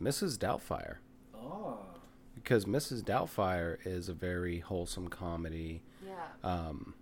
Mrs. 0.00 0.36
Doubtfire. 0.36 0.98
Oh. 1.34 1.78
Because 2.34 2.66
Mrs. 2.66 3.02
Doubtfire 3.02 3.78
is 3.86 4.08
a 4.10 4.14
very 4.14 4.58
wholesome 4.60 5.08
comedy. 5.08 5.82
Yeah. 6.04 6.26
Um, 6.44 6.94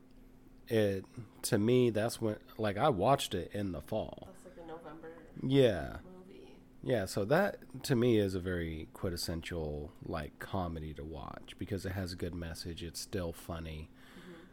it 0.69 1.05
to 1.43 1.59
me 1.59 1.91
that's 1.91 2.21
when 2.21 2.37
like 2.59 2.77
I 2.77 2.89
watched 2.89 3.35
it 3.35 3.51
in 3.53 3.73
the 3.73 3.81
fall. 3.81 4.29
That's 4.31 4.57
like 4.57 4.65
a 4.65 4.69
November 4.69 5.09
Yeah, 5.43 5.97
movie. 6.05 6.57
yeah. 6.83 7.05
So 7.07 7.25
that 7.27 7.59
to 7.85 7.97
me 7.97 8.19
is 8.19 8.35
a 8.35 8.41
very 8.41 8.89
quintessential 8.95 9.93
like 10.07 10.39
comedy 10.39 10.95
to 10.95 11.05
watch 11.05 11.55
because 11.59 11.85
it 11.87 11.93
has 11.93 12.12
a 12.12 12.17
good 12.17 12.35
message. 12.35 12.83
It's 12.83 13.01
still 13.01 13.33
funny. 13.33 13.91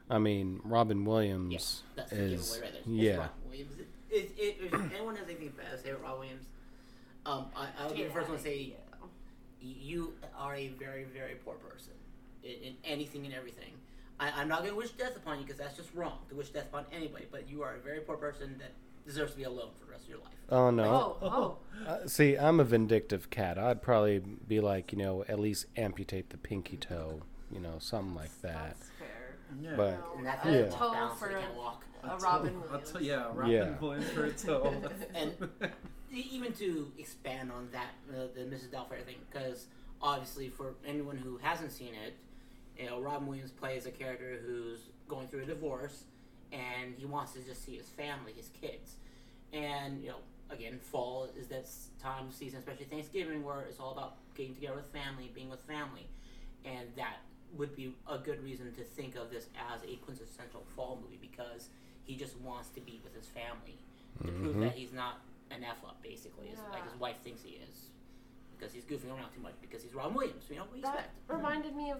I 0.09 0.17
mean, 0.19 0.59
Robin 0.65 1.05
Williams 1.05 1.53
Yes, 1.53 1.83
that's 1.95 2.11
is 2.11 2.49
giveaway 2.51 2.71
right 2.73 2.81
yeah. 2.85 3.15
Robin 3.17 3.29
Williams. 3.47 3.71
It, 4.09 4.31
it, 4.37 4.57
if 4.61 4.73
anyone 4.93 5.15
has 5.15 5.25
anything 5.29 5.53
bad 5.55 5.71
to 5.71 5.77
say 5.81 5.91
about 5.91 6.03
Robin 6.03 6.19
Williams, 6.19 6.45
um, 7.25 7.45
I, 7.55 7.67
I 7.81 7.87
would 7.87 7.95
be 7.95 8.03
the 8.03 8.09
first 8.09 8.27
one 8.27 8.37
to 8.37 8.43
say 8.43 8.73
Yeah. 8.73 8.75
you 9.61 10.13
are 10.37 10.55
a 10.55 10.67
very, 10.69 11.05
very 11.05 11.35
poor 11.35 11.53
person 11.55 11.93
in, 12.43 12.51
in 12.51 12.73
anything 12.83 13.25
and 13.25 13.33
everything. 13.33 13.71
I, 14.21 14.31
I'm 14.39 14.47
not 14.47 14.59
going 14.59 14.71
to 14.71 14.77
wish 14.77 14.91
death 14.91 15.15
upon 15.17 15.39
you 15.39 15.43
because 15.45 15.57
that's 15.59 15.75
just 15.75 15.93
wrong 15.95 16.19
to 16.29 16.35
wish 16.35 16.49
death 16.49 16.67
upon 16.67 16.85
anybody. 16.93 17.25
But 17.31 17.49
you 17.49 17.63
are 17.63 17.75
a 17.75 17.79
very 17.79 17.99
poor 18.01 18.15
person 18.17 18.55
that 18.59 18.71
deserves 19.05 19.31
to 19.31 19.37
be 19.37 19.43
alone 19.43 19.69
for 19.79 19.85
the 19.85 19.91
rest 19.91 20.03
of 20.03 20.09
your 20.09 20.19
life. 20.19 20.27
Oh 20.49 20.69
no. 20.69 21.17
Oh, 21.21 21.27
oh. 21.27 21.87
Uh, 21.87 22.07
see, 22.07 22.37
I'm 22.37 22.59
a 22.59 22.63
vindictive 22.63 23.29
cat. 23.31 23.57
I'd 23.57 23.81
probably 23.81 24.19
be 24.19 24.59
like, 24.59 24.91
you 24.91 24.97
know, 24.99 25.25
at 25.27 25.39
least 25.39 25.65
amputate 25.75 26.29
the 26.29 26.37
pinky 26.37 26.77
toe, 26.77 27.21
you 27.51 27.59
know, 27.59 27.75
something 27.79 28.13
like 28.15 28.29
that. 28.43 28.75
That's 28.77 28.89
fair. 28.99 29.35
Yeah. 29.59 29.75
But- 29.75 29.99
No, 29.99 30.17
And 30.17 30.25
that's 30.27 30.45
a 30.45 30.51
Yeah. 30.51 30.69
how 30.75 30.87
toe 30.87 30.93
balance 30.93 31.19
for 31.19 31.27
they 31.29 31.35
a, 31.35 31.39
can't 31.39 31.55
walk. 31.55 31.83
a 32.03 32.07
toe- 32.09 32.17
Robin 32.19 32.55
a 32.55 32.59
Williams. 32.59 32.91
toe- 32.91 32.99
yeah, 32.99 33.27
Robin 33.33 33.49
Yeah. 33.51 33.69
Williams 33.79 34.09
for 34.11 34.25
a 34.25 34.31
toe. 34.31 34.81
And- 35.15 35.33
E- 36.13 36.27
even 36.33 36.51
to 36.53 36.91
expand 36.99 37.51
on 37.53 37.69
that, 37.71 37.91
uh, 38.13 38.27
the 38.35 38.41
Mrs. 38.41 38.67
Doubtfire 38.69 39.01
thing, 39.05 39.15
because 39.31 39.67
obviously 40.01 40.49
for 40.49 40.73
anyone 40.85 41.15
who 41.15 41.37
hasn't 41.37 41.71
seen 41.71 41.93
it, 42.05 42.15
you 42.77 42.85
know, 42.87 42.99
Robin 43.01 43.27
Williams 43.27 43.51
plays 43.51 43.85
a 43.85 43.91
character 43.91 44.39
who's 44.45 44.79
going 45.07 45.27
through 45.27 45.43
a 45.43 45.45
divorce, 45.45 46.03
and 46.51 46.93
he 46.97 47.05
wants 47.05 47.33
to 47.33 47.39
just 47.41 47.63
see 47.65 47.75
his 47.77 47.87
family, 47.89 48.33
his 48.35 48.49
kids, 48.59 48.95
and 49.53 50.01
you 50.01 50.09
know, 50.09 50.17
again, 50.49 50.79
fall 50.79 51.29
is 51.37 51.47
that 51.47 51.67
time 52.01 52.27
of 52.27 52.33
season, 52.33 52.59
especially 52.59 52.85
Thanksgiving, 52.85 53.43
where 53.43 53.61
it's 53.61 53.79
all 53.79 53.91
about 53.91 54.15
getting 54.35 54.53
together 54.55 54.75
with 54.75 54.87
family, 54.87 55.31
being 55.33 55.49
with 55.49 55.61
family, 55.61 56.07
and 56.65 56.87
that 56.95 57.17
would 57.57 57.75
be 57.75 57.93
a 58.09 58.17
good 58.17 58.41
reason 58.43 58.71
to 58.73 58.83
think 58.83 59.15
of 59.15 59.29
this 59.29 59.47
as 59.73 59.81
a 59.83 59.95
quintessential 59.97 60.63
fall 60.75 60.99
movie 61.03 61.19
because 61.21 61.67
he 62.05 62.15
just 62.15 62.37
wants 62.39 62.69
to 62.69 62.79
be 62.81 63.01
with 63.03 63.13
his 63.13 63.27
family 63.27 63.77
to 64.25 64.31
prove 64.31 64.55
Mhm. 64.55 64.61
that 64.61 64.75
he's 64.75 64.93
not 64.93 65.19
an 65.51 65.63
F 65.63 65.83
up, 65.85 66.01
basically, 66.01 66.49
as, 66.49 66.59
like 66.71 66.83
his 66.89 66.97
wife 66.99 67.17
thinks 67.23 67.43
he 67.43 67.51
is. 67.69 67.89
Because 68.57 68.73
he's 68.73 68.85
goofing 68.85 69.09
around 69.13 69.33
too 69.33 69.41
much 69.41 69.55
because 69.61 69.83
he's 69.83 69.93
Robin 69.93 70.13
Williams. 70.13 70.45
You 70.49 70.57
know, 70.57 70.63
what 70.65 70.75
you 70.77 70.81
That 70.83 70.95
expect? 70.95 71.15
reminded 71.29 71.75
me 71.75 71.91
of 71.91 71.99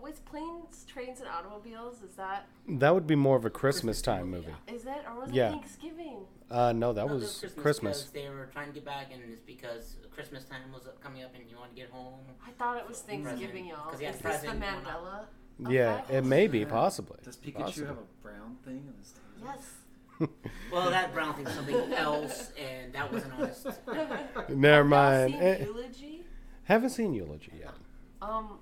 with 0.00 0.24
planes, 0.24 0.84
trains, 0.86 1.20
and 1.20 1.28
automobiles. 1.28 2.02
Is 2.02 2.16
that 2.16 2.46
That 2.68 2.94
would 2.94 3.06
be 3.06 3.14
more 3.16 3.36
of 3.36 3.44
a 3.44 3.50
Christmas 3.50 4.00
Christmas 4.00 4.02
time 4.02 4.30
movie, 4.30 4.46
movie. 4.66 4.76
is 4.78 4.86
it 4.86 5.04
or 5.08 5.20
was 5.20 5.30
Yeah. 5.30 5.48
it 5.48 5.52
Thanksgiving? 5.52 6.26
Uh, 6.50 6.72
no, 6.72 6.92
that 6.92 7.06
No, 7.06 7.14
was 7.14 7.42
it 7.44 7.54
Christmas. 7.56 8.02
because 8.02 8.10
they 8.12 8.28
were 8.28 8.46
trying 8.52 8.68
to 8.68 8.72
get 8.72 8.84
back, 8.84 9.08
and 9.12 9.22
it's 9.30 9.42
because 9.42 9.96
Christmas 10.12 10.44
time 10.44 10.72
was 10.72 10.88
coming 11.00 11.22
up, 11.22 11.34
and 11.34 11.48
you 11.48 11.56
wanted 11.56 11.76
to 11.76 11.80
get 11.82 11.90
home. 11.90 12.20
I 12.46 12.50
thought 12.52 12.76
it 12.78 12.88
was 12.88 12.98
So, 12.98 13.06
Thanksgiving, 13.06 13.48
present. 13.50 13.66
y'all. 13.68 13.90
'Cause 13.90 14.00
he 14.00 14.06
has 14.06 14.16
Is 14.16 14.22
this 14.22 14.40
the 14.42 14.48
Mandela? 14.48 15.26
Yeah, 15.68 15.94
effect? 15.96 16.10
it 16.10 16.24
may 16.24 16.46
be 16.48 16.64
possibly. 16.64 17.18
Does 17.22 17.36
Pikachu 17.36 17.54
Possibly. 17.58 17.86
have 17.86 17.98
a 17.98 18.22
brown 18.22 18.56
thing 18.64 18.86
in 18.88 18.94
his 18.98 19.12
tail? 19.12 19.52
Yes. 19.54 19.74
Well, 20.72 20.90
that 20.90 21.12
brown 21.14 21.34
thing's 21.34 21.52
something 21.52 21.92
else, 21.94 22.52
and 22.58 22.92
that 22.92 23.10
wasn't 23.12 23.32
honest. 23.34 23.66
Never 23.86 24.16
Have 24.16 24.50
y'all 24.50 24.84
mind. 24.84 25.32
seen 25.32 25.42
Eh, 25.42 25.64
Eulogy? 25.64 26.24
haven't 26.64 26.90
seen 26.90 27.14
Eulogy 27.14 27.52
yet. 27.58 27.72
Um, 28.20 28.58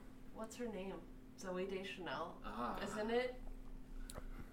what's 0.49 0.57
her 0.57 0.66
name? 0.74 0.94
Zooey 1.38 1.68
Deschanel, 1.68 2.34
Ah. 2.46 2.78
isn't 2.82 3.11
it? 3.11 3.34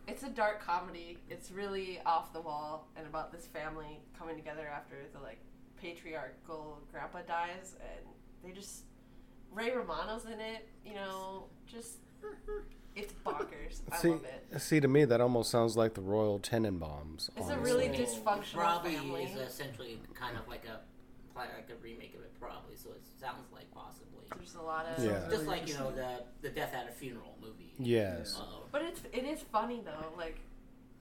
It's 0.09 0.23
a 0.23 0.29
dark 0.29 0.59
comedy. 0.61 1.19
It's 1.29 1.51
really 1.51 2.01
off 2.05 2.33
the 2.33 2.41
wall 2.41 2.89
and 2.97 3.07
about 3.07 3.31
this 3.31 3.47
family 3.47 4.01
coming 4.19 4.35
together 4.35 4.67
after 4.67 4.95
the 5.13 5.19
like 5.21 5.39
patriarchal 5.81 6.79
grandpa 6.91 7.21
dies, 7.21 7.77
and 7.79 8.05
they 8.43 8.51
just 8.51 8.83
Ray 9.53 9.71
Romano's 9.71 10.25
in 10.25 10.41
it. 10.41 10.67
You 10.85 10.95
know, 10.95 11.45
just 11.65 11.99
it's 12.93 13.13
bonkers. 13.25 13.79
I 13.89 13.97
see, 13.97 14.09
love 14.09 14.25
it. 14.25 14.59
see, 14.61 14.81
to 14.81 14.89
me, 14.89 15.05
that 15.05 15.21
almost 15.21 15.49
sounds 15.49 15.77
like 15.77 15.93
the 15.93 16.01
Royal 16.01 16.39
Tenenbaums. 16.41 17.29
It's 17.37 17.49
a 17.49 17.57
really 17.57 17.87
mean, 17.87 18.01
dysfunctional 18.01 18.53
probably 18.53 18.95
family. 18.95 19.23
is 19.23 19.37
essentially 19.49 19.97
kind 20.13 20.35
of 20.37 20.45
like 20.49 20.65
a 20.65 20.81
like 21.35 21.69
a 21.69 21.75
remake 21.83 22.15
of 22.15 22.21
it, 22.21 22.33
probably. 22.39 22.75
So 22.75 22.91
it 22.91 23.03
sounds 23.19 23.51
like 23.53 23.69
possibly. 23.71 24.23
There's 24.35 24.55
a 24.55 24.61
lot 24.61 24.85
of 24.85 25.03
Yeah. 25.03 25.27
Just 25.29 25.45
like 25.45 25.67
you 25.67 25.75
know 25.75 25.91
the 25.91 26.23
the 26.41 26.49
Death 26.49 26.73
at 26.73 26.87
a 26.89 26.91
Funeral 26.91 27.37
movie. 27.41 27.73
Yes. 27.77 28.37
Uh, 28.39 28.43
But 28.71 28.81
it's 28.83 29.01
it 29.11 29.23
is 29.25 29.41
funny 29.41 29.81
though. 29.83 30.13
Like 30.17 30.39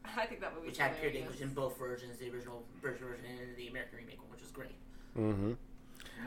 I 0.17 0.27
think 0.27 0.41
that 0.41 0.55
movie's 0.55 0.71
which 0.73 0.79
had 0.79 0.97
Peter 0.97 1.11
hilarious. 1.11 1.37
Dinklage 1.37 1.43
in 1.43 1.55
both 1.55 1.79
versions, 1.79 2.19
the 2.19 2.31
original 2.31 2.65
British 2.83 3.01
version 3.01 3.25
and 3.27 3.57
the 3.57 3.69
American 3.69 3.99
remake 3.99 4.21
one, 4.21 4.31
which 4.31 4.43
was 4.43 4.51
great. 4.51 4.77
Mm-hmm. 5.17 5.53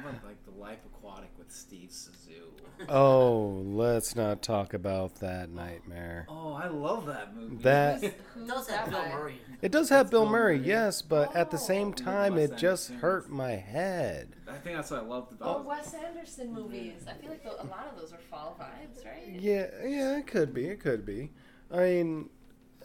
What 0.03 0.11
about 0.13 0.25
like 0.25 0.43
the 0.45 0.51
Life 0.51 0.79
Aquatic 0.85 1.29
with 1.37 1.51
Steve 1.51 1.89
Zissou? 1.89 2.87
Oh, 2.89 3.61
let's 3.65 4.15
not 4.15 4.41
talk 4.43 4.73
about 4.73 5.15
that 5.15 5.49
oh. 5.51 5.55
nightmare. 5.55 6.25
Oh, 6.29 6.53
I 6.53 6.67
love 6.67 7.07
that 7.07 7.35
movie. 7.35 7.55
That 7.63 8.01
Who's- 8.01 8.13
It 8.13 8.47
does 8.47 8.67
that 8.67 8.79
have 8.79 8.89
Bill? 8.91 9.09
Murray. 9.09 9.41
it 9.61 9.71
does 9.71 9.89
have 9.89 10.05
It's 10.05 10.11
Bill 10.11 10.21
Bill 10.23 10.31
Murray, 10.31 10.57
Murray. 10.57 10.67
yes, 10.67 11.01
but 11.01 11.35
at 11.35 11.49
the 11.51 11.57
same 11.57 11.89
Oh. 11.89 11.91
time, 11.93 12.37
it 12.37 12.55
just 12.57 12.89
Anderson. 12.91 12.97
hurt 12.99 13.29
my 13.29 13.51
head. 13.53 14.35
I 14.47 14.57
think 14.57 14.75
that's 14.77 14.91
what 14.91 14.99
I 15.01 15.03
loved 15.03 15.33
Oh. 15.41 15.61
Wes 15.63 15.93
Anderson 15.93 16.53
movies. 16.53 17.05
I 17.07 17.13
feel 17.13 17.31
like 17.31 17.43
tho- 17.43 17.57
a 17.59 17.65
lot 17.65 17.87
of 17.91 17.99
those 17.99 18.13
are 18.13 18.19
fall 18.29 18.55
vibes, 18.59 19.03
right? 19.05 19.27
Yeah, 19.39 19.67
yeah, 19.83 20.17
it 20.17 20.27
could 20.27 20.53
be. 20.53 20.67
It 20.67 20.79
could 20.79 21.05
be. 21.05 21.31
I 21.71 21.77
mean, 21.79 22.29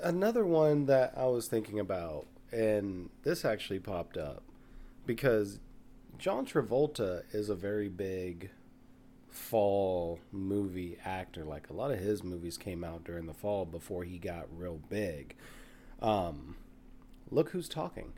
another 0.02 0.44
one 0.44 0.86
that 0.86 1.12
I 1.16 1.26
was 1.26 1.46
thinking 1.48 1.78
about, 1.78 2.26
and 2.50 3.10
this 3.22 3.44
actually 3.44 3.78
popped 3.80 4.16
up 4.16 4.42
because 5.06 5.60
John 6.22 6.46
Travolta 6.46 7.22
is 7.32 7.48
a 7.48 7.54
very 7.56 7.88
big 7.88 8.50
fall 9.28 10.20
movie 10.30 10.96
actor. 11.04 11.42
Like 11.44 11.68
a 11.68 11.72
lot 11.72 11.90
of 11.90 11.98
his 11.98 12.22
movies 12.22 12.56
came 12.56 12.84
out 12.84 13.02
during 13.02 13.26
the 13.26 13.34
fall 13.34 13.64
before 13.64 14.04
he 14.04 14.18
got 14.18 14.46
real 14.56 14.78
big. 14.88 15.34
Um, 16.00 16.54
look 17.28 17.48
who's 17.50 17.68
talking. 17.68 18.12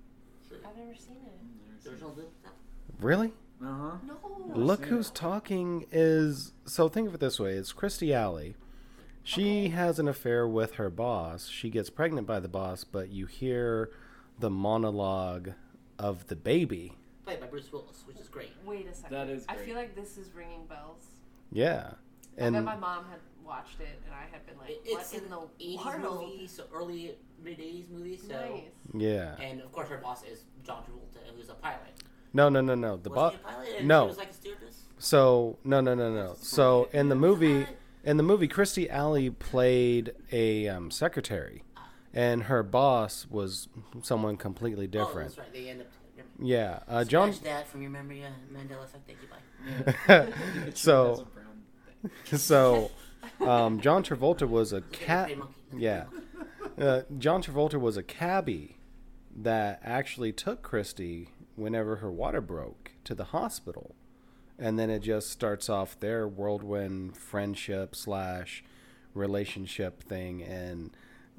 I've 0.53 0.77
never 0.77 0.95
seen 0.95 1.17
it. 1.25 1.83
The 1.83 1.93
original 1.93 2.11
Bill- 2.11 2.29
Really? 3.01 3.33
Uh 3.63 3.73
huh. 3.73 3.91
No. 4.07 4.17
Look 4.55 4.85
who's 4.85 5.09
it. 5.09 5.15
talking 5.15 5.87
is 5.91 6.53
so 6.67 6.91
think 6.91 7.09
of 7.09 7.15
it 7.15 7.21
this 7.21 7.41
way 7.41 7.55
it's 7.55 7.73
Kirstie 7.73 8.13
Alley. 8.15 8.55
She 9.23 9.43
Okay. 9.65 9.69
has 9.69 9.99
an 9.99 10.09
affair 10.09 10.47
with 10.47 10.73
her 10.75 10.91
boss. 10.91 11.49
She 11.49 11.71
gets 11.71 11.89
pregnant 11.89 12.27
by 12.27 12.39
the 12.39 12.49
boss, 12.49 12.85
but 12.85 13.09
you 13.09 13.25
hear 13.25 13.89
the 14.39 14.51
monologue 14.51 15.53
of 15.99 16.27
the 16.27 16.37
baby. 16.37 16.93
Played 17.25 17.41
by 17.41 17.47
Bruce 17.47 17.73
Willis, 17.73 18.05
which 18.07 18.19
is 18.19 18.29
great. 18.29 18.51
Wait 18.67 18.87
a 18.87 18.95
second. 18.95 19.17
That 19.17 19.29
is 19.29 19.45
I 19.49 19.57
feel 19.57 19.77
like 19.77 19.95
this 19.95 20.19
is 20.19 20.35
ringing 20.35 20.67
bells. 20.67 21.05
Yeah. 21.53 21.93
I 22.39 22.45
And 22.47 22.55
bet 22.55 22.65
my 22.65 22.77
mom 22.77 23.07
had 23.07 23.21
watched 23.45 23.81
it, 23.81 24.01
and 24.05 24.15
I 24.15 24.27
had 24.31 24.45
been 24.47 24.59
like, 24.59 24.71
It- 24.85 24.93
"What 24.93 25.13
in 25.15 25.25
an 25.25 25.31
the 25.31 25.65
80s 25.65 25.85
world?" 26.03 26.21
movie, 26.33 26.47
so 26.47 26.65
early 26.73 27.17
mid 27.43 27.59
80s 27.61 27.89
movie. 27.89 28.17
So, 28.19 28.35
Nice. 28.35 28.63
yeah. 28.93 29.37
and 29.41 29.61
of 29.63 29.71
course 29.73 29.89
her 29.89 29.99
boss 29.99 30.25
is 30.25 30.45
John 30.65 30.83
Travolta, 30.83 31.35
who's 31.35 31.49
a 31.49 31.55
pilot. 31.55 32.03
No, 32.33 32.49
no, 32.49 32.61
no, 32.61 32.75
no. 32.75 32.97
The 32.97 33.11
was 33.11 33.15
boss 33.17 33.33
he 33.33 33.39
a 33.39 33.43
pilot? 33.43 33.69
And 33.79 33.89
no. 33.89 34.05
She 34.05 34.09
was 34.09 34.19
like 34.19 34.31
a 34.31 34.35
stewardess. 34.35 34.83
So, 34.99 35.59
no, 35.65 35.81
no, 35.81 35.95
no, 35.95 36.13
no. 36.13 36.35
So, 36.41 36.89
in 36.93 37.09
the 37.09 37.15
movie 37.15 37.67
in 38.03 38.17
the 38.19 38.23
movie 38.23 38.49
Kirstie 38.49 38.91
Alley 38.91 39.31
played 39.31 40.15
a 40.33 40.69
um, 40.69 40.91
secretary 40.91 41.63
and 42.13 42.45
her 42.45 42.63
boss 42.63 43.27
was 43.31 43.69
someone 44.03 44.37
completely 44.37 44.85
Oh, 44.87 44.89
different. 45.07 45.29
that's 45.29 45.39
right. 45.39 45.53
They 45.53 45.69
end 45.71 45.81
up. 45.83 45.87
Yeah. 46.41 46.81
Uh, 46.89 47.05
John 47.05 47.33
that 47.45 47.69
from 47.69 47.83
your 47.83 47.91
memory, 47.91 48.25
uh, 48.25 48.29
Mandela 48.53 48.85
effect. 48.85 49.07
Thank 49.07 49.19
you. 49.23 49.29
Bye. 50.09 50.71
so 50.75 51.09
Has 51.11 51.19
a 51.21 51.25
brown 51.25 52.11
thing. 52.25 52.39
so 52.39 52.91
um, 53.41 53.81
John 53.81 54.03
Travolta 54.03 54.49
was 54.49 54.73
a 54.73 54.77
Look 54.77 54.85
at 55.09 55.29
the 55.29 55.35
cat. 55.37 55.39
Yeah, 55.77 56.05
uh, 56.79 57.03
John 57.19 57.43
Travolta 57.43 57.81
was 57.81 57.97
a 57.97 58.03
cabbie 58.03 58.77
that 59.37 59.81
actually 59.83 60.33
took 60.33 60.63
Kirstie 60.63 61.29
whenever 61.57 61.97
her 61.97 62.11
water 62.11 62.41
broke 62.41 62.93
to 63.05 63.15
the 63.15 63.25
hospital, 63.25 63.95
and 64.59 64.79
then 64.79 64.91
it 64.91 65.01
just 65.01 65.31
starts 65.31 65.69
off 65.69 65.99
their 65.99 66.27
whirlwind 66.29 67.17
friendship 67.17 67.95
slash 67.97 68.65
relationship 69.15 70.03
thing, 70.03 70.43
and 70.43 70.91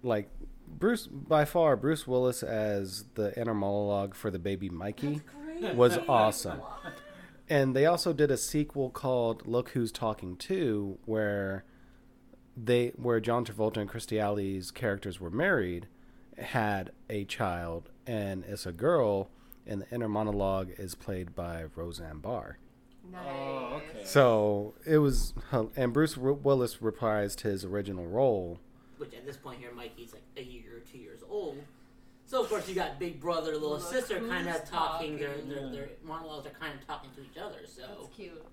like 0.03 0.29
Bruce 0.67 1.07
by 1.07 1.45
far 1.45 1.75
Bruce 1.75 2.05
Willis 2.05 2.43
as 2.43 3.05
the 3.15 3.37
inner 3.39 3.53
monologue 3.53 4.13
for 4.15 4.29
the 4.29 4.39
baby 4.39 4.69
Mikey 4.69 5.21
was 5.73 5.97
awesome. 6.07 6.61
And 7.49 7.75
they 7.75 7.85
also 7.85 8.11
did 8.11 8.31
a 8.31 8.37
sequel 8.37 8.89
called 8.89 9.47
Look 9.47 9.69
Who's 9.69 9.91
Talking 9.91 10.35
Too, 10.35 10.97
where 11.05 11.63
they 12.57 12.93
where 12.95 13.19
John 13.19 13.45
Travolta 13.45 13.77
and 13.77 13.89
Kirstie 13.89 14.19
Alley's 14.19 14.71
characters 14.71 15.19
were 15.19 15.29
married 15.29 15.87
had 16.37 16.91
a 17.09 17.25
child, 17.25 17.89
and 18.05 18.43
it's 18.45 18.65
a 18.65 18.71
girl, 18.71 19.29
and 19.65 19.81
the 19.81 19.89
inner 19.93 20.09
monologue 20.09 20.71
is 20.77 20.95
played 20.95 21.35
by 21.35 21.65
Roseanne 21.75 22.19
Barr. 22.19 22.57
Nice. 23.11 23.21
Oh, 23.25 23.75
okay. 23.75 24.03
So 24.03 24.73
it 24.85 24.97
was, 24.97 25.33
and 25.75 25.93
Bruce 25.93 26.17
Willis 26.17 26.77
reprised 26.77 27.41
his 27.41 27.63
original 27.63 28.07
role. 28.07 28.59
Which 28.97 29.13
at 29.13 29.25
this 29.25 29.37
point 29.37 29.59
here, 29.59 29.71
Mikey's 29.75 30.13
like 30.13 30.23
a 30.37 30.43
year 30.43 30.77
or 30.77 30.79
two 30.79 30.97
years 30.97 31.21
old. 31.29 31.57
So 32.27 32.41
of 32.41 32.49
course 32.49 32.67
you 32.67 32.75
got 32.75 32.97
big 32.99 33.19
brother, 33.19 33.53
little 33.53 33.71
Look 33.71 33.81
sister, 33.93 34.19
kind 34.19 34.47
of 34.47 34.55
who's 34.59 34.69
talking. 34.69 35.17
Their, 35.17 35.35
their 35.47 35.69
their 35.69 35.89
monologues 36.03 36.47
are 36.47 36.51
kind 36.51 36.73
of 36.79 36.85
talking 36.87 37.09
to 37.15 37.21
each 37.21 37.37
other. 37.37 37.59
So 37.67 37.81
That's 37.87 38.15
cute. 38.15 38.43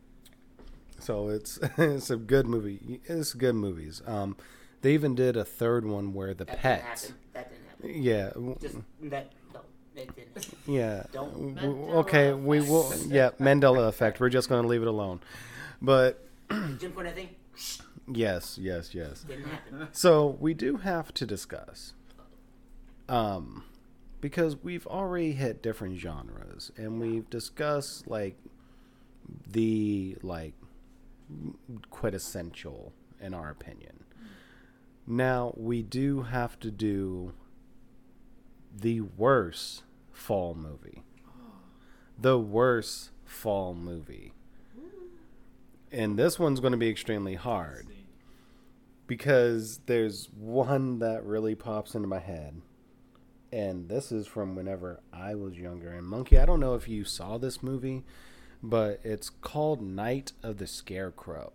So 0.98 1.28
it's 1.30 1.58
it's 1.78 2.10
a 2.10 2.16
good 2.16 2.46
movie. 2.46 3.00
It's 3.04 3.32
good 3.34 3.54
movies. 3.54 4.02
Um, 4.06 4.36
they 4.82 4.92
even 4.94 5.14
did 5.14 5.36
a 5.36 5.44
third 5.44 5.86
one 5.86 6.12
where 6.12 6.34
the 6.34 6.44
that 6.44 6.58
pets. 6.58 7.02
didn't. 7.06 7.32
That 7.32 7.50
didn't 7.50 7.66
happen. 7.68 8.02
Yeah, 8.02 8.30
Just 8.60 8.76
that 9.04 9.32
no, 9.54 9.60
it 9.96 10.14
didn't. 10.16 10.48
Yeah. 10.66 11.04
Don't- 11.12 11.56
Mandela 11.56 11.94
okay, 11.94 12.32
we 12.32 12.60
will. 12.60 12.92
Yeah, 13.06 13.30
Mandela 13.40 13.88
effect. 13.88 14.20
We're 14.20 14.28
just 14.28 14.48
going 14.48 14.62
to 14.62 14.68
leave 14.68 14.82
it 14.82 14.88
alone. 14.88 15.20
But 15.80 16.24
Jim 16.50 16.92
point 16.92 17.06
anything? 17.08 17.30
yes, 18.12 18.58
yes, 18.60 18.94
yes. 18.94 19.24
So 19.92 20.36
we 20.40 20.54
do 20.54 20.78
have 20.78 21.12
to 21.14 21.26
discuss, 21.26 21.94
um, 23.08 23.64
because 24.20 24.56
we've 24.62 24.86
already 24.86 25.32
hit 25.32 25.62
different 25.62 25.98
genres, 25.98 26.70
and 26.76 27.00
we've 27.00 27.28
discussed 27.30 28.06
like 28.06 28.36
the 29.46 30.16
like 30.22 30.54
quintessential 31.90 32.92
in 33.20 33.34
our 33.34 33.50
opinion. 33.50 34.04
Now 35.06 35.52
we 35.56 35.82
do 35.82 36.22
have 36.22 36.58
to 36.60 36.70
do 36.70 37.32
the 38.74 39.00
worst 39.00 39.82
fall 40.12 40.54
movie, 40.54 41.02
the 42.18 42.38
worst 42.38 43.10
fall 43.24 43.74
movie, 43.74 44.32
and 45.90 46.18
this 46.18 46.38
one's 46.38 46.60
going 46.60 46.72
to 46.72 46.78
be 46.78 46.88
extremely 46.88 47.34
hard 47.34 47.86
because 49.12 49.80
there's 49.84 50.30
one 50.34 50.98
that 51.00 51.22
really 51.22 51.54
pops 51.54 51.94
into 51.94 52.08
my 52.08 52.18
head. 52.18 52.62
And 53.52 53.86
this 53.90 54.10
is 54.10 54.26
from 54.26 54.54
whenever 54.56 55.00
I 55.12 55.34
was 55.34 55.58
younger. 55.58 55.90
And 55.90 56.06
Monkey, 56.06 56.38
I 56.38 56.46
don't 56.46 56.60
know 56.60 56.76
if 56.76 56.88
you 56.88 57.04
saw 57.04 57.36
this 57.36 57.62
movie, 57.62 58.04
but 58.62 59.00
it's 59.04 59.28
called 59.28 59.82
Night 59.82 60.32
of 60.42 60.56
the 60.56 60.66
Scarecrow. 60.66 61.52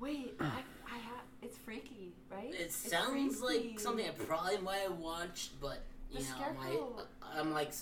Wait, 0.00 0.34
I, 0.40 0.44
I 0.86 0.98
ha- 0.98 1.22
it's 1.42 1.58
freaky, 1.58 2.12
right? 2.30 2.54
It 2.54 2.60
It's 2.60 2.76
sounds 2.76 3.40
freaky. 3.40 3.68
like 3.70 3.80
something 3.80 4.06
I 4.06 4.10
probably 4.10 4.58
might 4.58 4.78
have 4.88 4.98
watched, 4.98 5.60
but 5.60 5.82
you 6.10 6.18
The 6.18 6.24
know, 6.24 6.30
Scarecrow. 6.34 6.96
my 6.96 7.38
I'm 7.40 7.52
like 7.52 7.72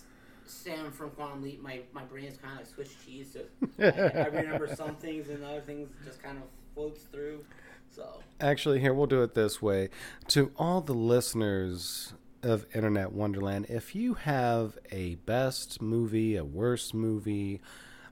Sam 0.45 0.91
from 0.91 1.11
Quantum 1.11 1.43
Leap. 1.43 1.63
My 1.63 1.81
my 1.93 2.03
brain 2.05 2.25
is 2.25 2.37
kind 2.39 2.55
of 2.55 2.59
like 2.61 2.67
Swiss 2.75 2.95
cheese. 3.05 3.33
So 3.35 3.41
I, 3.79 4.23
I 4.23 4.27
remember 4.27 4.67
some 4.75 4.97
things 4.97 5.29
and 5.29 5.45
other 5.45 5.61
things 5.61 5.89
just 6.05 6.23
kind 6.23 6.39
of 6.39 6.45
floats 6.75 7.03
through. 7.05 7.45
So 7.91 8.23
Actually, 8.41 8.81
here, 8.81 8.93
we'll 8.93 9.07
do 9.07 9.23
it 9.23 9.35
this 9.35 9.63
way. 9.63 9.89
To 10.29 10.53
all 10.57 10.83
the 10.83 10.93
listeners 10.95 12.13
of 12.43 12.67
Internet 12.75 13.13
Wonderland, 13.13 13.67
if 13.71 13.95
you 13.95 14.15
have 14.15 14.79
a 14.93 15.15
best 15.15 15.81
movie, 15.81 16.37
a 16.37 16.45
worst 16.45 16.93
movie, 16.93 17.63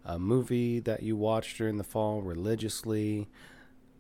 a 0.02 0.18
movie 0.18 0.80
that 0.80 1.02
you 1.02 1.14
watched 1.14 1.58
during 1.58 1.76
the 1.76 1.84
fall 1.84 2.22
religiously, 2.22 3.28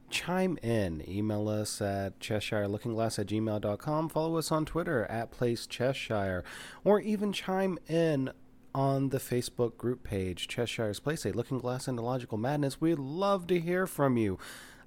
chime 0.08 0.58
in. 0.62 1.06
Email 1.06 1.46
us 1.48 1.82
at 1.82 2.18
CheshireLookingGlass 2.20 3.18
at 3.18 3.26
gmail.com. 3.26 4.08
Follow 4.08 4.38
us 4.38 4.50
on 4.50 4.64
Twitter 4.64 5.04
at 5.06 5.30
Place 5.30 5.66
Cheshire. 5.66 6.42
Or 6.84 7.00
even 7.00 7.34
chime 7.34 7.78
in 7.86 8.30
on 8.74 9.10
the 9.10 9.18
Facebook 9.18 9.76
group 9.76 10.02
page, 10.02 10.48
Cheshire's 10.48 11.00
Place, 11.00 11.26
a 11.26 11.32
Looking 11.32 11.58
Glass 11.58 11.86
into 11.86 12.02
Logical 12.02 12.38
Madness. 12.38 12.80
We'd 12.80 12.98
love 12.98 13.46
to 13.48 13.60
hear 13.60 13.86
from 13.86 14.16
you. 14.16 14.38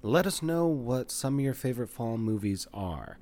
Let 0.02 0.26
us 0.26 0.42
know 0.42 0.66
what 0.66 1.10
some 1.10 1.38
of 1.38 1.44
your 1.44 1.54
favorite 1.54 1.88
fall 1.90 2.16
movies 2.18 2.66
are. 2.72 3.18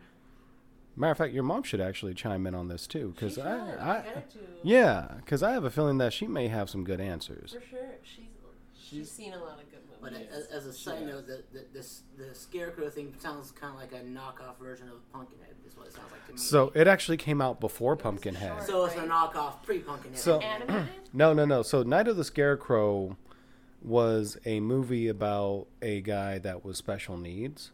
Matter 0.99 1.13
of 1.13 1.19
fact, 1.19 1.35
your 1.35 1.43
mom 1.43 1.63
should 1.63 1.81
actually 1.81 2.15
chime 2.15 2.47
in 2.47 2.55
on 2.55 2.69
this 2.69 2.87
too, 2.87 3.13
because 3.15 3.35
She 3.35 3.43
I, 3.43 3.71
should. 3.71 3.79
I, 3.81 4.01
to. 4.03 4.39
yeah, 4.63 5.09
because 5.19 5.43
I 5.43 5.53
have 5.53 5.65
a 5.65 5.71
feeling 5.71 5.99
that 5.99 6.13
she 6.13 6.27
may 6.27 6.49
have 6.49 6.71
some 6.71 6.85
good 6.85 7.01
answers. 7.01 7.53
For 7.53 7.61
sure. 7.69 7.81
She's 8.03 8.25
she's 8.75 8.89
She's- 8.89 9.11
seen 9.11 9.33
a 9.35 9.39
lot 9.39 9.61
of 9.61 9.71
good 9.71 9.81
But 10.01 10.13
movies. 10.13 10.29
as, 10.33 10.47
as 10.47 10.67
a 10.67 10.73
side 10.73 10.99
Sure. 11.01 11.09
note, 11.09 11.27
the, 11.27 11.43
the 11.53 11.65
this 11.75 12.03
the 12.17 12.35
scarecrow 12.35 12.89
thing 12.89 13.13
sounds 13.19 13.51
kind 13.51 13.75
of 13.75 13.79
like 13.81 13.93
a 13.93 14.05
knockoff 14.05 14.59
version 14.59 14.89
of 14.89 15.11
Pumpkinhead. 15.13 15.55
Is 15.67 15.77
what 15.77 15.87
it 15.89 15.93
sounds 15.93 16.11
like 16.13 16.25
to 16.29 16.33
me. 16.33 16.39
So 16.39 16.73
it 16.75 16.87
actually 16.89 17.17
came 17.19 17.43
out 17.43 17.61
before 17.61 17.93
It 17.95 17.97
Pumpkinhead. 17.99 18.53
short- 18.53 18.67
so 18.67 18.85
it's 18.87 18.95
a 18.95 18.99
knockoff 19.01 19.63
pre 19.65 19.81
Pumpkinhead. 19.81 20.19
So- 20.19 20.39
Animated? 20.41 20.89
No, 21.13 21.33
no, 21.35 21.45
no. 21.45 21.63
So 21.63 21.83
Night 21.83 22.09
of 22.09 22.17
the 22.17 22.25
Scarecrow 22.25 23.17
was 23.83 24.37
a 24.45 24.61
movie 24.61 25.09
about 25.09 25.67
a 25.81 26.01
guy 26.01 26.39
that 26.39 26.65
was 26.65 26.77
special 26.79 27.17
needs, 27.17 27.71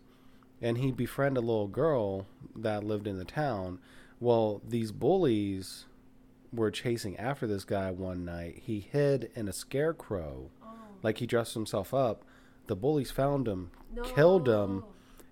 and 0.60 0.78
he 0.78 0.90
befriended 0.92 1.42
a 1.42 1.46
little 1.46 1.68
girl 1.68 2.26
that 2.54 2.84
lived 2.84 3.06
in 3.06 3.18
the 3.18 3.24
town. 3.24 3.78
Well, 4.20 4.60
these 4.66 4.92
bullies 4.92 5.86
were 6.52 6.70
chasing 6.70 7.16
after 7.16 7.46
this 7.46 7.64
guy 7.64 7.90
one 7.90 8.24
night. 8.24 8.62
He 8.64 8.80
hid 8.80 9.30
in 9.34 9.48
a 9.48 9.52
scarecrow, 9.52 10.50
Oh. 10.62 10.68
like 11.02 11.18
he 11.18 11.26
dressed 11.26 11.54
himself 11.54 11.92
up. 11.94 12.24
The 12.66 12.76
bullies 12.76 13.10
found 13.10 13.48
him, 13.48 13.70
killed 14.04 14.48
him, 14.48 14.84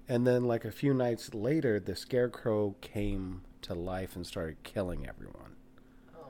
and 0.08 0.26
then 0.26 0.44
like 0.44 0.64
a 0.64 0.72
few 0.72 0.92
nights 0.94 1.34
later, 1.34 1.78
the 1.78 1.94
scarecrow 1.94 2.74
came 2.80 3.42
to 3.62 3.74
life 3.74 4.16
and 4.16 4.26
started 4.26 4.62
killing 4.62 5.06
everyone. 5.06 5.54
Oh. 6.16 6.20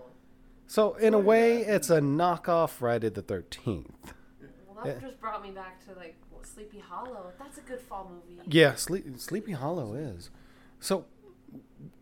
So 0.66 0.94
in 0.94 1.14
a 1.14 1.18
way, 1.18 1.62
it's 1.62 1.88
a 1.88 2.00
knockoff 2.00 2.70
Friday 2.70 3.08
the 3.08 3.22
Thirteenth. 3.22 4.12
Well, 4.82 4.94
that 4.94 5.02
Yeah. 5.02 5.08
just 5.08 5.20
brought 5.20 5.42
me 5.42 5.50
back 5.50 5.84
to 5.86 5.94
like 5.94 6.16
Sleepy 6.42 6.78
Hollow. 6.78 7.32
That's 7.38 7.58
a 7.58 7.60
good 7.62 7.80
fall 7.80 8.10
movie. 8.10 8.40
Yeah, 8.46 8.74
Sleep, 8.74 9.18
Sleepy 9.18 9.52
Hollow 9.52 9.94
is. 9.94 10.30
So 10.78 11.04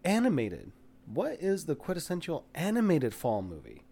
animated. 0.05 0.73
What 1.07 1.33
is 1.41 1.65
the 1.67 1.75
quintessential 1.75 2.45
animated 2.55 3.15
fall 3.15 3.43
movie? 3.43 3.83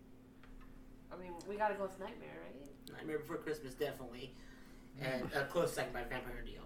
I 1.13 1.17
mean, 1.17 1.33
we 1.49 1.57
gotta 1.57 1.75
go 1.75 1.85
with 1.85 1.99
Nightmare, 1.99 2.29
right? 2.45 2.97
Nightmare 2.97 3.19
Before 3.19 3.39
Christmas, 3.39 3.75
definitely, 3.75 4.35
and 5.01 5.25
a 5.35 5.45
close 5.47 5.73
second 5.73 5.93
by 5.95 6.05
Vampire 6.05 6.43
D. 6.45 6.59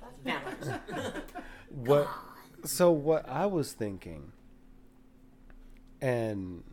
That's 0.00 0.18
Vampires. 0.24 1.22
What? 1.70 2.08
So 2.64 2.90
what 2.90 3.28
I 3.28 3.46
was 3.46 3.72
thinking, 3.72 4.32
and 6.00 6.64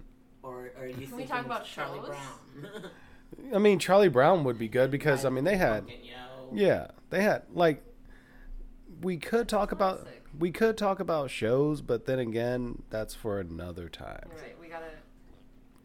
Or 0.42 0.72
are 0.78 0.88
you 0.88 0.94
Can 0.94 1.02
we 1.02 1.08
thinking 1.08 1.28
talk 1.28 1.46
about 1.46 1.66
Charlie 1.66 2.00
shows? 2.00 2.08
Brown? 2.08 2.92
I 3.54 3.58
mean 3.60 3.80
Charlie 3.80 4.08
Brown 4.10 4.44
would 4.44 4.58
be 4.58 4.68
good 4.68 4.90
because 4.92 5.26
I 5.26 5.30
mean 5.30 5.44
they 5.44 5.58
had 5.58 5.88
Pumpkin, 5.88 6.04
you 6.04 6.12
know? 6.12 6.50
yeah 6.54 6.88
they 7.10 7.22
had 7.24 7.44
like 7.54 7.84
we 9.02 9.18
could 9.18 9.48
talk 9.50 9.72
about 9.72 10.02
Classic. 10.02 10.24
we 10.40 10.52
could 10.52 10.78
talk 10.78 11.00
about 11.00 11.30
shows, 11.30 11.82
but 11.82 12.06
then 12.06 12.20
again 12.20 12.84
that's 12.90 13.14
for 13.14 13.40
another 13.40 13.90
time. 13.90 14.30
Right. 14.36 14.56
We 14.60 14.68
gotta. 14.68 14.86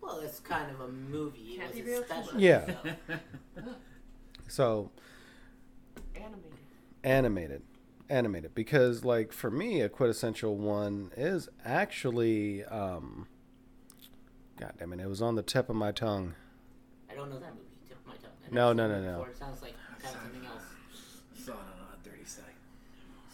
Well, 0.01 0.20
it's 0.20 0.41
kind 0.41 0.70
of 0.70 0.81
a 0.81 0.89
movie. 0.89 1.57
Can't 1.59 1.70
it 1.74 1.74
be 1.74 1.82
was 1.82 1.91
real 1.91 2.03
a 2.03 2.07
special. 2.07 2.32
too 2.32 2.39
Yeah. 2.39 2.74
so- 3.57 3.62
So 4.49 4.91
Animated. 6.15 6.53
animated 7.05 7.62
animated 8.09 8.55
because 8.55 9.05
like 9.05 9.32
for 9.32 9.51
me 9.51 9.81
a 9.81 9.89
quintessential 9.89 10.57
one 10.57 11.12
is 11.16 11.49
actually 11.65 12.65
um 12.65 13.28
god 14.59 14.73
damn 14.78 14.93
it 14.93 14.99
it 15.01 15.07
was 15.09 15.23
on 15.23 15.37
the 15.37 15.43
tip 15.43 15.69
of 15.70 15.77
my 15.77 15.93
tongue 15.93 16.35
I 16.35 16.49
don't 17.20 17.30
know 17.30 17.38
that 17.38 17.55
movie. 17.55 17.66
Tip 17.88 17.98
of 18.01 18.06
my 18.06 18.12
tongue. 18.14 18.30
I've 18.47 18.52
No, 18.52 18.72
never 18.72 18.88
no, 18.88 18.94
seen 18.97 19.05
no, 19.05 19.09
it 19.09 19.12
no. 19.12 19.18
before. 19.18 19.30
It 19.30 19.36
sounds 19.38 19.62
like 19.62 19.74
kind 20.02 20.14
of 20.14 20.20
something 20.22 20.47
else. 20.47 20.62
Saw 21.44 21.52
it 21.52 21.56
on 21.56 21.94
a 21.94 22.09
30 22.09 22.24
second. 22.24 22.55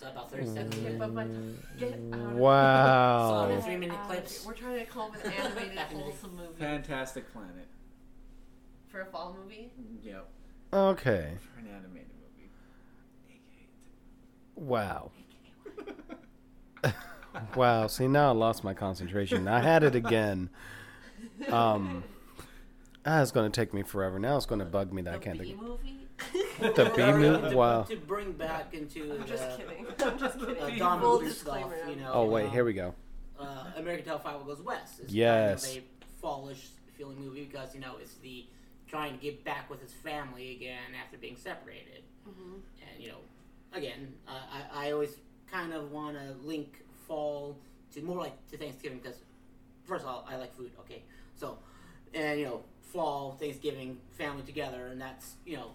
So 0.00 0.08
about 0.08 0.30
30 0.30 0.46
seconds. 0.46 0.74
Tip 0.76 0.86
in. 0.86 1.02
of. 1.02 1.78
Get 1.78 1.92
out 2.12 2.20
of 2.20 2.32
wow 2.36 3.28
Sorry. 3.48 3.62
Three-minute 3.62 3.94
Out 3.96 4.00
of 4.02 4.06
clips. 4.08 4.44
We're 4.44 4.52
trying 4.54 4.78
to 4.78 4.84
come 4.86 5.02
up 5.02 5.12
with 5.12 5.24
an 5.24 5.32
animated, 5.40 5.74
Back 5.76 5.90
in 5.92 5.96
the 5.98 6.02
day. 6.04 6.10
wholesome 6.10 6.36
movie 6.36 6.58
Fantastic 6.58 7.32
Planet. 7.32 7.66
for 8.88 9.00
a 9.00 9.06
fall 9.06 9.36
movie. 9.40 9.70
Yep. 10.02 10.28
okay 10.72 11.32
For 11.54 11.60
an 11.60 11.68
animated 11.74 12.10
movie. 12.20 12.50
Wow 14.56 15.10
wow 17.54 17.86
see 17.86 18.08
now 18.08 18.28
i 18.28 18.32
lost 18.32 18.64
my 18.64 18.72
concentration 18.72 19.46
i 19.46 19.60
had 19.60 19.82
it 19.82 19.94
again 19.94 20.48
um 21.50 22.02
ah, 23.06 23.22
it's 23.22 23.30
going 23.30 23.50
to 23.50 23.60
take 23.60 23.72
me 23.72 23.82
forever 23.82 24.18
now 24.18 24.36
it's 24.36 24.46
going 24.46 24.58
to 24.58 24.64
bug 24.64 24.92
me 24.92 25.02
that 25.02 25.14
i 25.14 25.18
can't 25.18 25.38
B 25.38 25.46
think 25.48 25.62
movie. 25.62 25.92
The 26.58 26.90
B 26.96 27.12
movie? 27.12 27.54
Wow. 27.54 27.82
to 27.82 27.96
bring 27.96 28.32
back 28.32 28.72
into 28.74 29.12
I'm 29.20 29.26
just 29.26 29.56
the, 29.58 29.64
kidding. 29.64 29.86
I'm 30.02 30.18
just 30.18 30.38
uh, 30.38 30.46
kidding. 30.46 30.78
Don 30.78 31.00
Full 31.00 31.20
Bluth 31.20 31.32
stuff, 31.32 31.72
you 31.88 31.96
know. 31.96 32.10
oh 32.14 32.24
wait 32.26 32.46
um, 32.46 32.50
here 32.50 32.64
we 32.64 32.72
go 32.72 32.94
uh, 33.38 33.64
American 33.76 34.10
Fievel 34.18 34.46
Goes 34.46 34.62
West. 34.62 35.00
Is 35.00 35.12
Yes. 35.12 35.66
kind 35.66 35.78
of 35.78 35.84
a 35.84 36.20
fallish 36.22 36.68
feeling 36.96 37.20
movie 37.20 37.44
because 37.44 37.74
you 37.74 37.80
know 37.82 37.96
it's 38.00 38.14
the 38.14 38.46
trying 38.88 39.12
to 39.12 39.22
get 39.22 39.44
back 39.44 39.68
with 39.68 39.82
his 39.82 39.92
family 39.92 40.52
again 40.52 40.94
after 41.04 41.18
being 41.18 41.36
separated, 41.36 42.02
Mhm. 42.26 42.60
and 42.80 43.02
you 43.02 43.08
know 43.08 43.18
again, 43.74 44.14
uh, 44.26 44.30
I, 44.72 44.88
I 44.88 44.92
always 44.92 45.16
kind 45.52 45.74
of 45.74 45.92
want 45.92 46.16
to 46.16 46.34
link 46.46 46.82
fall 47.06 47.58
to 47.92 48.00
more 48.02 48.16
like 48.16 48.48
to 48.48 48.56
Thanksgiving 48.56 49.00
because 49.00 49.18
first 49.84 50.04
of 50.04 50.08
all, 50.10 50.26
I 50.26 50.36
like 50.36 50.54
food. 50.56 50.70
Okay, 50.80 51.02
so 51.34 51.58
and 52.14 52.40
you 52.40 52.46
know, 52.46 52.62
fall, 52.92 53.36
Thanksgiving, 53.38 53.98
family 54.18 54.42
together, 54.42 54.86
and 54.88 55.00
that's 55.00 55.34
you 55.44 55.56
know, 55.56 55.70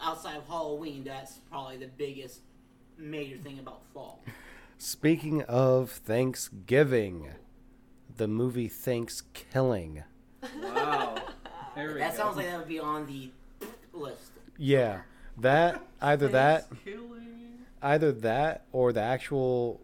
outside 0.00 0.36
of 0.36 0.46
Halloween, 0.46 1.04
that's 1.04 1.38
probably 1.50 1.76
the 1.76 1.88
biggest 1.88 2.40
major 2.98 3.36
thing 3.36 3.58
about 3.58 3.82
fall. 3.92 4.22
Speaking 4.78 5.42
of 5.42 5.90
Thanksgiving, 5.90 7.28
the 8.16 8.28
movie 8.28 8.68
Thanksgiving. 8.68 10.04
Wow. 10.62 11.16
There 11.74 11.92
we 11.92 11.98
That 11.98 12.12
go. 12.12 12.16
sounds 12.18 12.36
like 12.36 12.46
that 12.46 12.58
would 12.60 12.68
be 12.68 12.78
on 12.78 13.04
the 13.06 13.30
list. 13.92 14.30
Yeah, 14.56 15.00
that 15.38 15.82
either 16.00 16.28
that 16.28 16.68
either 17.82 18.12
that 18.12 18.64
or 18.70 18.92
the 18.92 19.00
actual 19.00 19.80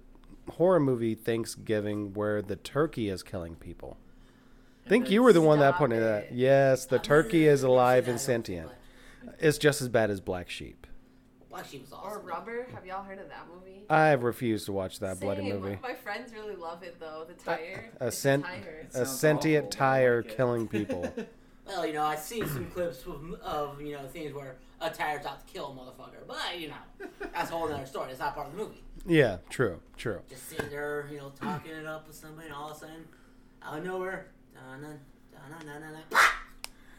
horror 0.50 0.78
movie 0.78 1.16
Thanksgiving 1.16 2.14
where 2.14 2.42
the 2.42 2.54
turkey 2.54 3.08
is 3.08 3.24
killing 3.24 3.56
people. 3.56 3.96
I 4.90 4.92
think 4.92 5.08
you 5.08 5.22
were 5.22 5.32
the 5.32 5.40
one 5.40 5.60
that 5.60 5.68
stop 5.70 5.78
pointed 5.78 6.02
that. 6.02 6.24
it. 6.24 6.32
Yes, 6.32 6.84
the 6.86 6.98
turkey 6.98 7.46
is 7.46 7.62
alive 7.62 8.08
and 8.08 8.14
I 8.14 8.16
don't 8.16 8.18
think, 8.18 8.46
sentient. 8.46 8.70
It's 9.38 9.56
just 9.56 9.80
as 9.80 9.88
bad 9.88 10.10
as 10.10 10.20
Black 10.20 10.50
Sheep. 10.50 10.84
Black 11.48 11.64
Sheep 11.66 11.82
was 11.82 11.92
Or 11.92 11.98
awesome. 12.16 12.26
Rubber. 12.26 12.66
Have 12.74 12.84
y'all 12.84 13.04
heard 13.04 13.20
of 13.20 13.28
that 13.28 13.46
movie? 13.54 13.84
I've 13.88 14.24
refused 14.24 14.66
to 14.66 14.72
watch 14.72 14.98
that 14.98 15.20
bloody 15.20 15.42
Same. 15.48 15.60
movie. 15.60 15.78
My 15.80 15.94
friends 15.94 16.32
really 16.32 16.56
love 16.56 16.82
it 16.82 16.98
though. 16.98 17.24
The 17.28 17.34
uh, 17.52 17.56
tire. 17.56 17.90
a 18.00 18.06
It's 18.08 18.18
cent- 18.18 18.44
tire. 18.44 18.88
A 18.94 19.06
sentient 19.06 19.66
awful, 19.66 19.78
tire 19.78 20.22
like 20.22 20.36
killing 20.36 20.66
people. 20.76 21.14
Well, 21.68 21.86
you 21.86 21.92
know, 21.92 22.02
I've 22.02 22.18
seen 22.18 22.48
some 22.48 22.66
clips 22.72 23.04
of, 23.06 23.32
of 23.44 23.80
you 23.80 23.92
know 23.92 24.04
things 24.08 24.34
where 24.34 24.56
a 24.80 24.90
tire's 24.90 25.24
out 25.24 25.46
to 25.46 25.52
kill 25.52 25.66
a 25.66 25.72
motherfucker, 25.72 26.26
but 26.26 26.58
you 26.58 26.66
know 26.70 27.06
that's 27.32 27.52
a 27.52 27.54
whole 27.54 27.72
other 27.72 27.86
story. 27.86 28.10
It's 28.10 28.18
not 28.18 28.34
part 28.34 28.48
of 28.48 28.56
the 28.56 28.58
movie. 28.64 28.82
Yeah, 29.06 29.36
true, 29.50 29.78
true. 29.96 30.20
Just 30.28 30.48
sitting 30.48 30.68
there, 30.68 31.06
you 31.12 31.18
know, 31.18 31.30
talking 31.40 31.70
it 31.70 31.86
up 31.86 32.08
with 32.08 32.16
somebody, 32.16 32.48
and 32.48 32.56
all 32.56 32.70
of 32.72 32.76
a 32.76 32.80
sudden, 32.80 33.04
out 33.62 33.78
of 33.78 33.84
nowhere, 33.84 34.26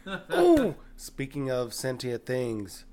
Ooh, 0.35 0.75
speaking 0.97 1.51
of 1.51 1.73
sentient 1.73 2.25
things, 2.25 2.85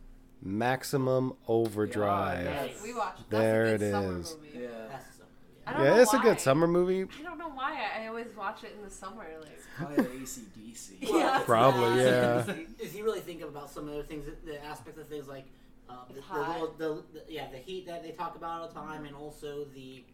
Maximum 0.43 1.35
Overdrive. 1.47 2.45
Yeah, 2.45 2.65
Yes, 2.66 2.82
we 2.82 2.95
watched. 2.95 3.31
There 3.31 3.66
it 3.66 3.82
is. 3.82 3.82
it 3.82 3.85
good 3.85 3.93
summer 3.93 4.20
is. 4.20 4.36
movie. 4.36 4.51
yeah. 4.55 4.69
That's 4.90 5.16
the 5.16 5.24
I 5.66 5.73
don't 5.73 5.82
Yeah, 5.85 5.95
know 5.97 6.01
it's 6.03 6.15
a 6.15 6.19
good 6.19 6.40
summer 6.40 6.66
movie. 6.66 7.03
I 7.19 7.23
don't 7.23 7.39
know 7.39 7.49
why. 7.51 7.78
I 7.99 8.07
always 8.09 8.35
watch 8.36 8.65
it 8.65 8.74
in 8.78 8.85
the 8.85 8.90
summer. 8.90 9.27
Like, 9.40 9.59
Probably 9.77 9.97
the 10.05 10.24
ACDC. 10.24 10.90
Yeah, 11.01 11.43
Probably, 11.45 12.03
yeah. 12.03 12.45
If 12.78 12.95
you 12.97 13.05
really 13.05 13.20
think 13.20 13.43
about 13.43 13.70
some 13.70 13.89
of 13.89 13.95
the 13.95 14.03
things, 14.03 14.27
the 14.45 14.65
aspects 14.65 15.01
of 15.01 15.09
things 15.09 15.28
like 15.28 15.47
uh, 15.89 15.95
the, 16.12 16.19
It's 16.19 16.28
the, 16.28 16.70
the, 16.78 17.03
the 17.27 17.32
yeah 17.32 17.51
the 17.51 17.57
heat 17.59 17.86
that 17.86 18.03
they 18.03 18.11
talk 18.12 18.36
about 18.36 18.61
all 18.61 18.69
the 18.69 18.74
time, 18.74 19.05
and 19.07 19.15
also 19.16 19.65
the 19.74 20.05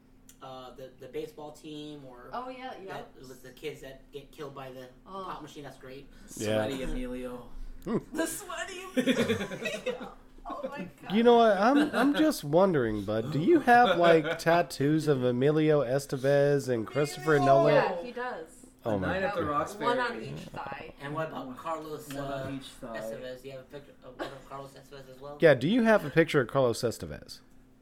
uh, 0.43 0.71
the 0.77 0.91
the 1.01 1.07
baseball 1.13 1.53
team 1.53 2.03
or 2.09 2.29
oh 2.33 2.49
yeah, 2.49 2.73
yeah. 2.85 2.93
that, 2.95 3.09
with 3.29 3.43
the 3.43 3.51
kids 3.51 3.81
that 3.83 4.03
get 4.13 4.31
killed 4.31 4.55
by 4.55 4.71
the 4.71 4.87
Oh. 5.07 5.25
pop 5.27 5.43
machine. 5.43 5.63
That's 5.65 5.79
great. 5.79 6.07
Yeah. 6.37 6.67
Sweaty 6.67 6.83
Emilio. 6.83 7.43
The 8.15 8.27
sweaty. 8.27 8.81
Emilio. 8.97 10.13
oh 10.47 10.69
my 10.71 10.79
god. 11.03 11.13
You 11.13 11.23
know 11.23 11.37
what? 11.37 11.57
I'm 11.59 11.91
I'm 11.95 12.15
just 12.15 12.43
wondering, 12.45 13.03
bud. 13.05 13.31
Do 13.33 13.39
you 13.41 13.61
have 13.61 13.99
like 13.99 14.39
tattoos 14.39 15.07
of 15.09 15.23
Emilio 15.25 15.83
Estevez 15.83 16.69
and 16.69 16.87
Christopher 16.87 17.37
Oh, 17.37 17.45
Nolan? 17.45 17.75
yeah, 17.75 18.03
he 18.03 18.11
does. 18.13 18.47
Oh 18.87 18.93
A 18.97 18.99
my 18.99 19.07
Night 19.15 19.23
at 19.23 19.35
the 19.35 19.41
god. 19.43 19.51
Roxbury. 19.51 19.87
One 19.87 19.99
on 19.99 20.23
each 20.23 20.41
thigh. 20.55 20.93
And 21.03 21.15
what 21.15 21.29
about 21.29 21.57
Carlos 21.57 22.09
One 22.09 22.19
uh, 22.19 22.45
on 22.47 22.55
each 22.57 22.69
thigh. 22.81 22.99
Estevez? 23.01 23.43
Do 23.43 23.49
you 23.49 23.53
have 23.53 23.61
a 23.61 23.65
picture 23.65 23.93
of, 24.05 24.19
one 24.19 24.29
of 24.29 24.49
Carlos 24.49 24.71
Estevez 24.73 25.15
as 25.15 25.21
well? 25.21 25.37
Yeah, 25.41 25.55
do 25.55 25.69
you 25.69 25.83
have 25.85 26.05
a 26.05 26.11
picture 26.11 26.41
of 26.43 26.49
Carlos 26.49 26.81
Estevez? 26.83 27.41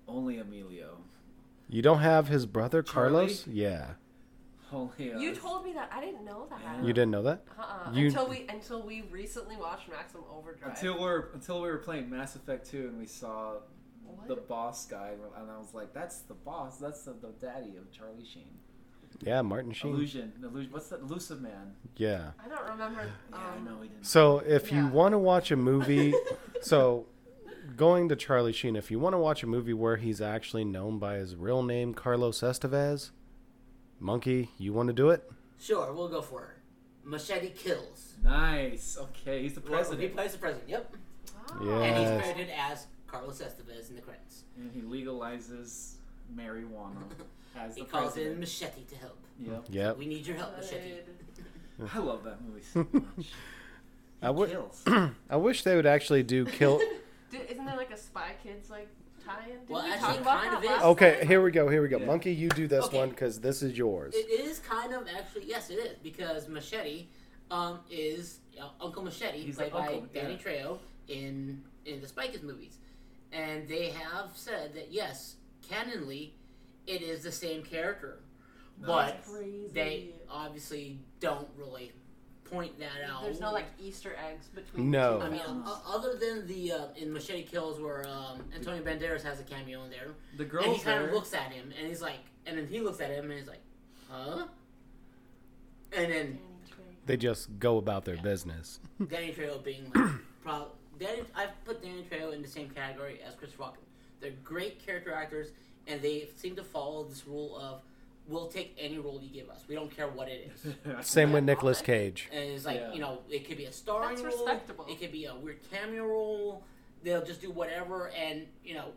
Only 0.08 0.38
Emilio. 0.38 0.91
You 1.73 1.81
don't 1.81 2.01
have 2.01 2.28
his 2.28 2.44
brother 2.44 2.82
Charlie? 2.82 3.12
Carlos? 3.12 3.47
Yeah. 3.47 3.86
Only. 4.70 5.12
Uh, 5.12 5.19
You 5.19 5.35
told 5.35 5.65
me 5.65 5.73
that. 5.73 5.90
I 5.90 6.01
didn't 6.03 6.23
know 6.24 6.47
that. 6.51 6.61
Yeah. 6.62 6.82
You 6.82 6.93
didn't 6.93 7.11
know 7.12 7.23
that? 7.23 7.44
Uh-uh. 7.59 7.93
You- 7.93 8.07
Until 8.09 8.28
we 8.28 8.47
until 8.49 8.82
we 8.82 9.03
recently 9.11 9.57
watched 9.57 9.89
Maximum 9.89 10.24
Overdrive. 10.31 10.70
until 10.74 10.94
we 10.94 11.01
were 11.01 11.31
until 11.32 11.62
we 11.62 11.69
were 11.69 11.78
playing 11.78 12.11
Mass 12.11 12.36
Effect 12.36 12.70
2 12.70 12.89
and 12.89 12.99
we 12.99 13.07
saw 13.07 13.55
What? 14.05 14.28
the 14.28 14.36
boss 14.36 14.86
guy 14.86 15.12
and 15.39 15.51
I 15.51 15.59
was 15.59 15.73
like, 15.73 15.94
that's 15.94 16.19
the 16.20 16.35
boss. 16.35 16.77
That's 16.78 17.03
the, 17.05 17.12
the 17.15 17.32
daddy 17.40 17.77
of 17.78 17.90
Charlie 17.90 18.24
Sheen. 18.24 18.59
Yeah, 19.23 19.40
Martin 19.43 19.73
Sheen. 19.73 19.93
Illusion. 19.94 20.32
Illusion. 20.43 20.73
What's 20.73 20.89
that? 20.89 21.01
Illusive 21.01 21.40
Man. 21.40 21.74
Yeah. 21.97 22.32
I 22.44 22.49
don't 22.49 22.66
remember. 22.69 23.11
Yeah, 23.31 23.36
Um, 23.57 23.65
no, 23.65 23.81
he 23.82 23.89
didn't. 23.89 24.05
So 24.07 24.39
if 24.40 24.70
you 24.73 24.78
Yeah. 24.85 24.90
want 24.90 25.12
to 25.12 25.19
watch 25.19 25.51
a 25.51 25.57
movie, 25.57 26.12
so 26.62 27.07
going 27.77 28.09
to 28.09 28.16
Charlie 28.16 28.53
Sheen, 28.53 28.77
if 28.77 28.90
you 28.90 28.99
want 28.99 29.15
to 29.15 29.19
watch 29.19 29.43
a 29.43 29.47
movie 29.47 29.73
where 29.73 29.97
he's 29.97 30.20
actually 30.20 30.65
known 30.65 30.99
by 30.99 31.15
his 31.16 31.36
real 31.36 31.62
name, 31.62 31.94
Carlos 31.94 32.40
Estevez, 32.40 33.11
Monkey, 34.01 34.51
you 34.59 34.73
want 34.73 34.89
to 34.89 34.93
do 34.93 35.11
it? 35.11 35.31
Sure, 35.61 35.93
we'll 35.93 36.09
go 36.09 36.23
for 36.23 36.43
it. 36.43 36.49
Machete 37.05 37.51
kills. 37.51 38.15
Nice. 38.23 38.97
Okay, 39.01 39.43
he's 39.43 39.55
the 39.55 39.61
Well, 39.69 39.82
He 39.97 40.09
plays 40.09 40.32
the 40.32 40.39
president. 40.39 40.69
Yep. 40.69 40.97
wow. 41.61 41.65
Yeah. 41.66 41.82
And 41.82 41.99
he's 41.99 42.23
credited 42.32 42.55
as 42.57 42.86
Carlos 43.07 43.40
Estevez 43.43 43.90
in 43.90 43.97
the 43.97 44.03
credits. 44.03 44.44
And 44.57 44.70
he 44.73 44.81
legalizes 44.82 45.94
marijuana 46.36 47.03
as 47.59 47.74
He 47.74 47.82
the 47.82 47.89
calls 47.89 48.16
in. 48.16 48.39
Machete 48.39 48.82
to 48.90 48.97
help. 48.97 49.19
Yep. 49.40 49.65
Yep. 49.70 49.99
We 49.99 50.07
need 50.07 50.27
your 50.27 50.36
help, 50.36 50.57
Machete. 50.57 50.93
I 51.93 51.99
love 51.99 52.23
that 52.24 52.40
movie 52.44 52.62
so 52.62 52.86
much. 52.93 53.32
I 54.23 54.27
He 54.28 54.32
would- 54.32 54.51
kills. 54.51 54.82
I 55.31 55.36
wish 55.36 55.62
they 55.65 55.74
would 55.74 55.86
actually 55.86 56.23
do 56.23 56.44
kill. 56.44 56.81
Did, 57.32 57.50
isn't 57.50 57.64
there 57.64 57.76
like 57.76 57.90
a 57.90 57.96
Spy 57.96 58.32
Kids 58.42 58.70
like 58.70 58.88
tie-in? 59.24 59.59
Did 59.60 59.68
Well, 59.68 59.84
we 59.84 59.90
actually, 59.90 60.09
talk 60.09 60.20
about 60.20 60.42
kind 60.42 60.52
that 60.64 60.72
of 60.74 60.78
is. 60.78 60.82
Okay, 60.84 61.18
time? 61.18 61.26
here 61.28 61.42
we 61.42 61.50
go. 61.50 61.68
Here 61.68 61.82
we 61.82 61.88
go. 61.88 61.98
Yeah. 61.98 62.06
Monkey, 62.06 62.32
you 62.32 62.48
do 62.50 62.68
this 62.68 62.84
Okay. 62.84 62.98
one 62.98 63.09
because 63.10 63.40
this 63.40 63.62
is 63.62 63.76
yours. 63.76 64.14
It 64.14 64.28
is 64.30 64.59
kind 64.60 64.92
of 64.94 65.06
actually 65.09 65.46
yes, 65.46 65.70
it 65.70 65.74
is 65.78 65.96
because 66.02 66.48
Machete 66.48 67.09
um, 67.50 67.80
is 67.90 68.38
uh, 68.60 68.68
Uncle 68.80 69.02
Machete, 69.02 69.38
He's 69.40 69.56
played 69.56 69.72
the 69.72 69.76
by 69.78 69.86
uncle, 69.88 70.06
Danny 70.14 70.38
yeah. 70.44 70.52
Trejo 70.52 70.78
in 71.09 71.62
in 71.86 72.00
the 72.00 72.09
Spy 72.09 72.28
Kids 72.28 72.42
movies, 72.42 72.78
and 73.32 73.66
they 73.66 73.88
have 73.90 74.30
said 74.34 74.74
that 74.74 74.92
yes, 74.92 75.36
canonly, 75.68 76.30
it 76.86 77.02
is 77.02 77.22
the 77.22 77.32
same 77.32 77.62
character, 77.62 78.20
but 78.84 79.22
Crazy. 79.24 79.70
they 79.72 80.10
obviously 80.30 80.98
don't 81.20 81.48
really 81.56 81.92
point 82.52 82.78
that 82.78 83.08
out. 83.10 83.22
There's 83.22 83.40
no 83.40 83.50
like 83.52 83.64
Easter 83.80 84.14
eggs 84.30 84.46
between. 84.48 84.90
No. 84.90 85.18
The 85.18 85.24
I 85.24 85.28
two 85.28 85.32
mean, 85.34 85.62
uh, 85.66 85.78
other 85.86 86.16
than 86.16 86.46
the 86.46 86.72
uh, 86.72 86.86
in 86.96 87.12
Machete 87.12 87.44
Kills, 87.44 87.80
where 87.80 88.06
um, 88.06 88.42
Antonio 88.54 88.82
Banderas 88.82 89.22
has 89.22 89.40
a 89.40 89.42
cameo 89.42 89.82
in 89.84 89.90
there, 89.90 90.08
The 90.36 90.44
girl. 90.44 90.64
and 90.64 90.74
he 90.74 90.80
kind 90.82 91.04
of 91.04 91.12
looks 91.12 91.32
at 91.34 91.50
him, 91.52 91.72
and 91.78 91.88
he's 91.88 92.02
like, 92.02 92.18
and 92.46 92.58
then 92.58 92.66
he 92.66 92.80
looks 92.80 93.00
at 93.00 93.10
him, 93.10 93.30
and 93.30 93.38
he's 93.38 93.48
like, 93.48 93.62
huh? 94.10 94.44
And 95.96 96.12
then 96.12 96.38
They 97.06 97.16
just 97.16 97.58
go 97.58 97.78
about 97.78 98.04
their 98.04 98.16
business. 98.18 98.80
Danny 99.08 99.32
Trejo 99.32 99.62
being 99.64 99.90
like, 99.94 100.10
pro- 100.44 100.68
Danny, 100.98 101.22
I've 101.34 101.64
put 101.64 101.82
Danny 101.82 102.04
Trejo 102.10 102.32
in 102.34 102.42
the 102.42 102.48
same 102.48 102.68
category 102.70 103.20
as 103.26 103.34
Chris 103.34 103.52
Walken. 103.52 103.76
They're 104.20 104.32
great 104.44 104.84
character 104.84 105.12
actors, 105.12 105.48
and 105.86 106.00
they 106.00 106.28
seem 106.36 106.54
to 106.56 106.62
follow 106.64 107.04
this 107.04 107.26
rule 107.26 107.56
of, 107.58 107.82
we'll 108.28 108.49
take 108.49 108.77
any 108.78 108.99
role 108.99 109.20
you 109.23 109.31
give 109.31 109.51
us. 109.51 109.65
We 109.69 109.74
don't 109.74 109.94
care 109.94 110.09
what 110.09 110.28
it 110.28 110.51
is. 110.55 111.07
Same 111.07 111.32
with 111.32 111.44
Nicolas 111.44 111.81
Cage. 111.82 112.28
And 112.32 112.44
it's 112.51 112.65
like, 112.65 112.77
Yeah. 112.77 112.93
you 112.93 113.01
know, 113.01 113.19
it 113.28 113.47
could 113.47 113.57
be 113.57 113.65
a 113.65 113.73
starring 113.73 114.23
That's 114.23 114.35
role. 114.36 114.47
respectable. 114.47 114.86
It 114.89 115.01
could 115.01 115.12
be 115.12 115.27
a 115.27 115.35
weird 115.35 115.59
cameo 115.70 116.07
role. 116.07 116.65
They'll 117.03 117.24
just 117.24 117.40
do 117.40 117.51
whatever, 117.51 118.11
and, 118.11 118.47
you 118.65 118.74
know, 118.74 118.93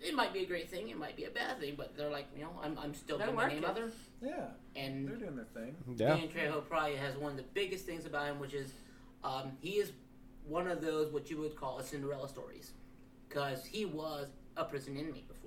it 0.00 0.14
might 0.14 0.32
be 0.32 0.40
a 0.40 0.46
great 0.46 0.70
thing, 0.70 0.88
it 0.88 0.98
might 0.98 1.14
be 1.14 1.24
a 1.24 1.30
bad 1.30 1.60
thing, 1.60 1.74
but 1.76 1.94
they're 1.94 2.10
like, 2.10 2.26
you 2.34 2.42
know, 2.42 2.50
I'm, 2.62 2.78
I'm 2.78 2.94
still 2.94 3.18
They're 3.18 3.26
doing 3.26 3.36
my 3.36 3.48
name 3.48 3.62
yeah, 4.22 4.46
And 4.74 5.06
they're 5.06 5.16
doing 5.16 5.36
their 5.36 5.44
thing. 5.44 5.76
Yeah. 5.94 6.16
Dan 6.16 6.28
Trejo 6.28 6.66
probably 6.66 6.96
has 6.96 7.16
one 7.16 7.32
of 7.32 7.36
the 7.36 7.44
biggest 7.54 7.84
things 7.84 8.06
about 8.06 8.26
him, 8.26 8.38
which 8.40 8.54
is 8.54 8.72
um, 9.22 9.52
he 9.60 9.72
is 9.72 9.92
one 10.46 10.66
of 10.68 10.80
those 10.80 11.12
what 11.12 11.30
you 11.30 11.36
would 11.38 11.54
call 11.54 11.78
a 11.78 11.84
Cinderella 11.84 12.28
stories, 12.28 12.72
because 13.28 13.64
he 13.66 13.84
was 13.84 14.28
a 14.56 14.64
prison 14.64 14.96
inmate 14.96 15.28
before. 15.28 15.39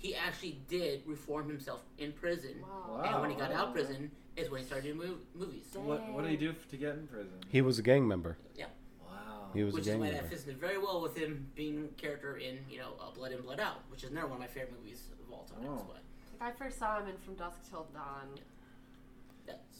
He 0.00 0.14
actually 0.14 0.58
did 0.68 1.02
reform 1.06 1.46
himself 1.48 1.82
in 1.98 2.12
prison, 2.12 2.54
Wow. 2.62 3.02
and 3.04 3.20
when 3.20 3.30
he 3.30 3.36
got 3.36 3.52
out 3.52 3.68
of 3.68 3.74
prison 3.74 4.10
is 4.36 4.48
when 4.50 4.60
he 4.62 4.66
started 4.66 4.84
doing 4.96 4.98
mov- 5.10 5.18
movies, 5.38 5.64
What 5.74 6.10
What 6.12 6.22
did 6.22 6.30
he 6.30 6.36
do 6.38 6.54
to 6.70 6.76
get 6.76 6.94
in 6.94 7.06
prison? 7.06 7.32
He 7.48 7.60
was 7.60 7.78
a 7.78 7.82
gang 7.82 8.08
member. 8.08 8.38
Yeah. 8.56 8.66
Wow. 9.06 9.50
He 9.52 9.62
was 9.62 9.74
which 9.74 9.86
a 9.86 9.90
is 9.90 9.92
gang 9.94 10.00
why 10.00 10.06
member. 10.06 10.22
that 10.22 10.30
fits 10.30 10.46
in 10.46 10.56
very 10.56 10.78
well 10.78 11.02
with 11.02 11.16
him 11.16 11.50
being 11.54 11.84
a 11.84 12.00
character 12.00 12.38
in 12.38 12.58
you 12.70 12.78
know 12.78 12.92
uh, 13.00 13.10
Blood 13.10 13.32
In 13.32 13.42
Blood 13.42 13.60
Out, 13.60 13.82
which 13.90 14.02
is 14.04 14.10
another 14.10 14.28
one 14.28 14.36
of 14.36 14.40
my 14.40 14.46
favorite 14.46 14.72
movies 14.80 15.02
of 15.26 15.30
all 15.32 15.44
time. 15.44 15.66
Oh. 15.68 15.84
But 15.86 16.02
Like, 16.40 16.54
I 16.54 16.56
first 16.64 16.78
saw 16.78 16.98
him 17.00 17.08
in 17.08 17.16
From 17.18 17.34
Dusk 17.34 17.58
Till 17.68 17.86
Dawn, 17.92 18.28
that's 18.34 18.40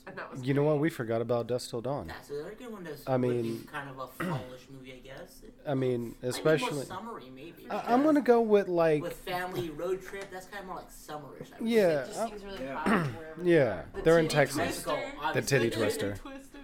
and 0.07 0.15
that 0.17 0.31
was 0.31 0.43
you 0.43 0.53
know 0.53 0.63
what? 0.63 0.79
We 0.79 0.89
forgot 0.89 1.21
about 1.21 1.47
Dusk 1.47 1.69
Till 1.69 1.81
Dawn. 1.81 2.07
That's 2.07 2.29
another 2.29 2.55
good 2.57 2.71
one. 2.71 2.87
I 3.07 3.17
mean, 3.17 3.67
kind 3.71 3.89
of 3.89 3.99
a 3.99 4.07
fallish 4.23 4.67
movie, 4.71 4.93
I 4.93 5.07
guess. 5.07 5.41
I 5.67 5.73
mean, 5.73 6.15
especially 6.23 6.81
I 6.81 6.85
summary 6.85 7.29
maybe. 7.33 7.67
I, 7.69 7.93
am 7.93 8.03
gonna 8.03 8.21
go 8.21 8.41
with 8.41 8.67
like 8.67 9.01
with 9.03 9.13
family 9.13 9.69
road 9.69 10.03
trip. 10.03 10.29
That's 10.31 10.47
kind 10.47 10.61
of 10.61 10.67
more 10.67 10.75
like 10.77 10.91
summerish. 10.91 11.49
I 11.55 11.61
mean. 11.61 11.73
Yeah, 11.73 12.05
really 12.43 12.63
yeah. 12.63 13.07
yeah. 13.43 13.81
They're, 14.03 14.19
in 14.19 14.27
Texas. 14.27 14.83
The 14.83 15.41
titty 15.41 15.69
twister. 15.69 16.15
twister. 16.15 16.47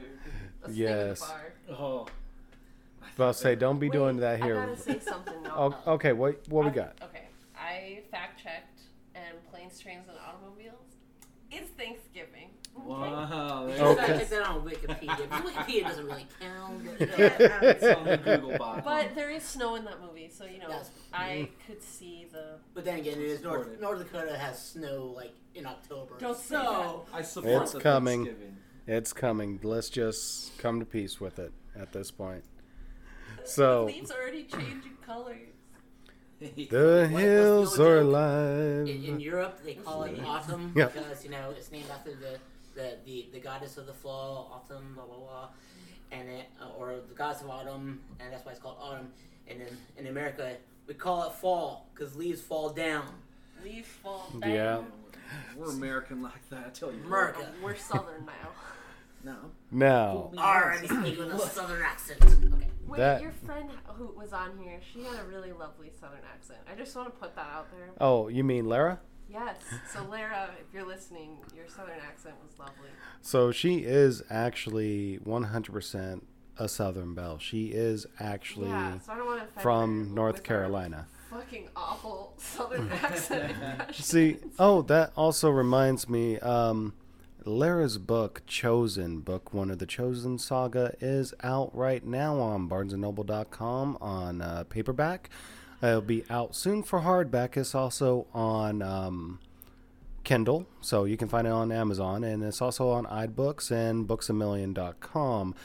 Yes. 0.69 1.23
Oh. 1.69 2.07
But 3.15 3.25
I'll 3.25 3.33
say, 3.33 3.55
don't 3.55 3.79
be 3.79 3.87
Wait, 3.87 3.93
doing 3.93 4.17
that 4.17 4.43
here. 4.43 4.59
I 4.59 4.65
gotta 4.65 4.77
say 4.77 4.99
something. 4.99 5.33
Oh, 5.45 5.73
okay, 5.87 6.11
what 6.11 6.45
what 6.49 6.65
I, 6.65 6.69
we 6.69 6.75
got? 6.75 6.97
Okay, 7.01 7.27
I 7.57 8.01
fact 8.11 8.43
checked, 8.43 8.81
and 9.15 9.37
planes, 9.49 9.79
trains, 9.79 10.09
and 10.09 10.17
automobiles. 10.17 10.87
It's 11.49 11.69
Thanksgiving 11.69 12.06
got? 12.87 13.63
Okay, 13.63 13.77
gotta 13.95 14.17
check 14.19 14.29
that 14.29 14.41
out 14.43 14.57
on 14.57 14.65
Wikipedia. 14.69 15.27
Wikipedia 15.29 15.83
doesn't 15.83 16.05
really 16.05 16.27
count. 16.39 16.85
But, 16.99 17.09
Yeah. 17.19 17.59
it's 17.61 17.83
on 17.97 18.05
the 18.05 18.17
Google 18.17 18.57
bot. 18.57 18.83
But 18.83 19.15
there 19.15 19.29
is 19.29 19.43
snow 19.43 19.75
in 19.75 19.85
that 19.85 20.01
movie, 20.01 20.29
so 20.29 20.45
you 20.45 20.59
know 20.59 20.69
Yes. 20.69 20.89
I 21.13 21.49
could 21.65 21.81
see 21.81 22.27
the. 22.31 22.59
but 22.73 22.85
then 22.85 22.99
again, 22.99 23.19
it 23.19 23.25
is 23.25 23.41
North, 23.41 23.61
Support 23.63 23.73
it. 23.77 23.81
North 23.81 23.99
Dakota 23.99 24.37
has 24.37 24.61
snow 24.63 25.13
like 25.15 25.33
in 25.55 25.65
October. 25.65 26.15
Don't 26.19 26.37
say 26.37 26.55
so 26.55 27.05
I 27.13 27.21
support 27.21 27.63
It's 27.63 27.71
the 27.73 27.79
coming. 27.79 28.25
Thanksgiving. 28.25 28.57
It's 28.87 29.13
coming. 29.13 29.59
Let's 29.63 29.89
just 29.89 30.57
come 30.59 30.79
to 30.79 30.85
peace 30.85 31.19
with 31.19 31.39
it 31.39 31.51
at 31.75 31.91
this 31.93 32.09
point. 32.11 32.43
So, 33.43 33.85
The 33.87 33.93
leaves 33.93 34.11
already 34.11 34.43
changing 34.43 34.97
colors. 35.05 35.37
the 36.39 37.09
What- 37.11 37.21
hills 37.21 37.65
what's 37.65 37.77
the 37.77 37.83
are 37.87 37.97
joke? 38.01 38.05
alive. 38.07 38.87
in, 38.87 39.03
in 39.05 39.19
Europe 39.19 39.59
they 39.65 39.73
call 39.73 40.03
it 40.03 40.19
autumn 40.23 40.71
Yeah. 40.75 40.85
because 40.87 41.23
you 41.25 41.31
know 41.31 41.51
it's 41.57 41.71
named 41.71 41.89
after 41.91 42.11
the, 42.13 42.37
the, 42.77 42.97
the, 43.05 43.27
the 43.33 43.39
goddess 43.39 43.77
of 43.77 43.85
the 43.87 43.93
fall, 43.93 44.63
autumn, 44.69 44.93
blah 44.95 45.03
blah 45.05 45.17
blah, 45.17 45.47
and 46.11 46.29
it, 46.29 46.45
uh, 46.61 46.69
or 46.77 46.95
the 47.09 47.15
goddess 47.15 47.41
of 47.41 47.49
autumn, 47.49 47.99
and 48.19 48.31
that's 48.31 48.45
why 48.45 48.51
it's 48.53 48.61
called 48.61 48.77
autumn. 48.79 49.09
And 49.49 49.59
then 49.61 49.77
in 49.97 50.07
America 50.07 50.55
we 50.87 50.93
call 50.93 51.27
it 51.27 51.33
fall 51.33 51.87
because 51.93 52.15
leaves 52.15 52.41
fall 52.41 52.69
down. 52.69 53.07
Leaves 53.63 53.87
fall 54.03 54.29
down. 54.39 54.51
Yeah. 54.51 54.81
We're 55.57 55.71
American 55.71 56.21
like 56.21 56.47
that, 56.49 56.65
I 56.67 56.69
tell 56.69 56.91
you. 56.93 57.01
America. 57.05 57.45
We're 57.61 57.75
southern 57.75 58.25
now. 58.25 58.49
No. 59.23 59.35
No. 59.71 60.31
Arr, 60.37 60.73
I 60.73 60.85
speak 60.85 61.17
with 61.19 61.33
a 61.33 61.39
southern 61.39 61.81
accent. 61.81 62.21
Okay. 62.23 62.67
Wait, 62.87 62.97
That- 62.97 63.21
your 63.21 63.31
friend 63.45 63.67
who 63.97 64.13
was 64.15 64.31
on 64.31 64.57
here, 64.63 64.79
she 64.93 65.03
had 65.03 65.19
a 65.19 65.23
really 65.23 65.51
lovely 65.51 65.91
southern 65.99 66.21
accent. 66.33 66.59
I 66.71 66.75
just 66.75 66.95
want 66.95 67.11
to 67.13 67.19
put 67.19 67.35
that 67.35 67.47
out 67.51 67.69
there. 67.71 67.89
oh, 67.99 68.29
you 68.29 68.43
mean 68.45 68.67
Lara? 68.69 68.99
Yes. 69.29 69.57
So 69.91 70.03
Lara, 70.09 70.49
if 70.59 70.73
you're 70.73 70.85
listening, 70.85 71.37
your 71.55 71.67
southern 71.67 71.99
accent 72.07 72.35
was 72.43 72.57
lovely. 72.59 72.89
So 73.21 73.51
she 73.51 73.79
is 73.79 74.21
actually 74.29 75.19
100% 75.25 76.21
a 76.59 76.67
Southern 76.67 77.13
Belle. 77.13 77.37
She 77.37 77.67
is 77.67 78.05
actually 78.19 78.69
yeah. 78.69 78.99
So 78.99 79.13
I 79.13 79.17
don't 79.17 79.25
want 79.25 79.39
to 79.39 79.43
offend 79.43 79.55
her 79.55 79.61
from 79.61 80.15
North 80.15 80.43
Carolina. 80.43 81.07
Fucking 81.29 81.69
awful 81.75 82.33
southern 82.37 82.89
accent. 83.03 83.53
See, 83.93 84.37
oh, 84.57 84.81
that 84.83 85.11
also 85.15 85.49
reminds 85.49 86.09
me. 86.09 86.39
Um, 86.39 86.93
Lara's 87.45 87.97
book, 87.97 88.41
Chosen, 88.45 89.21
book 89.21 89.53
one 89.53 89.71
of 89.71 89.79
the 89.79 89.85
Chosen 89.85 90.37
saga, 90.37 90.93
is 90.99 91.33
out 91.43 91.73
right 91.73 92.05
now 92.05 92.39
on 92.39 92.67
BarnesandNoble.com 92.67 93.97
on 94.01 94.41
uh, 94.41 94.63
paperback. 94.65 95.29
It'll 95.81 96.01
be 96.01 96.23
out 96.29 96.55
soon 96.55 96.83
for 96.83 97.01
hardback. 97.01 97.57
It's 97.57 97.75
also 97.75 98.27
on 98.33 98.81
um, 98.81 99.39
Kindle, 100.23 100.67
so 100.81 101.05
you 101.05 101.17
can 101.17 101.27
find 101.27 101.47
it 101.47 101.51
on 101.51 101.71
Amazon, 101.71 102.23
and 102.23 102.43
it's 102.43 102.61
also 102.61 102.89
on 102.89 103.05
iBooks 103.05 103.71
and 103.71 104.07
BooksAMillion.com. 104.07 105.55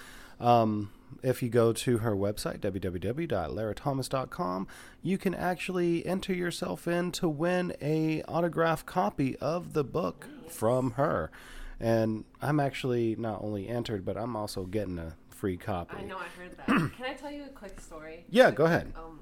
Um, 0.40 0.90
if 1.22 1.42
you 1.42 1.48
go 1.48 1.72
to 1.72 1.98
her 1.98 2.16
website, 2.16 2.58
www.larathomas.com, 2.60 4.66
you 5.02 5.18
can 5.18 5.34
actually 5.34 6.06
enter 6.06 6.32
yourself 6.32 6.88
in 6.88 7.12
to 7.12 7.28
win 7.28 7.74
a 7.80 8.22
autographed 8.22 8.86
copy 8.86 9.36
of 9.36 9.72
the 9.72 9.84
book 9.84 10.26
from 10.48 10.92
her. 10.92 11.30
And 11.78 12.24
I'm 12.40 12.60
actually 12.60 13.16
not 13.16 13.42
only 13.42 13.68
entered, 13.68 14.04
but 14.04 14.16
I'm 14.16 14.36
also 14.36 14.64
getting 14.64 14.98
a 14.98 15.14
free 15.30 15.56
copy. 15.56 15.96
I 15.98 16.04
know 16.04 16.18
I 16.18 16.26
heard 16.40 16.56
that. 16.56 16.66
Can 16.96 17.04
I 17.04 17.14
tell 17.14 17.32
you 17.32 17.44
a 17.44 17.48
quick 17.48 17.80
story? 17.80 18.24
Yeah, 18.30 18.52
go 18.52 18.66
ahead. 18.66 18.92
Um, 18.96 19.20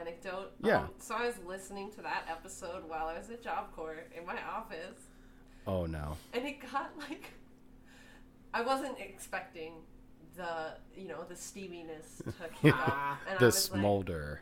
anecdote. 0.00 0.52
Yeah. 0.62 0.80
Um, 0.82 0.90
so 0.98 1.14
I 1.14 1.26
was 1.26 1.34
listening 1.46 1.90
to 1.92 2.02
that 2.02 2.24
episode 2.30 2.88
while 2.88 3.06
I 3.06 3.18
was 3.18 3.30
at 3.30 3.42
Job 3.42 3.72
Corps 3.74 4.04
in 4.16 4.26
my 4.26 4.36
office, 4.50 5.00
Oh 5.66 5.86
no. 5.86 6.16
and 6.32 6.44
it 6.46 6.56
got 6.72 6.92
like 7.10 7.30
I 8.54 8.62
wasn't 8.62 8.98
expecting 8.98 9.72
the 10.36 10.74
you 10.96 11.08
know 11.08 11.24
the 11.28 11.34
steaminess 11.34 12.18
to 12.24 12.48
kick 12.62 12.74
up, 12.74 13.18
and 13.28 13.38
The 13.38 13.50
smolder. 13.52 14.40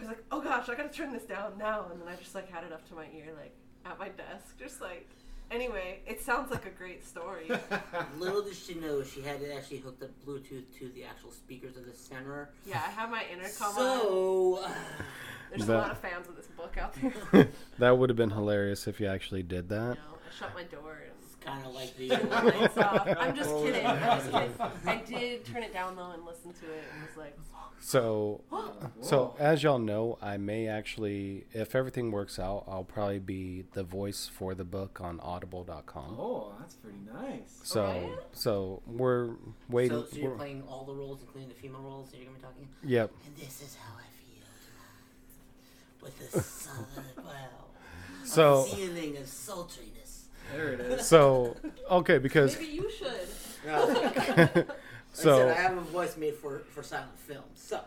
I 0.00 0.08
was 0.08 0.08
like, 0.16 0.24
oh 0.30 0.40
gosh, 0.40 0.68
I 0.68 0.74
gotta 0.74 0.88
turn 0.88 1.12
this 1.12 1.24
down 1.24 1.52
now, 1.58 1.86
and 1.92 2.00
then 2.00 2.08
I 2.08 2.16
just 2.16 2.34
like 2.34 2.50
had 2.50 2.64
it 2.64 2.72
up 2.72 2.86
to 2.88 2.94
my 2.94 3.06
ear, 3.14 3.32
like 3.38 3.54
at 3.86 3.98
my 3.98 4.08
desk, 4.08 4.58
just 4.58 4.80
like. 4.80 5.08
Anyway, 5.52 5.98
it 6.06 6.20
sounds 6.20 6.48
like 6.52 6.64
a 6.64 6.70
great 6.70 7.04
story. 7.04 7.50
Little 8.20 8.40
did 8.40 8.54
she 8.54 8.74
know 8.74 9.02
she 9.02 9.20
had 9.20 9.42
it 9.42 9.52
actually 9.52 9.78
hooked 9.78 10.00
up 10.00 10.10
Bluetooth 10.24 10.62
to 10.78 10.88
the 10.94 11.02
actual 11.02 11.32
speakers 11.32 11.76
of 11.76 11.86
the 11.86 11.92
center. 11.92 12.50
Yeah, 12.64 12.76
I 12.86 12.90
have 12.92 13.10
my 13.10 13.24
intercom 13.32 13.66
on. 13.70 13.74
So, 13.74 14.60
uh, 14.64 14.70
There's 15.50 15.66
That- 15.66 15.74
a 15.76 15.78
lot 15.80 15.90
of 15.90 15.98
fans 15.98 16.28
of 16.28 16.36
this 16.36 16.46
book 16.46 16.76
out 16.78 16.94
there. 17.32 17.48
that 17.80 17.98
would 17.98 18.10
have 18.10 18.16
been 18.16 18.30
hilarious 18.30 18.86
if 18.86 19.00
you 19.00 19.08
actually 19.08 19.42
did 19.42 19.64
You 19.64 19.70
that. 19.70 19.94
know, 19.96 20.18
I 20.24 20.32
shut 20.38 20.54
my 20.54 20.62
door 20.62 20.92
and 20.92 21.09
it's 21.09 21.09
kind 21.40 21.64
of 21.66 21.74
like 21.74 21.96
the. 21.96 22.08
turned 22.08 22.30
the 22.30 22.42
lights 22.58 22.78
off. 22.78 23.08
I'm 23.18 23.34
just 23.36 23.50
kidding. 23.56 23.86
I'm 23.86 23.98
just 24.18 24.30
kidding. 24.32 24.52
I 24.86 24.96
did 25.06 25.44
turn 25.44 25.62
it 25.62 25.72
down 25.72 25.96
though 25.96 26.10
and 26.12 26.24
listen 26.24 26.52
to 26.52 26.66
it 26.66 26.84
and 26.92 27.02
was 27.06 27.16
like, 27.16 27.36
So, 27.80 28.42
so 29.00 29.34
as 29.38 29.62
y'all 29.62 29.78
know, 29.78 30.18
I 30.20 30.36
may 30.36 30.66
actually, 30.68 31.46
if 31.52 31.74
everything 31.74 32.10
works 32.12 32.38
out, 32.38 32.64
I'll 32.68 32.84
probably 32.84 33.18
be 33.18 33.64
the 33.72 33.82
voice 33.82 34.26
for 34.32 34.54
the 34.54 34.64
book 34.64 35.00
on 35.00 35.18
Audible.com. 35.20 36.16
Oh, 36.18 36.52
that's 36.58 36.74
pretty 36.74 36.98
nice. 37.12 37.60
So, 37.62 37.84
Alright. 37.84 38.18
so 38.32 38.82
we're 38.86 39.30
waiting. 39.68 39.98
So, 39.98 40.06
so 40.10 40.16
you're 40.16 40.26
we're- 40.28 40.38
playing 40.38 40.62
all 40.68 40.84
the 40.84 40.94
roles, 40.94 41.20
including 41.22 41.48
the 41.48 41.54
female 41.54 41.80
roles. 41.80 42.10
that 42.10 42.16
You're 42.18 42.26
gonna 42.26 42.38
be 42.38 42.42
talking. 42.44 42.68
yep. 42.84 43.10
And 43.26 43.36
this 43.36 43.62
is 43.62 43.76
how 43.76 43.94
I 43.96 44.04
feel 44.20 44.46
tonight, 44.66 46.02
with 46.02 46.32
the 46.32 46.40
southern 46.42 47.04
well, 47.24 47.68
So, 48.24 48.66
seasoning 48.70 49.16
of 49.16 49.24
sultriness. 49.24 49.99
There 50.52 50.72
it 50.72 50.80
is. 50.80 51.06
so 51.06 51.56
okay, 51.90 52.18
because 52.18 52.58
maybe 52.58 52.72
you 52.72 52.90
should. 52.90 53.10
Like 53.66 54.16
I 54.16 54.64
so 55.12 55.38
said, 55.38 55.56
I 55.56 55.60
have 55.60 55.76
a 55.76 55.80
voice 55.82 56.16
made 56.16 56.34
for 56.34 56.60
for 56.60 56.82
silent 56.82 57.18
film. 57.18 57.44
So, 57.54 57.80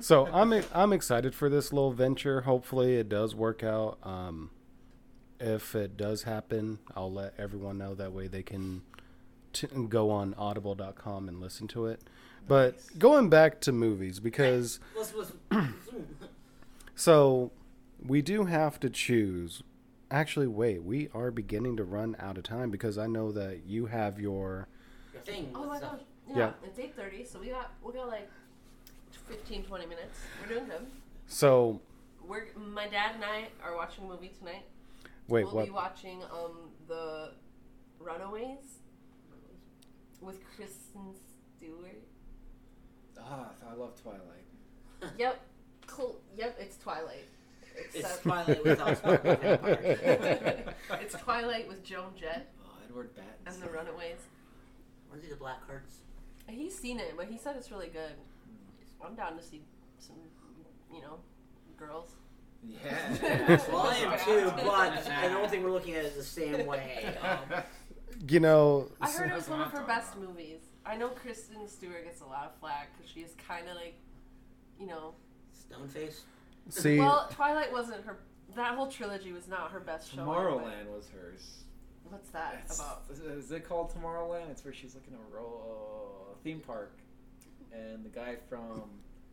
so 0.00 0.26
I'm 0.32 0.52
I'm 0.72 0.92
excited 0.92 1.34
for 1.34 1.48
this 1.48 1.72
little 1.72 1.92
venture. 1.92 2.40
Hopefully, 2.40 2.96
it 2.96 3.08
does 3.08 3.34
work 3.34 3.62
out. 3.62 3.98
Um, 4.02 4.50
if 5.38 5.74
it 5.74 5.96
does 5.96 6.22
happen, 6.22 6.78
I'll 6.96 7.12
let 7.12 7.34
everyone 7.38 7.78
know. 7.78 7.94
That 7.94 8.12
way, 8.12 8.28
they 8.28 8.42
can 8.42 8.82
t- 9.52 9.66
go 9.88 10.10
on 10.10 10.34
Audible.com 10.34 11.28
and 11.28 11.40
listen 11.40 11.68
to 11.68 11.86
it. 11.86 12.00
But 12.46 12.76
going 12.98 13.28
back 13.30 13.60
to 13.62 13.72
movies, 13.72 14.20
because 14.20 14.80
let's 14.96 15.14
let's. 15.14 15.32
so 16.94 17.52
we 18.04 18.22
do 18.22 18.44
have 18.46 18.80
to 18.80 18.90
choose. 18.90 19.62
Actually, 20.14 20.46
wait, 20.46 20.80
we 20.84 21.08
are 21.12 21.32
beginning 21.32 21.76
to 21.76 21.82
run 21.82 22.14
out 22.20 22.38
of 22.38 22.44
time 22.44 22.70
because 22.70 22.98
I 22.98 23.08
know 23.08 23.32
that 23.32 23.62
you 23.66 23.86
have 23.86 24.20
your. 24.20 24.68
your 25.12 25.20
thing. 25.22 25.50
Oh 25.56 25.64
my 25.66 25.78
stuff. 25.78 25.90
gosh. 25.98 26.00
Yeah, 26.28 26.36
Yeah. 26.38 26.52
it's 26.62 26.78
8:30, 26.78 27.24
so 27.26 27.40
we 27.40 27.48
got 27.48 27.72
we 27.82 27.92
got 27.92 28.06
like 28.06 28.30
15, 29.26 29.64
20 29.64 29.86
minutes. 29.86 30.20
We're 30.40 30.54
doing 30.54 30.66
good. 30.66 30.86
So 31.26 31.80
We're 32.24 32.46
my 32.54 32.86
dad 32.86 33.16
and 33.16 33.24
I 33.24 33.48
are 33.60 33.74
watching 33.74 34.04
a 34.04 34.06
movie 34.06 34.30
tonight. 34.38 34.62
wait, 35.26 35.46
we'll 35.46 35.54
what? 35.54 35.64
be 35.64 35.72
watching 35.72 36.22
um 36.32 36.70
the 36.86 37.32
Runaways 37.98 38.78
with 40.20 40.38
Kristen 40.54 41.12
Stewart. 41.56 42.04
Ah, 43.18 43.48
I 43.68 43.74
love 43.74 44.00
Twilight. 44.00 44.46
yep, 45.18 45.40
cool. 45.88 46.20
Yep, 46.36 46.56
it's 46.60 46.76
Twilight. 46.76 47.26
It's 47.76 47.94
Except 47.96 48.22
Twilight 48.22 48.64
without 48.64 48.96
sparkly 48.98 49.30
it's 51.00 51.14
Twilight 51.16 51.68
with 51.68 51.82
Joan 51.84 52.12
Jett 52.18 52.50
Oh, 52.64 52.70
Edward 52.88 53.10
Pattinson. 53.14 53.54
and 53.54 53.62
the 53.62 53.68
Runaways. 53.70 54.18
Want 55.10 55.20
to 55.22 55.26
do 55.28 55.32
the 55.34 55.38
black 55.38 55.66
cards? 55.66 55.96
He's 56.48 56.76
seen 56.76 56.98
it, 57.00 57.14
but 57.16 57.26
he 57.26 57.36
said 57.38 57.56
it's 57.56 57.70
really 57.70 57.88
good. 57.88 58.12
I'm 59.04 59.14
down 59.14 59.36
to 59.36 59.42
see 59.42 59.62
some, 59.98 60.16
you 60.92 61.00
know, 61.02 61.18
girls. 61.76 62.12
Yeah. 62.62 63.58
Well, 63.70 63.82
I 63.86 63.96
am 63.96 64.18
too, 64.24 64.52
but 64.56 64.66
I 65.08 65.28
don't 65.28 65.50
think 65.50 65.64
we're 65.64 65.70
looking 65.72 65.94
at 65.94 66.04
it 66.04 66.16
the 66.16 66.22
same 66.22 66.66
way. 66.66 67.14
Um, 67.22 67.62
You 68.28 68.38
know, 68.40 68.88
I 69.00 69.10
heard 69.10 69.32
it 69.32 69.34
was 69.34 69.48
one 69.48 69.60
of 69.60 69.72
her 69.72 69.82
best 69.82 70.14
about. 70.14 70.28
movies. 70.28 70.60
I 70.86 70.96
know 70.96 71.08
Kristen 71.08 71.66
Stewart 71.66 72.04
gets 72.04 72.20
a 72.20 72.26
lot 72.26 72.44
of 72.46 72.58
flack 72.60 72.90
because 72.96 73.10
she 73.10 73.20
is 73.20 73.32
kind 73.48 73.68
of 73.68 73.74
like, 73.74 73.96
you 74.78 74.86
know. 74.86 75.14
Stoneface. 75.52 76.20
See, 76.68 76.98
Well, 76.98 77.28
Twilight 77.30 77.72
wasn't 77.72 78.04
her. 78.04 78.18
That 78.56 78.74
whole 78.76 78.86
trilogy 78.86 79.32
was 79.32 79.48
not 79.48 79.70
her 79.72 79.80
best 79.80 80.12
show. 80.14 80.22
Tomorrowland 80.22 80.86
was 80.94 81.08
hers. 81.08 81.64
What's 82.04 82.30
that 82.30 82.54
It's- 82.64 82.78
about? 82.78 83.02
Is 83.10 83.50
it 83.50 83.66
called 83.66 83.90
Tomorrowland? 83.92 84.50
It's 84.50 84.64
where 84.64 84.72
she's 84.74 84.94
looking 84.94 85.14
at 85.14 85.20
a 85.20 85.34
ro- 85.34 86.30
uh, 86.32 86.34
theme 86.44 86.60
park, 86.60 86.98
and 87.72 88.04
the 88.04 88.08
guy 88.10 88.36
from 88.48 88.90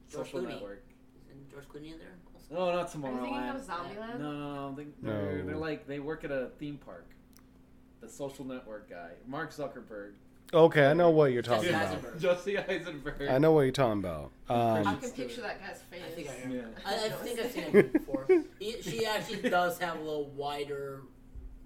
George 0.10 0.28
Social 0.28 0.41
Clooney. 0.41 0.49
Network. 0.49 0.84
Isn't 1.30 1.49
George 1.52 1.68
Clooney 1.68 1.94
in 1.94 1.99
there? 1.99 2.18
Also? 2.34 2.53
No, 2.56 2.66
not 2.72 2.76
Are 2.76 2.98
you 2.98 3.03
Tomorrowland. 3.03 3.22
thinking 3.22 3.49
of 3.49 3.62
Zombieland? 3.62 4.20
No, 4.20 4.32
no, 4.32 4.70
no. 4.70 4.76
They, 4.76 4.88
they're, 5.02 5.38
No. 5.40 5.45
they're 5.45 5.58
like 5.58 5.86
they 5.88 5.99
work 5.99 6.24
at 6.24 6.32
a 6.32 6.49
theme 6.58 6.78
park. 6.78 7.06
The 7.99 8.10
Social 8.10 8.45
Network 8.45 8.90
guy, 8.90 9.12
Mark 9.28 9.52
Zuckerberg, 9.52 10.14
okay, 10.53 10.86
I 10.88 10.94
know 10.94 11.10
what 11.10 11.32
you're 11.32 11.41
talking 11.41 11.69
Jesse 11.69 11.76
about. 11.76 11.88
Eisenberg. 11.90 12.19
Jesse 12.22 12.57
Eisenberg. 12.57 13.22
I 13.30 13.38
know 13.38 13.52
what 13.53 13.61
you're 13.61 13.72
talking 13.72 13.99
about. 13.99 14.32
I 14.49 14.80
Um, 14.80 14.98
can 14.99 15.11
picture 15.11 15.41
that 15.41 15.60
guy's 15.60 15.82
face. 15.84 16.02
I 16.06 16.10
think 16.11 16.30
I 16.30 16.34
am. 16.44 16.52
Yeah. 16.52 16.61
I, 16.86 16.95
I 17.06 17.10
think 17.10 17.40
I've 17.40 17.52
seen 17.52 17.64
it 17.76 17.94
before. 17.94 18.28
He, 18.60 18.82
she 18.82 19.06
actually 19.06 19.49
does 19.49 19.78
have 19.80 19.95
a 19.98 20.03
little 20.03 20.30
wider 20.32 21.02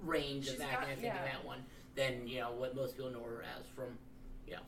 range 0.01 0.45
She's 0.45 0.55
of 0.55 0.61
acting. 0.61 0.79
got- 0.79 0.87
I 0.89 0.93
think 0.93 1.03
yeah. 1.05 1.19
in 1.19 1.31
that 1.31 1.45
one 1.45 1.59
than 1.95 2.27
you 2.27 2.39
know 2.41 2.51
what 2.51 2.75
most 2.75 2.95
people 2.97 3.11
know 3.11 3.23
her 3.23 3.43
as 3.57 3.65
from. 3.75 3.97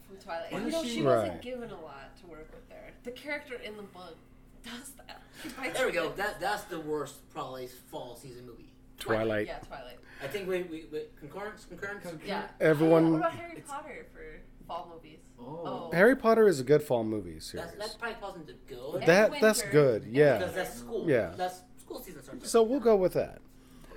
from 0.07 0.17
Twilight. 0.17 0.51
And 0.51 0.65
you 0.65 0.71
know, 0.71 0.83
she- 0.83 0.89
she 0.95 1.01
wasn't 1.03 1.41
given 1.41 1.69
a 1.69 1.79
lot 1.81 2.15
to 2.21 2.27
work 2.27 2.49
with 2.53 2.67
there. 2.69 2.91
The 3.03 3.11
character 3.11 3.55
in 3.55 3.77
the 3.77 3.83
book 3.83 4.15
does 4.63 4.91
that. 5.05 5.21
He 5.43 5.49
bites 5.49 5.73
There 5.77 5.85
we 5.87 5.93
go. 5.93 6.09
That 6.13 6.39
that's 6.39 6.63
the 6.63 6.79
worst 6.79 7.29
probably 7.33 7.67
fall 7.67 8.15
season 8.15 8.45
movie. 8.45 8.71
Twilight. 9.07 9.47
Yeah, 9.47 9.57
Twilight. 9.59 9.97
I 10.23 10.27
think 10.27 10.47
we 10.47 10.63
we, 10.63 10.85
we 10.91 11.01
concurrence 11.19 11.65
concurrence. 11.65 12.05
Yeah. 12.25 12.43
Everyone- 12.59 13.11
What 13.13 13.19
about 13.19 13.33
Harry 13.33 13.63
Potter 13.67 14.05
for 14.13 14.21
fall 14.67 14.89
movies? 14.93 15.19
Oh. 15.39 15.91
Harry 15.93 16.15
Potter 16.15 16.47
is 16.47 16.59
a 16.59 16.63
good 16.63 16.81
fall 16.81 17.03
movie 17.03 17.39
series. 17.39 17.67
That's, 17.77 17.91
that 17.93 17.99
probably 17.99 18.19
falls 18.19 18.35
into 18.37 18.53
good. 18.67 19.01
That- 19.01 19.31
That 19.31 19.41
that's 19.41 19.59
winter. 19.61 19.71
good. 19.71 20.01
because 20.11 20.15
Yeah. 20.15 20.47
that's 20.55 20.73
school. 20.77 21.09
Yeah. 21.09 21.33
That's 21.37 21.61
school 21.79 22.01
season 22.01 22.23
starts. 22.23 22.49
So 22.49 22.63
we'll 22.63 22.79
go 22.79 22.95
with 22.95 23.13
that. 23.13 23.39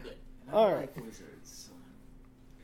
Good. 0.03 0.15
I 0.51 0.53
All 0.53 0.73
like 0.77 0.95
wizards. 0.97 1.70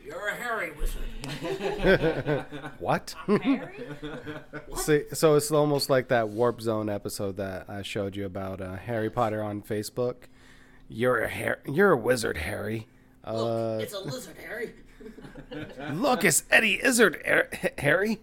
You're 0.04 0.28
a 0.28 0.34
Harry 0.36 0.70
wizard. 0.72 2.44
what? 2.78 3.14
Harry? 3.26 3.88
See, 4.76 5.02
so 5.12 5.34
it's 5.34 5.50
almost 5.50 5.90
like 5.90 6.08
that 6.08 6.28
Warp 6.28 6.60
Zone 6.60 6.88
episode 6.88 7.36
that 7.38 7.68
I 7.68 7.82
showed 7.82 8.14
you 8.14 8.24
about 8.24 8.60
uh, 8.60 8.76
Harry 8.76 9.10
Potter 9.10 9.42
on 9.42 9.62
Facebook. 9.62 10.14
You're 10.88 11.22
a 11.22 11.28
Har- 11.30 11.60
you're 11.66 11.92
a 11.92 11.96
wizard, 11.96 12.36
Harry. 12.38 12.86
Look, 13.26 13.78
Uh, 13.80 13.82
it's 13.82 13.92
a 13.94 14.00
lizard, 14.00 14.36
Harry. 14.46 14.74
look, 15.94 16.24
it's 16.24 16.44
Eddie 16.50 16.80
Izzard, 16.82 17.22
Har- 17.26 17.48
Harry. 17.78 18.20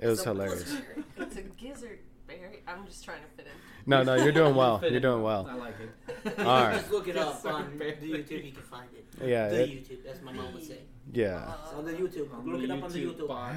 It 0.00 0.06
was 0.06 0.18
It's 0.20 0.24
hilarious. 0.24 0.60
lizard, 0.70 1.04
it's 1.18 1.36
a 1.36 1.42
gizzard 1.42 1.98
berry. 2.26 2.62
I'm 2.66 2.84
just 2.86 3.04
trying 3.04 3.20
to 3.22 3.28
fit 3.36 3.46
in. 3.46 3.52
No, 3.86 4.02
no, 4.02 4.14
you're 4.14 4.32
doing 4.32 4.54
well. 4.54 4.80
You're 4.82 4.94
in. 4.96 5.02
doing 5.02 5.22
well. 5.22 5.46
I 5.48 5.54
like 5.54 5.74
it. 5.80 6.38
All 6.40 6.44
right. 6.64 6.74
Just 6.78 6.90
look 6.90 7.06
it 7.08 7.16
up 7.16 7.44
on 7.44 7.70
the 7.72 7.76
berry. 7.78 7.96
YouTube. 8.00 8.44
You 8.46 8.52
can 8.52 8.62
find 8.62 8.88
it. 8.94 9.04
Yeah, 9.28 9.48
The 9.48 9.62
it- 9.64 9.70
YouTube. 9.88 10.04
That's 10.04 10.20
my 10.22 10.32
mom 10.32 10.54
would 10.54 10.64
say. 10.66 10.78
Yeah. 11.12 11.52
It's 11.64 11.72
on 11.74 11.84
the 11.84 11.92
YouTube. 11.92 12.32
On 12.32 12.44
Look 12.50 12.58
the 12.60 12.64
it 12.64 12.70
up 12.78 12.82
on 12.84 12.92
the 12.92 13.04
YouTube. 13.04 13.28
bot. 13.28 13.54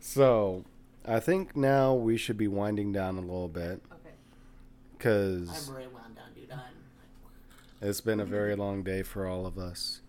So, 0.00 0.64
I 1.06 1.20
think 1.20 1.54
now 1.56 1.94
we 1.94 2.16
should 2.16 2.36
be 2.38 2.48
winding 2.48 2.92
down 2.92 3.16
a 3.18 3.20
little 3.20 3.48
bit 3.48 3.82
Okay. 3.92 4.14
because 4.96 5.48
I'm 5.68 5.74
already 5.74 5.88
wound 5.88 6.14
down, 6.16 6.24
dude. 6.31 6.31
I'm. 6.31 6.31
It's 7.84 8.00
been 8.00 8.20
a 8.20 8.24
very 8.24 8.54
long 8.54 8.84
day 8.84 9.02
for 9.02 9.26
all 9.26 9.44
of 9.44 9.58
us. 9.58 10.02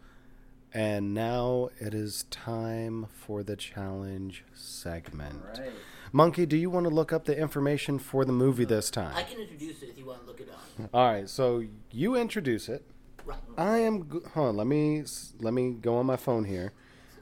And 0.76 1.12
now 1.12 1.70
it 1.80 1.96
is 1.96 2.26
time 2.30 3.08
for 3.12 3.42
the 3.42 3.56
challenge 3.56 4.44
segment. 4.54 5.42
Right. 5.58 5.72
Monkey, 6.12 6.46
do 6.46 6.56
you 6.56 6.70
want 6.70 6.84
to 6.84 6.92
look 6.92 7.12
up 7.12 7.26
the 7.26 7.36
information 7.36 7.98
for 7.98 8.26
the 8.26 8.32
movie 8.32 8.66
this 8.66 8.92
uh, 8.92 9.02
time? 9.02 9.16
I 9.16 9.24
can 9.24 9.40
introduce 9.40 9.82
it 9.82 9.90
if 9.90 9.98
you 9.98 10.06
want 10.06 10.22
to 10.22 10.28
look 10.28 10.40
it 10.40 10.50
up. 10.52 10.90
All 10.94 11.12
right, 11.12 11.28
so 11.28 11.64
you 11.90 12.16
introduce 12.16 12.70
it. 12.70 12.84
Right. 13.26 13.40
I 13.58 13.80
am 13.80 14.08
go- 14.08 14.22
hold 14.36 14.50
on, 14.50 14.58
let 14.58 14.68
me 14.68 15.04
let 15.40 15.54
me 15.56 15.72
go 15.72 15.98
on 15.98 16.06
my 16.06 16.18
phone 16.18 16.46
here. 16.46 16.74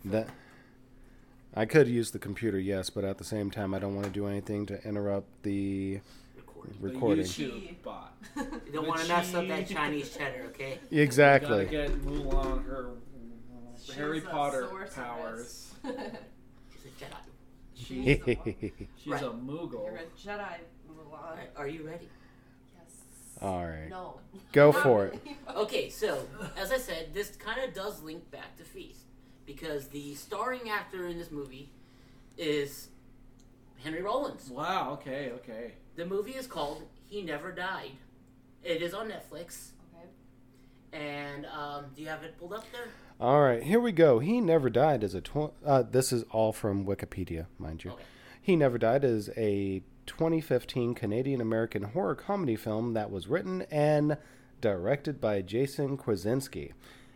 That 0.03 0.27
I 1.55 1.65
could 1.65 1.87
use 1.87 2.11
the 2.11 2.19
computer, 2.19 2.59
yes, 2.59 2.89
but 2.89 3.05
at 3.05 3.17
the 3.17 3.23
same 3.23 3.51
time 3.51 3.73
I 3.73 3.79
don't 3.79 3.95
want 3.95 4.07
to 4.07 4.11
do 4.11 4.27
anything 4.27 4.65
to 4.65 4.83
interrupt 4.85 5.43
the 5.43 6.01
Recording. 6.79 7.23
The. 7.23 7.29
YouTube 7.29 7.81
bot. 7.83 8.13
You 8.65 8.71
don't 8.73 8.87
want 8.87 9.01
to 9.01 9.07
mess 9.07 9.33
up 9.33 9.47
that 9.47 9.67
Chinese 9.67 10.15
cheddar, 10.15 10.45
okay? 10.49 10.79
Exactly. 10.91 11.65
Gotta 11.65 11.89
get 11.89 12.01
Mulan 12.05 12.65
her 12.65 12.91
Harry 13.95 14.19
She's 14.19 14.27
a 14.27 14.31
Potter 14.31 14.67
sorceress. 14.69 14.93
powers. 14.95 15.73
She's 15.83 15.93
a 16.85 17.03
Jedi. 17.03 17.15
She's, 17.73 17.87
She's 17.87 18.27
a- 18.27 18.71
she's 18.97 19.11
Right. 19.13 19.23
a 19.23 19.29
Moogle. 19.31 19.85
You're 19.85 19.95
a 19.97 20.03
Jedi, 20.37 20.57
Mulan. 20.89 21.13
Alright, 21.13 21.49
Are 21.57 21.67
you 21.67 21.85
ready? 21.85 22.07
Yes. 22.77 22.93
All 23.41 23.65
right. 23.65 23.89
No. 23.89 24.19
Go 24.53 24.71
for 24.71 25.07
it. 25.07 25.19
Okay, 25.55 25.89
so 25.89 26.25
as 26.57 26.71
I 26.71 26.77
said, 26.77 27.13
this 27.13 27.35
kind 27.35 27.59
of 27.67 27.73
does 27.73 28.01
link 28.03 28.29
back 28.31 28.55
to 28.57 28.63
Feast 28.63 29.01
because 29.45 29.87
the 29.87 30.13
starring 30.15 30.69
actor 30.69 31.07
in 31.07 31.17
this 31.17 31.31
movie 31.31 31.69
is 32.37 32.89
Henry 33.83 34.01
Rollins. 34.03 34.49
Wow. 34.49 34.91
Okay. 34.93 35.31
Okay. 35.35 35.73
The 35.95 36.05
movie 36.05 36.31
is 36.31 36.47
called 36.47 36.83
He 37.07 37.21
Never 37.21 37.51
Died. 37.51 37.91
It 38.63 38.81
is 38.81 38.93
on 38.93 39.09
Netflix. 39.09 39.71
Okay. 39.93 40.07
And 40.93 41.45
um, 41.45 41.85
do 41.95 42.01
you 42.01 42.07
have 42.07 42.23
it 42.23 42.37
pulled 42.39 42.53
up 42.53 42.65
there? 42.71 42.87
All 43.19 43.41
right, 43.41 43.61
here 43.61 43.79
we 43.79 43.91
go. 43.91 44.19
He 44.19 44.41
Never 44.41 44.69
Died 44.69 45.03
is 45.03 45.13
a 45.13 45.21
tw- 45.21 45.53
uh, 45.65 45.83
this 45.83 46.11
is 46.11 46.23
all 46.31 46.53
from 46.53 46.85
Wikipedia, 46.85 47.45
mind 47.59 47.83
you. 47.83 47.91
Okay. 47.91 48.03
He 48.41 48.55
Never 48.55 48.77
Died 48.77 49.03
is 49.03 49.29
a 49.37 49.83
2015 50.07 50.95
Canadian 50.95 51.41
American 51.41 51.83
horror 51.83 52.15
comedy 52.15 52.55
film 52.55 52.93
that 52.93 53.11
was 53.11 53.27
written 53.27 53.63
and 53.69 54.17
directed 54.59 55.21
by 55.21 55.41
Jason 55.41 55.97
Krasinski. 55.97 56.73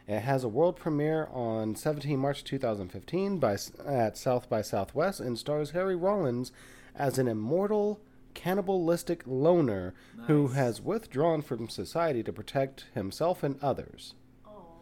It 0.08 0.20
has 0.20 0.44
a 0.44 0.48
world 0.50 0.76
premiere 0.76 1.28
on 1.32 1.76
17 1.76 2.20
March 2.20 2.44
2015 2.44 3.40
by 3.40 3.58
at 3.88 4.18
South 4.18 4.48
by 4.48 4.62
Southwest 4.62 5.20
and 5.20 5.38
stars 5.38 5.72
Harry 5.72 5.96
Rollins 5.96 6.52
as 6.96 7.18
an 7.18 7.28
immortal 7.28 8.00
cannibalistic 8.36 9.24
loner 9.26 9.94
who 10.28 10.50
has 10.50 10.82
withdrawn 10.82 11.42
from 11.42 11.68
society 11.70 12.22
to 12.24 12.32
protect 12.32 12.86
himself 12.94 13.42
and 13.42 13.58
others. 13.64 14.14
Oh. 14.46 14.82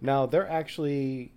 Now 0.00 0.26
there 0.26 0.48
actually 0.48 1.32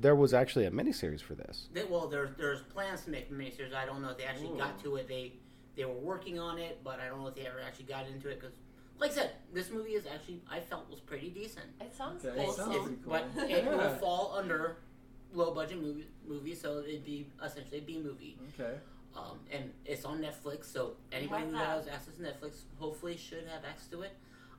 there 0.00 0.14
was 0.16 0.34
actually 0.34 0.64
a 0.66 0.70
miniseries 0.70 1.20
for 1.22 1.34
this. 1.34 1.68
They, 1.72 1.84
well, 1.84 2.08
there's 2.08 2.30
there's 2.36 2.62
plans 2.62 3.02
to 3.04 3.10
make 3.10 3.30
miniseries. 3.32 3.74
I 3.74 3.86
don't 3.86 4.02
know 4.02 4.10
if 4.10 4.18
they 4.18 4.24
actually 4.24 4.58
got 4.58 4.82
to 4.82 4.96
it. 4.96 5.08
They 5.08 5.32
they 5.76 5.84
were 5.84 5.92
working 6.12 6.38
on 6.38 6.58
it, 6.58 6.80
but 6.82 7.00
I 7.00 7.06
don't 7.08 7.20
know 7.20 7.28
if 7.28 7.34
they 7.36 7.46
ever 7.46 7.60
actually 7.64 7.84
got 7.86 8.06
into 8.08 8.28
it 8.28 8.40
because, 8.40 8.56
like 8.98 9.12
I 9.12 9.14
said, 9.14 9.30
this 9.54 9.70
movie 9.70 9.92
is 9.92 10.04
actually 10.12 10.40
I 10.50 10.58
felt 10.60 10.90
was 10.90 11.00
pretty 11.00 11.30
decent. 11.30 11.66
It 11.80 11.94
sounds 11.94 12.24
Okay, 12.24 12.34
It's- 12.40 12.56
sounds 12.56 12.74
wholesome. 12.76 13.00
cool. 13.04 13.12
But 13.34 13.50
it 13.50 13.64
will 13.64 13.94
fall 13.96 14.34
under 14.36 14.78
low 15.32 15.52
budget 15.54 15.80
movie 15.80 16.06
movie, 16.26 16.54
so 16.54 16.78
it'd 16.80 17.04
be 17.04 17.26
essentially 17.44 17.78
a 17.78 17.82
B 17.82 18.00
movie. 18.02 18.36
Okay. 18.58 18.78
Um, 19.16 19.38
and 19.50 19.72
it's 19.84 20.04
on 20.04 20.20
Netflix, 20.20 20.66
so 20.66 20.92
anybody 21.12 21.46
who 21.46 21.54
has 21.56 21.88
access 21.88 22.14
to 22.14 22.22
Netflix 22.22 22.60
hopefully 22.78 23.16
should 23.16 23.44
have 23.52 23.64
access 23.68 23.88
to 23.88 24.02
it. 24.02 24.12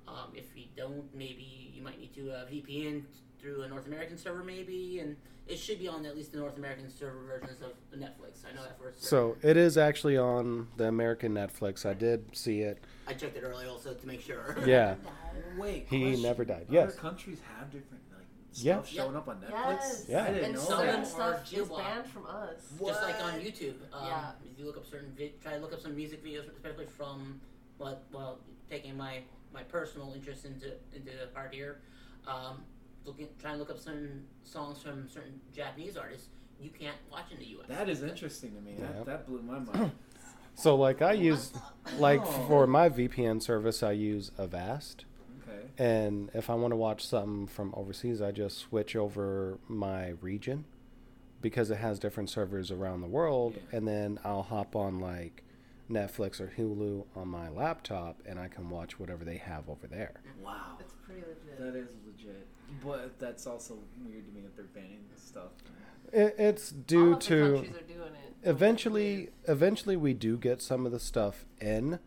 Um, 0.07 0.31
if 0.35 0.45
you 0.55 0.65
don't, 0.75 1.03
maybe 1.15 1.71
you 1.73 1.81
might 1.81 1.99
need 1.99 2.13
to 2.15 2.31
uh, 2.31 2.45
VPN 2.45 3.03
through 3.39 3.61
a 3.61 3.69
North 3.69 3.87
American 3.87 4.17
server, 4.17 4.43
maybe, 4.43 4.99
and 4.99 5.15
it 5.47 5.57
should 5.57 5.79
be 5.79 5.87
on 5.87 6.05
at 6.05 6.15
least 6.15 6.31
the 6.33 6.39
North 6.39 6.57
American 6.57 6.89
server 6.89 7.19
versions 7.25 7.61
of 7.61 7.71
Netflix. 7.97 8.43
I 8.49 8.53
know 8.55 8.63
that 8.63 8.77
for 8.77 8.89
a 8.89 8.93
certain. 8.93 9.07
So 9.07 9.37
it 9.41 9.55
is 9.55 9.77
actually 9.77 10.17
on 10.17 10.67
the 10.77 10.85
American 10.85 11.33
Netflix. 11.33 11.85
I 11.85 11.93
did 11.93 12.35
see 12.35 12.61
it. 12.61 12.83
I 13.07 13.13
checked 13.13 13.37
it 13.37 13.43
earlier 13.43 13.69
also 13.69 13.93
to 13.93 14.07
make 14.07 14.21
sure. 14.21 14.57
Yeah. 14.65 14.95
Wait. 15.57 15.87
He 15.89 16.01
question. 16.01 16.21
never 16.23 16.43
died. 16.43 16.65
Other 16.69 16.73
Yes. 16.73 16.95
countries 16.95 17.39
have 17.57 17.71
different 17.71 18.03
like 18.08 18.08
Yeah. 18.53 18.81
showing 18.83 19.15
up 19.15 19.27
on 19.27 19.37
Netflix. 19.37 19.51
Yes. 19.79 20.05
Yeah. 20.09 20.23
I 20.23 20.27
didn't 20.27 20.43
and 20.45 20.53
know 20.55 20.59
some 20.59 20.79
certain 20.79 20.91
them 20.93 21.01
that. 21.01 21.07
stuff 21.07 21.53
is 21.53 21.69
banned 21.69 22.05
from 22.07 22.25
us. 22.25 22.73
Just 22.83 23.03
like 23.03 23.23
on 23.23 23.33
YouTube. 23.39 23.75
Um, 23.93 24.05
Yeah. 24.07 24.31
If 24.51 24.59
you 24.59 24.65
look 24.65 24.77
up 24.77 24.85
certain, 24.85 25.11
vi- 25.17 25.33
try 25.41 25.53
to 25.53 25.59
look 25.59 25.73
up 25.73 25.79
some 25.81 25.95
music 25.95 26.23
videos, 26.25 26.49
especially 26.53 26.85
from 26.87 27.39
what, 27.77 28.03
well, 28.11 28.39
taking 28.69 28.95
my 28.97 29.21
my 29.53 29.63
personal 29.63 30.13
interest 30.13 30.45
into 30.45 30.73
into 30.93 31.11
art 31.35 31.53
here, 31.53 31.81
um, 32.27 32.63
looking 33.05 33.27
trying 33.39 33.53
to 33.55 33.59
look 33.59 33.69
up 33.71 33.79
some 33.79 34.21
songs 34.43 34.81
from 34.81 35.07
certain 35.09 35.39
Japanese 35.55 35.97
artists. 35.97 36.27
You 36.59 36.69
can't 36.69 36.97
watch 37.11 37.31
in 37.31 37.39
the 37.39 37.45
U.S. 37.45 37.67
That 37.69 37.87
is 37.89 38.03
interesting 38.03 38.53
to 38.55 38.61
me. 38.61 38.75
Yeah. 38.77 38.87
That, 38.87 39.05
that 39.05 39.27
blew 39.27 39.41
my 39.41 39.59
mind. 39.73 39.91
So 40.55 40.75
like 40.75 41.01
I 41.01 41.13
use 41.13 41.53
like 41.97 42.21
Oh. 42.21 42.45
for 42.47 42.67
my 42.67 42.89
VPN 42.89 43.41
service 43.41 43.81
I 43.81 43.93
use 43.93 44.31
Avast. 44.37 45.05
Okay. 45.79 45.85
And 46.05 46.29
if 46.33 46.49
I 46.49 46.55
want 46.55 46.71
to 46.71 46.75
watch 46.75 47.05
something 47.05 47.47
from 47.47 47.73
overseas, 47.75 48.21
I 48.21 48.31
just 48.31 48.57
switch 48.57 48.95
over 48.95 49.57
my 49.67 50.09
region 50.21 50.65
because 51.41 51.71
it 51.71 51.77
has 51.77 51.99
different 51.99 52.29
servers 52.29 52.69
around 52.71 53.01
the 53.01 53.07
world 53.07 53.53
Yeah. 53.55 53.77
and 53.77 53.87
then 53.87 54.19
I'll 54.25 54.43
hop 54.43 54.75
on 54.75 54.99
like 54.99 55.43
Netflix 55.89 56.39
or 56.41 56.51
Hulu 56.57 57.05
on 57.15 57.27
my 57.29 57.49
laptop 57.49 58.21
and 58.25 58.37
I 58.39 58.47
can 58.49 58.69
watch 58.69 58.99
whatever 58.99 59.23
they 59.23 59.37
have 59.37 59.69
over 59.69 59.87
there. 59.87 60.21
Wow. 60.43 60.77
It's 60.79 60.93
pretty 61.05 61.21
legit. 61.21 61.57
That 61.59 61.75
is 61.75 61.89
legit. 62.05 62.45
But 62.85 63.17
that's 63.19 63.47
also 63.47 63.75
weird 64.05 64.25
to 64.27 64.31
me 64.33 64.41
that 64.41 64.55
they're 64.55 64.65
banning 64.65 65.05
this 65.13 65.23
stuff. 65.23 65.51
It, 66.11 66.35
it's 66.37 66.71
All 66.73 66.77
due 66.85 67.09
the 67.15 67.21
to 67.21 67.53
countries 67.53 67.75
are 67.75 67.93
doing 67.93 68.13
it. 68.13 68.33
eventually 68.49 69.29
eventually 69.47 69.95
we 69.95 70.13
do 70.13 70.37
get 70.37 70.61
some 70.61 70.85
of 70.85 70.91
the 70.91 70.99
stuff 70.99 71.45
in 71.61 71.99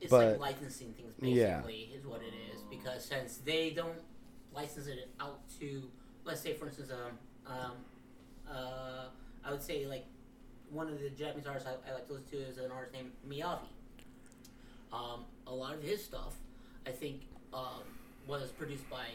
It's 0.00 0.10
but- 0.10 0.40
like 0.40 0.54
licensing 0.60 0.92
things, 0.94 1.14
Yeah. 1.20 1.60
basically, 1.60 1.74
is 1.74 1.80
what 1.80 1.91
it 1.91 1.91
is. 1.91 1.91
Because 2.82 3.04
since 3.04 3.38
they 3.38 3.70
don't 3.70 4.00
license 4.54 4.86
it 4.86 5.08
out 5.20 5.40
to, 5.60 5.82
let's 6.24 6.40
say, 6.40 6.54
for 6.54 6.66
instance, 6.66 6.90
um, 6.90 7.52
um, 7.52 7.72
uh, 8.50 9.04
I 9.44 9.50
would 9.50 9.62
say 9.62 9.86
like 9.86 10.06
one 10.70 10.88
of 10.88 11.00
the 11.00 11.10
Japanese 11.10 11.46
artists 11.46 11.68
I, 11.68 11.90
I 11.90 11.94
like 11.94 12.06
to 12.08 12.14
listen 12.14 12.28
to 12.30 12.36
is 12.38 12.58
an 12.58 12.70
artist 12.70 12.94
named 12.94 13.10
Miyavi. 13.28 13.68
Um, 14.92 15.24
a 15.46 15.54
lot 15.54 15.74
of 15.74 15.82
his 15.82 16.02
stuff, 16.04 16.34
I 16.86 16.90
think, 16.90 17.22
um, 17.54 17.82
was 18.26 18.50
produced 18.50 18.88
by 18.90 19.06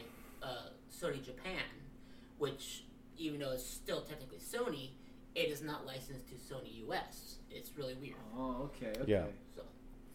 uh, 0.42 0.70
Sony 0.92 1.24
Japan, 1.24 1.62
which, 2.38 2.84
even 3.16 3.40
though 3.40 3.52
it's 3.52 3.64
still 3.64 4.00
technically 4.00 4.38
Sony, 4.38 4.90
it 5.34 5.50
is 5.50 5.62
not 5.62 5.86
licensed 5.86 6.28
to 6.28 6.34
Sony 6.34 6.84
US. 6.88 7.36
It's 7.50 7.70
really 7.76 7.94
weird. 7.94 8.16
Oh, 8.36 8.70
okay. 8.74 8.98
Okay. 9.00 9.12
Yeah. 9.12 9.24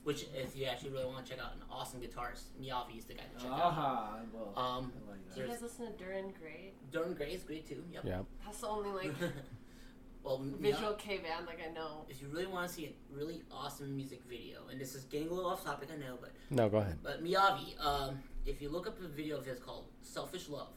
So, 0.04 0.08
which 0.08 0.26
if 0.36 0.56
you 0.56 0.66
actually 0.66 0.92
really 0.92 1.06
want 1.06 1.26
to 1.26 1.32
check 1.32 1.42
out 1.44 1.54
an 1.56 1.62
awesome 1.72 2.02
guitarist, 2.02 2.44
Miyavi 2.62 2.98
is 2.98 3.06
the 3.06 3.14
guy 3.14 3.24
to 3.36 3.44
check 3.44 3.52
out. 3.52 3.60
Aha, 3.60 4.20
well, 4.34 4.54
Um, 4.56 4.92
I 5.08 5.12
like 5.12 5.36
Do 5.36 5.42
you 5.42 5.48
guys 5.48 5.62
listen 5.62 5.86
to 5.88 5.92
Dir 6.04 6.14
En 6.14 6.32
Grey? 6.40 6.74
Duran 6.92 7.14
Gray 7.14 7.34
is 7.34 7.44
great 7.44 7.68
too. 7.68 7.84
Yep. 7.92 8.04
Yeah. 8.06 8.22
That's 8.46 8.60
the 8.60 8.68
only 8.68 8.92
like 8.92 9.16
well, 10.24 10.42
visual 10.60 10.94
kei 10.94 11.18
band 11.18 11.46
like 11.48 11.60
I 11.68 11.74
know. 11.74 12.06
If 12.10 12.22
you 12.22 12.28
really 12.30 12.48
want 12.48 12.68
to 12.68 12.74
see 12.74 12.86
a 12.86 13.16
really 13.16 13.42
awesome 13.52 13.96
music 13.96 14.22
video, 14.30 14.68
and 14.72 14.80
this 14.80 14.96
is 14.96 15.04
getting 15.06 15.30
a 15.30 15.34
little 15.34 15.50
off 15.52 15.64
topic, 15.64 15.90
I 15.94 15.98
know, 15.98 16.18
but 16.20 16.32
No, 16.50 16.70
go 16.70 16.78
ahead. 16.78 16.98
But 17.04 17.24
Miyavi, 17.24 17.80
um, 17.84 18.20
if 18.46 18.62
you 18.62 18.70
look 18.70 18.88
up 18.88 19.00
a 19.02 19.08
video 19.08 19.38
of 19.38 19.46
his 19.46 19.60
called 19.60 19.86
"Selfish 20.02 20.50
Love," 20.50 20.74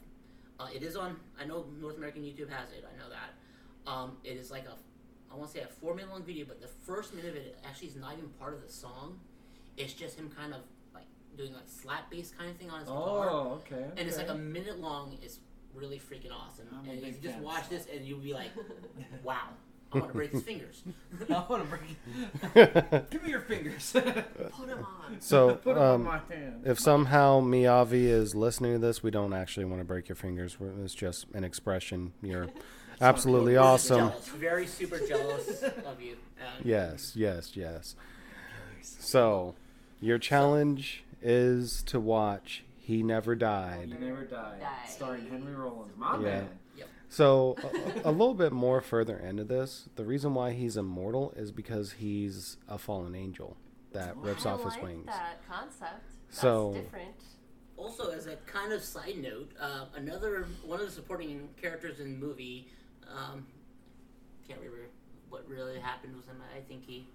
uh, 0.60 0.68
it 0.74 0.82
is 0.82 0.96
on. 0.96 1.16
I 1.40 1.44
know 1.44 1.66
North 1.80 1.96
American 1.96 2.22
YouTube 2.22 2.48
has 2.50 2.70
it. 2.70 2.84
I 2.84 2.96
know 2.98 3.08
that. 3.10 3.90
Um, 3.90 4.16
it 4.24 4.36
is 4.36 4.50
like 4.50 4.64
a, 4.66 4.74
I 5.32 5.36
want 5.36 5.50
to 5.50 5.58
say 5.58 5.62
a 5.64 5.66
four 5.68 5.94
minute 5.94 6.10
long 6.10 6.22
video, 6.24 6.44
but 6.46 6.60
the 6.60 6.68
first 6.68 7.14
minute 7.14 7.30
of 7.30 7.36
it 7.36 7.58
actually 7.66 7.88
is 7.88 7.96
not 7.96 8.12
even 8.16 8.28
part 8.40 8.54
of 8.54 8.62
the 8.62 8.72
song. 8.72 9.18
It's 9.76 9.92
just 9.92 10.18
him 10.18 10.30
kind 10.36 10.54
of 10.54 10.60
like 10.94 11.04
doing 11.36 11.52
like 11.52 11.64
slap 11.66 12.10
bass 12.10 12.32
kind 12.36 12.50
of 12.50 12.56
thing 12.56 12.70
on 12.70 12.80
his 12.80 12.88
guitar, 12.88 13.28
Oh, 13.30 13.60
okay. 13.66 13.84
and 13.96 14.08
it's 14.08 14.16
like 14.16 14.28
a 14.28 14.34
minute 14.34 14.80
long. 14.80 15.16
It's 15.22 15.40
really 15.74 15.98
freaking 15.98 16.32
awesome. 16.32 16.66
I'm 16.72 16.88
a 16.88 16.92
and 16.92 17.00
big 17.02 17.10
if 17.10 17.16
you 17.16 17.22
just 17.22 17.34
fan. 17.34 17.42
watch 17.44 17.68
this, 17.68 17.86
and 17.92 18.04
you'll 18.04 18.20
be 18.20 18.32
like, 18.32 18.50
"Wow, 19.22 19.48
I 19.92 19.98
want 19.98 20.08
to 20.12 20.16
break 20.16 20.30
his 20.32 20.42
fingers." 20.42 20.82
I 21.28 21.44
want 21.48 21.68
to 21.70 21.76
break. 21.76 23.10
Give 23.10 23.22
me 23.22 23.28
your 23.30 23.40
fingers. 23.40 23.90
Put 23.92 24.04
him 24.06 24.78
on. 24.86 25.20
so, 25.20 25.56
Put 25.56 25.72
'em 25.76 25.82
on 25.82 25.94
um, 25.96 26.04
my 26.04 26.20
hand. 26.30 26.62
if 26.64 26.78
somehow 26.80 27.40
Miyavi 27.42 28.04
is 28.06 28.34
listening 28.34 28.72
to 28.72 28.78
this, 28.78 29.02
we 29.02 29.10
don't 29.10 29.34
actually 29.34 29.66
want 29.66 29.80
to 29.80 29.84
break 29.84 30.08
your 30.08 30.16
fingers. 30.16 30.56
It's 30.82 30.94
just 30.94 31.26
an 31.34 31.44
expression. 31.44 32.14
You're 32.22 32.48
absolutely 33.00 33.52
Really 33.54 33.66
awesome. 33.66 34.08
Jealous, 34.10 34.28
very 34.28 34.66
super 34.66 34.98
jealous 35.06 35.62
of 35.62 36.00
you. 36.00 36.16
Uh, 36.40 36.44
Yes, 36.64 37.12
yes, 37.16 37.56
yes. 37.56 37.94
So, 38.82 39.54
your 40.00 40.18
challenge 40.18 41.04
is 41.22 41.82
to 41.84 41.98
watch 42.00 42.64
He 42.78 43.02
Never 43.02 43.34
Died. 43.34 43.94
He 43.98 44.04
never 44.06 44.24
died. 44.24 44.60
Died. 44.60 44.88
Starring 44.88 45.26
Henry 45.28 45.54
Rollins. 45.54 45.92
My 45.96 46.14
Yeah. 46.16 46.22
man. 46.22 46.48
So, 47.08 47.56
a, 48.04 48.10
a 48.10 48.12
little 48.12 48.34
bit 48.34 48.52
more 48.52 48.80
further 48.80 49.16
into 49.16 49.44
this, 49.44 49.88
the 49.94 50.04
reason 50.04 50.34
why 50.34 50.52
he's 50.52 50.76
immortal 50.76 51.32
is 51.36 51.52
because 51.52 51.92
he's 51.92 52.56
a 52.68 52.78
fallen 52.78 53.14
angel 53.14 53.56
that 53.92 54.16
rips 54.16 54.44
I 54.44 54.50
off 54.50 54.64
his 54.64 54.72
like 54.74 54.82
wings. 54.82 55.06
That 55.06 55.40
concept. 55.48 56.02
That's 56.28 56.40
So- 56.40 56.72
different. 56.74 57.14
Also, 57.76 58.10
as 58.10 58.26
a 58.26 58.36
kind 58.46 58.72
of 58.72 58.82
side 58.82 59.18
note, 59.18 59.50
uh, 59.60 59.84
another 59.94 60.46
one 60.64 60.80
of 60.80 60.86
the 60.86 60.92
supporting 60.92 61.48
characters 61.60 62.00
in 62.00 62.18
the 62.18 62.26
movie, 62.26 62.68
um, 63.10 63.46
can't 64.46 64.60
remember 64.60 64.86
what 65.28 65.46
really 65.48 65.78
happened 65.78 66.16
with 66.16 66.26
him. 66.26 66.36
I 66.56 66.60
think 66.60 66.84
he 66.84 67.08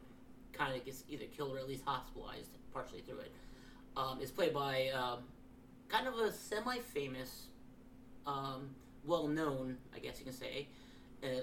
kind 0.53 0.75
of 0.75 0.83
gets 0.85 1.03
either 1.09 1.25
killed 1.35 1.55
or 1.55 1.59
at 1.59 1.67
least 1.67 1.83
hospitalized 1.85 2.57
partially 2.73 3.01
through 3.01 3.19
it. 3.19 3.31
Um, 3.97 4.19
is 4.21 4.31
played 4.31 4.53
by 4.53 4.89
um, 4.89 5.19
kind 5.89 6.07
of 6.07 6.17
a 6.17 6.31
semi-famous, 6.31 7.47
um, 8.25 8.69
well-known, 9.05 9.77
I 9.93 9.99
guess 9.99 10.19
you 10.19 10.25
can 10.25 10.33
say, 10.33 10.67
uh, 11.23 11.41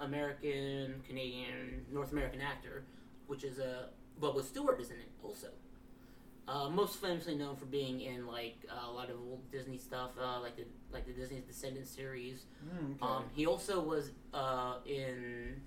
American, 0.00 1.02
Canadian, 1.06 1.86
North 1.90 2.12
American 2.12 2.40
actor, 2.40 2.84
which 3.26 3.44
is 3.44 3.58
a 3.58 3.88
Booboo 4.20 4.44
Stewart 4.44 4.80
is 4.80 4.90
in 4.90 4.96
it 4.96 5.10
also. 5.22 5.48
Uh, 6.50 6.68
most 6.68 6.96
famously 6.96 7.36
known 7.36 7.54
for 7.54 7.66
being 7.66 8.00
in 8.00 8.26
like 8.26 8.66
uh, 8.68 8.90
a 8.90 8.92
lot 8.92 9.08
of 9.08 9.16
old 9.20 9.48
Disney 9.52 9.78
stuff, 9.78 10.10
uh, 10.20 10.40
like 10.40 10.56
the 10.56 10.64
like 10.92 11.06
the 11.06 11.12
Disney 11.12 11.40
Descendants 11.46 11.90
series. 11.90 12.46
Mm, 12.66 12.96
okay. 12.96 12.96
Um, 13.02 13.24
he 13.32 13.46
also 13.46 13.80
was 13.80 14.10
uh, 14.34 14.74
in 14.84 15.60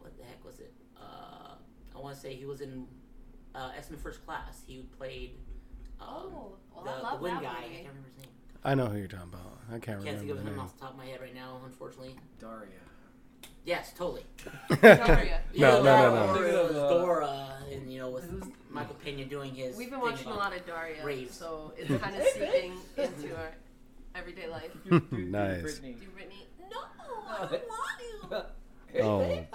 what 0.00 0.16
the 0.18 0.24
heck 0.24 0.44
was 0.44 0.58
it? 0.58 0.72
Uh, 1.00 1.54
I 1.94 2.00
want 2.00 2.16
to 2.16 2.20
say 2.20 2.34
he 2.34 2.46
was 2.46 2.60
in 2.62 2.88
uh, 3.54 3.70
X 3.76 3.90
Men 3.90 4.00
First 4.00 4.26
Class. 4.26 4.62
He 4.66 4.88
played 4.98 5.36
um, 6.00 6.08
oh, 6.10 6.52
well, 6.74 6.84
the, 6.84 6.90
I 6.90 6.96
the 6.96 7.02
love 7.04 7.20
wind 7.20 7.36
that 7.36 7.42
guy. 7.44 7.48
I 7.50 7.62
can't 7.62 7.88
remember 7.88 8.08
his 8.08 8.24
name. 8.24 8.34
I 8.64 8.74
know 8.74 8.86
who 8.86 8.98
you're 8.98 9.06
talking 9.06 9.28
about. 9.32 9.58
I 9.68 9.78
can't 9.78 10.02
Can't 10.02 10.18
think 10.18 10.20
remember 10.22 10.40
of 10.40 10.44
the 10.46 10.52
him 10.52 10.60
off 10.60 10.74
the 10.74 10.80
top 10.80 10.90
of 10.92 10.98
my 10.98 11.06
head 11.06 11.20
right 11.20 11.34
now, 11.34 11.60
unfortunately. 11.64 12.16
Daria. 12.40 12.66
Yes, 13.64 13.92
totally. 13.96 14.24
Daria. 14.80 15.40
No, 15.56 15.82
no, 15.82 16.14
no, 16.14 16.30
or 16.30 16.34
no. 16.34 16.42
it 16.42 16.64
was 16.64 16.72
Dora, 16.74 17.56
and 17.72 17.92
you 17.92 17.98
know, 17.98 18.10
with 18.10 18.30
Michael 18.70 18.94
Pena 18.94 19.24
doing 19.24 19.54
his. 19.54 19.76
We've 19.76 19.90
been 19.90 19.98
thing 20.00 20.10
watching 20.10 20.28
a 20.28 20.34
lot 20.34 20.54
of 20.56 20.64
Daria, 20.66 21.04
raves. 21.04 21.36
so 21.36 21.72
it's 21.76 21.88
kind 22.02 22.14
of 22.16 22.22
seeping 22.34 22.72
into 22.96 23.36
our 23.36 23.52
everyday 24.14 24.46
life. 24.48 24.70
Do- 24.88 25.00
do- 25.00 25.06
do 25.16 25.24
Nice. 25.24 25.62
Brittany. 25.62 25.96
Do 26.00 26.06
Brittany? 26.08 26.46
No, 26.70 26.76
I 27.28 27.38
don't 27.40 27.50
want 28.30 28.46
Oh, 29.00 29.46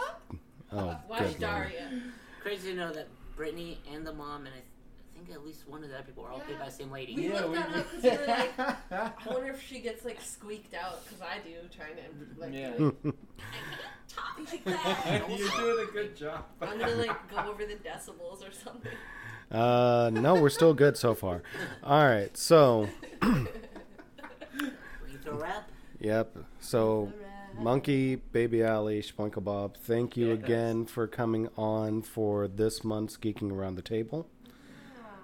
oh, 0.74 0.78
to. 0.78 1.00
Watch. 1.10 1.40
Daria. 1.40 2.02
Crazy 2.42 2.72
to 2.72 2.78
know 2.78 2.92
that 2.94 3.08
Brittany 3.36 3.80
and 3.94 4.06
the 4.06 4.14
mom, 4.14 4.46
and 4.46 4.54
I, 4.54 4.60
I 4.60 4.62
think 5.24 5.36
at 5.36 5.46
least 5.46 5.68
one 5.68 5.84
of 5.84 5.90
the 5.90 5.96
other 5.96 6.04
people 6.04 6.26
are 6.26 6.32
all 6.32 6.40
played 6.40 6.60
by 6.60 6.66
the 6.66 6.72
same 6.72 6.92
lady. 6.92 7.16
We 7.16 7.30
looked 7.30 7.54
that 7.54 7.76
up 7.76 7.92
'cause 7.92 8.04
we 8.04 8.10
were 8.10 8.26
like, 8.28 8.60
I 8.92 9.12
wonder 9.28 9.52
if 9.52 9.62
she 9.62 9.80
gets 9.80 10.06
like 10.06 10.20
squeaked 10.22 10.74
out 10.74 11.04
because 11.06 11.22
I 11.22 11.38
do 11.40 11.56
trying 11.76 11.96
to 11.96 12.40
like. 12.40 12.54
Yeah. 12.54 12.72
do 12.78 12.96
it. 13.04 13.16
Talk 14.10 14.40
like 14.52 14.64
that. 14.66 15.26
You're 15.38 15.50
doing 15.50 15.88
a 15.90 15.92
good 15.92 16.16
job. 16.16 16.46
I'm 16.62 16.78
gonna 16.78 16.96
like 16.96 17.32
go 17.32 17.38
over 17.50 17.66
the 17.66 17.76
decibels 17.76 18.48
or 18.48 18.52
something. 18.52 18.92
Uh, 19.52 20.10
no, 20.14 20.36
we're 20.36 20.50
still 20.50 20.74
good 20.74 20.98
so 20.98 21.14
far. 21.14 21.42
All 21.84 22.06
right, 22.06 22.36
so 22.38 22.90
Ready 23.22 23.48
wrap? 25.32 25.70
yep. 26.00 26.36
So 26.60 27.12
Monkey, 27.58 28.16
Baby 28.16 28.64
Allie, 28.64 29.02
Spunka 29.02 29.44
Bob, 29.44 29.78
thank 29.78 30.18
you 30.18 30.30
Yes. 30.30 30.40
again 30.44 30.86
for 30.86 31.08
coming 31.08 31.50
on 31.58 32.02
for 32.02 32.48
this 32.48 32.84
month's 32.84 33.16
Geeking 33.18 33.52
Around 33.52 33.76
the 33.76 33.82
Table. 33.84 34.28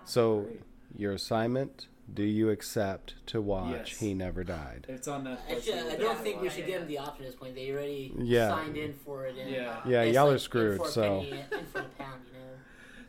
So, 0.05 0.41
Great. 0.41 0.61
your 0.97 1.13
assignment, 1.13 1.88
do 2.11 2.23
you 2.23 2.49
accept 2.49 3.13
to 3.27 3.41
watch 3.41 3.91
Yes. 3.91 3.99
He 3.99 4.13
Never 4.13 4.43
Died? 4.43 4.85
It's 4.89 5.07
on 5.07 5.23
Netflix. 5.26 5.38
Actually, 5.57 5.91
I 5.91 5.95
don't 5.97 6.19
think 6.19 6.41
we 6.41 6.49
should 6.49 6.65
give 6.65 6.80
them 6.80 6.88
the 6.88 6.97
option 6.97 7.26
at 7.26 7.31
this 7.31 7.39
point. 7.39 7.55
They 7.55 7.71
already 7.71 8.13
Yeah. 8.17 8.49
signed 8.49 8.77
in 8.77 8.93
for 8.93 9.26
it. 9.27 9.35
And, 9.38 9.49
Yeah. 9.51 9.69
Uh, 9.69 9.81
yeah, 9.89 10.01
it's 10.03 10.15
y'all 10.15 10.26
like 10.26 10.31
are 10.31 10.34
in 10.35 10.39
screwed, 10.39 10.77
for 10.80 10.88
a 10.88 10.91
so- 10.91 11.19
penny, 11.19 11.31
in 11.31 11.65
for 11.67 11.80
a 11.80 11.84
pound, 11.84 12.21
you 12.27 12.39
know. 12.39 12.45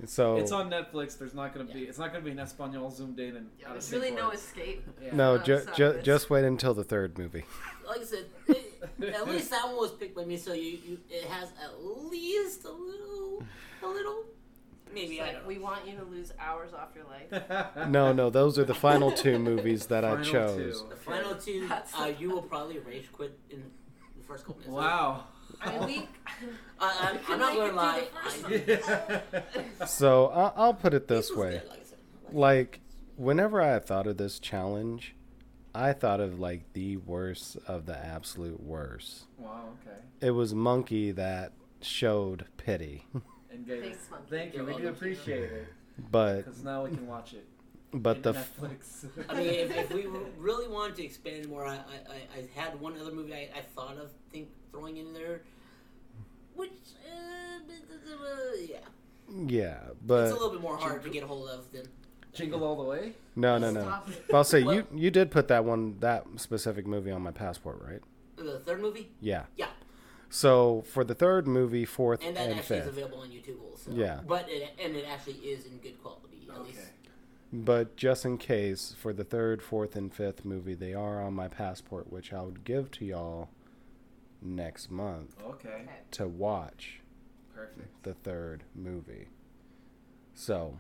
So, 0.07 0.37
It's 0.39 0.51
on 0.53 0.71
Netflix. 0.71 1.19
There's 1.19 1.35
not 1.35 1.53
gonna 1.53 1.71
be. 1.71 1.83
It's 1.83 1.99
not 1.99 2.11
gonna 2.13 2.25
be 2.25 2.31
in 2.31 2.39
Espanol 2.39 2.91
zoomed 2.91 3.19
in 3.21 3.37
and 3.37 3.51
Yeah, 3.59 3.67
out 3.67 3.69
of 3.69 3.75
there's 3.75 3.85
sync 3.85 4.03
really 4.03 4.15
no 4.17 4.31
escape. 4.31 4.83
Yeah. 5.03 5.15
no, 5.15 5.37
Not 5.37 5.45
ju- 5.45 5.59
sad, 5.61 5.75
ju- 5.77 5.93
but- 5.93 6.05
just 6.05 6.31
wait 6.31 6.45
until 6.45 6.73
the 6.75 6.85
third 6.85 7.19
movie. 7.19 7.45
Like 7.87 8.03
I 8.03 8.05
said, 8.05 8.27
it, 8.47 9.13
at 9.15 9.29
least 9.29 9.51
that 9.51 9.67
one 9.67 9.77
was 9.77 9.91
picked 9.93 10.15
by 10.15 10.25
me, 10.25 10.37
so 10.37 10.53
you, 10.53 10.79
you 10.87 10.99
it 11.11 11.25
has 11.25 11.49
at 11.61 11.83
least 11.85 12.65
a 12.65 12.71
little, 12.71 13.43
a 13.83 13.87
little, 13.89 14.25
maybe 14.95 15.15
It's 15.17 15.23
I 15.23 15.27
like, 15.27 15.37
don't 15.39 15.47
we 15.47 15.59
want 15.59 15.87
you 15.87 15.97
to 15.99 16.05
lose 16.05 16.33
hours 16.39 16.73
off 16.73 16.89
your 16.95 17.05
life. 17.05 17.67
No, 17.89 18.13
no, 18.13 18.31
those 18.31 18.59
are 18.59 18.65
the 18.65 18.75
final 18.75 19.11
two 19.13 19.39
movies 19.39 19.87
that 19.87 20.05
I 20.05 20.11
Final 20.11 20.25
chose. 20.25 20.81
two. 20.83 20.89
The 20.91 20.97
final 20.97 21.35
two, 21.35 21.69
That's 21.69 21.95
uh, 21.95 22.07
the- 22.07 22.15
you 22.15 22.31
will 22.31 22.43
probably 22.55 22.79
rage 22.79 23.11
quit 23.13 23.39
in 23.51 23.63
the 24.19 24.25
first 24.25 24.45
couple 24.47 24.61
minutes. 24.63 24.77
Wow. 24.77 25.25
I 25.63 25.79
mean, 25.79 25.87
we. 25.87 26.09
I, 26.79 26.97
I'm, 27.13 27.19
I'm 27.33 27.39
not 27.39 27.55
going 27.55 27.71
to 27.71 27.77
lie. 27.77 28.05
through 28.31 28.79
I- 29.81 29.87
So, 29.87 30.29
I- 30.29 30.53
I'll 30.57 30.75
put 30.75 30.95
it 30.95 31.09
this 31.09 31.31
was 31.31 31.39
way. 31.39 31.51
good, 31.61 31.69
like 31.69 31.81
I 31.81 31.85
said. 31.85 31.99
like 32.33 32.81
whenever 33.17 33.61
I 33.61 33.79
thought 33.79 34.07
of 34.07 34.17
this 34.17 34.39
challenge, 34.39 35.15
I 35.75 35.93
thought 35.93 36.21
of 36.21 36.39
like 36.41 36.73
the 36.73 36.97
worst 36.99 37.57
of 37.67 37.87
the 37.87 37.97
absolute 37.97 38.63
worst. 38.63 39.27
wow. 39.39 39.71
Okay. 39.87 39.97
It 40.21 40.31
was 40.33 40.55
Monkey 40.55 41.13
that 41.13 41.53
showed 41.83 42.45
pity, 42.57 43.07
And 43.61 43.67
gave 43.69 43.83
Thanks, 43.83 43.99
us- 44.05 44.11
Monkey. 44.11 44.27
Thank 44.31 44.55
you. 44.55 44.65
We 44.65 44.75
do 44.77 44.89
appreciate 44.89 45.43
it 45.45 45.67
but 46.11 46.39
because 46.39 46.65
now 46.65 46.85
we 46.85 46.91
can 46.91 47.07
watch 47.07 47.35
it. 47.35 47.47
but 47.93 48.23
the 48.23 48.33
Netflix. 48.33 49.05
I 49.29 49.35
mean, 49.35 49.49
if, 49.49 49.77
if 49.77 49.93
we 49.93 50.07
really 50.39 50.67
wanted 50.67 50.97
to 50.97 51.05
expand 51.05 51.47
more, 51.49 51.67
I, 51.67 51.75
I, 51.75 51.77
I- 51.77 52.39
I 52.39 52.49
had 52.59 52.81
one 52.81 52.99
other 52.99 53.13
movie 53.13 53.35
I, 53.35 53.51
I 53.55 53.63
thought 53.77 53.99
of 53.99 54.11
think 54.33 54.49
throwing 54.71 54.97
in 54.97 55.13
there, 55.13 55.43
which 56.55 56.71
uh, 57.07 58.57
yeah, 58.67 58.79
yeah, 59.47 59.79
but 60.07 60.23
it's 60.25 60.31
a 60.31 60.35
little 60.35 60.51
bit 60.51 60.61
more 60.63 60.77
hard 60.79 61.03
to 61.03 61.11
get 61.11 61.23
a 61.23 61.27
hold 61.27 61.49
of 61.51 61.71
than 61.71 61.83
Jingle 62.33 62.65
all 62.65 62.77
the 62.77 62.89
way. 62.89 63.13
no 63.37 63.59
no 63.59 63.71
no. 63.71 63.83
Stop. 63.83 64.09
But 64.31 64.37
I'll 64.37 64.45
say 64.45 64.63
Well- 64.63 64.77
you 64.77 64.87
you 64.95 65.11
did 65.11 65.31
put 65.31 65.49
that 65.49 65.65
one 65.67 65.99
that 66.01 66.25
specific 66.37 66.87
movie 66.87 67.11
on 67.11 67.21
my 67.23 67.31
passport, 67.33 67.83
right? 67.87 68.01
the 68.37 68.59
third 68.61 68.81
movie. 68.81 69.11
Yeah. 69.21 69.45
Yeah, 69.59 69.67
So 70.31 70.83
for 70.83 71.03
the 71.05 71.15
third 71.15 71.47
movie, 71.49 71.85
fourth 71.85 72.25
and 72.25 72.37
that 72.37 72.49
and 72.49 72.59
actually 72.61 72.77
is 72.79 72.85
fifth, 72.85 72.93
available 72.93 73.19
on 73.19 73.29
YouTube 73.31 73.61
also. 73.69 73.91
Yeah. 73.93 74.21
but 74.27 74.47
it, 74.49 74.71
and 74.83 74.95
it 74.97 75.05
actually 75.09 75.35
is 75.35 75.67
in 75.67 75.79
good 75.79 76.01
quality 76.03 76.47
at 76.53 76.65
least. 76.65 76.79
But 77.53 77.97
just 77.97 78.25
in 78.25 78.39
case 78.39 78.95
for 78.97 79.13
the 79.13 79.25
third, 79.25 79.61
fourth, 79.61 79.97
and 79.97 80.15
fifth 80.15 80.45
movie, 80.45 80.75
they 80.75 80.95
are 80.95 81.21
on 81.21 81.35
my 81.35 81.49
passport, 81.49 82.13
which 82.13 82.33
I 82.33 82.43
would 82.43 82.63
give 82.65 82.93
to 82.93 83.05
y'all 83.05 83.49
next 84.41 84.89
month 84.91 85.35
Okay. 85.45 85.69
Okay. 85.69 85.89
to 86.13 86.29
watch 86.29 87.01
Perfect. 87.53 88.03
the 88.05 88.15
third 88.15 88.63
movie. 88.75 89.27
So, 90.35 90.79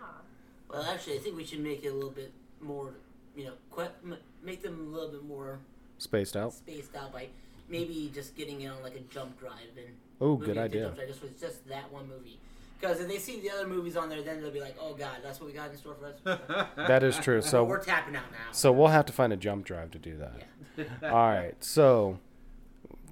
Ah. 0.00 0.22
Well, 0.70 0.82
actually, 0.84 1.16
I 1.16 1.18
think 1.18 1.36
we 1.36 1.44
should 1.44 1.60
make 1.60 1.84
it 1.84 1.88
a 1.88 1.94
little 1.94 2.10
bit 2.10 2.32
more, 2.62 2.94
you 3.36 3.44
know, 3.44 3.52
que- 3.70 4.16
make 4.42 4.62
them 4.62 4.88
a 4.88 4.90
little 4.90 5.10
bit 5.10 5.22
more 5.24 5.60
spaced 5.98 6.34
out. 6.34 6.54
spaced 6.54 6.96
out 6.96 7.12
by 7.12 7.28
maybe 7.70 8.10
just 8.14 8.36
getting 8.36 8.60
it 8.62 8.68
on 8.68 8.82
like 8.82 8.96
a 8.96 9.00
jump 9.12 9.38
drive 9.38 9.76
and 9.76 9.94
Oh, 10.20 10.36
good 10.36 10.58
idea. 10.58 10.84
jump 10.84 10.96
drive 10.96 11.08
just 11.08 11.22
with 11.22 11.40
just 11.40 11.66
that 11.68 11.90
one 11.92 12.08
movie. 12.08 12.38
Because 12.80 13.00
if 13.00 13.08
they 13.08 13.18
see 13.18 13.40
the 13.40 13.50
other 13.50 13.66
movies 13.66 13.94
on 13.96 14.08
there, 14.08 14.22
then 14.22 14.40
they'll 14.40 14.50
be 14.50 14.60
like, 14.60 14.74
"Oh 14.80 14.94
God, 14.94 15.18
that's 15.22 15.38
what 15.38 15.46
we 15.48 15.52
got 15.52 15.70
in 15.70 15.76
store 15.76 15.94
for 15.94 16.06
us." 16.06 16.38
That 16.76 17.02
is 17.02 17.18
true. 17.18 17.42
So 17.42 17.62
we're 17.72 17.82
tapping 17.84 18.16
out 18.16 18.30
now. 18.32 18.52
So 18.52 18.72
we'll 18.72 18.88
have 18.88 19.04
to 19.06 19.12
find 19.12 19.32
a 19.32 19.36
jump 19.36 19.64
drive 19.66 19.90
to 19.92 19.98
do 19.98 20.16
that. 20.16 20.42
yeah, 20.78 20.84
All 21.10 21.28
right. 21.28 21.54
So 21.62 22.18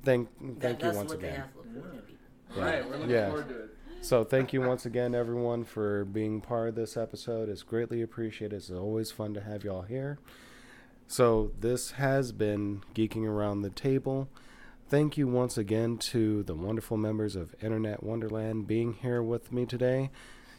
thank 0.04 0.28
that, 0.60 0.80
thank 0.80 0.82
you 0.82 0.92
once 0.98 1.12
again. 1.12 1.34
have 1.36 1.52
to 1.52 1.58
look 1.58 1.72
forward 1.74 1.92
to. 1.96 2.02
People. 2.52 2.62
Right, 2.62 2.84
we're 2.84 2.96
looking 2.96 3.10
Yeah. 3.10 3.26
forward 3.28 3.48
to 3.48 3.60
it. 3.64 3.70
So 4.00 4.24
thank 4.24 4.52
you 4.54 4.62
once 4.62 4.86
again, 4.86 5.14
everyone, 5.14 5.64
for 5.64 6.04
being 6.04 6.40
part 6.40 6.68
of 6.68 6.74
this 6.74 6.96
episode. 6.96 7.48
It's 7.50 7.62
greatly 7.64 8.00
appreciated. 8.00 8.56
It's 8.56 8.70
always 8.70 9.10
fun 9.10 9.34
to 9.34 9.40
have 9.42 9.64
y'all 9.64 9.82
here. 9.82 10.18
So 11.08 11.50
this 11.60 11.92
has 11.92 12.32
been 12.32 12.82
geeking 12.94 13.26
around 13.26 13.62
the 13.62 13.70
table. 13.70 14.28
Thank 14.88 15.18
you 15.18 15.28
once 15.28 15.58
again 15.58 15.98
to 15.98 16.42
the 16.44 16.54
wonderful 16.54 16.96
members 16.96 17.36
of 17.36 17.54
Internet 17.62 18.02
Wonderland 18.02 18.66
being 18.66 18.94
here 18.94 19.22
with 19.22 19.52
me 19.52 19.66
today. 19.66 20.10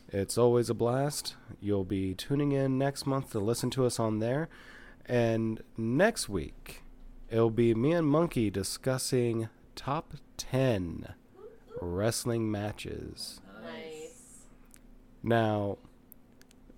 It's 0.10 0.38
always 0.38 0.70
a 0.70 0.76
blast. 0.76 1.36
You'll 1.60 1.84
be 1.84 2.14
tuning 2.14 2.52
in 2.52 2.78
next 2.78 3.08
month 3.08 3.32
to 3.32 3.40
listen 3.40 3.72
to 3.72 3.88
us 3.88 4.00
on 4.00 4.20
there. 4.20 4.48
And 5.08 5.64
next 5.78 6.30
week, 6.30 6.84
it'll 7.32 7.50
be 7.50 7.74
me 7.74 7.92
and 7.94 8.06
Monkey 8.06 8.52
discussing 8.52 9.50
top 9.76 10.14
10 10.38 11.16
wrestling 11.82 12.52
matches. 12.52 13.42
Nice. 13.64 14.44
Now, 15.24 15.80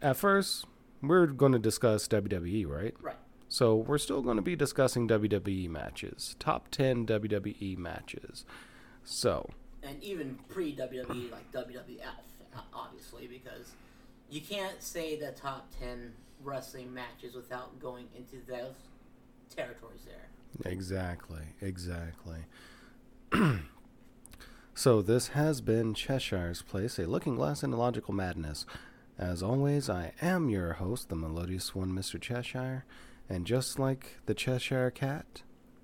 at 0.02 0.16
first, 0.16 0.64
we're 1.02 1.26
going 1.26 1.52
to 1.52 1.60
discuss 1.60 2.08
WWE, 2.08 2.66
right? 2.66 2.96
Right. 3.02 3.18
So 3.52 3.76
we're 3.76 3.98
still 3.98 4.22
going 4.22 4.38
to 4.38 4.42
be 4.42 4.56
discussing 4.56 5.10
WWE 5.10 5.70
matches, 5.70 6.38
top 6.40 6.72
10 6.72 7.06
WWE 7.06 7.78
matches. 7.78 8.46
So, 9.04 9.50
and 9.84 10.02
even 10.02 10.40
pre 10.48 10.74
WWE, 10.74 11.30
like 11.30 11.52
WWF, 11.52 12.56
obviously, 12.74 13.28
because 13.28 13.74
you 14.30 14.40
can't 14.40 14.82
say 14.82 15.20
the 15.20 15.34
top 15.34 15.68
10 15.82 16.14
wrestling 16.42 16.94
matches 16.94 17.36
without 17.36 17.78
going 17.78 18.08
into 18.16 18.38
those 18.48 18.76
territories 19.54 20.06
there. 20.06 20.72
exactly, 20.72 21.44
exactly. 21.60 22.46
so 24.74 25.02
this 25.02 25.28
has 25.30 25.60
been 25.60 25.94
Cheshire's 25.94 26.62
Place, 26.62 26.98
a 26.98 27.06
looking 27.06 27.36
glass 27.36 27.64
into 27.64 27.76
logical 27.76 28.14
madness. 28.14 28.66
As 29.20 29.44
always, 29.44 29.90
I 29.90 30.14
am 30.22 30.48
your 30.48 30.74
host, 30.74 31.10
the 31.10 31.18
melodious 31.18 31.76
one, 31.76 31.92
Mr. 31.92 32.20
Cheshire, 32.20 32.86
and 33.32 33.48
just 33.48 33.80
like 33.80 34.18
the 34.26 34.34
Cheshire 34.34 34.92
Cat, 34.92 35.44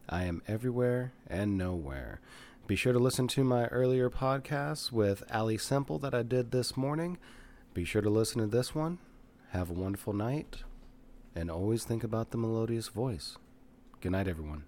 I 0.10 0.26
am 0.26 0.42
everywhere 0.50 1.14
and 1.28 1.58
nowhere. 1.58 2.20
Be 2.68 2.76
sure 2.76 2.92
to 2.92 3.00
listen 3.00 3.30
to 3.30 3.44
my 3.46 3.68
earlier 3.68 4.10
podcast 4.10 4.92
with 4.92 5.24
Ali 5.34 5.58
Semple 5.58 5.98
that 6.00 6.14
I 6.14 6.24
did 6.24 6.52
this 6.52 6.76
morning. 6.76 7.18
Be 7.74 7.86
sure 7.86 8.02
to 8.02 8.10
listen 8.10 8.42
to 8.42 8.48
this 8.48 8.76
one. 8.76 8.98
Have 9.52 9.70
a 9.70 9.74
wonderful 9.74 10.12
night, 10.12 10.64
and 11.36 11.50
always 11.50 11.86
think 11.86 12.04
about 12.04 12.32
the 12.32 12.38
melodious 12.38 12.90
voice. 12.90 13.38
Good 14.02 14.12
night, 14.12 14.28
everyone. 14.28 14.66